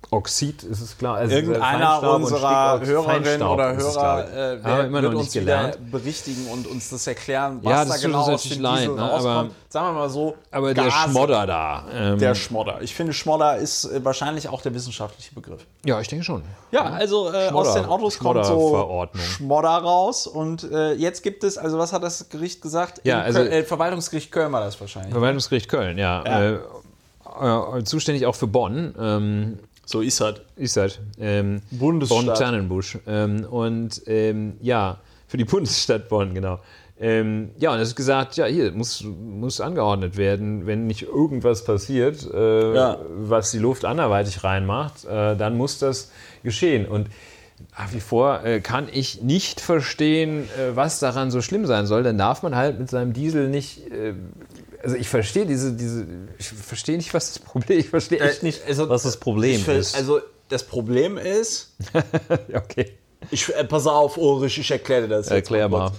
Stickoxid, 0.08 0.64
ist 0.64 0.82
es 0.82 0.98
klar. 0.98 1.18
Also 1.18 1.36
Irgendeiner 1.36 2.02
unserer 2.14 2.80
Hörerinnen 2.80 3.42
oder 3.42 3.76
Hörer 3.76 4.26
äh, 4.26 4.58
Haben 4.58 4.64
wir 4.64 4.64
wer, 4.64 4.86
immer 4.86 5.02
wird 5.02 5.14
noch 5.14 5.20
uns 5.20 5.34
nicht 5.36 5.44
wieder 5.44 5.58
gelernt. 5.58 5.92
berichtigen 5.92 6.48
und 6.48 6.66
uns 6.68 6.90
das 6.90 7.06
erklären, 7.08 7.60
was 7.62 7.70
Ja, 7.72 7.78
da 7.80 7.86
das 7.86 7.96
tut 8.02 8.06
genau 8.12 8.20
uns 8.20 8.30
aus 8.30 8.44
dem 8.50 8.62
leid, 8.62 8.90
ne, 8.90 9.02
rauskommt. 9.02 9.26
aber- 9.26 9.50
Sagen 9.70 9.88
wir 9.88 9.94
mal 10.00 10.10
so, 10.10 10.36
Aber 10.50 10.74
der 10.74 10.86
Gase. 10.86 11.10
Schmodder 11.10 11.46
da. 11.46 11.84
Ähm, 11.94 12.20
Der 12.20 12.36
Schmodder. 12.36 12.82
Ich 12.82 12.96
finde, 12.96 13.12
Schmodder 13.12 13.58
ist 13.58 13.84
äh, 13.86 14.04
wahrscheinlich 14.06 14.48
auch 14.48 14.62
der 14.62 14.74
wissenschaftliche 14.74 15.36
Begriff. 15.36 15.66
ja, 15.86 16.00
ich 16.00 16.08
denke 16.08 16.24
schon. 16.24 16.42
Ja, 16.72 16.84
also 16.86 17.32
äh, 17.34 17.50
aus 17.50 17.74
den 17.74 17.86
Autos 17.86 18.18
kommt 18.18 18.46
so. 18.46 19.08
Schmodder 19.14 19.70
raus 19.78 20.26
und 20.26 20.64
äh, 20.72 20.94
jetzt 20.94 21.22
gibt 21.22 21.44
es, 21.44 21.58
also 21.58 21.78
was 21.78 21.92
hat 21.92 22.02
das 22.04 22.30
Gericht 22.30 22.62
gesagt? 22.62 23.02
Ja, 23.04 23.20
also- 23.22 23.40
Köl- 23.40 23.50
äh, 23.50 23.64
Verwaltungsgericht 23.64 24.32
Köln 24.32 24.52
war 24.54 24.62
das 24.62 24.80
wahrscheinlich. 24.80 25.12
Verwaltungsgericht 25.12 25.68
Köln, 25.70 25.98
ja. 25.98 26.24
Ja. 26.26 27.78
Äh, 27.78 27.84
zuständig 27.84 28.26
auch 28.26 28.36
für 28.36 28.48
Bonn. 28.48 28.96
Ähm, 29.00 29.60
So 29.90 30.02
ist 30.02 30.20
das. 30.20 30.42
ist 30.58 30.76
das. 30.76 31.00
Ähm, 31.18 31.62
Bundesstadt. 31.72 32.26
Bonn-Tannenbusch. 32.26 32.98
Ähm, 33.08 33.46
und 33.50 34.02
ähm, 34.06 34.58
ja, 34.62 34.98
für 35.28 35.38
die 35.38 35.46
Bundesstadt 35.54 36.10
Bonn, 36.10 36.34
genau. 36.34 36.60
Ähm, 37.00 37.52
ja, 37.58 37.72
und 37.74 37.80
es 37.80 37.90
ist 37.90 37.96
gesagt, 37.96 38.36
ja, 38.36 38.46
hier 38.48 38.72
muss, 38.74 39.02
muss 39.04 39.62
angeordnet 39.62 40.18
werden, 40.18 40.66
wenn 40.66 40.88
nicht 40.88 41.04
irgendwas 41.04 41.64
passiert, 41.64 42.28
äh, 42.34 42.74
Ja. 42.76 42.98
was 43.18 43.52
die 43.52 43.60
Luft 43.60 43.86
anderweitig 43.86 44.44
reinmacht, 44.44 45.06
äh, 45.06 45.36
dann 45.38 45.56
muss 45.56 45.80
das 45.80 46.12
geschehen. 46.44 46.86
Und 46.86 47.08
nach 47.78 47.94
wie 47.94 48.00
vor 48.02 48.44
äh, 48.44 48.60
kann 48.60 48.88
ich 48.92 49.22
nicht 49.22 49.62
verstehen, 49.62 50.50
äh, 50.60 50.76
was 50.76 51.00
daran 51.00 51.32
so 51.32 51.42
schlimm 51.42 51.66
sein 51.66 51.86
soll. 51.86 52.04
Dann 52.04 52.18
darf 52.18 52.44
man 52.44 52.56
halt 52.56 52.78
mit 52.78 52.90
seinem 52.90 53.14
Diesel 53.14 53.48
nicht. 53.48 53.82
Äh, 54.80 54.84
also 54.84 54.96
ich 54.96 55.10
verstehe 55.10 55.46
diese, 55.46 55.74
diese, 55.74 56.06
ich 56.38 56.48
verstehe 56.48 56.98
nicht, 56.98 57.14
was 57.14 57.34
das 57.34 57.40
Problem. 57.40 57.80
Ich 57.80 57.90
verstehe 57.90 58.20
echt 58.20 58.44
nicht, 58.44 58.62
also, 58.68 58.90
was 58.90 59.04
das 59.04 59.18
Problem 59.18 59.66
will- 59.68 59.78
ist. 59.78 59.96
Also 59.96 60.22
das 60.50 60.64
Problem 60.64 61.18
ist, 61.18 61.74
okay. 62.54 62.98
ich, 63.32 63.54
äh, 63.54 63.64
pass 63.66 63.86
auf, 63.88 64.18
Ulrich, 64.18 64.58
ich 64.60 64.72
erkläre 64.72 65.04
dir 65.04 65.08
das. 65.10 65.26
jetzt 65.28 65.32
Erklär 65.34 65.68
mal. 65.70 65.92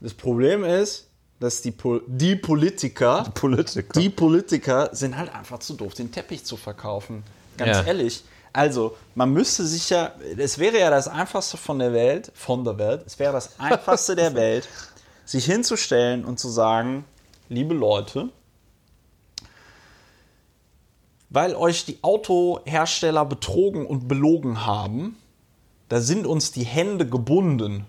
Das 0.00 0.14
Problem 0.14 0.64
ist, 0.64 1.06
dass 1.38 1.60
die, 1.62 1.70
Pol 1.70 2.02
die 2.06 2.36
Politiker, 2.36 3.30
Politiker. 3.34 3.98
die 4.00 4.08
Politiker 4.10 4.88
sind 4.92 5.16
halt 5.16 5.34
einfach 5.34 5.58
zu 5.58 5.74
doof, 5.74 5.94
den 5.94 6.10
Teppich 6.12 6.44
zu 6.44 6.56
verkaufen. 6.56 7.22
Ganz 7.56 7.78
Ja. 7.78 7.84
ehrlich. 7.84 8.24
Also, 8.52 8.96
man 9.14 9.32
müsste 9.32 9.64
sich 9.64 9.90
ja, 9.90 10.12
es 10.36 10.58
wäre 10.58 10.78
ja 10.80 10.90
das 10.90 11.06
einfachste 11.08 11.56
von 11.56 11.78
der 11.78 11.92
Welt, 11.92 12.32
von 12.34 12.64
der 12.64 12.76
Welt, 12.78 13.02
es 13.06 13.18
wäre 13.18 13.32
das 13.32 13.60
einfachste 13.60 14.16
der 14.16 14.34
Welt, 14.34 14.68
sich 15.24 15.44
hinzustellen 15.44 16.24
und 16.24 16.40
zu 16.40 16.48
sagen, 16.48 17.04
liebe 17.50 17.74
Leute, 17.74 18.30
weil 21.28 21.54
euch 21.54 21.84
die 21.84 21.98
Autohersteller 22.02 23.24
betrogen 23.26 23.84
und 23.86 24.08
belogen 24.08 24.64
haben, 24.64 25.16
da 25.88 26.00
sind 26.00 26.26
uns 26.26 26.52
die 26.52 26.64
Hände 26.64 27.06
gebunden. 27.06 27.84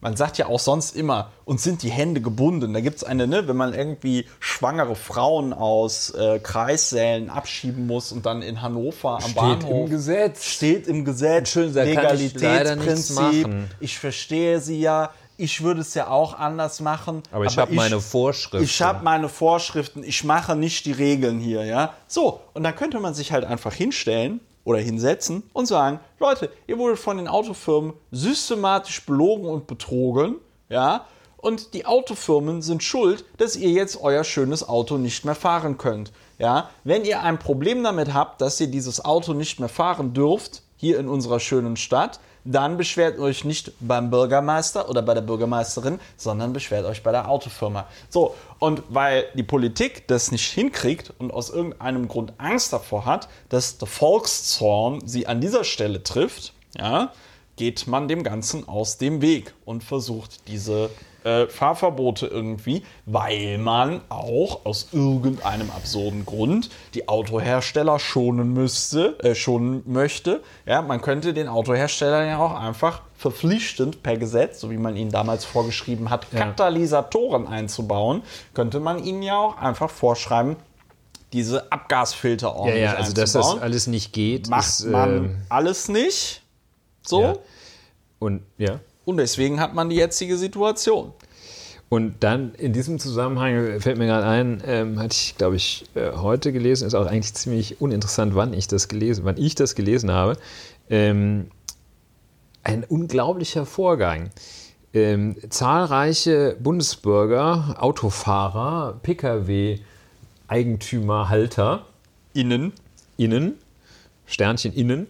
Man 0.00 0.16
sagt 0.16 0.38
ja 0.38 0.46
auch 0.46 0.60
sonst 0.60 0.94
immer, 0.94 1.30
uns 1.44 1.62
sind 1.62 1.82
die 1.82 1.90
Hände 1.90 2.20
gebunden. 2.20 2.74
Da 2.74 2.80
gibt 2.80 2.96
es 2.96 3.04
eine, 3.04 3.26
ne, 3.26 3.48
wenn 3.48 3.56
man 3.56 3.72
irgendwie 3.72 4.26
schwangere 4.40 4.94
Frauen 4.94 5.52
aus 5.52 6.10
äh, 6.10 6.38
Kreissälen 6.38 7.30
abschieben 7.30 7.86
muss 7.86 8.12
und 8.12 8.26
dann 8.26 8.42
in 8.42 8.60
Hannover 8.60 9.20
am 9.24 9.34
Bahnhof. 9.34 9.88
Gesetz. 9.88 10.44
Steht 10.44 10.86
im 10.86 11.04
Gesetz. 11.04 11.50
Schön, 11.50 11.72
kann 11.74 11.88
ich 11.88 11.94
leider 11.94 12.76
nichts 12.76 13.08
Legalitätsprinzip. 13.10 13.48
machen. 13.48 13.70
Ich 13.80 13.98
verstehe 13.98 14.60
sie 14.60 14.80
ja. 14.80 15.10
Ich 15.38 15.62
würde 15.62 15.82
es 15.82 15.94
ja 15.94 16.08
auch 16.08 16.38
anders 16.38 16.80
machen. 16.80 17.22
Aber 17.30 17.44
ich 17.44 17.58
habe 17.58 17.74
meine 17.74 18.00
Vorschriften. 18.00 18.64
Ich 18.64 18.80
habe 18.80 19.04
meine 19.04 19.28
Vorschriften, 19.28 20.02
ich 20.02 20.24
mache 20.24 20.56
nicht 20.56 20.86
die 20.86 20.92
Regeln 20.92 21.38
hier, 21.40 21.64
ja. 21.64 21.92
So, 22.06 22.40
und 22.54 22.62
dann 22.62 22.74
könnte 22.74 23.00
man 23.00 23.14
sich 23.14 23.32
halt 23.32 23.44
einfach 23.44 23.74
hinstellen 23.74 24.40
oder 24.64 24.78
hinsetzen 24.78 25.42
und 25.52 25.66
sagen, 25.66 26.00
Leute, 26.18 26.50
ihr 26.66 26.78
wurdet 26.78 26.98
von 26.98 27.18
den 27.18 27.28
Autofirmen 27.28 27.92
systematisch 28.10 29.04
belogen 29.04 29.46
und 29.46 29.66
betrogen, 29.66 30.36
ja. 30.68 31.04
Und 31.36 31.74
die 31.74 31.86
Autofirmen 31.86 32.62
sind 32.62 32.82
schuld, 32.82 33.24
dass 33.36 33.56
ihr 33.56 33.70
jetzt 33.70 34.00
euer 34.00 34.24
schönes 34.24 34.68
Auto 34.68 34.96
nicht 34.96 35.24
mehr 35.24 35.34
fahren 35.34 35.78
könnt. 35.78 36.12
Ja, 36.38 36.70
wenn 36.82 37.04
ihr 37.04 37.22
ein 37.22 37.38
Problem 37.38 37.84
damit 37.84 38.12
habt, 38.12 38.40
dass 38.40 38.60
ihr 38.60 38.66
dieses 38.66 39.04
Auto 39.04 39.32
nicht 39.32 39.60
mehr 39.60 39.68
fahren 39.68 40.12
dürft, 40.12 40.62
hier 40.76 40.98
in 40.98 41.08
unserer 41.08 41.40
schönen 41.40 41.76
Stadt, 41.76 42.20
dann 42.46 42.76
beschwert 42.76 43.18
euch 43.18 43.44
nicht 43.44 43.72
beim 43.80 44.10
Bürgermeister 44.10 44.88
oder 44.88 45.02
bei 45.02 45.14
der 45.14 45.20
Bürgermeisterin, 45.20 45.98
sondern 46.16 46.52
beschwert 46.52 46.86
euch 46.86 47.02
bei 47.02 47.12
der 47.12 47.28
Autofirma. 47.28 47.86
So, 48.08 48.34
und 48.58 48.82
weil 48.88 49.26
die 49.34 49.42
Politik 49.42 50.06
das 50.08 50.30
nicht 50.30 50.50
hinkriegt 50.52 51.12
und 51.18 51.32
aus 51.32 51.50
irgendeinem 51.50 52.08
Grund 52.08 52.32
Angst 52.38 52.72
davor 52.72 53.04
hat, 53.04 53.28
dass 53.48 53.78
der 53.78 53.88
Volkszorn 53.88 55.06
sie 55.06 55.26
an 55.26 55.40
dieser 55.40 55.64
Stelle 55.64 56.02
trifft, 56.02 56.52
ja, 56.78 57.12
geht 57.56 57.86
man 57.86 58.06
dem 58.06 58.22
Ganzen 58.22 58.68
aus 58.68 58.98
dem 58.98 59.22
Weg 59.22 59.54
und 59.64 59.82
versucht 59.82 60.46
diese 60.48 60.90
äh, 61.26 61.48
Fahrverbote 61.48 62.26
irgendwie, 62.26 62.84
weil 63.04 63.58
man 63.58 64.00
auch 64.08 64.64
aus 64.64 64.88
irgendeinem 64.92 65.70
absurden 65.70 66.24
Grund 66.24 66.70
die 66.94 67.08
Autohersteller 67.08 67.98
schonen 67.98 68.52
müsste, 68.52 69.18
äh, 69.24 69.34
schonen 69.34 69.82
möchte. 69.86 70.40
Ja, 70.66 70.82
man 70.82 71.02
könnte 71.02 71.34
den 71.34 71.48
Autoherstellern 71.48 72.28
ja 72.28 72.38
auch 72.38 72.54
einfach 72.54 73.02
verpflichtend 73.16 74.02
per 74.02 74.16
Gesetz, 74.16 74.60
so 74.60 74.70
wie 74.70 74.76
man 74.76 74.96
ihnen 74.96 75.10
damals 75.10 75.44
vorgeschrieben 75.44 76.10
hat, 76.10 76.30
Katalysatoren 76.30 77.48
einzubauen, 77.48 78.22
könnte 78.54 78.78
man 78.78 79.02
ihnen 79.02 79.22
ja 79.22 79.36
auch 79.36 79.56
einfach 79.56 79.90
vorschreiben, 79.90 80.56
diese 81.32 81.72
Abgasfilter 81.72 82.48
Ja, 82.48 82.54
ordentlich 82.54 82.82
ja, 82.82 82.94
also 82.94 83.12
dass 83.12 83.32
das 83.32 83.58
alles 83.58 83.88
nicht 83.88 84.12
geht. 84.12 84.48
Macht 84.48 84.68
ist, 84.68 84.86
man 84.86 85.16
ähm, 85.16 85.36
alles 85.48 85.88
nicht. 85.88 86.42
So. 87.02 87.22
ja. 87.22 87.34
Und 88.18 88.42
ja. 88.58 88.80
Und 89.06 89.16
deswegen 89.16 89.58
hat 89.60 89.74
man 89.74 89.88
die 89.88 89.96
jetzige 89.96 90.36
Situation. 90.36 91.12
Und 91.88 92.24
dann 92.24 92.52
in 92.56 92.72
diesem 92.72 92.98
Zusammenhang 92.98 93.78
fällt 93.80 93.96
mir 93.96 94.06
gerade 94.06 94.26
ein, 94.26 94.60
ähm, 94.66 94.98
hatte 94.98 95.14
ich, 95.14 95.36
glaube 95.38 95.54
ich, 95.54 95.84
äh, 95.94 96.10
heute 96.12 96.52
gelesen, 96.52 96.84
ist 96.86 96.94
auch 96.94 97.06
eigentlich 97.06 97.32
ziemlich 97.34 97.80
uninteressant, 97.80 98.34
wann 98.34 98.52
ich 98.52 98.66
das 98.66 98.88
gelesen, 98.88 99.24
wann 99.24 99.36
ich 99.38 99.54
das 99.54 99.76
gelesen 99.76 100.10
habe. 100.10 100.36
Ähm, 100.90 101.50
ein 102.64 102.82
unglaublicher 102.84 103.64
Vorgang. 103.64 104.30
ähm, 104.92 105.36
zahlreiche 105.50 106.56
Bundesbürger, 106.58 107.76
Autofahrer, 107.78 108.98
Pkw-Eigentümer, 109.02 111.28
Halter, 111.28 111.86
Innen. 112.32 112.72
innen, 113.18 113.54
Sternchen 114.26 114.72
innen, 114.72 115.06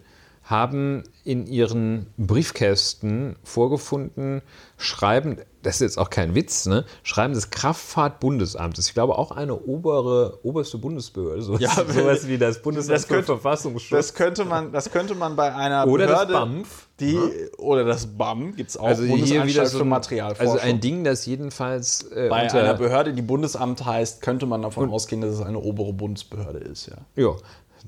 haben 0.47 1.03
in 1.25 1.47
ihren 1.47 2.07
Briefkästen 2.17 3.35
vorgefunden, 3.43 4.43
Schreiben, 4.79 5.39
das 5.63 5.77
ist 5.77 5.81
jetzt 5.81 5.99
auch 5.99 6.09
kein 6.09 6.37
Witz, 6.37 6.67
ne? 6.67 6.85
Schreiben 7.03 7.35
des 7.35 7.51
Kraftfahrtbundesamtes. 7.51 8.87
Ich 8.87 8.95
glaube 8.95 9.19
auch 9.19 9.33
eine 9.33 9.57
obere, 9.59 10.39
oberste 10.45 10.79
Bundesbehörde, 10.79 11.43
sowas, 11.43 11.61
Ja, 11.61 11.71
sowas 11.89 12.29
wie 12.29 12.39
das 12.39 12.63
Bundesamt 12.63 12.95
das 12.97 13.09
könnte- 13.09 13.25
für 13.25 13.33
Verfassungsschutz. 13.33 13.91
Das 13.99 14.15
könnte 14.15 14.45
man, 14.45 14.71
das 14.71 14.93
könnte 14.93 15.17
man 15.17 15.35
bei 15.35 15.53
einer 15.53 15.89
Oder 15.89 16.07
das 16.07 16.27
Behörde, 16.29 16.33
BAMF. 16.35 16.87
die 17.01 17.19
oder 17.59 17.85
das 17.85 18.07
BAM 18.07 18.55
gibt 18.55 18.71
es 18.71 18.77
auch. 18.77 18.87
also 18.87 19.03
hier 19.03 19.45
wieder 19.47 19.67
so 19.67 19.81
ein, 19.81 19.89
Materialforschung. 19.89 20.53
Also 20.55 20.65
ein 20.65 20.81
Ding, 20.81 21.03
das 21.03 21.27
jedenfalls 21.27 22.05
äh, 22.13 22.29
bei 22.29 22.49
einer 22.53 22.75
Behörde, 22.75 23.13
die 23.13 23.23
Bundesamt 23.23 23.85
heißt, 23.85 24.23
könnte 24.23 24.47
man 24.47 24.63
davon 24.63 24.91
ausgehen, 24.91 25.23
dass 25.23 25.33
es 25.35 25.41
eine 25.41 25.59
obere 25.59 25.93
Bundesbehörde 25.93 26.61
ist, 26.61 26.87
ja. 26.87 26.97
Ja, 27.17 27.35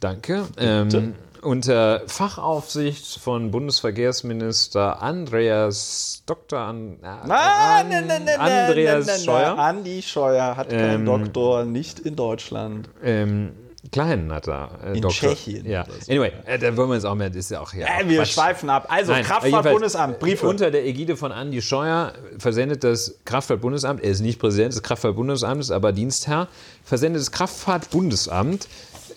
danke. 0.01 0.45
Ähm, 0.59 1.15
unter 1.43 2.03
Fachaufsicht 2.07 3.21
von 3.21 3.51
Bundesverkehrsminister 3.53 5.01
Andreas 5.03 6.23
Dr. 6.27 6.59
An, 6.59 6.99
äh, 7.03 7.07
Ah, 7.07 7.81
An- 7.81 7.89
ne, 7.89 8.03
ne, 8.03 8.21
ne, 8.21 8.39
Andreas 8.41 9.07
ne, 9.07 9.13
ne, 9.13 9.19
ne. 9.19 9.25
Scheuer. 9.25 9.59
Andi 9.59 10.03
Scheuer 10.03 10.57
hat 10.57 10.71
keinen 10.71 11.01
Ähm, 11.01 11.07
Doktor, 11.07 11.65
nicht 11.65 12.01
in 12.01 12.17
Deutschland. 12.17 12.89
Ähm, 13.05 13.53
Kleinen 13.93 14.33
hat 14.33 14.49
er. 14.49 14.71
Äh, 14.85 14.97
In 14.97 15.03
Doktor. 15.03 15.31
Tschechien 15.31 15.65
Ja. 15.65 15.85
so. 15.87 16.11
Anyway, 16.13 16.33
äh, 16.47 16.59
da 16.59 16.77
wollen 16.77 16.89
wir 16.91 16.97
jetzt 16.97 17.05
auch 17.07 17.15
mehr, 17.15 17.29
das 17.31 17.37
ist 17.39 17.51
ja 17.53 17.61
auch 17.61 17.73
ja. 17.73 17.87
Äh, 17.87 18.09
wir 18.09 18.19
Quatsch. 18.19 18.33
schweifen 18.33 18.69
ab. 18.69 18.87
Also, 18.91 19.13
Nein, 19.13 19.25
Kraftfahrtbundesamt, 19.25 20.19
Briefe. 20.19 20.47
Unter 20.49 20.73
der 20.73 20.85
Ägide 20.85 21.17
von 21.17 21.31
Andi 21.31 21.63
Scheuer 21.63 22.13
versendet 22.39 22.83
das 22.83 23.15
Kraftfahrtbundesamt, 23.25 24.03
er 24.03 24.11
ist 24.11 24.21
nicht 24.21 24.41
Präsident 24.41 24.75
des 24.75 24.83
Kraftfahrtbundesamtes, 24.83 25.71
aber 25.71 25.93
Dienstherr, 25.93 26.49
versendet 26.83 27.21
das 27.23 27.31
Kraftfahrtbundesamt, 27.31 28.67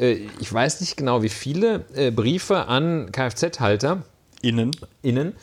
äh, 0.02 0.28
ich 0.40 0.52
weiß 0.52 0.82
nicht 0.82 0.98
genau 0.98 1.24
wie 1.24 1.30
viele, 1.30 1.86
äh, 1.94 2.12
Briefe 2.12 2.68
an 2.68 3.12
Kfz-Halter, 3.12 4.04
Innen. 4.42 4.72
innen 5.02 5.34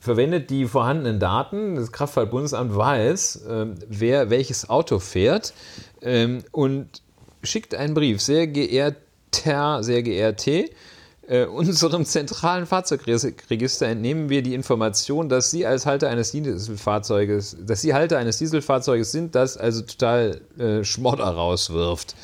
verwendet 0.00 0.50
die 0.50 0.66
vorhandenen 0.66 1.18
Daten. 1.18 1.76
Das 1.76 1.92
Kraftfahrtbundesamt 1.92 2.76
weiß, 2.76 3.42
ähm, 3.48 3.74
wer 3.88 4.30
welches 4.30 4.68
Auto 4.68 4.98
fährt 4.98 5.54
ähm, 6.02 6.44
und 6.52 7.02
schickt 7.42 7.74
einen 7.74 7.94
Brief. 7.94 8.20
Sehr 8.20 8.46
geehrter, 8.46 9.82
sehr 9.82 10.02
geehrte, 10.02 10.66
äh, 11.28 11.44
unserem 11.44 12.06
zentralen 12.06 12.66
Fahrzeugregister 12.66 13.86
entnehmen 13.86 14.30
wir 14.30 14.42
die 14.42 14.54
Information, 14.54 15.28
dass 15.28 15.50
Sie 15.50 15.66
als 15.66 15.84
Halter 15.84 16.08
eines 16.08 16.30
Dieselfahrzeuges, 16.32 17.56
dass 17.60 17.82
Sie 17.82 17.92
Halter 17.92 18.16
eines 18.16 18.38
Dieselfahrzeuges 18.38 19.12
sind, 19.12 19.34
das 19.34 19.58
also 19.58 19.82
total 19.82 20.40
äh, 20.58 20.84
Schmodder 20.84 21.24
rauswirft. 21.24 22.16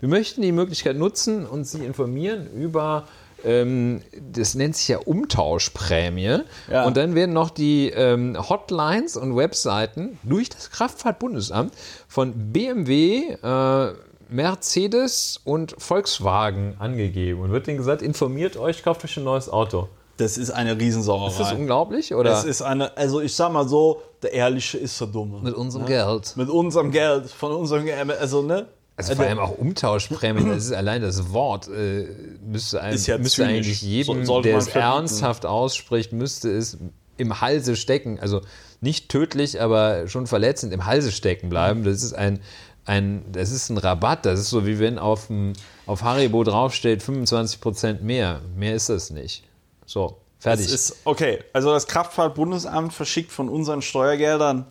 Wir 0.00 0.08
möchten 0.08 0.42
die 0.42 0.52
Möglichkeit 0.52 0.96
nutzen 0.96 1.46
und 1.46 1.64
Sie 1.64 1.84
informieren 1.84 2.48
über, 2.52 3.04
ähm, 3.44 4.02
das 4.32 4.54
nennt 4.54 4.76
sich 4.76 4.88
ja 4.88 4.98
Umtauschprämie. 4.98 6.40
Ja. 6.70 6.84
Und 6.84 6.96
dann 6.96 7.14
werden 7.14 7.32
noch 7.32 7.50
die 7.50 7.90
ähm, 7.90 8.36
Hotlines 8.48 9.16
und 9.16 9.36
Webseiten 9.36 10.18
durch 10.22 10.50
das 10.50 10.70
Kraftfahrtbundesamt 10.70 11.72
von 12.08 12.52
BMW, 12.52 13.36
äh, 13.42 13.92
Mercedes 14.28 15.40
und 15.44 15.74
Volkswagen 15.78 16.74
angegeben. 16.78 17.40
Und 17.40 17.52
wird 17.52 17.66
denen 17.66 17.78
gesagt, 17.78 18.02
informiert 18.02 18.56
euch, 18.56 18.82
kauft 18.82 19.04
euch 19.04 19.16
ein 19.16 19.24
neues 19.24 19.48
Auto. 19.48 19.88
Das 20.16 20.38
ist 20.38 20.50
eine 20.50 20.78
Riesensauerei. 20.78 21.28
Ist 21.28 21.40
das 21.40 21.52
unglaublich? 21.52 22.14
Oder? 22.14 22.30
Das 22.30 22.44
ist 22.44 22.62
eine, 22.62 22.96
also 22.96 23.20
ich 23.20 23.34
sag 23.34 23.52
mal 23.52 23.68
so, 23.68 24.02
der 24.22 24.32
Ehrliche 24.32 24.78
ist 24.78 24.98
der 25.00 25.08
Dumme. 25.08 25.40
mit 25.40 25.54
unserem 25.54 25.86
Geld. 25.86 26.36
Mit 26.36 26.48
unserem 26.48 26.90
Geld, 26.90 27.30
von 27.30 27.52
unserem 27.52 27.84
Geld, 27.84 28.10
also 28.18 28.42
ne? 28.42 28.66
Also 28.96 29.14
vor 29.14 29.26
allem 29.26 29.38
auch 29.38 29.58
Umtauschprämie, 29.58 30.48
das 30.48 30.64
ist 30.66 30.72
allein 30.72 31.02
das 31.02 31.32
Wort, 31.32 31.68
äh, 31.68 32.06
müsste, 32.46 32.80
einem, 32.80 32.98
ja 32.98 33.18
müsste 33.18 33.44
eigentlich 33.44 33.82
jedem, 33.82 34.24
So- 34.24 34.40
der 34.40 34.56
es 34.56 34.68
ernsthaft 34.68 35.44
ausspricht, 35.44 36.12
müsste 36.12 36.50
es 36.50 36.78
im 37.18 37.40
Halse 37.40 37.76
stecken. 37.76 38.18
Also 38.20 38.40
nicht 38.80 39.08
tödlich, 39.10 39.60
aber 39.60 40.08
schon 40.08 40.26
verletzend 40.26 40.72
im 40.72 40.86
Halse 40.86 41.12
stecken 41.12 41.48
bleiben. 41.50 41.84
Das 41.84 42.02
ist 42.02 42.14
ein, 42.14 42.40
ein, 42.86 43.24
das 43.32 43.50
ist 43.50 43.68
ein 43.68 43.78
Rabatt. 43.78 44.24
Das 44.24 44.40
ist 44.40 44.48
so 44.50 44.66
wie 44.66 44.78
wenn 44.78 44.98
auf, 44.98 45.26
dem, 45.26 45.52
auf 45.86 46.02
Haribo 46.02 46.42
draufsteht 46.44 47.02
25% 47.02 48.00
mehr. 48.02 48.40
Mehr 48.56 48.74
ist 48.74 48.88
das 48.88 49.10
nicht. 49.10 49.44
So, 49.84 50.18
fertig. 50.38 50.72
Ist, 50.72 50.96
okay, 51.04 51.40
also 51.52 51.70
das 51.70 51.86
Kraftfahrtbundesamt 51.86 52.92
verschickt 52.94 53.32
von 53.32 53.48
unseren 53.48 53.82
Steuergeldern 53.82 54.66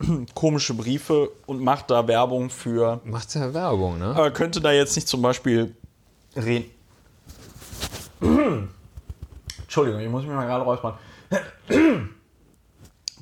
komische 0.34 0.74
Briefe 0.74 1.30
und 1.46 1.62
macht 1.62 1.90
da 1.90 2.06
Werbung 2.06 2.50
für. 2.50 3.00
Macht 3.04 3.34
ja 3.34 3.52
Werbung, 3.54 3.98
ne? 3.98 4.06
Aber 4.06 4.30
könnte 4.30 4.60
da 4.60 4.72
jetzt 4.72 4.96
nicht 4.96 5.08
zum 5.08 5.22
Beispiel. 5.22 5.74
Ren 6.36 6.64
Entschuldigung, 9.62 10.00
ich 10.00 10.08
muss 10.08 10.22
mich 10.24 10.32
mal 10.32 10.46
gerade 10.46 10.64
räuspern. 10.64 10.94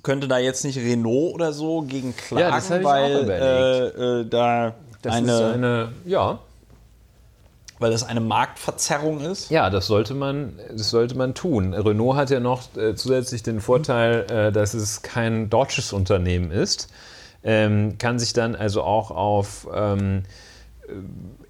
könnte 0.02 0.26
da 0.28 0.38
jetzt 0.38 0.64
nicht 0.64 0.78
Renault 0.78 1.34
oder 1.34 1.52
so 1.52 1.82
gegen 1.82 2.16
klagen, 2.16 2.70
Ja, 2.70 2.84
weil 2.84 3.30
äh, 3.30 4.20
äh, 4.20 4.24
da 4.26 4.74
Das 5.02 5.14
eine, 5.14 5.32
ist 5.32 5.40
eine, 5.54 5.92
ja, 6.06 6.38
weil 7.78 7.90
das 7.90 8.02
eine 8.02 8.20
Marktverzerrung 8.20 9.20
ist. 9.20 9.50
Ja, 9.50 9.70
das 9.70 9.86
sollte 9.86 10.14
man, 10.14 10.58
das 10.70 10.90
sollte 10.90 11.16
man 11.16 11.34
tun. 11.34 11.74
Renault 11.74 12.16
hat 12.16 12.30
ja 12.30 12.40
noch 12.40 12.76
äh, 12.76 12.94
zusätzlich 12.94 13.42
den 13.42 13.60
Vorteil, 13.60 14.26
äh, 14.30 14.52
dass 14.52 14.74
es 14.74 15.02
kein 15.02 15.50
deutsches 15.50 15.92
Unternehmen 15.92 16.50
ist, 16.50 16.88
ähm, 17.42 17.98
kann 17.98 18.18
sich 18.18 18.32
dann 18.32 18.54
also 18.54 18.82
auch 18.82 19.10
auf 19.10 19.68
ähm, 19.72 20.24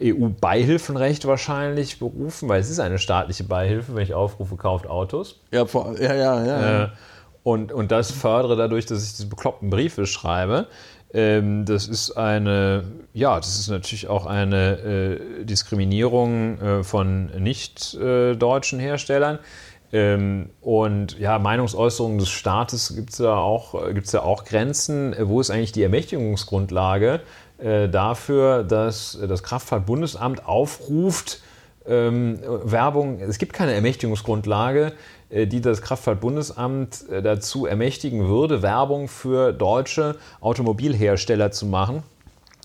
EU-Beihilfenrecht 0.02 1.26
wahrscheinlich 1.26 1.98
berufen, 1.98 2.48
weil 2.48 2.60
es 2.60 2.70
ist 2.70 2.80
eine 2.80 2.98
staatliche 2.98 3.44
Beihilfe, 3.44 3.94
wenn 3.94 4.02
ich 4.02 4.14
aufrufe, 4.14 4.56
kauft 4.56 4.88
Autos. 4.88 5.40
Ja, 5.50 5.66
vor, 5.66 5.98
ja, 5.98 6.14
ja, 6.14 6.44
ja. 6.44 6.84
Äh, 6.84 6.88
und, 7.42 7.72
und 7.72 7.90
das 7.92 8.10
fördere 8.10 8.56
dadurch, 8.56 8.86
dass 8.86 9.02
ich 9.04 9.12
diese 9.12 9.26
bekloppten 9.26 9.70
Briefe 9.70 10.06
schreibe. 10.06 10.66
Ähm, 11.14 11.64
das 11.64 11.88
ist 11.88 12.12
eine, 12.12 12.84
ja, 13.14 13.36
das 13.36 13.58
ist 13.58 13.68
natürlich 13.68 14.08
auch 14.08 14.26
eine 14.26 14.78
äh, 15.40 15.44
Diskriminierung 15.44 16.60
äh, 16.60 16.84
von 16.84 17.26
nicht 17.38 17.94
äh, 17.94 18.36
Herstellern. 18.36 19.38
Ähm, 19.90 20.50
und 20.60 21.18
ja, 21.18 21.38
Meinungsäußerungen 21.38 22.18
des 22.18 22.28
Staates 22.28 22.94
gibt 22.94 23.10
es 23.10 23.18
ja, 23.20 23.34
auch- 23.34 23.74
gibt's 23.94 24.12
ja 24.12 24.22
auch 24.22 24.44
Grenzen. 24.44 25.14
Äh, 25.14 25.28
Wo 25.28 25.40
ist 25.40 25.50
eigentlich 25.50 25.72
die 25.72 25.82
Ermächtigungsgrundlage 25.82 27.20
äh, 27.58 27.88
dafür, 27.88 28.64
dass 28.64 29.18
das 29.26 29.42
Kraftfahrtbundesamt 29.42 30.46
aufruft, 30.46 31.40
ähm, 31.86 32.38
Werbung, 32.64 33.18
es 33.20 33.38
gibt 33.38 33.54
keine 33.54 33.72
Ermächtigungsgrundlage, 33.72 34.88
äh, 34.88 34.92
die 35.46 35.60
das 35.60 35.82
Kraftfahrtbundesamt 35.82 37.08
äh, 37.08 37.22
dazu 37.22 37.66
ermächtigen 37.66 38.28
würde, 38.28 38.62
Werbung 38.62 39.08
für 39.08 39.52
deutsche 39.52 40.16
Automobilhersteller 40.40 41.50
zu 41.50 41.66
machen, 41.66 42.02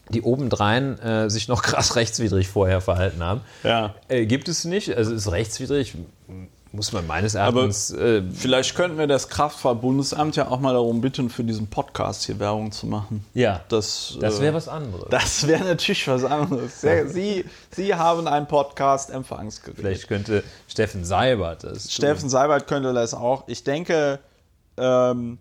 die 0.10 0.22
obendrein 0.22 0.98
äh, 0.99 1.30
sich 1.30 1.48
noch 1.48 1.61
krass 1.64 1.95
rechtswidrig 1.95 2.48
vorher 2.48 2.81
verhalten 2.81 3.23
haben. 3.23 3.41
Ja. 3.64 3.95
Äh, 4.07 4.26
gibt 4.26 4.48
es 4.48 4.65
nicht, 4.65 4.95
also 4.95 5.14
ist 5.14 5.31
rechtswidrig, 5.31 5.95
muss 6.74 6.91
man 6.91 7.06
meines 7.08 7.36
Erachtens. 7.36 7.91
äh, 7.91 8.24
Vielleicht 8.34 8.76
könnten 8.76 8.98
wir 8.98 9.06
das 9.08 9.30
Kraftfahrtbundesamt 9.30 10.36
ja 10.36 10.48
auch 10.50 10.60
mal 10.60 10.74
darum 10.74 11.02
bitten, 11.02 11.30
für 11.30 11.44
diesen 11.44 11.68
Podcast 11.68 12.24
hier 12.26 12.40
Werbung 12.40 12.72
zu 12.72 12.88
machen. 12.88 13.24
ja, 13.36 13.62
Das, 13.70 14.18
das 14.20 14.40
äh, 14.40 14.41
wäre 14.41 14.56
was 14.56 14.68
anderes. 14.68 15.06
Das 15.10 15.45
wäre 15.48 15.64
natürlich 15.64 16.08
was 16.08 16.24
anderes. 16.24 16.82
Sehr- 16.82 17.08
Sie, 17.08 17.45
Sie 17.72 17.94
haben 17.94 18.28
ein 18.28 18.48
Podcast-Empfangsgerät. 18.48 19.76
Vielleicht 19.78 20.08
könnte 20.08 20.44
Steffen 20.68 21.06
Seibert 21.06 21.64
das. 21.64 21.84
tun. 21.84 21.91
Steffen 21.91 22.30
Seibert 22.30 22.68
könnte 22.68 22.91
das 22.94 23.14
auch. 23.14 23.44
Ich 23.48 23.64
denke, 23.64 24.20
ähm, 24.78 25.38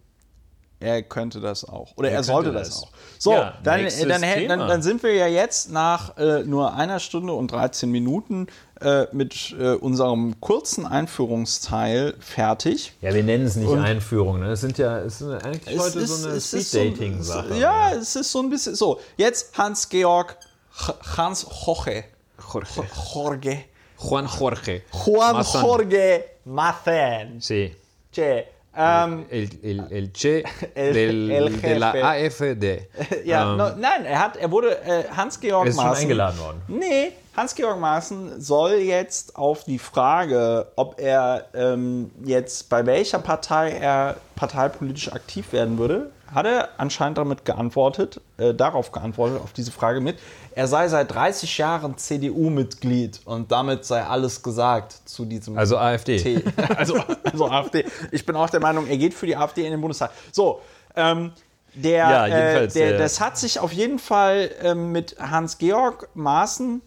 er 0.83 1.03
könnte 1.03 1.41
das 1.41 1.65
auch. 1.65 1.93
Oder 1.97 2.09
er, 2.09 2.17
könnte 2.17 2.27
sollte 2.27 2.53
das, 2.53 2.69
das. 2.69 2.83
auch. 2.83 2.89
So, 3.19 3.33
Ja, 3.33 3.55
dann, 3.63 3.87
dann, 4.09 4.21
dann, 4.49 4.59
dann 4.69 4.83
sind 4.83 5.03
wir 5.03 5.15
ja 5.15 5.27
jetzt 5.29 5.71
nach 5.71 6.17
äh, 6.19 6.43
nur 6.45 6.75
einer 6.75 6.99
Stunde 6.99 7.33
und 7.33 7.53
13 7.53 7.91
Minuten 7.91 8.49
äh, 8.81 9.07
mit 9.13 9.55
äh, 9.59 9.75
unserem 9.75 10.41
kurzen 10.41 10.87
Einführungsteil 10.87 12.15
fertig. 12.21 12.93
Ja, 13.01 13.15
wir 13.15 13.23
nennen 13.23 13.47
es 13.47 13.57
nicht 13.57 13.69
Und- 13.69 13.79
Einführung. 13.81 14.41
Ne? 14.41 14.53
Es 14.53 14.61
sind 14.61 14.79
ja 14.79 14.99
es 14.99 15.21
ist 15.21 15.29
eigentlich 15.45 15.79
heute 15.79 16.07
so 16.07 16.27
eine 16.27 16.37
ist 16.37 16.51
so- 16.51 16.59
Speed-Dating-Sache. 16.59 17.55
ja, 17.59 17.93
es 17.93 18.17
ist 18.17 18.33
so 18.33 18.41
ein 18.41 18.51
bisschen 18.51 18.75
so. 18.75 19.01
Jetzt 19.17 19.57
Hans-Georg, 19.57 20.37
Ch- 20.77 21.17
Hans 21.17 21.47
Jorge. 21.67 22.05
Jorge. 22.53 22.67
Jorge. 23.15 23.65
Juan 23.99 24.27
Jorge. 24.27 24.83
Juan. 24.91 25.45
Jorge 25.63 26.25
Mathen. 26.45 27.41
Sí. 27.41 27.73
Che, 28.13 28.45
ähm, 28.77 29.25
El, 29.31 29.49
el, 29.63 29.87
el 29.91 30.13
Che 30.13 30.45
El- 30.75 30.95
del, 30.95 31.31
el 31.31 31.61
de 31.61 31.79
la. 31.79 31.91
AfD. 31.93 32.89
ja, 33.25 33.51
Ähm, 33.53 33.57
no, 33.59 33.69
nein, 33.77 34.05
er 34.07 34.19
hat, 34.19 34.37
er 34.37 34.51
wurde 34.51 34.77
äh, 34.85 35.05
Hans-Georg 35.17 35.67
er 35.67 35.71
ist 35.71 35.77
schon 35.77 35.85
Maaßen. 35.87 36.03
eingeladen 36.03 36.39
worden. 36.41 36.63
Nee, 36.69 37.13
Hans-Georg 37.35 37.81
Maaßen 37.81 38.41
soll 38.41 38.73
jetzt 38.73 39.37
auf 39.37 39.65
die 39.65 39.79
Frage, 39.79 40.67
ob 40.77 41.01
er 41.01 41.47
ähm, 41.55 42.11
jetzt 42.25 42.69
bei 42.69 42.85
welcher 42.85 43.21
Partei 43.21 43.71
er 43.71 44.17
parteipolitisch 44.37 45.11
aktiv 45.13 45.53
werden 45.53 45.79
würde, 45.79 46.11
hat 46.35 46.45
er 46.45 46.69
anscheinend 46.77 47.17
damit 47.19 47.47
geantwortet, 47.47 48.21
äh, 48.37 48.53
darauf 48.53 48.93
geantwortet, 48.93 49.41
auf 49.43 49.55
diese 49.55 49.73
Frage 49.73 50.01
mit, 50.01 50.19
er 50.55 50.67
sei 50.67 50.89
seit 50.89 51.11
30 51.11 51.57
Jahren 51.57 51.97
CDU-Mitglied 51.97 53.21
und 53.25 53.51
damit 53.51 53.87
sei 53.87 54.03
alles 54.03 54.43
gesagt 54.43 54.93
zu 55.07 55.25
diesem. 55.25 55.57
Also 55.57 55.79
AfD. 55.79 56.19
T 56.19 56.45
also, 56.77 56.99
also 57.25 57.49
AfD. 57.49 57.87
Ich 58.11 58.27
bin 58.27 58.37
auch 58.37 58.51
der 58.51 58.61
Meinung, 58.61 58.87
er 58.87 58.99
geht 58.99 59.15
für 59.15 59.27
die 59.27 59.37
AfD 59.37 59.65
in 59.65 59.71
den 59.71 59.81
Bundestag. 59.81 60.11
So, 60.33 60.61
ähm, 60.97 61.33
der, 61.75 62.11
Ja, 62.11 62.27
äh, 62.27 62.69
der, 62.69 62.95
äh, 62.95 62.99
das 62.99 63.21
hat 63.21 63.39
sich 63.39 63.59
auf 63.59 63.73
jeden 63.73 63.99
Fall 63.99 64.51
ähm, 64.63 64.93
mit 64.93 65.17
Hans-Georg 65.19 66.09
Maaßen 66.15 66.83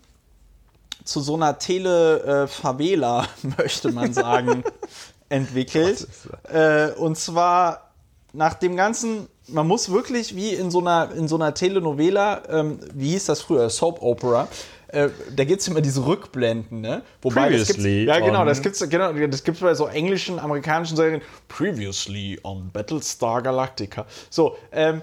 zu 1.06 1.22
so 1.22 1.36
einer 1.36 1.58
Tele-Favela, 1.60 3.28
möchte 3.58 3.92
man 3.92 4.14
sagen, 4.14 4.64
entwickelt. 5.30 6.08
Äh, 6.52 6.92
und 6.92 7.18
zwar 7.18 7.92
nach 8.34 8.56
dem 8.56 8.76
ganzen, 8.76 9.28
man 9.48 9.68
muss 9.68 9.92
wirklich 9.92 10.36
wie 10.36 10.50
in 10.50 10.70
so 10.72 10.80
einer, 10.80 11.12
in 11.16 11.28
so 11.28 11.36
einer 11.36 11.54
Telenovela, 11.54 12.44
ähm, 12.50 12.80
wie 12.94 13.12
hieß 13.12 13.26
das 13.26 13.42
früher, 13.42 13.70
Soap 13.70 14.02
Opera, 14.02 14.48
äh, 14.90 15.10
da 15.36 15.44
gibt 15.46 15.62
es 15.62 15.68
immer 15.68 15.82
diese 15.82 16.06
Rückblenden, 16.06 16.82
ne? 16.82 17.02
Wobei 17.22 17.50
das 17.50 17.68
gibt's, 17.68 17.74
Previously 17.84 18.06
ja 18.06 18.20
genau, 18.20 18.42
on- 18.42 18.48
das 18.48 18.62
gibt's 18.62 18.88
genau, 18.90 19.12
das 19.14 19.44
gibt's 19.44 19.62
bei 19.62 19.74
so 19.74 19.88
englischen, 19.88 20.38
amerikanischen 20.40 20.96
Serien. 20.96 21.22
Previously 21.48 22.40
on 22.44 22.70
Battlestar 22.72 23.42
Galactica. 23.42 24.06
So, 24.30 24.58
ähm, 24.72 25.02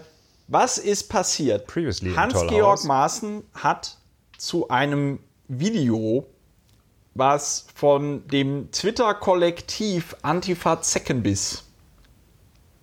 was 0.49 0.79
ist 0.79 1.09
passiert? 1.09 1.67
Previously 1.67 2.13
Hans-Georg. 2.15 2.85
Maaßen 2.85 3.43
hat 3.55 3.97
zu 4.39 4.69
einem 4.69 5.19
Video, 5.59 6.27
was 7.15 7.67
von 7.75 8.27
dem 8.29 8.71
Twitter-Kollektiv 8.73 10.17
Antifa 10.23 10.81
Zeckenbiss 10.81 11.65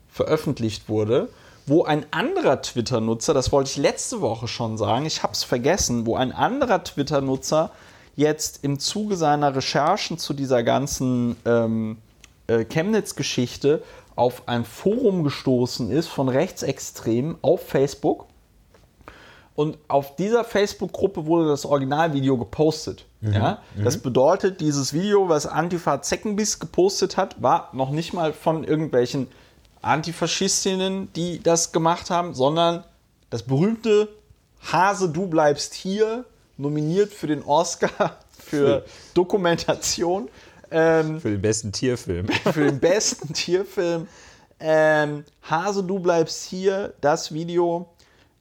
veröffentlicht 0.08 0.88
wurde, 0.88 1.30
wo 1.66 1.84
ein 1.84 2.06
anderer 2.12 2.62
Twitter-Nutzer, 2.62 3.34
das 3.34 3.52
wollte 3.52 3.72
ich 3.72 3.78
letzte 3.78 4.22
Woche 4.22 4.48
schon 4.48 4.78
sagen, 4.78 5.08
ich 5.08 5.24
habe 5.24 5.34
es 5.34 5.44
vergessen, 5.44 6.06
wo 6.06 6.16
ein 6.16 6.32
anderer 6.32 6.84
Twitter-Nutzer 6.84 7.72
jetzt 8.16 8.64
im 8.64 8.78
Zuge 8.78 9.16
seiner 9.16 9.56
Recherchen 9.56 10.20
zu 10.20 10.34
dieser 10.34 10.62
ganzen 10.62 11.38
ähm, 11.46 11.98
äh, 12.46 12.66
Chemnitz-Geschichte 12.66 13.82
auf 14.16 14.48
ein 14.48 14.64
Forum 14.64 15.24
gestoßen 15.24 15.90
ist 15.90 16.08
von 16.08 16.30
Rechtsextremen 16.30 17.38
auf 17.41 17.68
Facebook. 17.68 18.28
Und 19.60 19.77
auf 19.90 20.15
dieser 20.15 20.45
Facebook-Gruppe 20.45 21.26
wurde 21.26 21.49
das 21.49 21.65
Originalvideo 21.65 22.38
gepostet. 22.38 23.03
Ja? 23.19 23.61
Das 23.76 23.98
bedeutet, 23.98 24.61
dieses 24.61 24.94
Video, 24.94 25.27
was 25.27 25.45
Antifa 25.45 26.02
Zeckenbiss 26.02 26.60
gepostet 26.60 27.18
hat, 27.18 27.41
war 27.41 27.69
noch 27.73 27.90
nicht 27.90 28.14
mal 28.14 28.31
von 28.31 28.64
irgendwelchen 28.64 29.27
Antifaschistinnen, 29.81 31.11
die 31.11 31.44
das 31.44 31.73
gemacht 31.73 32.10
haben, 32.10 32.34
sondern 32.34 32.86
das 33.31 33.44
berühmte 33.44 34.07
Hase, 34.61 35.10
du 35.10 35.27
bleibst 35.27 35.73
hier, 35.73 36.23
nominiert 36.56 37.14
für 37.14 37.27
den 37.27 37.44
Oscar 37.44 38.15
für 38.40 38.86
Dokumentation. 39.14 40.30
Ähm, 40.72 41.19
Für 41.19 41.31
den 41.31 41.41
besten 41.41 41.73
Tierfilm. 41.73 42.27
für 42.53 42.64
den 42.64 42.80
besten 42.80 43.34
Tierfilm. 43.34 44.07
Ähm, 44.61 45.26
Hase, 45.44 45.84
du 45.84 45.99
bleibst 45.99 46.45
hier. 46.45 46.94
Das 47.02 47.34
Video 47.34 47.90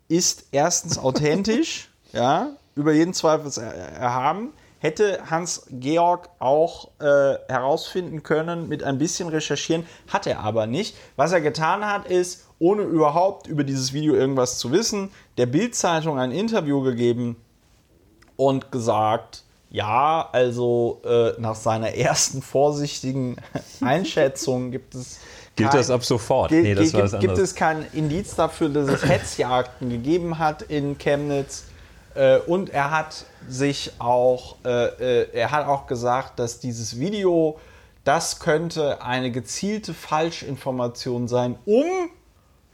ist 0.08 0.46
erstens 0.52 0.98
authentisch, 0.98 1.90
ja, 2.12 2.50
über 2.74 2.92
jeden 2.92 3.14
Zweifel 3.14 3.50
er- 3.62 3.72
erhaben. 3.74 4.52
Hätte 4.80 5.18
Hans-Georg 5.28 6.28
auch 6.38 6.90
äh, 7.00 7.34
herausfinden 7.48 8.22
können 8.22 8.68
mit 8.68 8.84
ein 8.84 8.98
bisschen 8.98 9.28
Recherchieren, 9.28 9.84
hat 10.06 10.28
er 10.28 10.38
aber 10.40 10.68
nicht. 10.68 10.96
Was 11.16 11.32
er 11.32 11.40
getan 11.40 11.84
hat, 11.84 12.06
ist, 12.06 12.46
ohne 12.60 12.82
überhaupt 12.82 13.48
über 13.48 13.64
dieses 13.64 13.92
Video 13.92 14.14
irgendwas 14.14 14.58
zu 14.58 14.70
wissen, 14.70 15.10
der 15.36 15.46
Bild-Zeitung 15.46 16.20
ein 16.20 16.30
Interview 16.30 16.80
gegeben 16.82 17.36
und 18.36 18.70
gesagt, 18.70 19.42
ja, 19.70 20.28
also 20.32 21.02
äh, 21.04 21.32
nach 21.40 21.56
seiner 21.56 21.94
ersten 21.94 22.40
vorsichtigen 22.40 23.36
Einschätzung 23.80 24.70
gibt 24.70 24.94
es. 24.94 25.18
Gilt 25.58 25.74
das 25.74 25.90
ab 25.90 26.04
sofort? 26.04 26.50
Nee, 26.50 26.74
das 26.74 26.94
war 26.94 27.02
gibt, 27.02 27.20
gibt 27.20 27.38
es 27.38 27.54
kein 27.54 27.84
Indiz 27.92 28.34
dafür, 28.34 28.68
dass 28.68 28.88
es 28.88 29.04
Hetzjagden 29.08 29.90
gegeben 29.90 30.38
hat 30.38 30.62
in 30.62 30.98
Chemnitz. 30.98 31.64
Äh, 32.14 32.38
und 32.38 32.70
er 32.70 32.90
hat 32.90 33.26
sich 33.48 33.92
auch, 33.98 34.56
äh, 34.64 35.22
äh, 35.22 35.28
er 35.32 35.50
hat 35.50 35.66
auch 35.66 35.86
gesagt, 35.86 36.38
dass 36.38 36.58
dieses 36.58 36.98
Video, 36.98 37.58
das 38.04 38.40
könnte 38.40 39.02
eine 39.02 39.30
gezielte 39.30 39.94
Falschinformation 39.94 41.28
sein, 41.28 41.56
um 41.66 42.10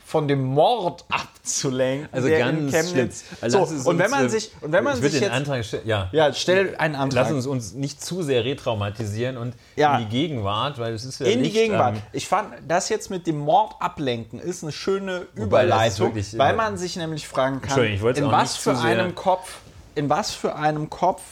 von 0.05 0.29
dem 0.29 0.45
Mord 0.45 1.05
abzulenken. 1.09 2.09
Also 2.13 2.29
ganz 2.29 2.73
Chemnitz. 2.73 3.25
Also 3.41 3.65
so, 3.65 3.89
und 3.91 3.99
wenn 3.99 4.11
man 4.11 4.29
sich, 4.29 4.51
und 4.61 4.71
wenn 4.71 4.85
man 4.85 5.01
sich 5.01 5.13
den 5.13 5.23
jetzt, 5.23 5.33
Antrag 5.33 5.65
ja. 5.85 6.09
ja, 6.13 6.33
stell 6.35 6.77
einen 6.77 6.95
Antrag. 6.95 7.25
Lass 7.25 7.33
uns 7.33 7.47
uns 7.47 7.73
nicht 7.73 8.05
zu 8.05 8.23
sehr 8.23 8.45
retraumatisieren 8.45 9.37
und 9.39 9.55
Ja. 9.77 9.97
in 9.97 10.05
die 10.05 10.11
Gegenwart, 10.11 10.79
weil 10.79 10.93
es 10.93 11.05
ist 11.05 11.21
ja 11.21 11.27
in 11.27 11.39
die 11.39 11.45
nicht, 11.45 11.55
Gegenwart. 11.55 11.97
ähm, 11.97 12.03
ich 12.13 12.29
fand, 12.29 12.49
das 12.69 12.91
jetzt 12.91 13.11
mit 13.11 13.27
dem 13.27 13.39
Mord 13.39 13.75
ablenken 13.81 14.39
ist 14.39 14.63
eine 14.63 14.73
schöne 14.73 15.27
Überleitung, 15.35 16.09
wirklich, 16.09 16.37
weil 16.37 16.53
äh, 16.53 16.57
man 16.57 16.77
sich 16.77 16.97
nämlich 16.97 17.27
fragen 17.27 17.63
kann, 17.63 17.81
in 17.81 18.31
was 18.31 18.57
für 18.57 18.77
einem 18.79 19.15
Kopf, 19.15 19.57
in 19.95 20.11
was 20.11 20.33
für 20.33 20.55
einem 20.55 20.91
Kopf 20.91 21.23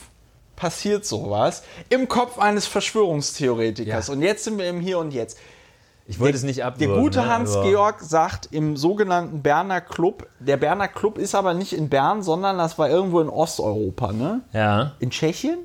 passiert 0.57 1.05
sowas? 1.05 1.65
Im 1.89 2.09
Kopf 2.09 2.39
eines 2.39 2.67
Verschwörungstheoretikers. 2.67 4.07
Ja. 4.07 4.15
Und 4.15 4.23
jetzt 4.23 4.45
sind 4.45 4.59
wir 4.59 4.69
im 4.69 4.81
Hier 4.81 4.99
und 4.99 5.13
Jetzt. 5.13 5.37
Ich 6.07 6.19
wollte 6.19 6.33
Der- 6.33 6.39
es 6.39 6.43
nicht 6.45 6.59
Der 6.59 6.67
abwürgen. 6.67 7.01
gute 7.01 7.19
ne, 7.19 7.25
aber- 7.25 7.35
Hans-Georg 7.35 8.01
sagt 8.01 8.49
im 8.53 8.77
sogenannten 8.77 9.43
Berner 9.43 9.81
Club, 9.81 10.27
der 10.41 10.57
Berner 10.57 10.89
Club 10.89 11.19
ist 11.19 11.35
aber 11.35 11.55
nicht 11.55 11.73
in 11.73 11.89
Bern, 11.89 12.23
sondern 12.23 12.59
das 12.59 12.79
war 12.79 12.89
irgendwo 12.91 13.21
in 13.21 13.29
Osteuropa, 13.29 14.13
ne? 14.13 14.41
Ja, 14.53 14.93
In 14.99 15.11
Tschechien? 15.11 15.59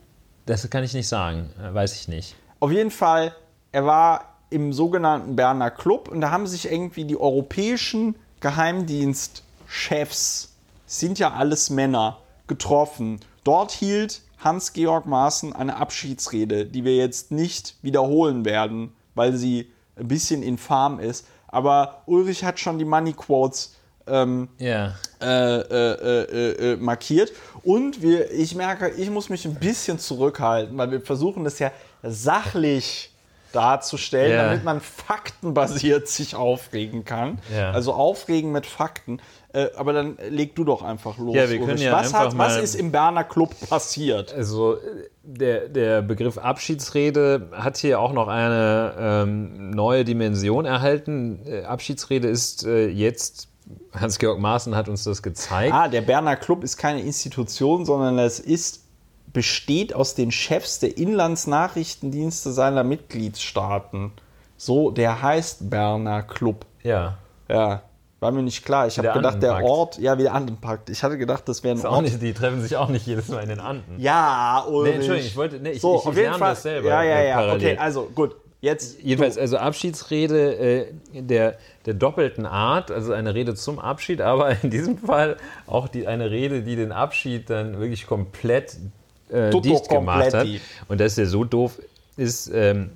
das 0.45 0.69
kann 0.69 0.83
ich 0.83 0.93
nicht 0.93 1.07
sagen, 1.07 1.49
äh, 1.61 1.73
weiß 1.73 1.95
ich 1.95 2.07
nicht. 2.07 2.35
Auf 2.59 2.71
jeden 2.71 2.91
Fall, 2.91 3.33
er 3.71 3.85
war 3.85 4.33
im 4.49 4.71
sogenannten 4.73 5.35
Berner 5.35 5.71
Club 5.71 6.07
und 6.07 6.21
da 6.21 6.31
haben 6.31 6.47
sich 6.47 6.71
irgendwie 6.71 7.03
die 7.05 7.19
europäischen 7.19 8.15
Geheimdienstchefs, 8.39 10.53
sind 10.85 11.19
ja 11.19 11.33
alles 11.33 11.69
Männer, 11.69 12.17
getroffen. 12.47 13.19
Dort 13.43 13.71
hielt 13.71 14.21
Hans-Georg 14.39 15.05
Maaßen 15.05 15.53
eine 15.53 15.75
Abschiedsrede, 15.77 16.65
die 16.65 16.83
wir 16.85 16.95
jetzt 16.95 17.31
nicht 17.31 17.75
wiederholen 17.81 18.45
werden, 18.45 18.93
weil 19.15 19.33
sie 19.35 19.71
ein 19.99 20.07
bisschen 20.07 20.43
infam 20.43 20.99
ist. 20.99 21.25
Aber 21.47 22.01
Ulrich 22.05 22.43
hat 22.43 22.59
schon 22.59 22.77
die 22.77 22.85
Money 22.85 23.13
Quotes 23.13 23.75
ähm, 24.07 24.49
Ja. 24.57 24.93
äh, 25.21 25.25
äh, 25.25 25.61
äh, 25.61 26.73
äh, 26.73 26.75
markiert. 26.77 27.31
Und 27.63 28.01
wir, 28.01 28.31
ich 28.31 28.55
merke, 28.55 28.89
ich 28.89 29.09
muss 29.09 29.29
mich 29.29 29.45
ein 29.45 29.55
bisschen 29.55 29.99
zurückhalten, 29.99 30.77
weil 30.77 30.91
wir 30.91 31.01
versuchen 31.01 31.43
das 31.43 31.59
ja 31.59 31.71
sachlich 32.03 33.11
darzustellen, 33.53 34.31
Ja. 34.33 34.43
damit 34.45 34.63
man 34.63 34.81
faktenbasiert 34.81 36.07
sich 36.07 36.35
aufregen 36.35 37.05
kann. 37.05 37.39
Ja. 37.55 37.71
Also 37.71 37.93
aufregen 37.93 38.51
mit 38.51 38.65
Fakten. 38.65 39.19
Äh, 39.53 39.67
aber 39.75 39.93
dann 39.93 40.17
leg 40.29 40.55
du 40.55 40.63
doch 40.63 40.81
einfach 40.81 41.17
los. 41.17 41.35
Ja, 41.35 41.49
wir 41.49 41.59
können 41.59 41.77
ja 41.77 41.93
was, 41.93 42.07
einfach 42.07 42.31
hat, 42.31 42.37
was 42.37 42.57
ist 42.57 42.75
im 42.75 42.91
Berner 42.91 43.23
Club 43.23 43.55
passiert? 43.69 44.33
Also 44.33 44.77
der, 45.23 45.69
der 45.69 46.01
Begriff 46.01 46.37
Abschiedsrede 46.37 47.49
hat 47.53 47.77
hier 47.77 47.99
auch 47.99 48.11
noch 48.11 48.27
eine 48.27 48.93
ähm, 48.99 49.69
neue 49.69 50.03
Dimension 50.03 50.65
erhalten. 50.65 51.39
Äh, 51.45 51.63
Abschiedsrede 51.63 52.27
ist 52.27 52.65
äh, 52.65 52.87
jetzt, 52.89 53.47
Hans-Georg 53.93 54.39
Maaßen 54.39 54.75
hat 54.75 54.89
uns 54.89 55.05
das 55.05 55.23
gezeigt. 55.23 55.73
Ah, 55.73 55.87
der 55.87 56.01
Berner 56.01 56.35
Club 56.35 56.63
ist 56.63 56.77
keine 56.77 57.01
Institution, 57.01 57.85
sondern 57.85 58.19
es 58.19 58.39
ist 58.39 58.83
besteht 59.33 59.93
aus 59.93 60.15
den 60.15 60.31
Chefs 60.31 60.79
der 60.79 60.97
Inlandsnachrichtendienste 60.97 62.51
seiner 62.51 62.83
Mitgliedstaaten. 62.83 64.11
So, 64.57 64.89
der 64.89 65.21
heißt 65.21 65.69
Berner 65.69 66.23
Club. 66.23 66.65
Ja. 66.81 67.17
Ja, 67.47 67.83
war 68.19 68.31
mir 68.31 68.41
nicht 68.41 68.65
klar. 68.65 68.87
Ich 68.87 68.97
habe 68.97 69.11
gedacht, 69.13 69.41
der. 69.43 69.63
Ort, 69.63 69.99
ja, 69.99 70.17
wie 70.17 70.23
der 70.23 70.33
Andenpakt. 70.33 70.89
Ich 70.89 71.03
hatte 71.03 71.17
gedacht, 71.17 71.47
das 71.47 71.63
wäre 71.63 71.75
ein 71.75 71.77
Ist 71.77 71.85
Ort. 71.85 72.01
nicht, 72.03 72.21
die 72.21 72.33
treffen 72.33 72.61
sich 72.61 72.75
auch 72.75 72.89
nicht 72.89 73.05
jedes 73.05 73.27
Mal 73.27 73.43
in 73.43 73.49
den 73.49 73.59
Anden. 73.59 73.99
Ja, 73.99 74.65
Ulrich. 74.67 74.95
Entschuldigung, 74.95 75.27
ich 75.27 75.37
wollte- 75.37 75.59
nee, 75.59 75.71
ich- 75.71 75.81
so, 75.81 75.95
ich- 75.95 76.01
ich 76.01 76.07
auf 76.07 76.13
jeden 76.15 76.23
lerne 76.25 76.37
Fall. 76.39 76.49
das 76.51 76.63
selber, 76.63 76.89
Ja, 76.89 77.03
ja, 77.03 77.15
äh, 77.17 77.27
ja. 77.29 77.35
parallel. 77.35 77.55
Okay, 77.55 77.77
also 77.77 78.09
gut. 78.15 78.35
Jetzt. 78.59 78.99
Jedenfalls, 79.03 79.37
also 79.37 79.57
Abschiedsrede 79.57 80.55
äh, 80.55 80.85
der, 81.13 81.57
der 81.85 81.93
doppelten 81.93 82.47
Art, 82.47 82.89
also 82.89 83.13
eine 83.13 83.35
Rede 83.35 83.53
zum 83.53 83.77
Abschied, 83.77 84.19
aber 84.19 84.49
in 84.63 84.71
diesem 84.71 84.97
Fall 84.97 85.37
auch 85.67 85.87
die, 85.87 86.07
eine 86.07 86.31
Rede, 86.31 86.63
die 86.63 86.75
den 86.75 86.91
Abschied 86.91 87.49
dann 87.51 87.79
wirklich 87.79 88.07
komplett 88.07 88.77
äh, 89.29 89.51
dicht 89.61 89.89
gemacht 89.89 90.33
hat. 90.33 90.47
Und 90.87 90.99
dass 90.99 91.15
der 91.15 91.27
so 91.27 91.43
doof 91.43 91.79
ist, 92.15 92.49
ähm, 92.51 92.89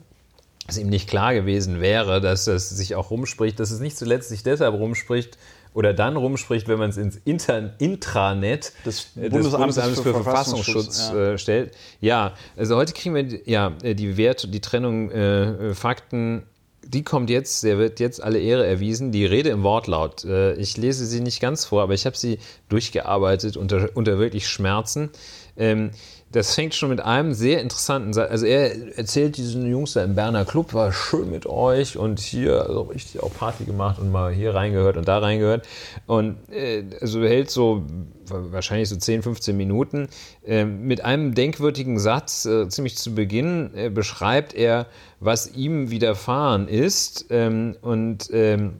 dass 0.68 0.78
ihm 0.78 0.90
nicht 0.90 1.10
klar 1.10 1.34
gewesen 1.34 1.82
wäre, 1.82 2.22
dass 2.22 2.46
das 2.46 2.70
sich 2.70 2.96
auch 2.96 3.12
rumspricht, 3.12 3.60
dass 3.60 3.72
es 3.72 3.80
nicht 3.80 3.98
zuletzt 3.98 4.30
sich 4.30 4.44
deshalb 4.44 4.74
rumspricht, 4.74 5.38
oder 5.74 5.94
dann 5.94 6.18
rumspricht, 6.18 6.68
wenn 6.68 6.80
man 6.80 6.90
es 6.90 6.98
ins 6.98 7.18
Inter 7.24 7.74
Intranet 7.80 8.74
des 8.86 9.12
äh, 9.16 9.30
Bundesamtes, 9.30 9.52
Bundesamtes 9.52 10.02
für, 10.02 10.12
Verfassungsschutz, 10.12 11.12
ja. 11.14 11.32
äh, 11.32 11.38
stellt. 11.38 11.74
Ja, 12.02 12.34
also 12.58 12.76
heute 12.76 12.94
kriegen 12.94 13.16
wir 13.16 13.26
ja 13.46 13.74
äh, 13.82 13.96
die 13.96 14.18
Wert, 14.18 14.54
die 14.54 14.60
Trennung 14.60 15.12
äh, 15.12 15.74
Fakten. 15.74 16.44
Die 16.84 17.04
kommt 17.04 17.30
jetzt, 17.30 17.64
der 17.64 17.78
wird 17.78 18.00
jetzt 18.00 18.22
alle 18.22 18.40
Ehre 18.40 18.66
erwiesen. 18.66 19.12
Die 19.12 19.26
Rede 19.26 19.50
im 19.50 19.64
Wortlaut. 19.64 20.26
Äh, 20.26 20.54
ich 20.56 20.78
lese 20.78 21.06
sie 21.06 21.22
nicht 21.22 21.40
ganz 21.40 21.64
vor, 21.64 21.84
aber 21.84 21.94
ich 21.94 22.06
habe 22.06 22.18
sie 22.18 22.40
durchgearbeitet 22.68 23.56
unter, 23.56 23.90
unter 23.94 24.20
wirklich 24.20 24.50
Schmerzen. 24.50 25.10
Ähm, 25.56 25.92
das 26.32 26.56
fängt 26.56 26.74
schon 26.74 26.90
mit 26.90 27.02
einem 27.02 27.34
sehr 27.34 27.62
interessanten 27.62 28.14
Satz. 28.14 28.30
Also 28.32 28.45
er 28.45 28.98
erzählt 28.98 29.38
diesen 29.38 29.70
Jungs 29.70 29.94
da 29.94 30.03
im 30.03 30.16
Berner 30.16 30.45
Club, 30.45 30.74
war 30.74 30.94
schön 30.94 31.30
mit 31.30 31.45
euch 31.45 31.98
und 31.98 32.20
hier 32.20 32.66
also 32.68 32.84
richtig 32.84 33.22
auch 33.22 33.34
Party 33.34 33.66
gemacht 33.66 33.99
und 33.99 34.12
mal 34.12 34.32
hier 34.32 34.56
reingehört 34.56 34.98
und 34.98 35.08
da 35.08 35.20
reingehört. 35.20 35.68
Und 36.08 36.38
äh, 36.49 36.84
also 37.02 37.22
hält 37.24 37.49
so 37.49 37.86
wahrscheinlich 38.30 38.88
so 38.88 38.95
10, 38.95 39.24
15 39.24 39.58
Minuten. 39.58 40.08
Äh, 40.45 40.66
mit 40.66 41.03
einem 41.03 41.34
denkwürdigen 41.34 41.99
Satz, 41.99 42.45
äh, 42.45 42.70
ziemlich 42.70 42.98
zu 42.98 43.14
Beginn, 43.14 43.72
äh, 43.76 43.90
beschreibt 43.90 44.53
er, 44.53 44.88
was 45.20 45.53
ihm 45.53 45.91
widerfahren 45.91 46.68
ist. 46.68 47.26
Ähm, 47.30 47.76
und 47.82 48.30
ähm, 48.32 48.80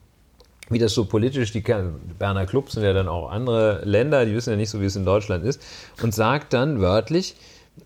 wie 0.72 0.80
das 0.80 0.93
so 0.93 1.06
politisch, 1.06 1.52
die 1.52 1.61
Berner 1.61 2.45
Clubs 2.45 2.73
sind 2.73 2.84
ja 2.84 2.93
dann 2.93 3.07
auch 3.07 3.30
andere 3.30 3.81
Länder, 3.84 4.26
die 4.26 4.34
wissen 4.34 4.52
ja 4.52 4.56
nicht 4.56 4.69
so, 4.69 4.81
wie 4.81 4.85
es 4.85 4.95
in 4.95 5.06
Deutschland 5.06 5.45
ist, 5.45 5.61
und 6.02 6.14
sagt 6.14 6.53
dann 6.53 6.81
wörtlich, 6.81 7.35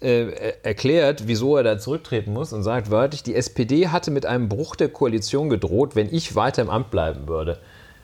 äh, 0.02 0.54
erklärt, 0.64 1.28
wieso 1.28 1.58
er 1.58 1.64
da 1.64 1.78
zurücktreten 1.78 2.34
muss 2.34 2.54
und 2.54 2.64
sagt 2.64 2.92
wörtlich, 2.92 3.24
die 3.24 3.36
SPD 3.36 3.90
hatte 3.90 4.12
mit 4.12 4.26
einem 4.26 4.50
Bruch 4.50 4.76
der 4.76 4.90
Koalition 4.90 5.50
gedroht, 5.50 5.96
wenn 5.96 6.14
ich 6.14 6.36
weiter 6.36 6.62
im 6.62 6.70
Amt 6.70 6.92
bleiben 6.92 7.28
würde. 7.28 7.60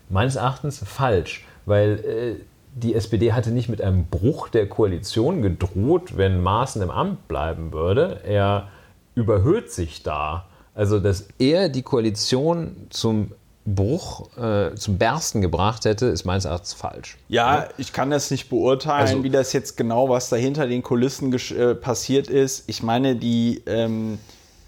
Meines 0.10 0.36
Erachtens 0.36 0.82
falsch, 0.86 1.46
weil 1.66 2.38
äh, 2.40 2.44
die 2.74 2.96
SPD 2.96 3.34
hatte 3.34 3.52
nicht 3.52 3.68
mit 3.68 3.82
einem 3.82 4.06
Bruch 4.06 4.50
der 4.50 4.68
Koalition 4.70 5.42
gedroht, 5.42 6.18
wenn 6.18 6.42
Maaßen 6.42 6.82
im 6.82 6.92
Amt 6.92 7.28
bleiben 7.28 7.74
würde. 7.74 8.22
Er 8.24 8.70
überhöht 9.16 9.72
sich 9.72 10.04
da. 10.04 10.46
Also, 10.74 11.00
dass 11.00 11.28
er 11.38 11.68
die 11.68 11.82
Koalition 11.82 12.88
zum 12.90 13.32
Bruch 13.66 14.36
äh, 14.38 14.74
zum 14.76 14.98
Bersten 14.98 15.42
gebracht 15.42 15.86
hätte, 15.86 16.08
ist 16.08 16.26
meines 16.26 16.46
Erachtens 16.46 16.74
falsch. 16.74 17.18
Ja, 17.30 17.56
ja, 17.56 17.70
ich 17.78 17.94
kann 17.94 18.10
das 18.10 18.32
nicht 18.32 18.50
beurteilen, 18.50 19.08
also, 19.08 19.24
wie 19.24 19.30
das 19.30 19.54
jetzt 19.54 19.78
genau, 19.78 20.10
was 20.10 20.30
da 20.30 20.36
hinter 20.36 20.68
den 20.68 20.82
Kulissen 20.82 21.34
äh, 21.34 21.76
passiert 21.76 22.28
ist. 22.28 22.64
Ich 22.68 22.82
meine, 22.82 23.16
die, 23.16 23.62
ähm, 23.68 24.18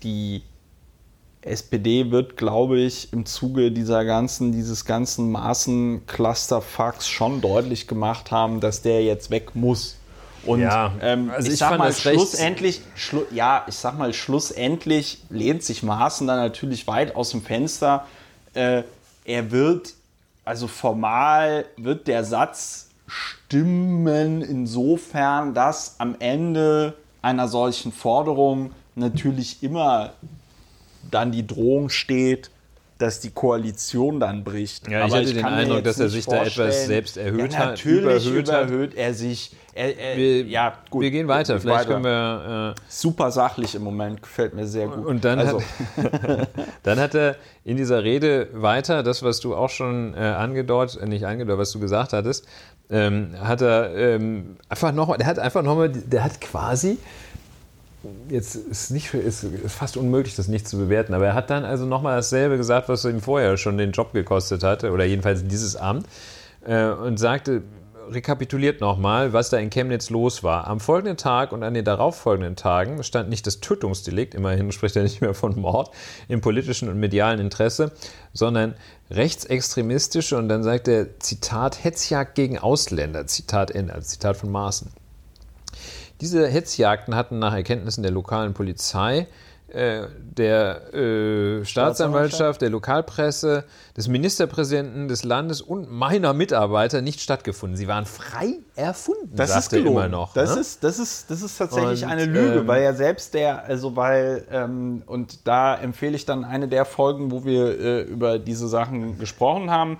die 0.03 0.43
SPD 1.41 2.11
wird, 2.11 2.37
glaube 2.37 2.79
ich, 2.79 3.11
im 3.11 3.25
Zuge 3.25 3.71
dieser 3.71 4.05
ganzen, 4.05 4.51
dieses 4.51 4.85
ganzen 4.85 5.31
Maßen-Cluster-Fucks 5.31 7.07
schon 7.09 7.41
deutlich 7.41 7.87
gemacht 7.87 8.31
haben, 8.31 8.59
dass 8.59 8.81
der 8.81 9.03
jetzt 9.03 9.31
weg 9.31 9.55
muss. 9.55 9.97
Und 10.45 10.61
ja, 10.61 10.93
ähm, 11.01 11.31
also 11.31 11.47
ich, 11.47 11.53
ich, 11.53 11.59
sag 11.59 11.77
mal, 11.77 11.93
schlussendlich, 11.93 12.81
schlu 12.95 13.21
ja, 13.31 13.65
ich 13.67 13.75
sag 13.75 13.97
mal, 13.97 14.13
schlussendlich 14.13 15.23
lehnt 15.29 15.63
sich 15.63 15.83
Maaßen 15.83 16.27
dann 16.27 16.37
natürlich 16.37 16.85
weit 16.85 17.15
aus 17.15 17.31
dem 17.31 17.41
Fenster 17.41 18.05
äh, 18.53 18.83
er 19.25 19.51
wird, 19.51 19.93
also 20.45 20.67
formal 20.67 21.65
wird 21.77 22.07
der 22.07 22.23
Satz 22.23 22.89
stimmen 23.07 24.41
insofern, 24.41 25.53
dass 25.53 25.99
am 25.99 26.15
Ende 26.19 26.95
einer 27.21 27.47
solchen 27.47 27.91
Forderung 27.91 28.71
natürlich 28.95 29.63
immer 29.63 30.13
dann 31.09 31.31
die 31.31 31.45
Drohung 31.45 31.89
steht, 31.89 32.49
dass 32.97 33.19
die 33.19 33.31
Koalition 33.31 34.19
dann 34.19 34.43
bricht. 34.43 34.87
Ja, 34.87 35.05
ich 35.05 35.13
hatte 35.13 35.23
ich 35.23 35.33
den 35.33 35.45
Eindruck, 35.45 35.83
dass 35.83 35.99
er 35.99 36.09
sich 36.09 36.25
da 36.25 36.43
etwas 36.43 36.85
selbst 36.85 37.17
erhöht 37.17 37.53
ja, 37.53 37.59
hat. 37.59 37.69
Natürlich 37.69 38.27
überhöht 38.27 38.95
er 38.95 39.13
sich. 39.13 39.55
Er, 39.75 39.97
er, 39.97 40.17
wir, 40.17 40.43
ja, 40.43 40.73
gut. 40.89 41.01
Wir 41.01 41.09
gehen 41.09 41.27
weiter. 41.27 41.59
Vielleicht 41.59 41.89
weiter. 41.89 41.93
können 41.93 42.05
wir. 42.05 42.75
Äh, 42.77 42.81
Super 42.87 43.31
sachlich 43.31 43.73
im 43.73 43.83
Moment, 43.83 44.21
gefällt 44.21 44.53
mir 44.53 44.67
sehr 44.67 44.87
gut. 44.87 45.05
Und 45.05 45.25
dann, 45.25 45.39
also. 45.39 45.61
hat, 45.97 46.49
dann 46.83 46.99
hat 46.99 47.15
er 47.15 47.37
in 47.63 47.77
dieser 47.77 48.03
Rede 48.03 48.49
weiter, 48.53 49.01
das, 49.01 49.23
was 49.23 49.39
du 49.39 49.55
auch 49.55 49.69
schon 49.69 50.13
äh, 50.13 50.19
angedeutet, 50.19 51.01
äh, 51.01 51.07
nicht 51.07 51.25
angedeutet, 51.25 51.59
was 51.59 51.71
du 51.71 51.79
gesagt 51.79 52.13
hattest, 52.13 52.45
ähm, 52.89 53.31
hat 53.39 53.61
er 53.61 53.95
ähm, 53.95 54.57
einfach 54.69 54.91
nochmal, 54.91 55.17
der 55.17 55.27
hat 55.27 55.39
einfach 55.39 55.63
nochmal, 55.63 55.89
der 55.89 56.23
hat 56.23 56.39
quasi 56.39 56.99
jetzt 58.29 58.55
ist 58.55 58.91
nicht 58.91 59.13
ist, 59.13 59.43
ist 59.43 59.73
fast 59.73 59.97
unmöglich, 59.97 60.35
das 60.35 60.47
nicht 60.47 60.67
zu 60.67 60.77
bewerten. 60.77 61.13
Aber 61.13 61.25
er 61.25 61.33
hat 61.33 61.49
dann 61.49 61.65
also 61.65 61.85
nochmal 61.85 62.17
dasselbe 62.17 62.57
gesagt, 62.57 62.89
was 62.89 63.05
ihm 63.05 63.21
vorher 63.21 63.57
schon 63.57 63.77
den 63.77 63.91
Job 63.91 64.13
gekostet 64.13 64.63
hatte, 64.63 64.91
oder 64.91 65.05
jedenfalls 65.05 65.45
dieses 65.45 65.75
Amt, 65.75 66.07
äh, 66.65 66.87
und 66.87 67.17
sagte, 67.17 67.63
rekapituliert 68.09 68.81
nochmal, 68.81 69.33
was 69.33 69.49
da 69.49 69.57
in 69.57 69.69
Chemnitz 69.69 70.09
los 70.09 70.43
war. 70.43 70.67
Am 70.67 70.79
folgenden 70.79 71.17
Tag 71.17 71.51
und 71.51 71.63
an 71.63 71.73
den 71.73 71.85
darauffolgenden 71.85 72.55
Tagen 72.55 73.03
stand 73.03 73.29
nicht 73.29 73.47
das 73.47 73.59
Tötungsdelikt, 73.59 74.35
immerhin 74.35 74.71
spricht 74.71 74.95
er 74.95 75.03
nicht 75.03 75.21
mehr 75.21 75.33
von 75.33 75.59
Mord, 75.59 75.91
im 76.27 76.41
politischen 76.41 76.89
und 76.89 76.99
medialen 76.99 77.39
Interesse, 77.39 77.91
sondern 78.33 78.75
rechtsextremistische 79.09 80.37
und 80.37 80.49
dann 80.49 80.63
sagt 80.63 80.87
er, 80.87 81.19
Zitat, 81.19 81.83
Hetzjagd 81.83 82.35
gegen 82.35 82.57
Ausländer, 82.57 83.25
Zitat 83.27 83.71
Ende, 83.71 83.93
also 83.93 84.07
Zitat 84.07 84.37
von 84.37 84.51
Maaßen. 84.51 84.91
Diese 86.23 86.47
Hetzjagden 86.47 87.15
hatten 87.15 87.37
nach 87.37 87.53
Erkenntnissen 87.53 88.01
der 88.01 88.13
lokalen 88.13 88.53
Polizei, 88.53 89.27
äh, 89.67 90.03
der 90.17 90.93
äh, 90.93 91.65
Staatsanwaltschaft, 91.65 92.61
der 92.61 92.69
Lokalpresse, 92.69 93.65
des 93.97 94.07
Ministerpräsidenten 94.07 95.09
des 95.09 95.25
Landes 95.25 95.59
und 95.59 95.91
meiner 95.91 96.33
Mitarbeiter 96.33 97.01
nicht 97.01 97.19
stattgefunden. 97.19 97.75
Sie 97.75 97.89
waren 97.89 98.05
frei 98.05 98.59
erfunden, 98.77 99.35
das 99.35 99.49
sagt 99.49 99.63
ist 99.63 99.69
gelogen. 99.71 99.97
immer 99.97 100.07
noch. 100.07 100.33
Das, 100.33 100.55
ne? 100.55 100.61
ist, 100.61 100.81
das, 100.85 100.97
ist, 100.97 101.29
das 101.29 101.41
ist 101.41 101.57
tatsächlich 101.57 102.03
und, 102.05 102.09
eine 102.09 102.23
Lüge, 102.23 102.59
ähm, 102.59 102.67
weil 102.67 102.83
ja 102.83 102.93
selbst 102.93 103.33
der, 103.33 103.65
also 103.65 103.97
weil, 103.97 104.45
ähm, 104.49 105.03
und 105.05 105.45
da 105.45 105.75
empfehle 105.75 106.15
ich 106.15 106.25
dann 106.25 106.45
eine 106.45 106.69
der 106.69 106.85
Folgen, 106.85 107.31
wo 107.31 107.43
wir 107.43 107.77
äh, 107.77 108.01
über 108.03 108.39
diese 108.39 108.69
Sachen 108.69 109.19
gesprochen 109.19 109.71
haben, 109.71 109.97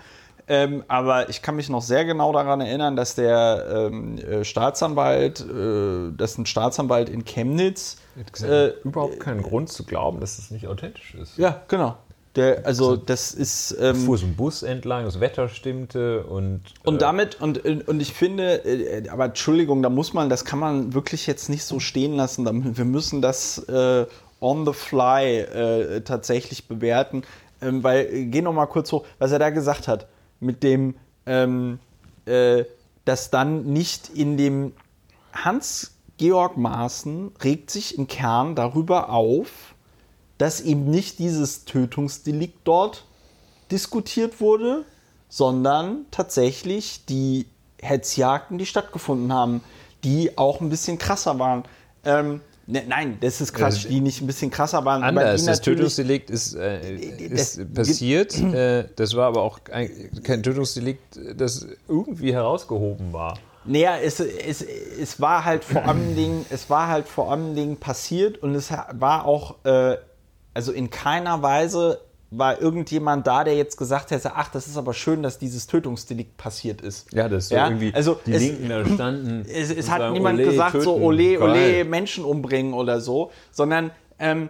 ähm, 0.54 0.84
aber 0.88 1.30
ich 1.30 1.42
kann 1.42 1.56
mich 1.56 1.68
noch 1.68 1.82
sehr 1.82 2.06
genau 2.06 2.32
daran 2.32 2.62
erinnern, 2.62 2.96
dass 2.96 3.16
der 3.16 3.90
ähm, 3.92 4.20
äh, 4.20 4.44
Staatsanwalt, 4.44 5.42
äh, 5.42 6.16
dass 6.16 6.38
ein 6.38 6.46
Staatsanwalt 6.46 7.10
in 7.10 7.26
Chemnitz 7.26 7.98
äh, 8.44 8.68
überhaupt 8.84 9.20
keinen 9.20 9.42
Grund 9.42 9.70
zu 9.70 9.84
glauben, 9.84 10.20
dass 10.20 10.38
es 10.38 10.52
nicht 10.52 10.68
authentisch 10.68 11.16
ist. 11.16 11.40
Ja, 11.40 11.64
genau. 11.68 11.98
Der, 12.36 12.68
also 12.68 12.96
das 12.96 13.34
ist. 13.34 13.76
Ähm, 13.80 13.96
fuhr 13.96 14.18
so 14.20 14.28
ein 14.28 14.36
Bus 14.36 14.62
entlang, 14.62 15.06
das 15.06 15.20
Wetter 15.20 15.50
stimmte 15.50 16.24
und. 16.24 16.62
Äh 16.84 16.88
und 16.88 17.02
damit, 17.02 17.42
und, 17.42 17.66
und 17.66 18.00
ich 18.00 18.14
finde, 18.14 18.64
äh, 18.64 19.10
aber 19.10 19.26
Entschuldigung, 19.26 19.82
da 19.82 19.90
muss 19.90 20.14
man, 20.14 20.30
das 20.30 20.46
kann 20.46 20.60
man 20.60 20.94
wirklich 20.94 21.26
jetzt 21.26 21.50
nicht 21.50 21.64
so 21.64 21.80
stehen 21.80 22.16
lassen. 22.16 22.78
Wir 22.78 22.86
müssen 22.86 23.24
das 23.24 23.58
äh, 23.70 24.06
on 24.40 24.68
the 24.68 24.74
fly 24.74 25.40
äh, 25.40 26.02
tatsächlich 26.02 26.68
bewerten. 26.68 27.24
Ähm, 27.60 27.84
weil, 27.84 28.26
geh 28.26 28.44
noch 28.44 28.54
mal 28.54 28.68
kurz 28.68 28.92
hoch, 28.92 29.04
was 29.18 29.32
er 29.32 29.40
da 29.40 29.50
gesagt 29.50 29.88
hat 29.88 30.06
mit 30.44 30.64
dem, 30.64 30.96
ähm, 31.26 31.80
äh, 32.26 32.66
dass 33.06 33.30
dann 33.30 33.66
nicht 33.66 34.10
in 34.10 34.38
dem 34.38 34.74
Hans-Georg 35.34 36.58
Maaßen 36.58 37.32
regt 37.44 37.72
sich 37.72 37.98
im 37.98 38.08
Kern 38.08 38.56
darüber 38.56 39.10
auf, 39.10 39.76
dass 40.38 40.62
eben 40.62 40.90
nicht 40.90 41.20
dieses 41.20 41.66
Tötungsdelikt 41.66 42.60
dort 42.64 43.06
diskutiert 43.72 44.40
wurde, 44.42 44.86
sondern 45.30 46.06
tatsächlich 46.12 47.06
die 47.06 47.48
Hetzjagden, 47.82 48.58
die 48.58 48.66
stattgefunden 48.66 49.34
haben, 49.34 49.62
die 50.04 50.38
auch 50.38 50.62
ein 50.62 50.70
bisschen 50.70 50.98
krasser 50.98 51.40
waren. 51.40 51.64
Ähm, 52.06 52.42
Ne, 52.66 52.84
nein, 52.88 53.18
das 53.20 53.42
ist 53.42 53.54
Quatsch, 53.54 53.88
die 53.90 54.00
nicht 54.00 54.22
ein 54.22 54.28
bisschen 54.28 54.50
krasser 54.50 54.86
waren. 54.86 55.04
Anders, 55.04 55.44
das 55.44 55.60
Tötungsdelikt 55.60 56.30
ist, 56.30 56.56
äh, 56.56 56.96
ist 56.96 57.60
das 57.60 57.68
passiert. 57.74 58.40
Äh, 58.42 58.86
das 58.96 59.16
war 59.16 59.28
aber 59.28 59.42
auch 59.42 59.60
ein, 59.72 59.90
kein 60.24 60.42
Tötungsdelikt, 60.42 61.20
das 61.36 61.68
irgendwie 61.90 62.34
herausgehoben 62.34 63.12
war. 63.12 63.38
Naja, 63.66 63.98
es, 63.98 64.20
es, 64.20 64.62
es 64.62 65.20
war 65.20 65.44
halt 65.44 65.64
vor 65.66 65.86
allem 65.86 66.16
Dingen, 66.16 66.46
es 66.50 66.70
war 66.70 66.88
halt 66.88 67.08
vor 67.08 67.32
allem 67.32 67.56
Dingen 67.56 67.78
passiert 67.78 68.38
und 68.42 68.56
es 68.56 68.72
war 68.72 69.26
auch, 69.26 69.56
äh, 69.66 69.98
also 70.54 70.72
in 70.72 70.90
keiner 70.90 71.42
Weise 71.42 72.00
war 72.38 72.62
irgendjemand 72.62 73.28
da, 73.28 73.44
der 73.44 73.56
jetzt 73.56 73.78
gesagt 73.78 74.12
hätte, 74.12 74.36
ach, 74.36 74.50
das 74.50 74.68
ist 74.68 74.78
aber 74.78 74.94
schön, 74.94 75.22
dass 75.24 75.38
dieses 75.38 75.68
Tötungsdelikt 75.68 76.38
passiert 76.38 76.82
ist. 76.82 77.12
Ja, 77.14 77.30
das 77.30 77.46
ist 77.46 77.52
ja? 77.52 77.68
irgendwie 77.68 77.94
also 77.94 78.20
die 78.26 78.34
es, 78.34 78.42
Linken 78.42 78.70
da 78.70 78.86
standen. 78.86 79.46
Es, 79.54 79.70
es 79.70 79.90
hat 79.90 80.00
sagen, 80.00 80.14
niemand 80.14 80.40
ole, 80.40 80.50
gesagt, 80.50 80.72
töten. 80.72 80.84
so 80.84 80.96
ole, 80.96 81.40
ole, 81.40 81.86
Menschen 81.86 82.26
umbringen 82.26 82.74
oder 82.74 83.02
so, 83.02 83.32
sondern 83.52 83.92
ähm, 84.20 84.50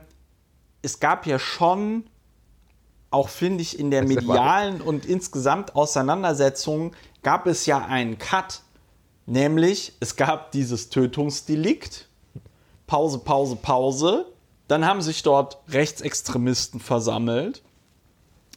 es 0.82 1.00
gab 1.00 1.26
ja 1.26 1.40
schon, 1.40 2.06
auch 3.10 3.30
finde 3.30 3.62
ich, 3.62 3.80
in 3.80 3.92
der 3.92 4.04
medialen 4.04 4.82
und 4.82 5.06
insgesamt 5.06 5.76
Auseinandersetzung 5.76 6.94
gab 7.22 7.48
es 7.48 7.66
ja 7.66 7.86
einen 7.86 8.18
Cut, 8.18 8.62
nämlich 9.26 9.94
es 10.00 10.16
gab 10.16 10.52
dieses 10.52 10.90
Tötungsdelikt, 10.90 12.08
Pause, 12.88 13.20
Pause, 13.20 13.58
Pause, 13.62 14.26
dann 14.68 14.86
haben 14.86 15.02
sich 15.02 15.24
dort 15.24 15.58
Rechtsextremisten 15.70 16.80
versammelt 16.80 17.62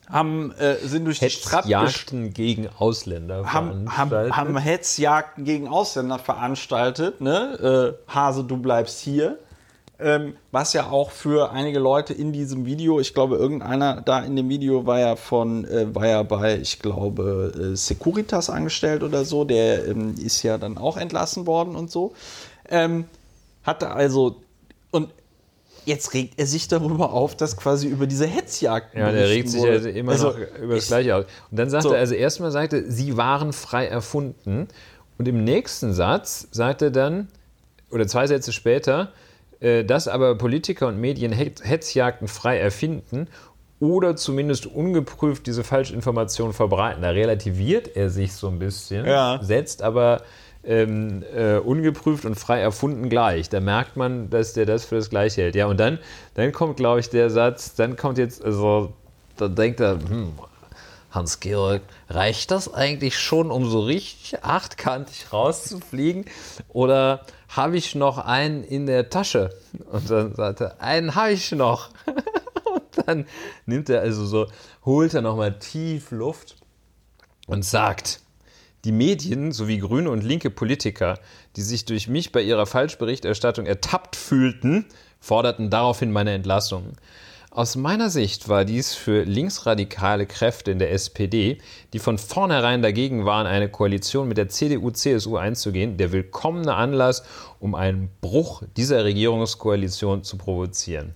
haben, 0.09 0.53
äh, 0.53 0.77
sind 0.77 1.05
durch 1.05 1.19
die 1.19 1.31
Stadt 1.31 1.65
Hetzjagden 1.65 2.33
gegen 2.33 2.69
Ausländer 2.79 3.53
haben, 3.53 3.97
haben, 3.97 4.09
veranstaltet. 4.11 4.37
haben 4.37 4.57
Hetzjagden 4.57 5.45
gegen 5.45 5.69
Ausländer 5.69 6.19
veranstaltet. 6.19 7.21
Ne? 7.21 7.97
Äh, 8.09 8.13
Hase, 8.13 8.45
du 8.45 8.57
bleibst 8.57 9.01
hier. 9.01 9.39
Ähm, 9.99 10.37
was 10.53 10.75
ja 10.75 10.91
auch 10.91 11.11
für 11.11 11.53
einige 11.53 11.79
Leute 11.79 12.13
in 12.13 12.31
diesem 12.31 12.67
Video, 12.67 13.01
ich 13.01 13.15
glaube, 13.15 13.37
irgendeiner 13.37 14.03
da 14.03 14.21
in 14.21 14.37
dem 14.37 14.51
Video 14.51 14.85
war 14.85 15.01
ja 15.01 15.17
von, 15.17 15.65
äh, 15.65 15.95
war 15.95 16.07
ja 16.07 16.23
bei, 16.23 16.59
ich 16.59 16.81
glaube, 16.81 17.73
äh, 17.73 17.77
Securitas 17.77 18.51
angestellt 18.51 19.03
oder 19.03 19.25
so, 19.25 19.45
der 19.45 19.87
ähm, 19.87 20.15
ist 20.23 20.43
ja 20.43 20.59
dann 20.59 20.77
auch 20.77 20.99
entlassen 20.99 21.47
worden 21.47 21.77
und 21.77 21.91
so. 21.91 22.13
Ähm, 22.69 23.07
hatte 23.63 23.91
also, 23.91 24.37
und 24.91 25.09
jetzt 25.87 26.13
regt 26.15 26.39
er 26.39 26.47
sich 26.47 26.69
darüber 26.69 27.13
auf, 27.13 27.37
dass 27.37 27.57
quasi 27.57 27.87
über 27.89 28.07
diese 28.07 28.27
Hetzjagd 28.27 28.95
Ja, 28.95 29.11
der 29.11 29.29
regt 29.29 29.49
sich 29.49 29.65
also 29.65 29.89
immer 29.89 30.13
Also, 30.13 30.29
noch 30.31 30.39
über 30.63 30.75
das 30.75 30.85
ich- 30.85 30.89
Gleiche 30.89 31.17
aus. 31.17 31.25
Und 31.51 31.59
dann 31.59 31.71
sagte 31.71 31.89
So. 31.89 31.95
er, 31.95 32.01
also 32.01 32.15
erstmal 32.15 32.51
sagte, 32.51 32.91
sie 32.91 33.17
waren 33.17 33.53
frei 33.53 33.87
erfunden. 33.87 34.69
Und 35.19 35.27
im 35.29 35.45
nächsten 35.45 35.93
Satz 35.95 36.49
sagte 36.51 36.87
er 36.87 36.91
dann, 36.91 37.29
oder 37.91 38.07
zwei 38.07 38.27
Sätze 38.27 38.53
später, 38.53 39.13
äh, 39.61 39.85
dass 39.85 40.09
aber 40.09 40.37
Politiker 40.37 40.89
und 40.89 41.01
Medien 41.01 41.33
Het- 41.33 41.63
Hetzjagden 41.65 42.29
frei 42.29 42.59
erfinden 42.59 43.29
oder 43.81 44.17
zumindest 44.17 44.67
ungeprüft 44.67 45.47
diese 45.47 45.63
Falschinformationen 45.65 46.53
verbreiten. 46.53 47.03
Da 47.03 47.11
relativiert 47.11 47.95
er 47.97 48.11
sich 48.11 48.33
so 48.35 48.49
ein 48.49 48.59
bisschen, 48.59 49.07
Ja. 49.07 49.39
setzt 49.43 49.83
aber 49.83 50.23
ähm, 50.67 51.25
äh, 51.35 51.57
ungeprüft 51.57 52.25
und 52.25 52.35
frei 52.35 52.61
erfunden 52.61 53.09
gleich. 53.09 53.49
Da 53.49 53.61
merkt 53.61 53.97
man, 53.97 54.31
dass 54.31 54.53
der 54.53 54.67
das 54.67 54.85
für 54.85 54.97
das 54.97 55.11
Gleiche 55.11 55.43
hält. 55.43 55.55
Ja, 55.55 55.67
und 55.67 55.79
dann, 55.79 55.99
dann 56.35 56.53
kommt, 56.53 56.77
glaube 56.77 57.01
ich, 57.01 57.11
der 57.11 57.31
Satz, 57.31 57.75
dann 57.75 57.97
kommt 57.97 58.19
jetzt, 58.19 58.45
also, 58.45 58.93
da 59.37 59.49
denkt 59.49 59.81
er, 59.81 59.99
hm, 59.99 60.33
Hans-Georg, 61.11 61.83
reicht 62.09 62.51
das 62.51 62.73
eigentlich 62.73 63.19
schon, 63.19 63.51
um 63.51 63.69
so 63.69 63.81
richtig 63.81 64.43
achtkantig 64.45 65.33
rauszufliegen? 65.33 66.27
Oder 66.69 67.23
habe 67.49 67.77
ich 67.77 67.95
noch 67.95 68.19
einen 68.19 68.65
in 68.65 68.87
der 68.87 69.09
Tasche? 69.09 69.51
Und 69.91 70.11
dann 70.11 70.35
sagt 70.35 70.61
er, 70.61 70.81
einen 70.81 71.15
habe 71.15 71.33
ich 71.33 71.53
noch. 71.53 71.91
Und 72.65 73.07
dann 73.07 73.27
nimmt 73.65 73.89
er 73.89 74.01
also 74.01 74.27
so, 74.27 74.47
holt 74.85 75.15
er 75.15 75.23
nochmal 75.23 75.59
tief 75.59 76.11
Luft 76.11 76.57
und 77.47 77.65
sagt, 77.65 78.21
die 78.87 78.93
Medien 78.93 79.51
sowie 79.51 79.79
grüne 79.79 80.11
und 80.11 80.23
linke 80.23 80.49
Politiker, 80.49 81.19
die 81.57 81.63
sich 81.63 81.87
durch 81.87 82.07
mich 82.07 82.31
bei 82.31 82.41
ihrer 82.41 82.67
Falschberichterstattung 82.67 83.67
ertappt 83.67 84.15
fühlten, 84.15 84.85
forderten 85.19 85.71
daraufhin 85.71 86.13
meine 86.13 86.33
Entlassung. 86.33 86.93
Aus 87.51 87.75
meiner 87.75 88.11
Sicht 88.11 88.49
war 88.49 88.65
dies 88.65 88.95
für 88.95 89.25
linksradikale 89.25 90.27
Kräfte 90.27 90.71
in 90.71 90.79
der 90.79 90.93
SPD, 90.93 91.59
die 91.95 91.99
von 91.99 92.17
vornherein 92.17 92.81
dagegen 92.81 93.25
waren, 93.25 93.49
eine 93.49 93.69
Koalition 93.69 94.29
mit 94.29 94.39
der 94.39 94.51
CDU-CSU 94.51 95.37
einzugehen, 95.37 95.97
der 95.97 96.13
willkommene 96.13 96.75
Anlass, 96.75 97.25
um 97.59 97.75
einen 97.75 98.11
Bruch 98.21 98.63
dieser 98.77 99.05
Regierungskoalition 99.05 100.23
zu 100.23 100.37
provozieren. 100.37 101.15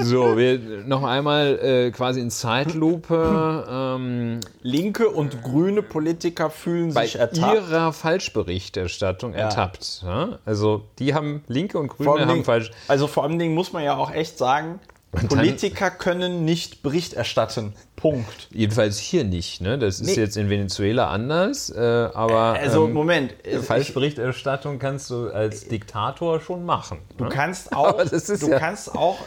So, 0.00 0.36
wir 0.36 0.58
noch 0.86 1.02
einmal 1.04 1.58
äh, 1.58 1.90
quasi 1.90 2.20
in 2.20 2.30
Zeitlupe. 2.30 3.66
Ähm, 3.70 4.40
Linke 4.62 5.08
und 5.10 5.42
grüne 5.42 5.82
Politiker 5.82 6.50
fühlen 6.50 6.94
bei 6.94 7.04
sich 7.04 7.16
ertappt. 7.16 7.54
ihrer 7.54 7.92
Falschberichterstattung 7.92 9.34
ertappt. 9.34 10.02
Ja? 10.04 10.38
Also 10.44 10.84
die 10.98 11.14
haben 11.14 11.44
Linke 11.48 11.78
und 11.78 11.88
Grüne 11.88 12.10
haben 12.10 12.28
Dingen- 12.28 12.44
falsch. 12.44 12.70
Also 12.88 13.06
vor 13.06 13.24
allem 13.24 13.38
Dingen 13.38 13.54
muss 13.54 13.72
man 13.72 13.84
ja 13.84 13.96
auch 13.96 14.12
echt 14.12 14.38
sagen, 14.38 14.80
dann- 15.12 15.28
Politiker 15.28 15.90
können 15.90 16.44
nicht 16.44 16.82
Bericht 16.82 17.12
erstatten. 17.12 17.74
Punkt. 17.96 18.48
Jedenfalls 18.50 18.98
hier 18.98 19.24
nicht. 19.24 19.60
Ne? 19.60 19.78
Das 19.78 20.00
ist 20.00 20.06
Nee. 20.16 20.22
jetzt 20.22 20.36
in 20.36 20.48
Venezuela 20.50 21.08
anders. 21.10 21.70
Äh, 21.70 21.78
aber 21.80 22.54
Also 22.54 22.86
ähm, 22.86 22.92
Moment, 22.94 23.34
Falschberichterstattung 23.62 24.78
kannst 24.78 25.10
du 25.10 25.28
als 25.28 25.68
Diktator 25.68 26.40
schon 26.40 26.64
machen. 26.64 26.98
du 27.18 27.24
ne? 27.24 27.30
kannst 27.30 27.72
auch, 27.76 28.02
du 28.02 28.50
ja- 28.50 28.58
kannst 28.58 28.94
auch, 28.94 29.18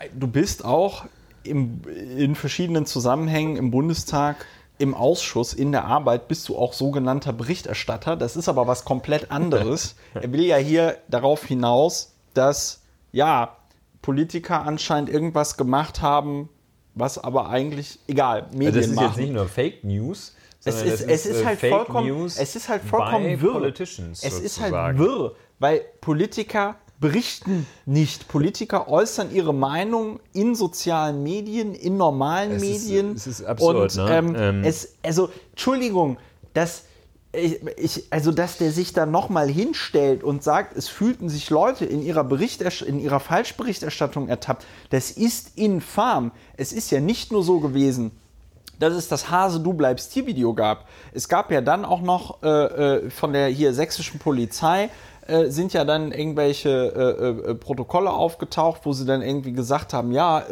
äh, 0.00 0.08
du 0.14 0.26
bist 0.26 0.64
auch 0.64 1.04
im, 1.42 1.82
in 2.16 2.34
verschiedenen 2.34 2.86
Zusammenhängen 2.86 3.56
im 3.56 3.70
Bundestag. 3.70 4.46
Im 4.78 4.94
Ausschuss, 4.94 5.52
in 5.52 5.72
der 5.72 5.84
Arbeit 5.84 6.26
bist 6.28 6.48
du 6.48 6.56
auch 6.56 6.72
sogenannter 6.72 7.34
Berichterstatter. 7.34 8.16
Das 8.16 8.34
ist 8.34 8.48
aber 8.48 8.66
was 8.66 8.86
komplett 8.86 9.30
anderes. 9.30 9.94
er 10.14 10.32
will 10.32 10.42
ja 10.44 10.56
hier 10.56 10.96
darauf 11.08 11.44
hinaus, 11.44 12.14
dass 12.32 12.80
ja 13.12 13.56
Politiker 14.02 14.66
anscheinend 14.66 15.10
irgendwas 15.10 15.56
gemacht 15.56 16.00
haben, 16.02 16.48
was 16.94 17.18
aber 17.18 17.48
eigentlich 17.50 17.98
egal 18.08 18.48
Medien 18.52 18.74
das 18.74 18.86
ist 18.86 18.94
machen. 18.94 19.06
jetzt 19.08 19.16
nicht 19.18 19.32
nur 19.32 19.46
Fake 19.48 19.84
News. 19.84 20.34
Es 20.62 20.82
ist, 20.82 21.00
es 21.02 21.24
ist 21.26 21.40
äh, 21.40 21.44
halt 21.46 21.58
Fake 21.58 21.70
vollkommen, 21.72 22.08
News 22.08 22.36
es 22.36 22.54
ist 22.54 22.68
halt 22.68 22.82
vollkommen 22.82 23.40
wirr. 23.40 23.72
Es 23.78 24.22
ist 24.40 24.60
halt 24.60 24.98
wirr, 24.98 25.34
weil 25.58 25.80
Politiker 26.02 26.76
berichten 26.98 27.66
nicht. 27.86 28.28
Politiker 28.28 28.88
äußern 28.88 29.32
ihre 29.34 29.54
Meinung 29.54 30.20
in 30.34 30.54
sozialen 30.54 31.22
Medien, 31.22 31.74
in 31.74 31.96
normalen 31.96 32.52
Es 32.52 32.62
ist- 32.62 32.84
Medien. 32.88 33.12
es 33.12 33.26
ist 33.26 33.42
absurd, 33.42 33.96
Und 33.96 34.04
ne? 34.04 34.16
ähm, 34.18 34.34
Ähm. 34.36 34.64
es, 34.64 34.96
also 35.02 35.30
Entschuldigung, 35.52 36.18
dass 36.52 36.84
ich, 37.32 37.60
ich, 37.76 38.06
also 38.10 38.32
dass 38.32 38.58
der 38.58 38.72
sich 38.72 38.92
da 38.92 39.06
nochmal 39.06 39.48
hinstellt 39.48 40.24
und 40.24 40.42
sagt, 40.42 40.76
es 40.76 40.88
fühlten 40.88 41.28
sich 41.28 41.48
Leute 41.50 41.84
in 41.84 42.02
ihrer, 42.02 42.24
Berichterst 42.24 42.82
in 42.82 42.98
ihrer 42.98 43.20
Falschberichterstattung 43.20 44.28
ertappt, 44.28 44.66
das 44.90 45.10
ist 45.10 45.56
infam. 45.56 46.32
Es 46.56 46.72
ist 46.72 46.90
ja 46.90 47.00
nicht 47.00 47.30
nur 47.30 47.44
so 47.44 47.60
gewesen, 47.60 48.10
dass 48.80 48.94
es 48.94 49.08
das 49.08 49.30
Hase, 49.30 49.60
du 49.60 49.74
bleibst 49.74 50.12
hier 50.12 50.26
Video 50.26 50.54
gab. 50.54 50.88
Es 51.12 51.28
gab 51.28 51.52
ja 51.52 51.60
dann 51.60 51.84
auch 51.84 52.00
noch 52.00 52.42
äh, 52.42 52.48
äh, 52.48 53.10
von 53.10 53.32
der 53.32 53.48
hier 53.48 53.74
sächsischen 53.74 54.18
Polizei 54.18 54.88
äh, 55.26 55.50
sind 55.50 55.72
ja 55.72 55.84
dann 55.84 56.10
irgendwelche 56.10 56.68
äh, 57.46 57.50
äh, 57.50 57.54
Protokolle 57.54 58.10
aufgetaucht, 58.10 58.80
wo 58.84 58.92
sie 58.92 59.06
dann 59.06 59.22
irgendwie 59.22 59.52
gesagt 59.52 59.92
haben, 59.92 60.10
ja, 60.10 60.42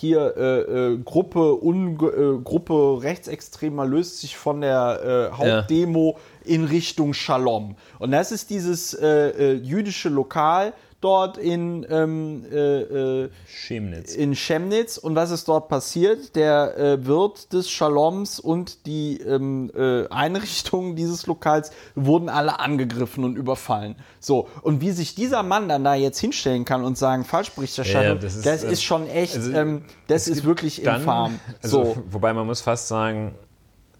hier 0.00 0.34
äh, 0.36 0.92
äh, 0.92 0.98
Gruppe, 1.04 1.58
äh, 1.62 2.42
Gruppe 2.42 3.02
Rechtsextremer 3.02 3.84
löst 3.84 4.20
sich 4.20 4.36
von 4.36 4.62
der 4.62 5.30
äh, 5.32 5.36
Hauptdemo 5.36 6.16
in 6.44 6.64
Richtung 6.64 7.12
Shalom. 7.12 7.76
Und 7.98 8.10
das 8.10 8.32
ist 8.32 8.48
dieses 8.48 8.94
äh, 8.94 9.06
äh, 9.06 9.52
jüdische 9.52 10.08
Lokal 10.08 10.72
dort 11.00 11.38
in 11.38 11.86
ähm, 11.88 12.44
äh, 12.50 13.22
äh, 13.24 13.30
Chemnitz. 13.46 14.14
in 14.14 14.34
Chemnitz 14.34 14.98
und 14.98 15.14
was 15.14 15.30
ist 15.30 15.48
dort 15.48 15.68
passiert? 15.68 16.36
Der 16.36 16.76
äh, 16.76 17.06
Wirt 17.06 17.52
des 17.52 17.70
Shaloms 17.70 18.38
und 18.38 18.86
die 18.86 19.18
ähm, 19.20 19.70
äh, 19.74 20.06
Einrichtungen 20.08 20.96
dieses 21.00 21.26
Lokals 21.26 21.70
wurden 21.94 22.28
alle 22.28 22.60
angegriffen 22.60 23.24
und 23.24 23.36
überfallen. 23.36 23.96
So, 24.18 24.48
und 24.62 24.80
wie 24.80 24.90
sich 24.90 25.14
dieser 25.14 25.42
Mann 25.42 25.68
dann 25.68 25.84
da 25.84 25.94
jetzt 25.94 26.18
hinstellen 26.18 26.64
kann 26.64 26.84
und 26.84 26.98
sagen, 26.98 27.24
Falschberichterstattung, 27.24 28.02
Ja, 28.02 28.14
ja, 28.14 28.20
das, 28.20 28.42
das 28.42 28.62
ist, 28.62 28.72
ist, 28.72 28.78
äh, 28.80 28.82
schon 28.82 29.08
echt, 29.08 29.36
also, 29.36 29.52
ähm, 29.52 29.84
das 30.06 30.28
ist 30.28 30.44
wirklich 30.44 30.82
Dann, 30.82 31.00
infam. 31.00 31.40
also, 31.62 31.84
so. 31.84 32.02
Wobei 32.10 32.32
man 32.34 32.46
muss 32.46 32.60
fast 32.60 32.88
sagen, 32.88 33.34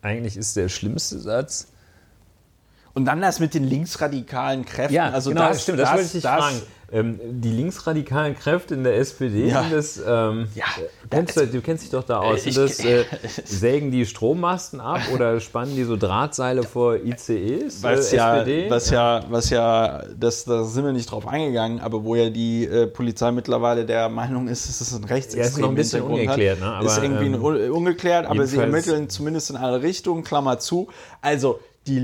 eigentlich 0.03 0.37
ist 0.37 0.57
der 0.57 0.69
schlimmste 0.69 1.19
Satz, 1.19 1.69
Und 2.93 3.05
dann 3.05 3.21
das 3.21 3.39
mit 3.41 3.55
den 3.55 3.65
linksradikalen 3.65 4.65
Kräften. 4.65 4.99
also 4.99 5.31
genau, 5.31 5.49
das, 5.49 5.63
stimmt, 5.63 5.79
das, 5.79 5.91
das, 5.91 5.99
wollte 5.99 6.17
ich 6.17 6.23
das, 6.23 6.41
fragen. 6.41 6.63
Ähm, 6.93 7.21
die 7.23 7.51
linksradikalen 7.51 8.35
Kräfte 8.37 8.75
in 8.75 8.83
der 8.83 8.97
SPD, 8.99 9.47
Ja. 9.49 9.63
sind 9.63 9.73
das, 9.73 9.97
ähm, 9.99 10.49
Ja, 10.57 10.65
du, 10.77 11.09
kennst, 11.09 11.37
da- 11.37 11.45
du 11.47 11.61
kennst 11.61 11.85
dich 11.85 11.91
doch 11.91 12.03
da 12.03 12.19
aus. 12.19 12.45
ich- 12.45 12.55
Sind 12.55 12.57
das, 12.69 12.85
äh, 12.85 13.05
sägen 13.45 13.93
die 13.93 14.05
Strommasten 14.05 14.81
ab 14.81 15.01
oder 15.15 15.39
spannen 15.39 15.77
die 15.77 15.85
so 15.85 15.97
Drahtseile 15.97 16.65
vor 16.65 16.97
ICEs? 16.97 17.83
Was 17.85 18.13
äh, 18.13 18.17
ja, 18.17 18.39
SPD? 18.39 18.71
was 18.71 18.91
ja, 18.91 19.25
was 19.31 19.51
ja, 19.51 20.03
das, 20.19 20.45
da 20.45 20.65
sind 20.65 20.85
wir 20.85 20.93
nicht 20.93 21.11
drauf 21.11 21.29
eingegangen, 21.29 21.79
aber 21.81 22.03
wo 22.05 22.17
ja 22.17 22.29
die 22.29 22.65
äh, 22.67 22.87
Polizei 22.89 23.31
mittlerweile 23.31 23.85
der 23.87 24.09
Meinung 24.09 24.49
ist, 24.49 24.69
es 24.69 24.81
ist 24.81 24.93
ein 24.93 25.05
rechtsextremer 25.05 25.43
Ja, 25.45 25.49
ist 25.49 25.59
noch 25.59 25.69
ein 25.69 25.75
bisschen 25.77 26.01
Hintergrund 26.03 26.23
ungeklärt, 26.23 26.61
hat. 26.61 26.67
ne? 26.69 26.75
Aber, 26.75 26.87
ist 26.87 27.03
irgendwie 27.03 27.27
ähm, 27.27 27.45
un 27.45 27.71
ungeklärt, 27.71 28.27
aber 28.27 28.47
sie 28.47 28.59
ermitteln 28.59 29.09
zumindest 29.09 29.51
in 29.51 29.57
alle 29.57 29.81
Richtungen, 29.83 30.25
Klammer 30.25 30.59
zu. 30.59 30.89
Also 31.21 31.61
die 31.87 32.01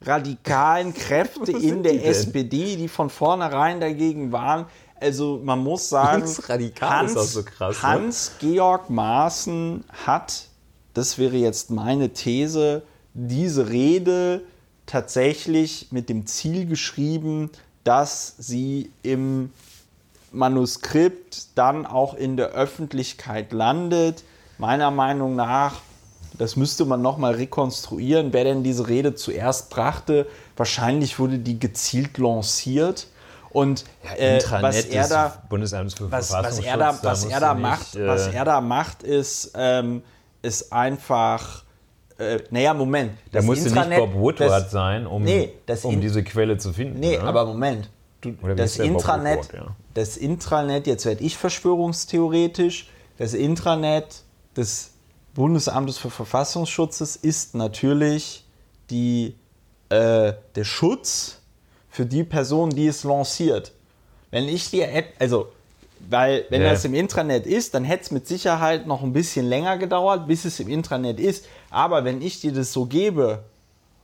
linksradikalen 0.00 0.94
Kräfte 0.94 1.52
in 1.52 1.82
der? 1.82 2.04
SPD, 2.04 2.76
die 2.76 2.88
von 2.88 3.10
vornherein 3.10 3.80
dagegen 3.80 4.32
waren, 4.32 4.66
also 5.00 5.40
man 5.42 5.60
muss 5.60 5.88
sagen, 5.88 6.22
auch 7.16 7.22
so 7.22 7.42
krass, 7.42 7.76
ne? 7.76 7.88
Hans-Georg 7.88 8.90
Maaßen 8.90 9.84
hat, 10.06 10.44
das 10.92 11.16
wäre 11.18 11.36
jetzt 11.36 11.70
meine 11.70 12.10
These, 12.10 12.82
diese 13.14 13.70
Rede 13.70 14.42
tatsächlich 14.86 15.88
mit 15.90 16.08
dem 16.08 16.26
Ziel 16.26 16.66
geschrieben, 16.66 17.50
dass 17.84 18.34
sie 18.38 18.90
im 19.02 19.52
Manuskript 20.32 21.56
dann 21.56 21.86
auch 21.86 22.14
in 22.14 22.36
der 22.36 22.48
Öffentlichkeit 22.48 23.52
landet. 23.52 24.22
Meiner 24.58 24.90
Meinung 24.90 25.34
nach, 25.34 25.80
das 26.40 26.56
müsste 26.56 26.86
man 26.86 27.02
nochmal 27.02 27.34
rekonstruieren, 27.34 28.32
wer 28.32 28.44
denn 28.44 28.62
diese 28.62 28.88
Rede 28.88 29.14
zuerst 29.14 29.68
brachte. 29.68 30.26
Wahrscheinlich 30.56 31.18
wurde 31.18 31.38
die 31.38 31.58
gezielt 31.58 32.16
lanciert 32.16 33.08
Und 33.50 33.84
äh, 34.16 34.36
Intranet 34.36 34.62
was 34.64 34.84
er 34.86 35.08
da, 35.08 35.42
was, 35.50 36.32
was 36.32 36.58
er 36.60 36.78
was 37.02 37.24
er 37.26 37.54
macht, 37.54 37.94
nicht, 37.94 38.06
was 38.06 38.28
äh, 38.28 38.32
er 38.32 38.44
da 38.46 38.60
macht, 38.62 39.02
ist, 39.02 39.52
ähm, 39.54 40.02
ist 40.40 40.72
einfach, 40.72 41.64
äh, 42.18 42.38
naja, 42.50 42.72
Moment. 42.72 43.12
Da 43.32 43.38
das 43.40 43.44
musst 43.44 43.60
du 43.66 43.70
nicht 43.70 43.76
Intranet- 43.76 43.98
Bob 43.98 44.14
Woodward 44.14 44.64
das- 44.64 44.70
sein, 44.70 45.06
um, 45.06 45.22
Nee, 45.22 45.52
um 45.82 46.00
diese 46.00 46.22
Quelle 46.24 46.56
zu 46.56 46.72
finden. 46.72 47.00
Nee, 47.00 47.18
ne? 47.18 47.22
aber 47.22 47.44
Moment. 47.44 47.90
Du, 48.22 48.34
Oder 48.42 48.54
das 48.54 48.78
Intranet, 48.78 49.38
Woodward, 49.40 49.54
ja. 49.66 49.76
das 49.94 50.16
Intranet, 50.16 50.86
jetzt 50.86 51.04
werde 51.04 51.22
ich 51.22 51.36
verschwörungstheoretisch, 51.36 52.88
das 53.18 53.34
Intranet 53.34 54.22
des 54.56 54.89
Bundesamtes 55.34 55.98
für 55.98 56.10
Verfassungsschutzes 56.10 57.16
ist 57.16 57.54
natürlich 57.54 58.44
die, 58.90 59.36
äh, 59.88 60.32
der 60.54 60.64
Schutz 60.64 61.38
für 61.88 62.06
die 62.06 62.24
Person, 62.24 62.70
die 62.70 62.86
es 62.86 63.04
lanciert. 63.04 63.72
Wenn 64.30 64.48
ich 64.48 64.70
die 64.70 64.82
App, 64.82 65.12
also, 65.18 65.48
weil 66.08 66.46
wenn 66.50 66.62
Ja. 66.62 66.70
das 66.70 66.84
im 66.84 66.94
Intranet 66.94 67.46
ist, 67.46 67.74
dann 67.74 67.84
hätte 67.84 68.04
es 68.04 68.10
mit 68.10 68.26
Sicherheit 68.26 68.86
noch 68.86 69.02
ein 69.02 69.12
bisschen 69.12 69.46
länger 69.46 69.76
gedauert, 69.76 70.26
bis 70.26 70.44
es 70.44 70.58
im 70.60 70.68
Intranet 70.68 71.20
ist. 71.20 71.46
Aber 71.70 72.04
wenn 72.04 72.22
ich 72.22 72.40
dir 72.40 72.52
das 72.52 72.72
so 72.72 72.86
gebe 72.86 73.44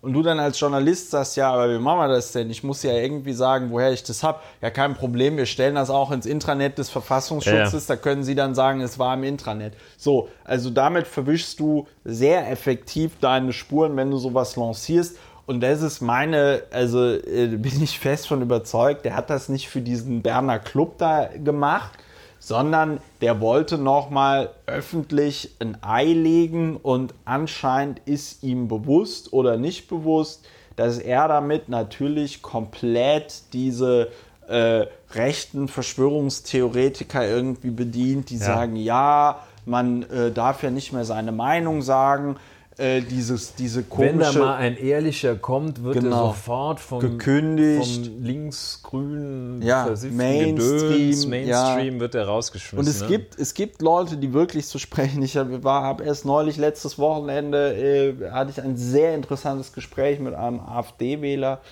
und 0.06 0.12
du 0.12 0.22
dann 0.22 0.38
als 0.38 0.60
Journalist 0.60 1.10
sagst, 1.10 1.36
ja, 1.36 1.52
aber 1.52 1.68
wie 1.68 1.80
machen 1.80 1.98
wir 1.98 2.06
das 2.06 2.30
denn? 2.30 2.48
Ich 2.48 2.62
muss 2.62 2.84
ja 2.84 2.92
irgendwie 2.92 3.32
sagen, 3.32 3.72
woher 3.72 3.90
ich 3.90 4.04
das 4.04 4.22
habe. 4.22 4.38
Ja, 4.62 4.70
kein 4.70 4.94
Problem, 4.94 5.36
wir 5.36 5.46
stellen 5.46 5.74
das 5.74 5.90
auch 5.90 6.12
ins 6.12 6.26
Intranet 6.26 6.78
des 6.78 6.90
Verfassungsschutzes, 6.90 7.86
da 7.86 7.96
können 7.96 8.22
sie 8.22 8.36
dann 8.36 8.54
sagen, 8.54 8.80
es 8.82 9.00
war 9.00 9.14
im 9.14 9.24
Intranet. 9.24 9.74
So, 9.96 10.28
also 10.44 10.70
damit 10.70 11.08
verwischst 11.08 11.58
du 11.58 11.88
sehr 12.04 12.48
effektiv 12.48 13.18
deine 13.20 13.52
Spuren, 13.52 13.96
wenn 13.96 14.12
du 14.12 14.18
sowas 14.18 14.54
lancierst. 14.54 15.16
Und 15.44 15.60
das 15.60 15.82
ist 15.82 16.00
meine, 16.00 16.62
also 16.70 17.04
äh, 17.04 17.48
bin 17.56 17.82
ich 17.82 17.98
fest 17.98 18.28
von 18.28 18.42
überzeugt, 18.42 19.04
der 19.04 19.16
hat 19.16 19.28
das 19.28 19.48
nicht 19.48 19.68
für 19.68 19.80
diesen 19.80 20.22
Berner 20.22 20.60
Club 20.60 20.98
da 20.98 21.30
gemacht, 21.36 21.98
sondern 22.47 23.01
der 23.23 23.40
wollte 23.40 23.77
nochmal 23.77 24.51
öffentlich 24.66 25.56
ein 25.59 25.78
Ei 25.82 26.05
legen 26.05 26.77
und 26.77 27.12
anscheinend 27.24 28.01
ist 28.05 28.44
ihm 28.44 28.68
bewusst 28.68 29.32
oder 29.32 29.56
nicht 29.56 29.89
bewusst, 29.89 30.47
dass 30.77 30.98
er 30.98 31.27
damit 31.27 31.68
natürlich 31.68 32.43
komplett 32.43 33.52
diese 33.52 34.12
äh, 34.47 34.86
rechten 35.10 35.66
Verschwörungstheoretiker 35.66 37.27
irgendwie 37.27 37.70
bedient, 37.70 38.31
die 38.31 38.36
sagen, 38.36 38.77
ja, 38.77 39.40
man 39.64 40.05
äh, 40.05 40.31
darf 40.31 40.62
ja 40.62 40.70
nicht 40.70 40.93
mehr 40.93 41.05
seine 41.05 41.32
Meinung 41.32 41.82
sagen. 41.82 42.36
Äh, 42.78 43.01
dieses, 43.01 43.55
diese 43.55 43.78
Wenn 43.78 44.19
da 44.19 44.27
komische 44.27 44.39
mal 44.39 44.57
ein 44.57 44.77
ehrlicher 44.77 45.35
kommt, 45.35 45.82
wird 45.82 45.97
er 45.97 46.03
Genau. 46.03 46.27
sofort 46.28 46.78
vom, 46.78 47.01
Gekündigt. 47.01 48.07
vom 48.07 48.23
linksgrünen 48.23 49.62
Ja, 49.62 49.86
Mainstream, 50.11 50.57
Gedöns, 50.57 51.27
Mainstream 51.27 52.01
wird 52.01 52.15
er 52.15 52.27
rausgeschmissen. 52.27 52.78
Und 52.78 52.86
es, 52.86 53.01
ne? 53.01 53.07
gibt, 53.09 53.39
es 53.39 53.55
gibt 53.55 53.81
Leute, 53.81 54.19
die 54.19 54.35
wirklich 54.35 54.66
so 54.66 54.78
sprechen. 54.78 55.23
Ich 55.23 55.39
habe 55.39 56.05
erst 56.05 56.27
neulich, 56.27 56.59
letztes 56.59 56.98
Wochenende, 56.98 57.74
äh, 57.74 58.31
hatte 58.31 58.51
ich 58.51 58.61
ein 58.61 58.77
sehr 58.77 59.15
interessantes 59.15 59.73
Gespräch 59.73 60.20
mit 60.20 60.35
einem 60.35 60.61
AfD-Wähler. 60.61 61.62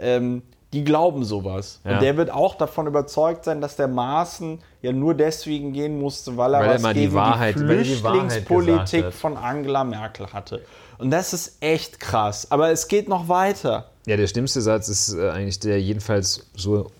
Ähm, 0.00 0.42
die 0.72 0.84
glauben 0.84 1.24
sowas. 1.24 1.80
Ja. 1.84 1.94
Und 1.94 2.02
der 2.02 2.16
wird 2.16 2.30
auch 2.30 2.54
davon 2.54 2.86
überzeugt 2.86 3.44
sein, 3.44 3.60
dass 3.60 3.76
der 3.76 3.88
Maaßen 3.88 4.58
ja 4.82 4.92
nur 4.92 5.14
deswegen 5.14 5.72
gehen 5.72 5.98
musste, 5.98 6.36
weil 6.36 6.52
er 6.54 6.60
Weil 6.60 6.68
er 6.68 6.74
was 6.74 6.82
mal 6.82 6.94
die 6.94 7.00
gegen 7.00 7.14
Wahrheit- 7.14 7.56
die 7.56 7.60
er 7.60 7.66
die 7.82 8.02
Wahrheit 8.04 8.28
Flüchtlingspolitik 8.46 9.04
hat. 9.06 9.14
von 9.14 9.36
Angela 9.36 9.84
Merkel 9.84 10.26
hatte. 10.32 10.62
Und 10.98 11.10
das 11.10 11.32
ist 11.32 11.56
echt 11.62 12.00
krass. 12.00 12.50
Aber 12.50 12.70
es 12.70 12.86
geht 12.88 13.08
noch 13.08 13.28
weiter. 13.28 13.88
Ja, 14.06 14.16
der 14.16 14.26
schlimmste 14.26 14.60
Satz 14.60 14.88
ist 14.88 15.14
äh, 15.14 15.30
eigentlich 15.30 15.58
der, 15.60 15.80
jedenfalls 15.80 16.46
so 16.54 16.90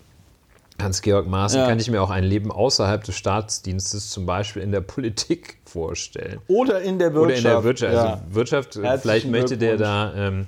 Hans-Georg 0.81 1.27
Maaßen, 1.27 1.59
Ja. 1.59 1.67
kann 1.67 1.77
ich 1.79 1.91
mir 1.91 2.01
auch 2.01 2.09
ein 2.09 2.23
Leben 2.23 2.51
außerhalb 2.51 3.03
des 3.03 3.15
Staatsdienstes, 3.15 4.09
zum 4.09 4.25
Beispiel 4.25 4.61
in 4.63 4.71
der 4.71 4.81
Politik, 4.81 5.57
vorstellen. 5.65 6.39
Oder 6.47 6.81
in 6.81 6.97
der 6.97 7.13
Wirtschaft. 7.13 7.27
Oder 7.29 7.37
in 7.37 7.43
der 7.43 7.63
Wirtschaft. 7.63 7.93
Ja. 7.93 8.03
Also 8.05 8.21
Wirtschaft, 8.31 8.75
äh, 8.77 8.81
Herzlichen 8.81 9.01
vielleicht 9.01 9.27
möchte 9.29 9.57
der 9.57 9.77
da. 9.77 10.13
Ähm, 10.15 10.47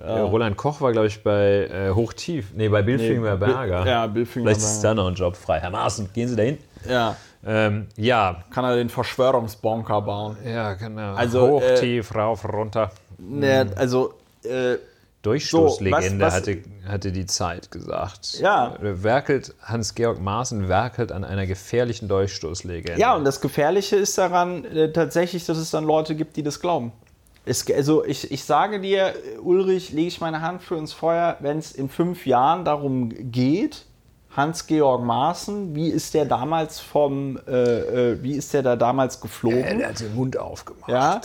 äh, 0.00 0.10
Roland 0.20 0.56
Koch 0.56 0.80
war, 0.80 0.92
glaube 0.92 1.06
ich, 1.08 1.22
bei 1.22 1.66
äh, 1.66 1.90
Hochtief. 1.90 2.52
Nee, 2.54 2.68
bei 2.68 2.82
Billfinger 2.82 3.36
Berger. 3.36 3.86
Ja, 3.86 4.06
Billfinger 4.06 4.46
Vielleicht 4.46 4.60
ist 4.60 4.80
da 4.82 4.94
noch 4.94 5.08
ein 5.08 5.14
Job 5.14 5.36
frei. 5.36 5.60
Herr 5.60 5.70
Maaßen, 5.70 6.10
gehen 6.12 6.28
Sie 6.28 6.36
dahin. 6.36 6.58
ja. 6.88 7.16
Ähm, 7.44 7.88
ja, 7.96 8.44
Kann 8.54 8.64
er 8.64 8.76
den 8.76 8.88
Verschwörungsbonker 8.88 10.00
bauen. 10.02 10.36
ja, 10.46 10.74
genau. 10.74 11.14
Also, 11.14 11.48
Hoch, 11.48 11.62
äh, 11.62 11.74
tief, 11.74 12.14
rauf, 12.14 12.44
runter. 12.44 12.90
Ne, 13.18 13.66
also, 13.74 14.14
äh, 14.44 14.76
Durchstoßlegende 15.22 16.08
So, 16.10 16.20
was- 16.20 16.32
was- 16.32 16.34
hatte, 16.34 16.58
hatte 16.86 17.12
die 17.12 17.26
Zeit 17.26 17.70
gesagt. 17.70 18.38
Ja. 18.40 18.76
Werkelt, 18.80 19.54
Hans-Georg 19.62 20.20
Maaßen 20.20 20.68
werkelt 20.68 21.12
an 21.12 21.24
einer 21.24 21.46
gefährlichen 21.46 22.08
Durchstoßlegende. 22.08 23.00
ja, 23.00 23.14
und 23.14 23.24
das 23.24 23.40
Gefährliche 23.40 23.96
ist 23.96 24.18
daran 24.18 24.64
äh, 24.64 24.92
tatsächlich, 24.92 25.44
dass 25.46 25.58
es 25.58 25.70
dann 25.70 25.84
Leute 25.84 26.14
gibt, 26.14 26.36
die 26.36 26.42
das 26.42 26.60
glauben. 26.60 26.92
Es, 27.44 27.68
also 27.70 28.04
ich, 28.04 28.30
ich 28.30 28.44
sage 28.44 28.80
dir, 28.80 29.14
Ulrich, 29.42 29.92
lege 29.92 30.08
ich 30.08 30.20
meine 30.20 30.42
Hand 30.42 30.62
für 30.62 30.76
ins 30.76 30.92
Feuer, 30.92 31.36
wenn 31.40 31.58
es 31.58 31.72
in 31.72 31.88
fünf 31.88 32.26
Jahren 32.26 32.64
darum 32.64 33.10
geht, 33.32 33.86
Hans-Georg 34.36 35.04
Maaßen, 35.04 35.74
wie 35.74 35.88
ist 35.88 36.14
der 36.14 36.24
damals 36.24 36.80
vom, 36.80 37.38
äh, 37.46 38.12
äh, 38.12 38.22
wie 38.22 38.32
ist 38.32 38.54
der 38.54 38.62
da 38.62 38.76
damals 38.76 39.20
geflogen? 39.20 39.80
er 39.80 39.90
hat 39.90 40.00
den 40.00 40.14
Mund 40.14 40.38
aufgemacht. 40.38 40.88
Ja, 40.88 41.20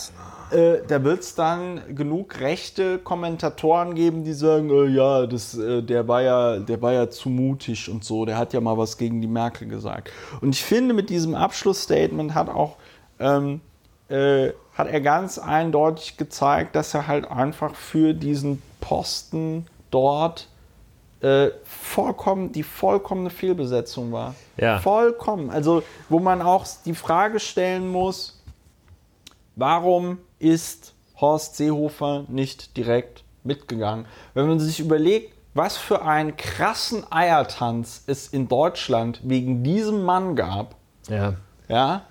äh, 0.50 0.82
da 0.86 1.02
wird 1.04 1.20
es 1.20 1.34
dann 1.34 1.80
genug 1.94 2.40
rechte 2.40 2.98
Kommentatoren 2.98 3.94
geben, 3.94 4.24
die 4.24 4.34
sagen, 4.34 4.70
äh, 4.70 4.86
ja, 4.86 5.26
das, 5.26 5.56
äh, 5.56 5.82
der, 5.82 6.06
war 6.06 6.22
ja, 6.22 6.58
der 6.58 6.82
war 6.82 6.92
ja 6.92 7.08
zu 7.08 7.30
mutig 7.30 7.88
und 7.88 8.04
so, 8.04 8.26
der 8.26 8.36
hat 8.36 8.52
ja 8.52 8.60
mal 8.60 8.76
was 8.76 8.98
gegen 8.98 9.22
die 9.22 9.26
Merkel 9.26 9.68
gesagt. 9.68 10.10
Und 10.42 10.54
ich 10.54 10.62
finde, 10.62 10.92
mit 10.92 11.08
diesem 11.08 11.34
Abschlussstatement 11.34 12.34
hat 12.34 12.48
auch 12.48 12.76
ähm, 13.18 13.60
äh, 14.08 14.52
hat 14.74 14.88
er 14.88 15.00
ganz 15.00 15.38
eindeutig 15.38 16.16
gezeigt, 16.16 16.76
dass 16.76 16.94
er 16.94 17.06
halt 17.06 17.30
einfach 17.30 17.74
für 17.74 18.14
diesen 18.14 18.62
Posten 18.80 19.66
dort 19.90 20.48
äh, 21.20 21.48
vollkommen, 21.64 22.52
die 22.52 22.62
vollkommene 22.62 23.30
Fehlbesetzung 23.30 24.12
war. 24.12 24.34
Ja. 24.56 24.78
Vollkommen. 24.78 25.50
Also, 25.50 25.82
wo 26.08 26.20
man 26.20 26.42
auch 26.42 26.64
die 26.84 26.94
Frage 26.94 27.40
stellen 27.40 27.88
muss, 27.88 28.40
warum 29.56 30.18
ist 30.38 30.94
Horst 31.20 31.56
Seehofer 31.56 32.24
nicht 32.28 32.76
direkt 32.76 33.24
mitgegangen? 33.42 34.06
Wenn 34.34 34.46
man 34.46 34.60
sich 34.60 34.78
überlegt, 34.78 35.34
was 35.54 35.76
für 35.76 36.02
einen 36.02 36.36
krassen 36.36 37.04
Eiertanz 37.10 38.04
es 38.06 38.28
in 38.28 38.46
Deutschland 38.46 39.20
wegen 39.24 39.64
diesem 39.64 40.04
Mann 40.04 40.36
gab, 40.36 40.76
Ja. 41.08 41.34
ja, 41.68 42.02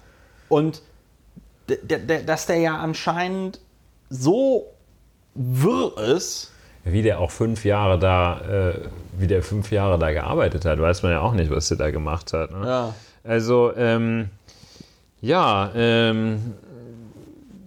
und 0.49 0.81
dass 1.67 2.45
der 2.45 2.57
ja 2.57 2.77
anscheinend 2.77 3.59
so 4.09 4.73
wirr 5.35 5.97
ist, 5.97 6.51
Wie 6.83 7.01
der 7.01 7.19
auch 7.19 7.31
fünf 7.31 7.65
Jahre 7.65 7.99
da, 7.99 8.39
äh, 8.39 8.79
wie 9.17 9.27
der 9.27 9.43
fünf 9.43 9.71
Jahre 9.71 9.99
da 9.99 10.11
gearbeitet 10.11 10.65
hat, 10.65 10.79
weiß 10.79 11.03
man 11.03 11.11
ja 11.11 11.19
auch 11.19 11.33
nicht, 11.33 11.51
was 11.51 11.67
der 11.67 11.77
da 11.77 11.91
gemacht 11.91 12.31
hat. 12.33 12.51
Ne? 12.51 12.65
Ja. 12.65 12.93
Also, 13.23 13.73
ähm, 13.75 14.29
ja, 15.19 15.71
ähm, 15.75 16.53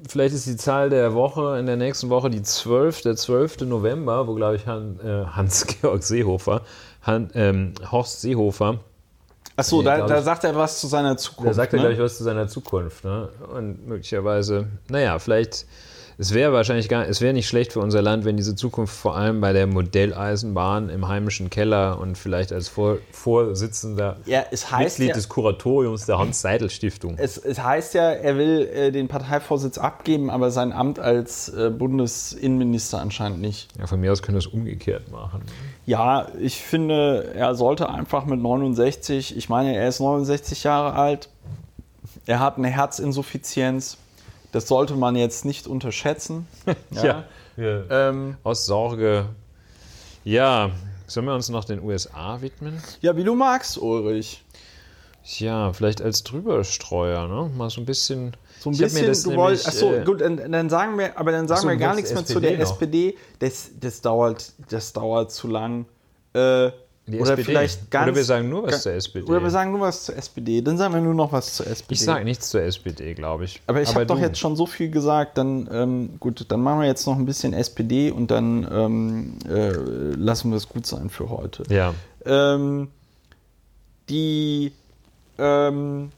vielleicht 0.08 0.34
ist 0.34 0.46
die 0.46 0.56
Zahl 0.56 0.88
der 0.88 1.14
Woche 1.14 1.58
in 1.58 1.66
der 1.66 1.76
nächsten 1.76 2.08
Woche 2.08 2.30
die 2.30 2.42
12, 2.42 3.02
der 3.02 3.16
12. 3.16 3.62
November, 3.62 4.26
wo, 4.26 4.34
glaube 4.34 4.56
ich, 4.56 4.66
Han, 4.66 4.98
äh, 5.04 5.26
Hans-Georg 5.26 6.02
Seehofer, 6.02 6.62
Han, 7.02 7.30
ähm, 7.34 7.74
Horst 7.92 8.22
Seehofer, 8.22 8.78
Achso, 9.60 9.78
Nee, 9.78 9.84
da, 9.84 10.06
da 10.06 10.18
ich- 10.18 10.24
sagt 10.24 10.44
er 10.44 10.54
was 10.56 10.80
zu 10.80 10.86
seiner 10.86 11.16
Zukunft. 11.16 11.50
Da 11.50 11.54
sagt 11.54 11.72
er, 11.72 11.76
ne? 11.76 11.82
glaube 11.82 11.94
ich, 11.94 12.00
was 12.00 12.18
zu 12.18 12.24
seiner 12.24 12.48
Zukunft. 12.48 13.04
Ne? 13.04 13.28
Und 13.54 13.86
möglicherweise, 13.86 14.66
naja, 14.88 15.18
vielleicht, 15.18 15.66
es 16.18 16.34
wäre 16.34 16.52
wahrscheinlich 16.52 16.90
gar, 16.90 17.08
es 17.08 17.22
wäre 17.22 17.32
nicht 17.32 17.48
schlecht 17.48 17.72
für 17.72 17.80
unser 17.80 18.02
Land, 18.02 18.26
wenn 18.26 18.36
diese 18.36 18.54
Zukunft 18.54 18.94
vor 18.94 19.16
allem 19.16 19.40
bei 19.40 19.54
der 19.54 19.66
Modelleisenbahn 19.66 20.90
im 20.90 21.08
heimischen 21.08 21.48
Keller 21.48 21.98
und 21.98 22.18
vielleicht 22.18 22.52
als 22.52 22.68
Vor 22.68 22.98
Vorsitzender 23.10 24.18
Ja, 24.26 24.44
es 24.50 24.70
heißt 24.70 24.98
Mitglied 24.98 25.08
ja- 25.08 25.14
des 25.14 25.30
Kuratoriums 25.30 26.04
der 26.04 26.18
Hans-Seidel-Stiftung. 26.18 27.14
Es, 27.16 27.38
es 27.38 27.62
heißt 27.62 27.94
ja, 27.94 28.10
er 28.10 28.36
will 28.36 28.68
äh, 28.70 28.90
den 28.92 29.08
Parteivorsitz 29.08 29.78
abgeben, 29.78 30.28
aber 30.28 30.50
sein 30.50 30.72
Amt 30.74 30.98
als 30.98 31.48
äh, 31.48 31.70
Bundesinnenminister 31.70 33.00
anscheinend 33.00 33.40
nicht. 33.40 33.68
Ja, 33.78 33.86
von 33.86 33.98
mir 34.00 34.12
aus 34.12 34.20
können 34.22 34.34
wir 34.36 34.40
es 34.40 34.46
umgekehrt 34.46 35.10
machen. 35.10 35.40
Ja, 35.90 36.28
ich 36.38 36.62
finde, 36.62 37.32
er 37.34 37.56
sollte 37.56 37.88
einfach 37.90 38.24
mit 38.24 38.40
69, 38.40 39.36
ich 39.36 39.48
meine, 39.48 39.74
er 39.74 39.88
ist 39.88 39.98
69 39.98 40.62
Jahre 40.62 40.92
alt, 40.94 41.28
er 42.26 42.38
hat 42.38 42.58
eine 42.58 42.68
Herzinsuffizienz, 42.68 43.98
das 44.52 44.68
sollte 44.68 44.94
man 44.94 45.16
jetzt 45.16 45.44
nicht 45.44 45.66
unterschätzen. 45.66 46.46
Ja, 46.92 47.24
wir, 47.56 47.86
Ähm, 47.90 48.36
aus 48.44 48.66
Sorge. 48.66 49.30
Ja, 50.22 50.70
sollen 51.08 51.26
wir 51.26 51.34
uns 51.34 51.48
noch 51.48 51.64
den 51.64 51.82
USA 51.82 52.40
widmen? 52.40 52.80
ja, 53.00 53.16
wie 53.16 53.24
du 53.24 53.34
magst, 53.34 53.76
Ulrich. 53.76 54.44
Ja, 55.38 55.72
vielleicht 55.72 56.02
als 56.02 56.22
Drüberstreuer, 56.22 57.26
ne? 57.26 57.50
Mal 57.56 57.68
so 57.68 57.80
ein 57.80 57.84
bisschen. 57.84 58.36
So 58.60 58.68
ein 58.68 58.74
Ich 58.74 58.80
bisschen, 58.80 59.06
du 59.06 59.36
wolltest, 59.36 59.68
achso, 59.68 59.90
äh, 59.90 60.04
gut, 60.04 60.20
dann, 60.20 60.52
dann 60.52 60.68
sagen 60.68 60.98
wir, 60.98 61.18
aber 61.18 61.32
dann 61.32 61.48
sagen 61.48 61.60
Achso, 61.60 61.68
wir 61.70 61.76
gar 61.76 61.94
nichts 61.94 62.12
mehr 62.12 62.26
zu 62.26 62.40
der 62.40 62.60
SPD 62.60 62.62
noch. 62.62 62.72
SPD. 62.72 63.16
Das, 63.38 63.70
das, 63.80 64.00
dauert, 64.02 64.52
das 64.68 64.92
dauert 64.92 65.32
zu 65.32 65.48
lang. 65.48 65.86
Äh, 66.34 66.70
Die 67.06 67.18
oder 67.18 67.30
SPD. 67.30 67.44
vielleicht 67.44 67.90
ganz. 67.90 68.08
Oder 68.08 68.16
wir 68.16 68.24
sagen 68.24 68.50
nur 68.50 68.64
was 68.64 68.82
zur 68.82 68.92
SPD. 68.92 69.26
Oder 69.26 69.42
wir 69.42 69.48
sagen 69.48 69.72
nur 69.72 69.80
was 69.80 70.04
zur 70.04 70.14
SPD. 70.14 70.60
Dann 70.60 70.76
sagen 70.76 70.92
wir 70.92 71.00
nur 71.00 71.14
noch 71.14 71.32
was 71.32 71.54
zur 71.54 71.68
SPD. 71.68 71.94
ich 71.94 72.02
sage 72.02 72.22
nichts 72.22 72.50
zur 72.50 72.60
SPD, 72.60 73.14
glaube 73.14 73.44
ich. 73.44 73.62
Aber 73.66 73.80
ich 73.80 73.94
habe 73.94 74.04
doch 74.04 74.18
jetzt 74.18 74.38
schon 74.38 74.56
so 74.56 74.66
viel 74.66 74.90
gesagt, 74.90 75.38
dann 75.38 75.66
ähm, 75.72 76.10
gut, 76.20 76.44
dann 76.48 76.60
machen 76.60 76.80
wir 76.80 76.86
jetzt 76.86 77.06
noch 77.06 77.16
ein 77.16 77.24
bisschen 77.24 77.54
SPD 77.54 78.10
und 78.10 78.30
dann 78.30 78.68
ähm, 78.70 79.38
äh, 79.48 79.70
lassen 80.16 80.50
wir 80.50 80.58
es 80.58 80.68
gut 80.68 80.84
sein 80.84 81.08
für 81.08 81.30
heute. 81.30 81.62
Ja. 81.70 81.94
Ähm, 82.26 82.88
die 84.10 84.72
ähm, 85.38 86.12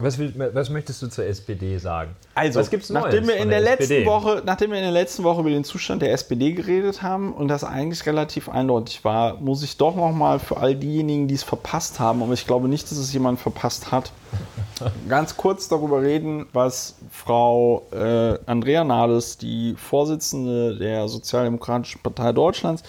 Was, 0.00 0.16
will, 0.16 0.32
was 0.54 0.70
möchtest 0.70 1.02
du 1.02 1.08
zur 1.08 1.26
SPD 1.26 1.76
sagen? 1.78 2.14
also, 2.36 2.60
was 2.60 2.70
gibt's 2.70 2.88
Neues 2.88 3.06
nachdem 3.06 3.26
wir 3.26 3.36
in 3.36 3.48
der, 3.48 3.60
letzten 3.60 3.82
SPD? 3.82 4.06
Woche, 4.06 4.42
nachdem 4.46 4.70
wir 4.70 4.78
in 4.78 4.84
der 4.84 4.92
letzten 4.92 5.24
Woche 5.24 5.40
über 5.40 5.50
den 5.50 5.64
Zustand 5.64 6.02
der 6.02 6.12
SPD 6.12 6.52
geredet 6.52 7.02
haben 7.02 7.32
und 7.32 7.48
das 7.48 7.64
eigentlich 7.64 8.06
relativ 8.06 8.48
eindeutig 8.48 9.04
war, 9.04 9.40
muss 9.40 9.64
ich 9.64 9.76
doch 9.76 9.96
noch 9.96 10.12
mal 10.12 10.38
für 10.38 10.58
all 10.58 10.76
diejenigen, 10.76 11.26
die 11.26 11.34
es 11.34 11.42
verpasst 11.42 11.98
haben, 11.98 12.22
aber 12.22 12.32
ich 12.34 12.46
glaube 12.46 12.68
nicht, 12.68 12.88
dass 12.88 12.96
es 12.96 13.12
jemand 13.12 13.40
verpasst 13.40 13.90
hat, 13.90 14.12
ganz 15.08 15.36
kurz 15.36 15.66
darüber 15.66 16.00
reden, 16.00 16.46
was 16.52 16.94
Frau 17.10 17.88
äh, 17.90 18.38
Andrea 18.46 18.84
Nahles, 18.84 19.36
die 19.36 19.74
Vorsitzende 19.76 20.76
der 20.76 21.08
Sozialdemokratischen 21.08 22.02
Partei 22.02 22.30
Deutschlands, 22.30 22.84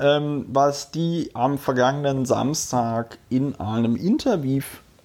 ähm, 0.00 0.46
was 0.48 0.90
die 0.90 1.30
am 1.32 1.58
vergangenen 1.58 2.26
Samstag 2.26 3.18
in 3.28 3.54
einem 3.60 3.94
Interview 3.94 4.62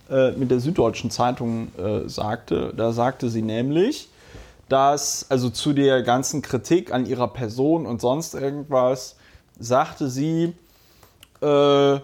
äh, 0.09 0.31
mit 0.31 0.51
der 0.51 0.59
Süddeutschen 0.59 1.09
Zeitung 1.11 1.71
äh, 1.77 2.07
sagte. 2.07 2.73
Da 2.75 2.91
sagte 2.91 3.29
sie 3.29 3.41
nämlich, 3.41 4.09
dass, 4.69 5.29
also 5.29 5.49
zu 5.49 5.73
der 5.73 6.03
ganzen 6.03 6.41
Kritik 6.41 6.93
an 6.93 7.05
ihrer 7.05 7.27
Person 7.27 7.85
und 7.85 8.01
sonst 8.01 8.33
irgendwas, 8.33 9.15
sagte 9.59 10.09
sie, 10.09 10.53
äh, 11.41 11.99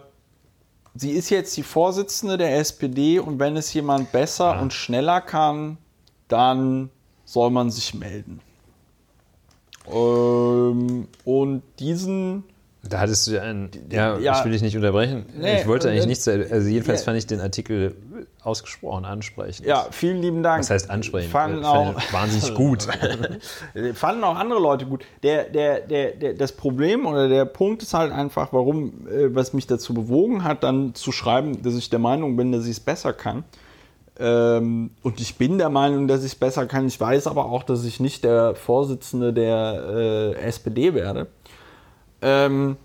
sie 0.95 1.11
ist 1.11 1.29
jetzt 1.29 1.55
die 1.57 1.63
Vorsitzende 1.63 2.37
der 2.37 2.57
SPD 2.57 3.19
und 3.19 3.39
wenn 3.39 3.55
es 3.57 3.73
jemand 3.73 4.11
besser 4.11 4.59
und 4.61 4.73
schneller 4.73 5.21
kann, 5.21 5.77
dann 6.27 6.89
soll 7.25 7.49
man 7.49 7.71
sich 7.71 7.93
melden. 7.93 8.41
Ähm, 9.87 11.07
und 11.25 11.63
diesen 11.79 12.43
Da 12.83 12.99
hattest 12.99 13.27
du 13.27 13.31
ja 13.31 13.43
einen. 13.43 13.69
Ja, 13.91 14.17
ja. 14.17 14.39
ich 14.39 14.45
will 14.45 14.51
dich 14.51 14.63
nicht 14.63 14.75
unterbrechen. 14.75 15.25
Nee, 15.37 15.61
ich 15.61 15.67
wollte 15.67 15.89
eigentlich 15.89 16.05
äh, 16.05 16.07
nichts. 16.07 16.27
Also, 16.27 16.67
jedenfalls 16.67 17.01
ja. 17.01 17.05
fand 17.05 17.17
ich 17.17 17.27
den 17.27 17.39
Artikel 17.39 17.95
ausgesprochen 18.43 19.05
ansprechend. 19.05 19.67
Ja, 19.67 19.87
vielen 19.91 20.19
lieben 20.21 20.41
Dank. 20.41 20.61
Was 20.61 20.71
heißt 20.71 20.89
ansprechend? 20.89 21.31
Fanden 21.31 21.63
Äh, 21.63 21.67
auch, 21.67 21.95
wahnsinnig 22.11 22.55
gut. 22.55 22.87
fanden 23.93 24.23
auch 24.23 24.35
andere 24.35 24.59
Leute 24.59 24.85
gut. 24.87 25.05
Der, 25.21 25.43
der, 25.43 25.81
der, 25.81 26.11
der, 26.11 26.33
das 26.33 26.53
Problem 26.53 27.05
oder 27.05 27.29
der 27.29 27.45
Punkt 27.45 27.83
ist 27.83 27.93
halt 27.93 28.11
einfach, 28.11 28.51
warum, 28.51 29.07
äh, 29.07 29.33
was 29.33 29.53
mich 29.53 29.67
dazu 29.67 29.93
bewogen 29.93 30.43
hat, 30.43 30.63
dann 30.63 30.95
zu 30.95 31.11
schreiben, 31.11 31.61
dass 31.61 31.75
ich 31.75 31.91
der 31.91 31.99
Meinung 31.99 32.35
bin, 32.35 32.51
dass 32.51 32.65
ich 32.65 32.71
es 32.71 32.79
besser 32.79 33.13
kann. 33.13 33.43
Ähm, 34.19 34.91
und 35.03 35.21
ich 35.21 35.37
bin 35.37 35.57
der 35.57 35.69
Meinung, 35.69 36.07
dass 36.07 36.21
ich 36.21 36.33
es 36.33 36.35
besser 36.35 36.65
kann. 36.65 36.87
Ich 36.87 36.99
weiß 36.99 37.27
aber 37.27 37.45
auch, 37.45 37.63
dass 37.63 37.85
ich 37.85 37.99
nicht 37.99 38.23
der 38.23 38.55
Vorsitzende 38.55 39.33
der 39.33 39.83
äh, 39.87 40.41
SPD 40.41 40.93
werde. 40.93 41.27
Ähm, 42.21 42.77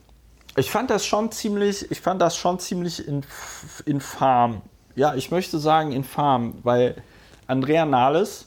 ich 0.57 0.71
fand 0.71 0.91
das 0.91 1.05
schon 1.05 1.31
ziemlich, 1.31 1.91
ich 1.91 2.01
fand 2.01 2.21
das 2.21 2.37
schon 2.37 2.59
ziemlich 2.59 3.07
inf 3.07 3.83
infam. 3.85 4.63
Ja, 4.95 5.15
ich 5.15 5.31
möchte 5.31 5.59
sagen 5.59 5.93
infam, 5.93 6.55
weil 6.63 7.03
Andrea 7.47 7.85
Nahles 7.85 8.47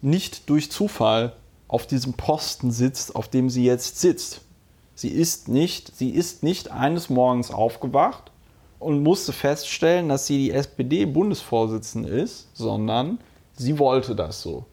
nicht 0.00 0.48
durch 0.48 0.70
Zufall 0.70 1.34
auf 1.68 1.86
diesem 1.86 2.14
Posten 2.14 2.70
sitzt, 2.70 3.14
auf 3.14 3.28
dem 3.28 3.50
sie 3.50 3.64
jetzt 3.64 4.00
sitzt. 4.00 4.40
Sie 4.94 5.08
ist 5.08 5.48
nicht, 5.48 5.96
sie 5.96 6.10
ist 6.10 6.42
nicht 6.42 6.70
eines 6.70 7.10
Morgens 7.10 7.50
aufgewacht 7.50 8.30
und 8.78 9.02
musste 9.02 9.32
feststellen, 9.32 10.08
dass 10.08 10.26
sie 10.26 10.38
die 10.38 10.50
SPD-Bundesvorsitzende 10.50 12.08
ist, 12.08 12.48
sondern 12.54 13.18
sie 13.56 13.78
wollte 13.78 14.14
das 14.14 14.42
so. 14.42 14.64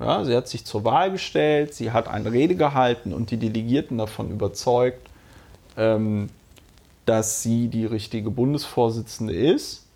Ja, 0.00 0.24
sie 0.24 0.34
hat 0.34 0.48
sich 0.48 0.64
zur 0.64 0.84
Wahl 0.84 1.12
gestellt, 1.12 1.74
sie 1.74 1.92
hat 1.92 2.08
eine 2.08 2.32
Rede 2.32 2.56
gehalten 2.56 3.12
und 3.12 3.30
die 3.30 3.36
Delegierten 3.36 3.98
davon 3.98 4.30
überzeugt, 4.30 5.06
ähm, 5.76 6.30
dass 7.04 7.42
sie 7.42 7.68
die 7.68 7.84
richtige 7.84 8.30
Bundesvorsitzende 8.30 9.34
ist. 9.34 9.86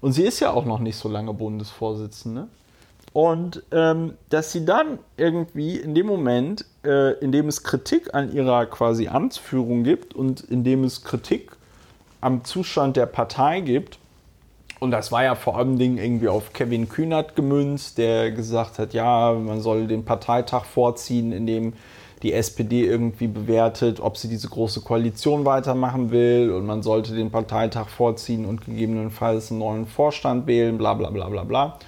Und 0.00 0.12
sie 0.12 0.22
ist 0.22 0.38
ja 0.38 0.52
auch 0.52 0.64
noch 0.64 0.78
nicht 0.78 0.96
so 0.96 1.08
lange 1.08 1.34
Bundesvorsitzende. 1.34 2.46
Und 3.12 3.64
ähm, 3.72 4.14
dass 4.28 4.52
sie 4.52 4.64
dann 4.64 5.00
irgendwie 5.16 5.76
in 5.76 5.94
dem 5.94 6.06
Moment, 6.06 6.64
äh, 6.84 7.18
in 7.18 7.32
dem 7.32 7.48
es 7.48 7.64
Kritik 7.64 8.14
an 8.14 8.32
ihrer 8.32 8.66
quasi 8.66 9.08
Amtsführung 9.08 9.82
gibt 9.82 10.14
und 10.14 10.40
in 10.40 10.62
dem 10.62 10.84
es 10.84 11.02
Kritik 11.02 11.50
am 12.20 12.44
Zustand 12.44 12.96
der 12.96 13.06
Partei 13.06 13.60
gibt, 13.60 13.98
und 14.80 14.90
das 14.90 15.10
war 15.12 15.24
ja 15.24 15.34
vor 15.34 15.56
allem 15.56 15.78
Dingen 15.78 15.98
irgendwie 15.98 16.28
auf 16.28 16.52
Kevin 16.52 16.88
Kühnert 16.88 17.36
gemünzt, 17.36 17.98
der 17.98 18.30
gesagt 18.30 18.78
hat, 18.78 18.94
ja, 18.94 19.32
man 19.32 19.60
soll 19.60 19.86
den 19.86 20.04
Parteitag 20.04 20.64
vorziehen, 20.64 21.32
in 21.32 21.46
dem 21.46 21.72
die 22.22 22.32
SPD 22.32 22.84
irgendwie 22.84 23.28
bewertet, 23.28 24.00
ob 24.00 24.16
sie 24.16 24.28
diese 24.28 24.48
große 24.48 24.80
Koalition 24.80 25.44
weitermachen 25.44 26.10
will 26.10 26.50
und 26.50 26.66
man 26.66 26.82
sollte 26.82 27.14
den 27.14 27.30
Parteitag 27.30 27.88
vorziehen 27.88 28.44
und 28.44 28.64
gegebenenfalls 28.64 29.50
einen 29.50 29.60
neuen 29.60 29.86
Vorstand 29.86 30.46
wählen, 30.46 30.78
bla 30.78 30.94
bla 30.94 31.10
bla 31.10 31.28
bla 31.28 31.44
bla. 31.44 31.78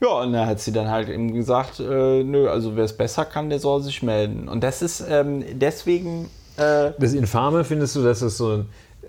Ja, 0.00 0.20
und 0.20 0.32
da 0.32 0.46
hat 0.46 0.60
sie 0.60 0.72
dann 0.72 0.90
halt 0.90 1.08
eben 1.08 1.32
gesagt, 1.32 1.80
äh, 1.80 2.22
nö, 2.22 2.48
also 2.48 2.76
wer 2.76 2.84
es 2.84 2.96
besser 2.96 3.24
kann, 3.24 3.48
der 3.48 3.58
soll 3.58 3.82
sich 3.82 4.02
melden. 4.02 4.48
Und 4.48 4.62
das 4.62 4.82
ist 4.82 5.04
ähm, 5.08 5.44
deswegen... 5.54 6.28
Äh, 6.56 6.92
Das 6.98 7.14
Infame 7.14 7.64
findest 7.64 7.96
du, 7.96 8.02
dass 8.02 8.20
es 8.22 8.36
so 8.36 8.50
ein, 8.50 8.66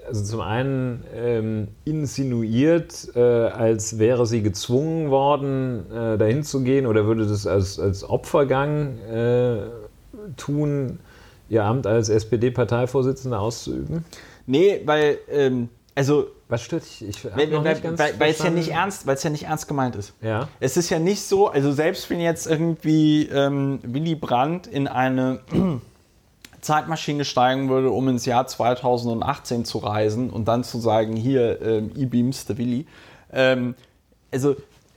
also 0.08 0.24
zum 0.24 0.42
einen 0.42 1.04
ähm, 1.14 1.68
insinuiert, 1.84 3.10
äh, 3.16 3.20
als 3.20 3.98
wäre 4.00 4.26
sie 4.26 4.42
gezwungen 4.42 5.10
worden, 5.10 5.92
äh, 5.92 6.18
dahin 6.18 6.44
zu 6.44 6.62
gehen 6.62 6.86
oder 6.86 7.06
würde 7.06 7.26
das 7.26 7.48
als, 7.48 7.80
als 7.80 8.08
Opfergang 8.08 9.00
äh, 9.00 9.58
tun, 10.38 11.00
ihr 11.50 11.64
Amt 11.64 11.88
als 11.88 12.10
SPD-Parteivorsitzende 12.10 13.38
auszuüben? 13.38 14.06
nee, 14.46 14.82
weil, 14.86 15.18
ähm, 15.30 15.70
also 15.96 16.28
Was 16.48 16.62
stört 16.62 16.84
dich? 16.84 17.08
Ich 17.08 17.26
Weil, 17.26 17.48
noch 17.48 17.64
nicht 17.64 17.82
ganz 17.82 18.00
weil, 18.00 18.20
weil 18.20 18.32
es 18.32 18.40
ja 18.40 18.50
nicht 18.50 18.70
ernst, 18.70 19.08
weil 19.08 19.16
es 19.16 19.24
ja 19.24 19.30
nicht 19.30 19.44
ernst 19.44 19.68
gemeint 19.68 19.96
ist. 19.96 20.14
Ja. 20.22 20.48
Es 20.60 20.78
ist 20.78 20.90
ja 20.90 21.00
nicht 21.00 21.22
so, 21.24 21.48
also 21.48 21.72
selbst 21.72 22.10
wenn 22.10 22.20
jetzt 22.20 22.48
irgendwie 22.48 23.28
ähm, 23.32 23.80
Willy 23.84 24.16
Brandt 24.16 24.68
in 24.68 24.88
eine 24.88 25.40
Zeitmaschine 26.66 27.24
steigen 27.26 27.70
würde, 27.70 27.90
um 27.92 28.08
ins 28.10 28.26
Jahr 28.26 28.48
2018 28.48 29.64
zu 29.66 29.78
reisen 29.78 30.30
und 30.30 30.46
dann 30.48 30.64
zu 30.64 30.80
sagen, 30.80 31.16
hier, 31.16 31.62
ähm, 31.62 31.92
E-Beams, 31.96 32.46
der 32.46 32.58
Willy. 32.58 32.86
Ähm, 33.32 33.76
also 34.32 34.56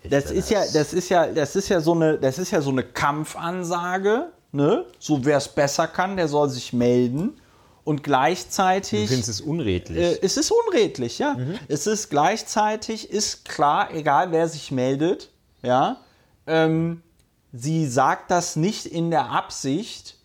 das 0.09 0.31
ist 0.31 0.51
ja, 0.51 0.63
das 0.73 0.93
ist 0.93 1.09
ja, 1.09 1.27
das 1.27 1.55
ist 1.57 1.69
ja 1.69 1.81
so 1.81 1.93
eine, 1.95 2.19
das 2.19 2.39
ist 2.39 2.51
ja 2.51 2.61
so 2.61 2.71
eine 2.71 2.83
Kampfansage, 2.83 4.27
ne? 4.53 4.85
So 4.99 5.25
wer 5.25 5.37
es 5.39 5.49
besser 5.49 5.87
kann, 5.87 6.17
der 6.17 6.29
soll 6.29 6.49
sich 6.49 6.73
melden. 6.73 7.39
Und 7.85 8.01
Du 8.01 8.03
gleichzeitig 8.03 9.09
findest 9.09 9.31
es 9.31 9.41
unredlich. 9.41 9.99
äh, 9.99 10.19
es 10.21 10.37
ist 10.37 10.51
unredlich, 10.51 11.19
ja. 11.19 11.37
Es 11.69 11.87
ist 11.87 12.11
gleichzeitig, 12.11 13.11
ist 13.11 13.49
klar, 13.49 13.95
egal 13.95 14.31
wer 14.31 14.47
sich 14.47 14.71
meldet, 14.71 15.31
ja. 15.63 15.97
Ähm, 16.47 17.03
sie 17.53 17.87
sagt 17.87 18.31
das 18.31 18.57
nicht 18.57 18.85
in 18.87 19.11
der 19.11 19.31
Absicht. 19.31 20.18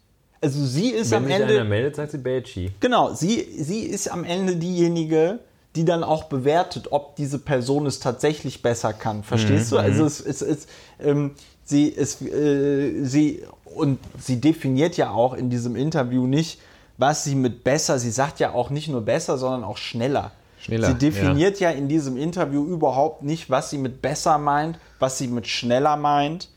Also 0.43 0.65
sie 0.65 0.89
ist 0.89 1.11
Wenn 1.11 1.17
am 1.19 1.25
sich 1.25 1.35
Ende. 1.35 1.53
einer 1.55 1.63
meldet, 1.63 1.95
sagt 1.95 2.11
sie 2.11 2.17
Belchi. 2.17 2.71
Genau, 2.81 3.13
sie, 3.13 3.47
sie 3.59 3.79
ist 3.79 4.11
am 4.11 4.23
Ende 4.25 4.57
diejenige, 4.57 5.39
die 5.75 5.85
dann 5.85 6.03
auch 6.03 6.25
bewertet, 6.25 6.87
ob 6.91 7.15
diese 7.15 7.39
Person 7.39 7.85
es 7.85 7.99
tatsächlich 7.99 8.61
besser 8.61 8.91
kann. 8.93 9.23
Verstehst 9.23 9.71
Mhm, 9.71 9.75
du? 9.75 9.81
Also 9.81 10.05
es 10.05 10.19
ist, 10.19 10.41
es, 10.41 10.67
ähm, 11.01 11.31
sie 11.63 11.87
ist, 11.87 12.21
äh, 12.21 13.03
sie 13.03 13.41
und 13.73 13.99
sie 14.19 14.39
definiert 14.41 14.97
ja 14.97 15.11
auch 15.11 15.33
in 15.33 15.49
diesem 15.49 15.75
Interview 15.75 16.27
nicht, 16.27 16.59
was 16.97 17.23
sie 17.23 17.35
mit 17.35 17.63
besser. 17.63 17.97
Sie 17.97 18.11
sagt 18.11 18.39
ja 18.39 18.51
auch 18.53 18.69
nicht 18.69 18.87
nur 18.89 19.01
besser, 19.01 19.37
sondern 19.37 19.63
auch 19.63 19.77
schneller. 19.77 20.31
Schneller, 20.59 20.89
Sie 20.89 20.93
definiert 20.95 21.59
ja. 21.59 21.71
in 21.71 21.87
diesem 21.87 22.17
Interview 22.17 22.65
überhaupt 22.65 23.23
nicht, 23.23 23.49
was 23.49 23.69
sie 23.69 23.77
mit 23.77 24.01
besser 24.01 24.37
meint, 24.37 24.77
was 24.99 25.17
sie 25.17 25.27
mit 25.27 25.47
schneller 25.47 25.97
meint, 25.97 26.49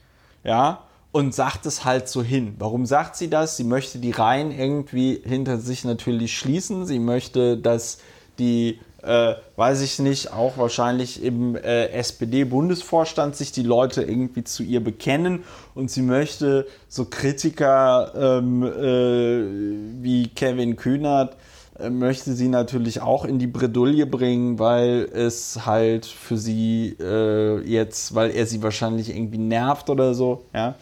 ja, 0.44 0.82
und 1.16 1.34
sagt 1.34 1.64
es 1.64 1.86
halt 1.86 2.10
so 2.10 2.22
hin. 2.22 2.56
Warum 2.59 2.84
sagt 2.84 3.16
sie 3.16 3.30
das? 3.30 3.56
Sie 3.56 3.64
möchte 3.64 3.98
die 4.01 4.10
Reihen 4.10 4.51
irgendwie 4.51 5.22
hinter 5.24 5.56
sich 5.56 5.82
natürlich 5.82 6.36
schließen. 6.36 6.84
Sie 6.84 6.98
möchte, 6.98 7.56
dass 7.56 8.01
die, 8.38 8.80
äh, 9.02 9.32
weiß 9.56 9.80
ich 9.80 9.98
nicht, 9.98 10.34
auch 10.34 10.59
wahrscheinlich 10.59 11.24
im 11.24 11.56
äh, 11.56 11.86
SPD-Bundesvorstand 11.86 13.34
sich 13.34 13.51
die 13.51 13.62
Leute 13.62 14.02
irgendwie 14.02 14.44
zu 14.44 14.62
ihr 14.62 14.84
bekennen 14.84 15.44
und 15.74 15.90
sie 15.90 16.02
möchte 16.02 16.66
so 16.86 17.06
Kritiker 17.06 18.12
ähm, 18.14 18.62
äh, 18.62 20.02
wie 20.02 20.28
Kevin 20.28 20.76
Kühnert 20.76 21.34
äh, 21.78 21.88
möchte 21.88 22.34
sie 22.34 22.48
natürlich 22.48 23.01
auch 23.01 23.24
in 23.24 23.38
die 23.38 23.47
Bredouille 23.47 24.05
bringen, 24.05 24.59
weil 24.59 25.09
es 25.14 25.64
halt 25.64 26.05
für 26.05 26.36
sie 26.36 26.94
äh, 27.01 27.60
jetzt, 27.62 28.14
weil 28.14 28.32
er 28.32 28.44
sie 28.44 28.62
wahrscheinlich 28.62 29.09
irgendwie 29.16 29.38
nervt 29.38 29.88
oder 29.88 30.12
so, 30.12 30.44
ja. 30.52 30.74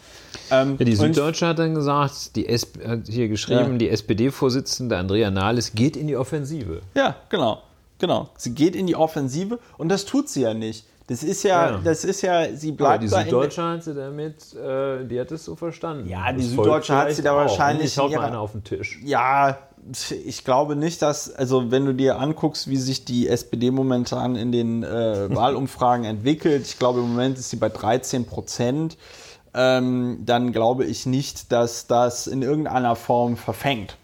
Ähm, 0.51 0.77
Ja, 0.79 0.85
die 0.85 0.95
Süddeutsche 0.97 1.47
hat 1.49 1.59
dann 1.59 1.75
gesagt, 1.75 2.37
die 2.37 2.49
SP, 2.49 2.81
hat 2.87 3.01
hier 3.09 3.29
geschrieben, 3.29 3.73
Ja. 3.73 3.79
die 3.79 3.89
SPD-Vorsitzende 3.91 4.97
Andrea 4.97 5.31
Nahles 5.31 5.73
geht 5.75 5.97
in 5.97 6.07
die 6.07 6.17
Offensive. 6.17 6.81
Ja, 6.95 7.17
genau. 7.29 7.63
Genau. 7.99 8.29
Sie 8.37 8.55
geht 8.55 8.75
in 8.77 8.87
die 8.87 8.97
Offensive 8.97 9.59
und 9.79 9.89
das 9.89 10.05
tut 10.05 10.29
sie 10.29 10.43
ja 10.43 10.53
nicht. 10.55 10.85
Das 11.07 11.23
ist 11.23 11.43
ja, 11.43 11.71
Ja. 11.73 11.81
das 11.85 12.05
ist 12.05 12.23
ja, 12.23 12.55
sie 12.55 12.69
Aber 12.71 12.77
bleibt 12.79 13.05
die 13.05 13.09
da 13.09 13.19
in 13.21 13.25
Süddeutsche 13.27 13.63
hat 13.63 13.85
sie 13.85 13.95
damit, 13.95 14.55
äh, 14.55 15.05
die 15.07 15.21
hat 15.21 15.31
es 15.33 15.45
so 15.45 15.55
verstanden. 15.55 16.09
Ja, 16.09 16.33
die 16.33 16.39
Das 16.43 16.51
Süddeutsche 16.51 16.97
hat 16.97 17.13
sie 17.13 17.23
da 17.23 17.33
auch. 17.33 17.37
wahrscheinlich 17.37 17.87
Ich 17.87 17.99
hau 17.99 18.07
in 18.09 18.15
mal 18.15 18.23
einer 18.25 18.41
auf 18.41 18.53
den 18.53 18.65
Tisch. 18.65 18.99
Ja, 19.05 19.59
ich 20.25 20.45
glaube 20.45 20.77
nicht, 20.77 21.03
dass, 21.03 21.31
also 21.35 21.71
wenn 21.71 21.85
du 21.85 21.93
dir 21.93 22.19
anguckst, 22.19 22.69
wie 22.71 22.79
sich 22.79 23.05
die 23.05 23.29
SPD 23.29 23.71
momentan 23.71 24.35
in 24.35 24.51
den 24.51 24.83
äh, 24.83 25.29
Wahlumfragen 25.35 26.05
entwickelt, 26.07 26.67
ich 26.67 26.79
glaube 26.79 27.01
im 27.01 27.09
Moment 27.11 27.39
ist 27.39 27.51
sie 27.51 27.57
bei 27.57 27.69
13 27.69 28.25
Prozent, 28.25 28.97
ähm, 29.55 30.19
dann 30.25 30.53
glaube 30.53 30.85
ich 30.85 31.07
nicht, 31.07 31.53
dass 31.53 31.87
das 31.87 32.27
in 32.27 32.43
irgendeiner 32.43 32.97
Form 32.97 33.37
verfängt. 33.37 33.97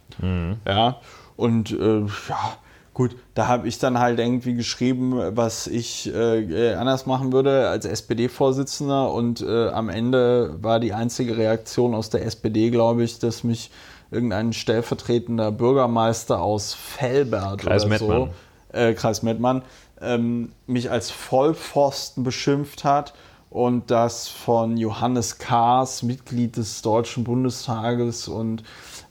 Ja, 0.67 0.97
und 1.37 1.71
äh, 1.73 2.01
ja, 2.29 2.57
gut, 2.93 3.17
da 3.35 3.49
habe 3.49 3.67
ich 3.67 3.79
dann 3.79 3.99
halt 3.99 4.19
irgendwie 4.19 4.55
geschrieben, 4.55 5.19
was 5.37 5.67
ich 5.67 6.13
äh, 6.15 6.75
anders 6.75 7.07
machen 7.07 7.33
würde 7.33 7.69
als 7.69 7.87
SPD-Vorsitzender 7.87 9.13
und 9.13 9.41
äh, 9.41 9.69
am 9.69 9.89
Ende 9.89 10.57
war 10.61 10.81
die 10.81 10.93
einzige 10.93 11.37
Reaktion 11.37 11.95
aus 11.95 12.11
der 12.11 12.27
SPD, 12.27 12.71
glaube 12.71 13.03
ich, 13.03 13.19
dass 13.19 13.43
mich 13.45 13.71
irgendein 14.11 14.53
stellvertretender 14.53 15.53
Bürgermeister 15.53 16.43
aus 16.43 16.77
Velbert 16.99 17.63
Kreis 17.63 17.87
oder 17.87 17.99
so, 17.99 18.09
Mettmann. 18.09 18.31
äh, 18.73 18.93
Kreis 18.93 19.23
Mettmann, 19.23 19.63
ähm, 20.03 20.53
mich 20.67 20.91
als 20.91 21.11
Vollpfosten 21.11 22.25
beschimpft 22.25 22.85
hat 22.85 23.15
und 23.51 23.91
das 23.91 24.29
von 24.29 24.77
Johannes 24.77 25.39
Kahrs, 25.39 26.05
Mitglied 26.05 26.57
des 26.57 26.83
Deutschen 26.83 27.25
Bundestages 27.25 28.29
und 28.29 28.63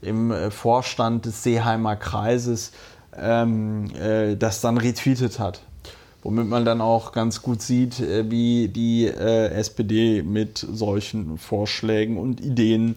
im 0.02 0.32
äh, 0.32 0.50
Vorstand 0.50 1.26
des 1.26 1.44
Seeheimer 1.44 1.98
Kreises, 1.98 2.72
ähm, 3.18 3.92
äh, 3.96 4.38
das 4.38 4.62
dann 4.62 4.78
retweetet 4.78 5.40
hat. 5.40 5.62
Womit 6.22 6.48
man 6.48 6.66
dann 6.66 6.82
auch 6.82 7.12
ganz 7.14 7.42
gut 7.42 7.62
sieht, 7.62 8.00
äh, 8.00 8.30
wie 8.32 8.70
die 8.70 9.08
äh, 9.08 9.50
SPD 9.52 10.24
mit 10.24 10.58
solchen 10.58 11.38
Vorschlägen 11.38 12.18
und 12.18 12.40
Ideen 12.40 12.96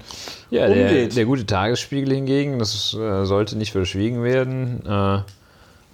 Ja, 0.51 0.69
der, 0.69 0.87
umgeht. 0.91 1.17
der 1.17 1.25
gute 1.25 1.47
Tagesspiegel 1.47 2.15
hingegen, 2.15 2.61
das 2.61 2.95
äh, 2.95 3.25
sollte 3.25 3.57
nicht 3.59 3.73
verschwiegen 3.73 4.23
werden. 4.23 4.87
Äh, 4.87 5.23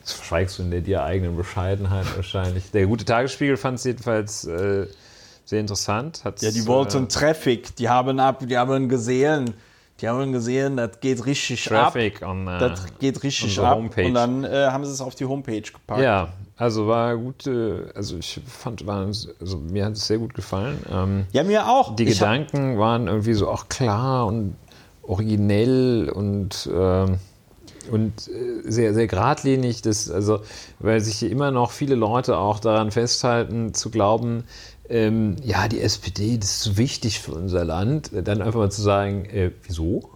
das 0.02 0.12
verschweigst 0.12 0.58
du 0.58 0.62
in 0.62 0.70
der 0.70 0.80
dir 0.82 1.04
eigenen 1.04 1.36
Bescheidenheit 1.36 2.06
wahrscheinlich. 2.16 2.70
Der 2.70 2.86
gute 2.86 3.04
Tagesspiegel 3.04 3.58
fand 3.58 3.78
es 3.78 3.84
jedenfalls 3.84 4.48
sehr 5.48 5.60
interessant. 5.60 6.20
Hat's, 6.24 6.42
Ja, 6.42 6.50
die 6.50 6.66
wollten 6.66 7.04
äh, 7.04 7.08
Traffic, 7.08 7.74
die 7.76 7.88
haben 7.88 8.20
ab, 8.20 8.42
die 8.46 8.56
haben 8.58 8.88
gesehen, 8.88 9.54
die 10.00 10.06
haben 10.08 10.30
gesehen, 10.32 10.76
das 10.76 11.00
geht 11.00 11.24
richtig 11.24 11.64
Traffic 11.64 12.22
ab. 12.22 12.28
on, 12.28 12.46
äh, 12.46 12.58
Das 12.58 12.82
geht 12.98 13.22
richtig 13.22 13.58
ab. 13.58 13.76
Homepage. 13.76 14.04
Und 14.06 14.14
dann 14.14 14.44
äh, 14.44 14.66
haben 14.70 14.84
sie 14.84 14.92
es 14.92 15.00
auf 15.00 15.14
die 15.14 15.24
Homepage 15.24 15.62
gepackt. 15.62 16.02
Ja, 16.02 16.28
also 16.58 16.86
war 16.86 17.16
gut, 17.16 17.46
äh, 17.46 17.84
also 17.94 18.18
ich 18.18 18.40
fand, 18.46 18.86
war, 18.86 19.06
also 19.06 19.58
mir 19.58 19.86
hat 19.86 19.94
es 19.94 20.06
sehr 20.06 20.18
gut 20.18 20.34
gefallen. 20.34 20.84
Ähm, 20.92 21.24
Ja, 21.32 21.42
mir 21.44 21.66
auch. 21.66 21.96
die 21.96 22.04
Ich 22.04 22.20
hab- 22.20 22.28
Gedanken 22.28 22.78
waren 22.78 23.06
irgendwie 23.06 23.32
so 23.32 23.48
auch 23.48 23.68
klar 23.70 24.26
und 24.26 24.54
originell 25.02 26.10
und, 26.14 26.68
ähm, 26.72 27.18
und 27.90 28.28
äh, 28.28 28.70
sehr, 28.70 28.92
sehr 28.94 29.06
geradlinig. 29.06 29.80
Das, 29.82 30.10
also, 30.10 30.40
weil 30.78 31.00
sich 31.00 31.22
immer 31.22 31.50
noch 31.50 31.70
viele 31.70 31.94
Leute 31.94 32.36
auch 32.36 32.60
daran 32.60 32.90
festhalten, 32.90 33.72
zu 33.74 33.90
glauben, 33.90 34.44
ähm, 34.88 35.36
ja, 35.42 35.68
die 35.68 35.80
SPD, 35.80 36.38
das 36.38 36.50
ist 36.50 36.62
so 36.62 36.76
wichtig 36.76 37.20
für 37.20 37.32
unser 37.32 37.64
Land. 37.64 38.10
Dann 38.12 38.42
einfach 38.42 38.58
mal 38.58 38.70
zu 38.70 38.82
sagen, 38.82 39.26
äh, 39.26 39.50
wieso? 39.62 40.10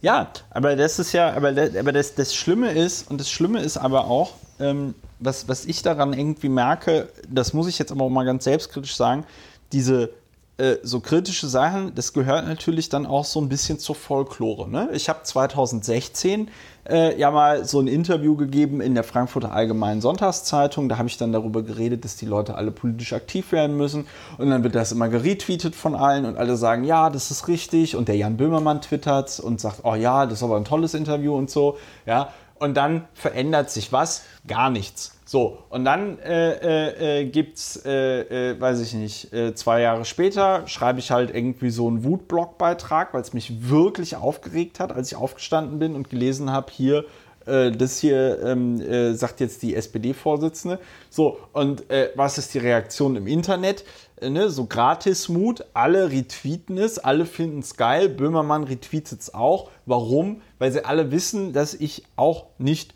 Ja, 0.00 0.30
aber 0.50 0.76
das 0.76 0.98
ist 0.98 1.12
ja, 1.12 1.32
aber, 1.32 1.52
das, 1.52 1.76
aber 1.76 1.92
das, 1.92 2.14
das 2.14 2.34
Schlimme 2.34 2.72
ist, 2.72 3.10
und 3.10 3.20
das 3.20 3.30
Schlimme 3.30 3.60
ist 3.60 3.76
aber 3.76 4.06
auch, 4.06 4.34
ähm, 4.60 4.94
was, 5.18 5.48
was 5.48 5.64
ich 5.64 5.82
daran 5.82 6.12
irgendwie 6.12 6.48
merke, 6.48 7.08
das 7.28 7.52
muss 7.52 7.68
ich 7.68 7.78
jetzt 7.78 7.92
aber 7.92 8.04
auch 8.04 8.10
mal 8.10 8.24
ganz 8.24 8.44
selbstkritisch 8.44 8.96
sagen, 8.96 9.24
diese 9.72 10.10
äh, 10.58 10.76
so 10.82 11.00
kritische 11.00 11.48
Sachen, 11.48 11.94
das 11.94 12.12
gehört 12.12 12.46
natürlich 12.46 12.88
dann 12.88 13.06
auch 13.06 13.24
so 13.24 13.40
ein 13.40 13.48
bisschen 13.48 13.78
zur 13.78 13.94
Folklore. 13.94 14.68
Ne? 14.68 14.90
Ich 14.92 15.08
habe 15.08 15.22
2016 15.22 16.50
äh, 16.88 17.18
ja 17.18 17.30
mal 17.30 17.64
so 17.64 17.80
ein 17.80 17.86
Interview 17.86 18.36
gegeben 18.36 18.80
in 18.80 18.94
der 18.94 19.04
Frankfurter 19.04 19.52
Allgemeinen 19.52 20.00
Sonntagszeitung. 20.00 20.88
Da 20.88 20.98
habe 20.98 21.08
ich 21.08 21.16
dann 21.16 21.32
darüber 21.32 21.62
geredet, 21.62 22.04
dass 22.04 22.16
die 22.16 22.26
Leute 22.26 22.54
alle 22.54 22.70
politisch 22.70 23.12
aktiv 23.12 23.50
werden 23.52 23.76
müssen. 23.76 24.06
Und 24.36 24.50
dann 24.50 24.62
wird 24.62 24.74
das 24.74 24.92
immer 24.92 25.08
geretweetet 25.08 25.74
von 25.74 25.94
allen 25.94 26.26
und 26.26 26.36
alle 26.36 26.56
sagen, 26.56 26.84
ja, 26.84 27.08
das 27.08 27.30
ist 27.30 27.48
richtig. 27.48 27.96
Und 27.96 28.08
der 28.08 28.16
Jan 28.16 28.36
Böhmermann 28.36 28.82
twittert 28.82 29.40
und 29.40 29.60
sagt, 29.60 29.80
oh 29.84 29.94
ja, 29.94 30.26
das 30.26 30.38
ist 30.38 30.42
aber 30.42 30.56
ein 30.56 30.64
tolles 30.64 30.94
Interview 30.94 31.34
und 31.34 31.50
so. 31.50 31.78
Ja, 32.04 32.28
und 32.58 32.74
dann 32.74 33.06
verändert 33.14 33.70
sich 33.70 33.92
was? 33.92 34.22
Gar 34.46 34.70
nichts. 34.70 35.18
So, 35.32 35.60
und 35.70 35.86
dann 35.86 36.18
äh, 36.18 36.50
äh, 36.50 37.20
äh, 37.20 37.24
gibt 37.24 37.56
es, 37.56 37.86
äh, 37.86 38.50
äh, 38.50 38.60
weiß 38.60 38.82
ich 38.82 38.92
nicht, 38.92 39.32
äh, 39.32 39.54
zwei 39.54 39.80
Jahre 39.80 40.04
später 40.04 40.68
schreibe 40.68 40.98
ich 40.98 41.10
halt 41.10 41.34
irgendwie 41.34 41.70
so 41.70 41.88
einen 41.88 42.04
Wutblogbeitrag, 42.04 43.14
weil 43.14 43.22
es 43.22 43.32
mich 43.32 43.70
wirklich 43.70 44.14
aufgeregt 44.14 44.78
hat, 44.78 44.92
als 44.92 45.10
ich 45.10 45.16
aufgestanden 45.16 45.78
bin 45.78 45.94
und 45.94 46.10
gelesen 46.10 46.52
habe, 46.52 46.70
hier, 46.70 47.06
das 47.46 47.98
hier 47.98 48.40
ähm, 48.44 48.78
äh, 48.82 49.14
sagt 49.14 49.40
jetzt 49.40 49.62
die 49.62 49.74
SPD-Vorsitzende. 49.74 50.78
So, 51.08 51.38
und 51.52 51.82
was 52.14 52.36
ist 52.36 52.52
die 52.52 52.58
Reaktion 52.58 53.16
im 53.16 53.26
Internet? 53.26 53.84
Ne, 54.20 54.50
so 54.50 54.66
Gratis-Mut, 54.66 55.64
alle 55.72 56.12
retweeten 56.12 56.76
es, 56.76 56.98
alle 57.00 57.24
finden 57.24 57.60
es 57.60 57.76
geil, 57.76 58.10
Böhmermann 58.10 58.64
retweetet 58.64 59.22
es 59.22 59.34
auch. 59.34 59.70
Warum? 59.86 60.42
Weil 60.58 60.70
sie 60.70 60.84
alle 60.84 61.10
wissen, 61.10 61.54
dass 61.54 61.74
ich 61.74 62.04
auch 62.14 62.46
nicht 62.58 62.94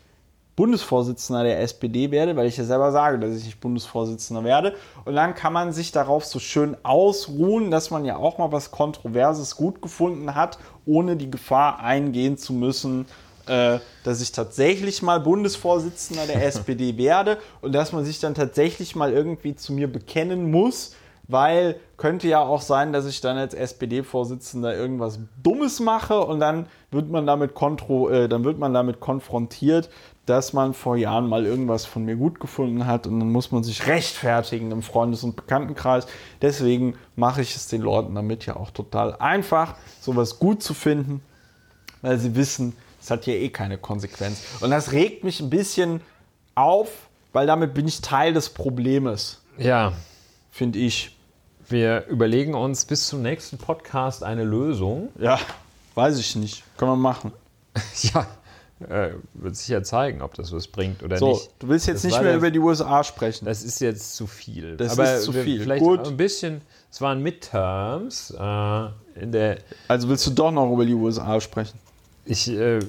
Bundesvorsitzender 0.57 1.43
der 1.43 1.61
SPD 1.61 2.09
werde, 2.09 2.35
weil 2.35 2.47
ich 2.47 2.57
ja 2.57 2.63
selber 2.63 2.91
sage, 2.91 3.19
dass 3.19 3.37
ich 3.37 3.45
nicht 3.45 3.61
Bundesvorsitzender 3.61 4.43
werde. 4.43 4.73
Und 5.05 5.15
dann 5.15 5.35
kann 5.35 5.53
man 5.53 5.71
sich 5.71 5.91
darauf 5.91 6.25
so 6.25 6.39
schön 6.39 6.75
ausruhen, 6.81 7.69
dass 7.69 7.91
man 7.91 8.05
ja 8.05 8.17
auch 8.17 8.39
mal 8.39 8.51
was 8.51 8.71
Kontroverses 8.71 9.55
gut 9.55 9.83
gefunden 9.83 10.33
hat, 10.33 10.57
ohne 10.87 11.15
die 11.15 11.29
Gefahr 11.29 11.79
eingehen 11.79 12.39
zu 12.39 12.53
müssen, 12.53 13.05
äh, 13.45 13.77
dass 14.03 14.19
ich 14.19 14.31
tatsächlich 14.31 15.03
mal 15.03 15.19
Bundesvorsitzender 15.19 16.25
der 16.25 16.43
SPD 16.47 16.97
werde 16.97 17.37
und 17.61 17.73
dass 17.73 17.93
man 17.93 18.03
sich 18.03 18.19
dann 18.19 18.33
tatsächlich 18.33 18.95
mal 18.95 19.13
irgendwie 19.13 19.55
zu 19.55 19.73
mir 19.73 19.91
bekennen 19.91 20.49
muss, 20.49 20.95
weil 21.27 21.79
könnte 21.97 22.27
ja 22.27 22.41
auch 22.41 22.61
sein, 22.61 22.93
dass 22.93 23.05
ich 23.05 23.21
dann 23.21 23.37
als 23.37 23.53
SPD-Vorsitzender 23.53 24.75
irgendwas 24.75 25.19
Dummes 25.43 25.79
mache 25.79 26.19
und 26.19 26.39
dann 26.39 26.65
wird 26.89 27.09
man 27.09 27.27
damit 27.27 27.53
kontro, 27.53 28.09
äh, 28.09 28.27
dann 28.27 28.43
wird 28.43 28.57
man 28.57 28.73
damit 28.73 28.99
konfrontiert, 28.99 29.89
dass 30.27 30.53
man 30.53 30.73
vor 30.75 30.95
Jahren 30.97 31.27
mal 31.27 31.45
irgendwas 31.45 31.85
von 31.85 32.05
mir 32.05 32.15
gut 32.15 32.39
gefunden 32.39 32.85
hat 32.85 33.07
und 33.07 33.19
dann 33.19 33.31
muss 33.31 33.51
man 33.51 33.63
sich 33.63 33.87
rechtfertigen 33.87 34.71
im 34.71 34.83
Freundes- 34.83 35.23
und 35.23 35.35
Bekanntenkreis. 35.35 36.05
Deswegen 36.41 36.95
mache 37.15 37.41
ich 37.41 37.55
es 37.55 37.67
den 37.67 37.81
Leuten 37.81 38.13
damit 38.13 38.45
ja 38.45 38.55
auch 38.55 38.69
total 38.69 39.15
einfach, 39.15 39.75
sowas 40.01 40.37
gut 40.37 40.61
zu 40.61 40.73
finden, 40.75 41.21
weil 42.01 42.19
sie 42.19 42.35
wissen, 42.35 42.73
es 43.01 43.09
hat 43.09 43.25
ja 43.25 43.33
eh 43.33 43.49
keine 43.49 43.77
Konsequenz. 43.77 44.41
Und 44.59 44.69
das 44.69 44.91
regt 44.91 45.23
mich 45.23 45.39
ein 45.39 45.49
bisschen 45.49 46.01
auf, 46.55 46.89
weil 47.33 47.47
damit 47.47 47.73
bin 47.73 47.87
ich 47.87 48.01
Teil 48.01 48.33
des 48.33 48.49
Problems, 48.49 49.41
Ja, 49.57 49.93
finde 50.51 50.79
ich. 50.79 51.15
wir 51.69 52.05
überlegen 52.07 52.53
uns 52.53 52.83
bis 52.85 53.07
zum 53.07 53.21
nächsten 53.21 53.57
Podcast 53.57 54.23
eine 54.23 54.43
Lösung. 54.43 55.09
Ja, 55.19 55.39
weiß 55.95 56.17
ich 56.19 56.35
nicht. 56.35 56.63
Können 56.77 56.91
wir 56.91 56.95
machen. 56.97 57.31
Ja, 58.13 58.25
äh, 58.81 59.09
wird 59.33 59.55
sich 59.55 59.67
ja 59.69 59.81
zeigen, 59.83 60.21
ob 60.21 60.33
das 60.35 60.51
was 60.51 60.67
bringt 60.67 61.01
oder 61.03 61.17
So, 61.17 61.29
nicht. 61.29 61.49
du 61.59 61.67
willst 61.69 61.87
jetzt 61.87 61.97
Das 62.03 62.11
nicht 62.11 62.15
mehr 62.21 62.29
der- 62.31 62.37
über 62.37 62.51
die 62.51 62.59
USA 62.59 63.03
sprechen. 63.03 63.45
Das 63.45 63.63
ist 63.63 63.79
jetzt 63.81 64.15
zu 64.15 64.27
viel. 64.27 64.77
Das 64.77 64.91
Aber 64.97 65.15
ist 65.15 65.23
zu 65.23 65.33
viel. 65.33 65.61
Vielleicht 65.61 65.83
Gut. 65.83 66.07
ein 66.07 66.17
bisschen. 66.17 66.61
Es 66.91 67.01
waren 67.01 67.21
Midterms 67.21 68.31
äh, 68.31 68.85
in 69.21 69.31
der. 69.31 69.57
Also 69.87 70.07
willst 70.09 70.25
du 70.27 70.31
doch 70.31 70.51
noch 70.51 70.71
über 70.71 70.85
die 70.85 70.93
USA 70.93 71.39
sprechen? 71.41 71.77
Ich 72.25 72.49
äh, 72.49 72.79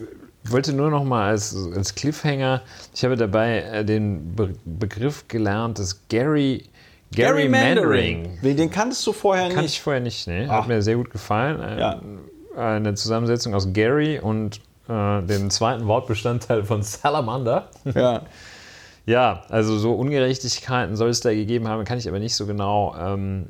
wollte 0.44 0.72
nur 0.72 0.90
noch 0.90 1.04
mal 1.04 1.28
als, 1.30 1.56
als 1.74 1.94
Cliffhanger. 1.94 2.62
Ich 2.94 3.04
habe 3.04 3.16
dabei 3.16 3.58
äh, 3.62 3.84
den 3.84 4.34
Be 4.36 4.52
Begriff 4.64 5.26
gelernt, 5.28 5.78
des 5.78 6.06
Gary 6.08 6.64
Gerrymandering. 7.12 8.38
Den 8.42 8.56
den 8.56 8.70
kanntest 8.70 9.06
du 9.06 9.12
vorher 9.12 9.44
Kannte 9.46 9.62
nicht. 9.62 9.74
ich 9.74 9.80
vorher 9.82 10.00
nicht. 10.02 10.26
Ne? 10.26 10.48
Hat 10.48 10.68
mir 10.68 10.82
sehr 10.82 10.96
gut 10.96 11.10
gefallen. 11.10 11.60
Äh, 11.60 11.80
Ja. 11.80 12.00
Eine 12.56 12.94
Zusammensetzung 12.94 13.54
aus 13.54 13.72
Gary 13.72 14.18
und 14.18 14.60
äh, 14.88 15.22
dem 15.22 15.50
zweiten 15.50 15.86
Wortbestandteil 15.86 16.64
von 16.64 16.82
Salamander. 16.82 17.68
Ja. 17.94 18.22
Ja, 19.06 19.44
also 19.48 19.78
so 19.78 19.94
Ungerechtigkeiten 19.94 20.94
soll 20.94 21.08
es 21.08 21.20
da 21.20 21.32
gegeben 21.32 21.66
haben, 21.66 21.82
kann 21.86 21.96
ich 21.96 22.06
aber 22.10 22.18
nicht 22.18 22.34
so 22.34 22.44
genau, 22.44 22.94
ähm, 23.00 23.46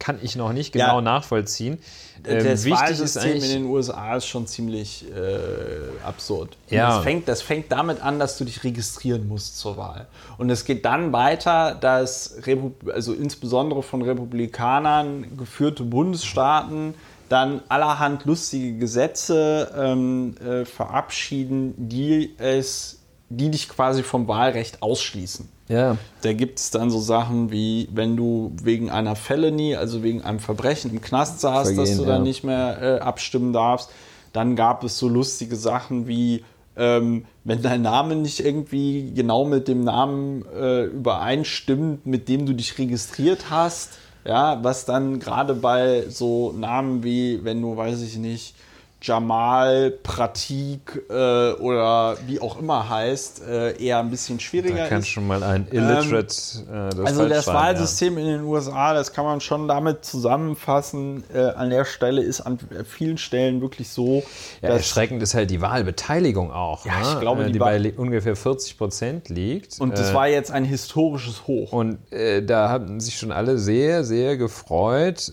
kann 0.00 0.18
ich 0.20 0.34
noch 0.34 0.52
nicht 0.52 0.72
genau 0.72 0.96
Ja. 0.96 1.00
nachvollziehen. 1.00 1.78
Ähm, 2.26 2.42
das 2.44 2.68
Wahlsystem 2.68 3.36
in 3.36 3.40
den 3.50 3.64
USA 3.66 4.16
ist 4.16 4.26
schon 4.26 4.48
ziemlich 4.48 5.04
äh, 5.14 6.04
absurd. 6.04 6.56
Ja. 6.70 6.88
Das 6.88 7.04
fängt, 7.04 7.28
das 7.28 7.40
fängt 7.40 7.70
damit 7.70 8.00
an, 8.02 8.18
dass 8.18 8.36
du 8.36 8.44
dich 8.44 8.64
registrieren 8.64 9.28
musst 9.28 9.60
zur 9.60 9.76
Wahl. 9.76 10.08
Und 10.38 10.50
es 10.50 10.64
geht 10.64 10.84
dann 10.84 11.12
weiter, 11.12 11.76
dass 11.80 12.38
Repub 12.44 12.74
also 12.92 13.12
insbesondere 13.12 13.84
von 13.84 14.02
Republikanern 14.02 15.36
geführte 15.38 15.84
Bundesstaaten 15.84 16.94
dann 17.28 17.62
allerhand 17.68 18.24
lustige 18.24 18.78
Gesetze 18.78 19.72
ähm, 19.76 20.34
äh, 20.38 20.64
verabschieden, 20.64 21.74
die 21.76 22.34
es 22.38 23.00
die 23.28 23.50
dich 23.50 23.68
quasi 23.68 24.02
vom 24.02 24.28
Wahlrecht 24.28 24.82
ausschließen. 24.82 25.48
Ja. 25.68 25.96
Da 26.22 26.32
gibt 26.32 26.60
es 26.60 26.70
dann 26.70 26.90
so 26.90 27.00
Sachen 27.00 27.50
wie, 27.50 27.88
wenn 27.92 28.16
du 28.16 28.52
wegen 28.62 28.90
einer 28.90 29.16
Felony, 29.16 29.74
also 29.74 30.02
wegen 30.02 30.22
einem 30.22 30.38
Verbrechen 30.38 30.92
im 30.92 31.00
Knast 31.00 31.40
saßt, 31.40 31.74
Vergehen, 31.74 31.76
dass 31.76 31.96
du 31.96 32.04
dann 32.04 32.18
ja. 32.18 32.22
nicht 32.22 32.44
mehr 32.44 32.78
äh, 32.80 33.00
abstimmen 33.00 33.52
darfst. 33.52 33.90
Dann 34.32 34.54
gab 34.54 34.84
es 34.84 34.98
so 34.98 35.08
lustige 35.08 35.56
Sachen 35.56 36.06
wie, 36.06 36.44
ähm, 36.76 37.24
wenn 37.42 37.62
dein 37.62 37.82
Name 37.82 38.14
nicht 38.14 38.38
irgendwie 38.38 39.12
genau 39.12 39.44
mit 39.44 39.66
dem 39.66 39.82
Namen 39.82 40.44
äh, 40.54 40.84
übereinstimmt, 40.84 42.06
mit 42.06 42.28
dem 42.28 42.46
du 42.46 42.52
dich 42.52 42.78
registriert 42.78 43.50
hast. 43.50 43.98
Ja, 44.26 44.62
was 44.64 44.84
dann 44.84 45.20
gerade 45.20 45.54
bei 45.54 46.08
so 46.08 46.50
Namen 46.52 47.04
wie, 47.04 47.44
wenn 47.44 47.62
du, 47.62 47.76
weiß 47.76 48.02
ich 48.02 48.16
nicht, 48.16 48.56
Jamal, 49.02 49.90
Pratik 50.02 51.02
äh, 51.10 51.12
oder 51.52 52.16
wie 52.26 52.40
auch 52.40 52.58
immer 52.58 52.88
heißt, 52.88 53.42
äh, 53.46 53.76
eher 53.80 53.98
ein 54.00 54.10
bisschen 54.10 54.40
schwieriger 54.40 54.76
Da 54.84 54.88
kann 54.88 55.00
ist. 55.00 55.08
schon 55.08 55.26
mal 55.26 55.42
ein 55.42 55.68
Illiterate 55.70 56.26
äh, 56.72 56.90
das 56.96 57.06
Also 57.06 57.28
das 57.28 57.46
Wahlsystem 57.46 58.16
in 58.18 58.26
den 58.26 58.42
USA, 58.42 58.94
das 58.94 59.12
kann 59.12 59.24
man 59.24 59.40
schon 59.40 59.68
damit 59.68 60.04
zusammenfassen. 60.04 61.24
Äh, 61.32 61.40
an 61.50 61.70
der 61.70 61.84
Stelle 61.84 62.22
ist 62.22 62.40
an 62.40 62.58
vielen 62.84 63.18
Stellen 63.18 63.60
wirklich 63.60 63.90
so, 63.90 64.22
Ja, 64.62 64.68
dass 64.70 64.78
erschreckend 64.78 65.22
ist 65.22 65.34
halt 65.34 65.50
die 65.50 65.60
Wahlbeteiligung 65.60 66.50
auch. 66.50 66.84
Ja, 66.86 66.98
ne? 66.98 67.06
ich 67.14 67.20
glaube, 67.20 67.42
Äh, 67.42 67.46
die 67.46 67.52
die 67.52 67.58
bei 67.58 67.92
ungefähr 67.96 68.34
40 68.34 68.78
Prozent 68.78 69.28
liegt. 69.28 69.78
und 69.80 69.96
das 69.98 70.10
Äh, 70.10 70.14
war 70.14 70.28
jetzt 70.28 70.50
ein 70.50 70.64
historisches 70.64 71.46
Hoch. 71.46 71.72
Und 71.72 71.98
da 72.46 72.68
haben 72.70 72.98
sich 73.00 73.18
schon 73.18 73.30
alle 73.30 73.58
sehr, 73.58 74.04
sehr 74.04 74.36
gefreut 74.36 75.30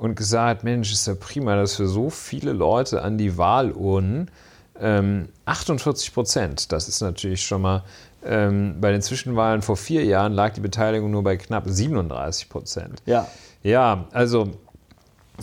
und 0.00 0.14
gesagt, 0.14 0.64
Mensch, 0.64 0.90
ist 0.92 1.06
ja 1.06 1.14
prima, 1.14 1.56
dass 1.56 1.76
für 1.76 1.86
so 1.86 2.08
viele 2.08 2.52
Leute 2.52 3.02
an 3.02 3.18
die 3.18 3.36
Wahlurnen 3.36 4.30
ähm, 4.80 5.28
48 5.44 6.14
Prozent, 6.14 6.72
das 6.72 6.88
ist 6.88 7.02
natürlich 7.02 7.42
schon 7.42 7.60
mal, 7.60 7.84
ähm, 8.24 8.76
bei 8.80 8.92
den 8.92 9.02
Zwischenwahlen 9.02 9.60
vor 9.60 9.76
vier 9.76 10.04
Jahren 10.06 10.32
lag 10.32 10.54
die 10.54 10.60
Beteiligung 10.60 11.10
nur 11.10 11.22
bei 11.22 11.36
knapp 11.36 11.64
37 11.66 12.48
Prozent. 12.48 13.02
ja. 13.04 13.28
Ja, 13.62 14.06
also 14.12 14.52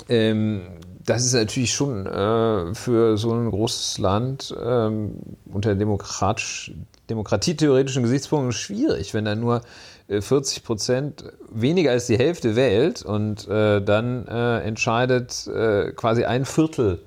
ähm, 0.09 0.63
das 1.05 1.23
ist 1.23 1.33
natürlich 1.33 1.71
schon 1.71 2.07
äh, 2.07 2.73
für 2.73 3.15
so 3.15 3.31
ein 3.31 3.51
großes 3.51 3.99
Land 3.99 4.55
ähm, 4.59 5.19
unter 5.45 5.75
demokratisch, 5.75 6.71
demokratietheoretischen 7.11 8.01
Gesichtspunkten 8.01 8.53
schwierig, 8.53 9.13
wenn 9.13 9.25
da 9.25 9.35
nur 9.35 9.61
40 10.09 10.63
Prozent 10.63 11.23
weniger 11.51 11.91
als 11.91 12.07
die 12.07 12.17
Hälfte 12.17 12.55
wählt 12.55 13.03
und 13.03 13.47
äh, 13.47 13.81
dann 13.81 14.25
äh, 14.27 14.59
entscheidet 14.59 15.47
äh, 15.47 15.91
quasi 15.91 16.23
ein 16.23 16.45
Viertel. 16.45 16.99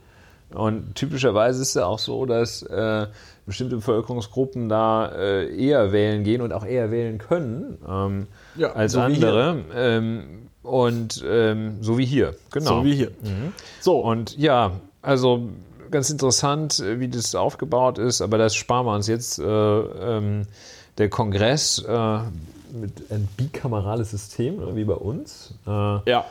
Und 0.53 0.95
typischerweise 0.97 1.63
ist 1.63 1.69
es 1.69 1.75
ja 1.75 1.87
auch 1.87 1.99
so, 1.99 2.27
dass 2.27 2.63
äh, 2.63 3.07
bestimmte 3.47 3.77
Bevölkerungsgruppen 3.77 4.69
da 4.69 5.07
äh, 5.07 5.57
eher 5.57 5.93
wählen 5.93 6.25
gehen 6.25 6.43
und 6.43 6.53
auch 6.53 6.67
eher 6.67 6.91
wählen 6.91 7.19
können 7.19 7.79
ähm, 7.89 8.27
Ja, 8.57 8.73
als 8.73 8.93
so 8.93 9.01
andere. 9.01 9.65
Ähm, 9.75 10.49
und 10.63 11.25
ähm, 11.27 11.79
so 11.81 11.97
wie 11.97 12.05
hier, 12.05 12.35
genau. 12.51 12.81
So 12.81 12.85
wie 12.85 12.95
hier. 12.95 13.13
So, 13.81 13.99
Und 14.01 14.37
ja, 14.37 14.73
also 15.01 15.49
ganz 15.91 16.11
interessant, 16.11 16.81
äh, 16.81 17.01
wie 17.01 17.09
das 17.09 17.35
aufgebaut 17.35 17.99
ist, 17.99 18.21
aber 18.21 18.37
das 18.37 18.55
sparen 18.55 18.87
wir 18.87 18.95
uns 18.95 19.07
jetzt. 19.07 19.39
Äh, 19.39 19.45
ähm, 19.45 20.43
der 20.99 21.09
Kongress 21.09 21.79
äh, 21.79 22.19
mit 22.73 23.11
ein 23.11 23.29
bikamerales 23.37 24.11
System, 24.11 24.59
oder 24.59 24.75
wie 24.77 24.85
bei 24.85 24.95
uns. 24.95 25.55
Äh, 25.67 25.71
ja. 25.71 26.25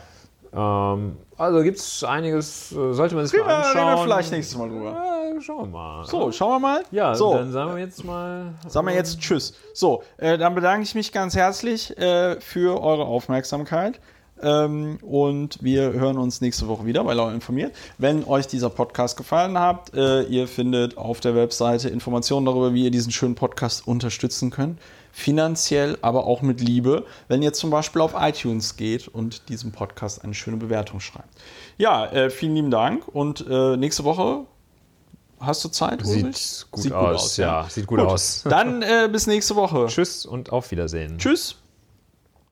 ähm, 0.54 1.18
also 1.38 1.64
gibt 1.64 1.78
es 1.78 2.04
einiges, 2.04 2.72
äh, 2.72 2.94
sollte 2.94 3.16
man 3.16 3.26
sich 3.26 3.40
mal 3.40 3.48
wir, 3.48 3.54
reden 3.54 3.66
anschauen. 3.66 3.98
wir 3.98 4.04
vielleicht 4.04 4.32
nächstes 4.32 4.58
Mal 4.58 4.70
drüber. 4.70 4.92
Ja, 4.92 5.42
schauen 5.42 5.72
wir 5.72 5.78
mal. 5.78 6.06
So, 6.06 6.32
schauen 6.32 6.52
wir 6.52 6.60
mal. 6.60 6.84
ja, 6.92 7.16
so. 7.16 7.34
dann 7.34 7.52
sagen 7.52 7.76
wir 7.76 7.82
jetzt 7.82 8.04
mal. 8.04 8.54
Sagen 8.68 8.88
wir 8.88 8.94
jetzt 8.94 9.20
Tschüss. 9.20 9.54
So, 9.74 10.04
äh, 10.18 10.38
dann 10.38 10.56
bedanke 10.56 10.84
ich 10.84 10.96
mich 10.96 11.12
ganz 11.12 11.36
herzlich 11.36 11.98
äh, 11.98 12.40
für 12.42 12.82
eure 12.82 13.06
Aufmerksamkeit. 13.06 14.00
Ähm, 14.42 15.00
und 15.02 15.62
wir 15.62 15.94
hören 15.94 16.18
uns 16.18 16.42
nächste 16.42 16.68
Woche 16.68 16.86
wieder 16.86 17.04
bei 17.04 17.14
Lau 17.14 17.30
informiert. 17.30 17.74
Wenn 17.98 18.24
euch 18.24 18.48
dieser 18.48 18.70
Podcast 18.70 19.18
gefallen 19.18 19.60
hat, 19.60 19.94
äh, 19.94 20.24
ihr 20.24 20.48
findet 20.48 20.98
auf 20.98 21.20
der 21.20 21.36
Webseite 21.36 21.90
Informationen 21.90 22.46
darüber, 22.46 22.74
wie 22.74 22.86
ihr 22.86 22.92
diesen 22.92 23.12
schönen 23.12 23.36
Podcast 23.36 23.88
unterstützen 23.88 24.50
könnt. 24.50 24.80
Finanziell, 25.12 25.98
aber 26.02 26.26
auch 26.26 26.42
mit 26.42 26.62
Liebe, 26.62 27.06
wenn 27.28 27.42
ihr 27.42 27.54
zum 27.54 27.70
Beispiel 27.70 28.02
auf 28.02 28.14
iTunes 28.18 28.78
geht 28.78 29.08
und 29.08 29.50
diesem 29.50 29.72
Podcast 29.72 30.24
eine 30.24 30.34
schöne 30.34 30.58
Bewertung 30.58 31.00
schreibt. 31.00 31.30
Ja, 31.78 32.06
äh, 32.06 32.30
vielen 32.30 32.56
lieben 32.56 32.72
Dank 32.72 33.08
und 33.08 33.46
äh, 33.50 33.78
nächste 33.78 34.04
Woche 34.04 34.46
hast 35.40 35.64
du 35.64 35.70
Zeit? 35.70 36.04
Ulrich? 36.06 36.38
Sieht 36.38 36.72
gut 36.72 36.92
aus, 36.92 37.38
ja. 37.38 37.66
Sieht 37.70 37.88
gut 37.88 38.00
aus. 38.00 38.44
Dann 38.48 38.82
äh, 38.82 39.10
bis 39.12 39.28
nächste 39.28 39.56
Woche. 39.56 39.86
Tschüss 39.88 40.26
und 40.26 40.52
auf 40.52 40.72
Wiedersehen. 40.72 41.18
Tschüss. 41.18 41.56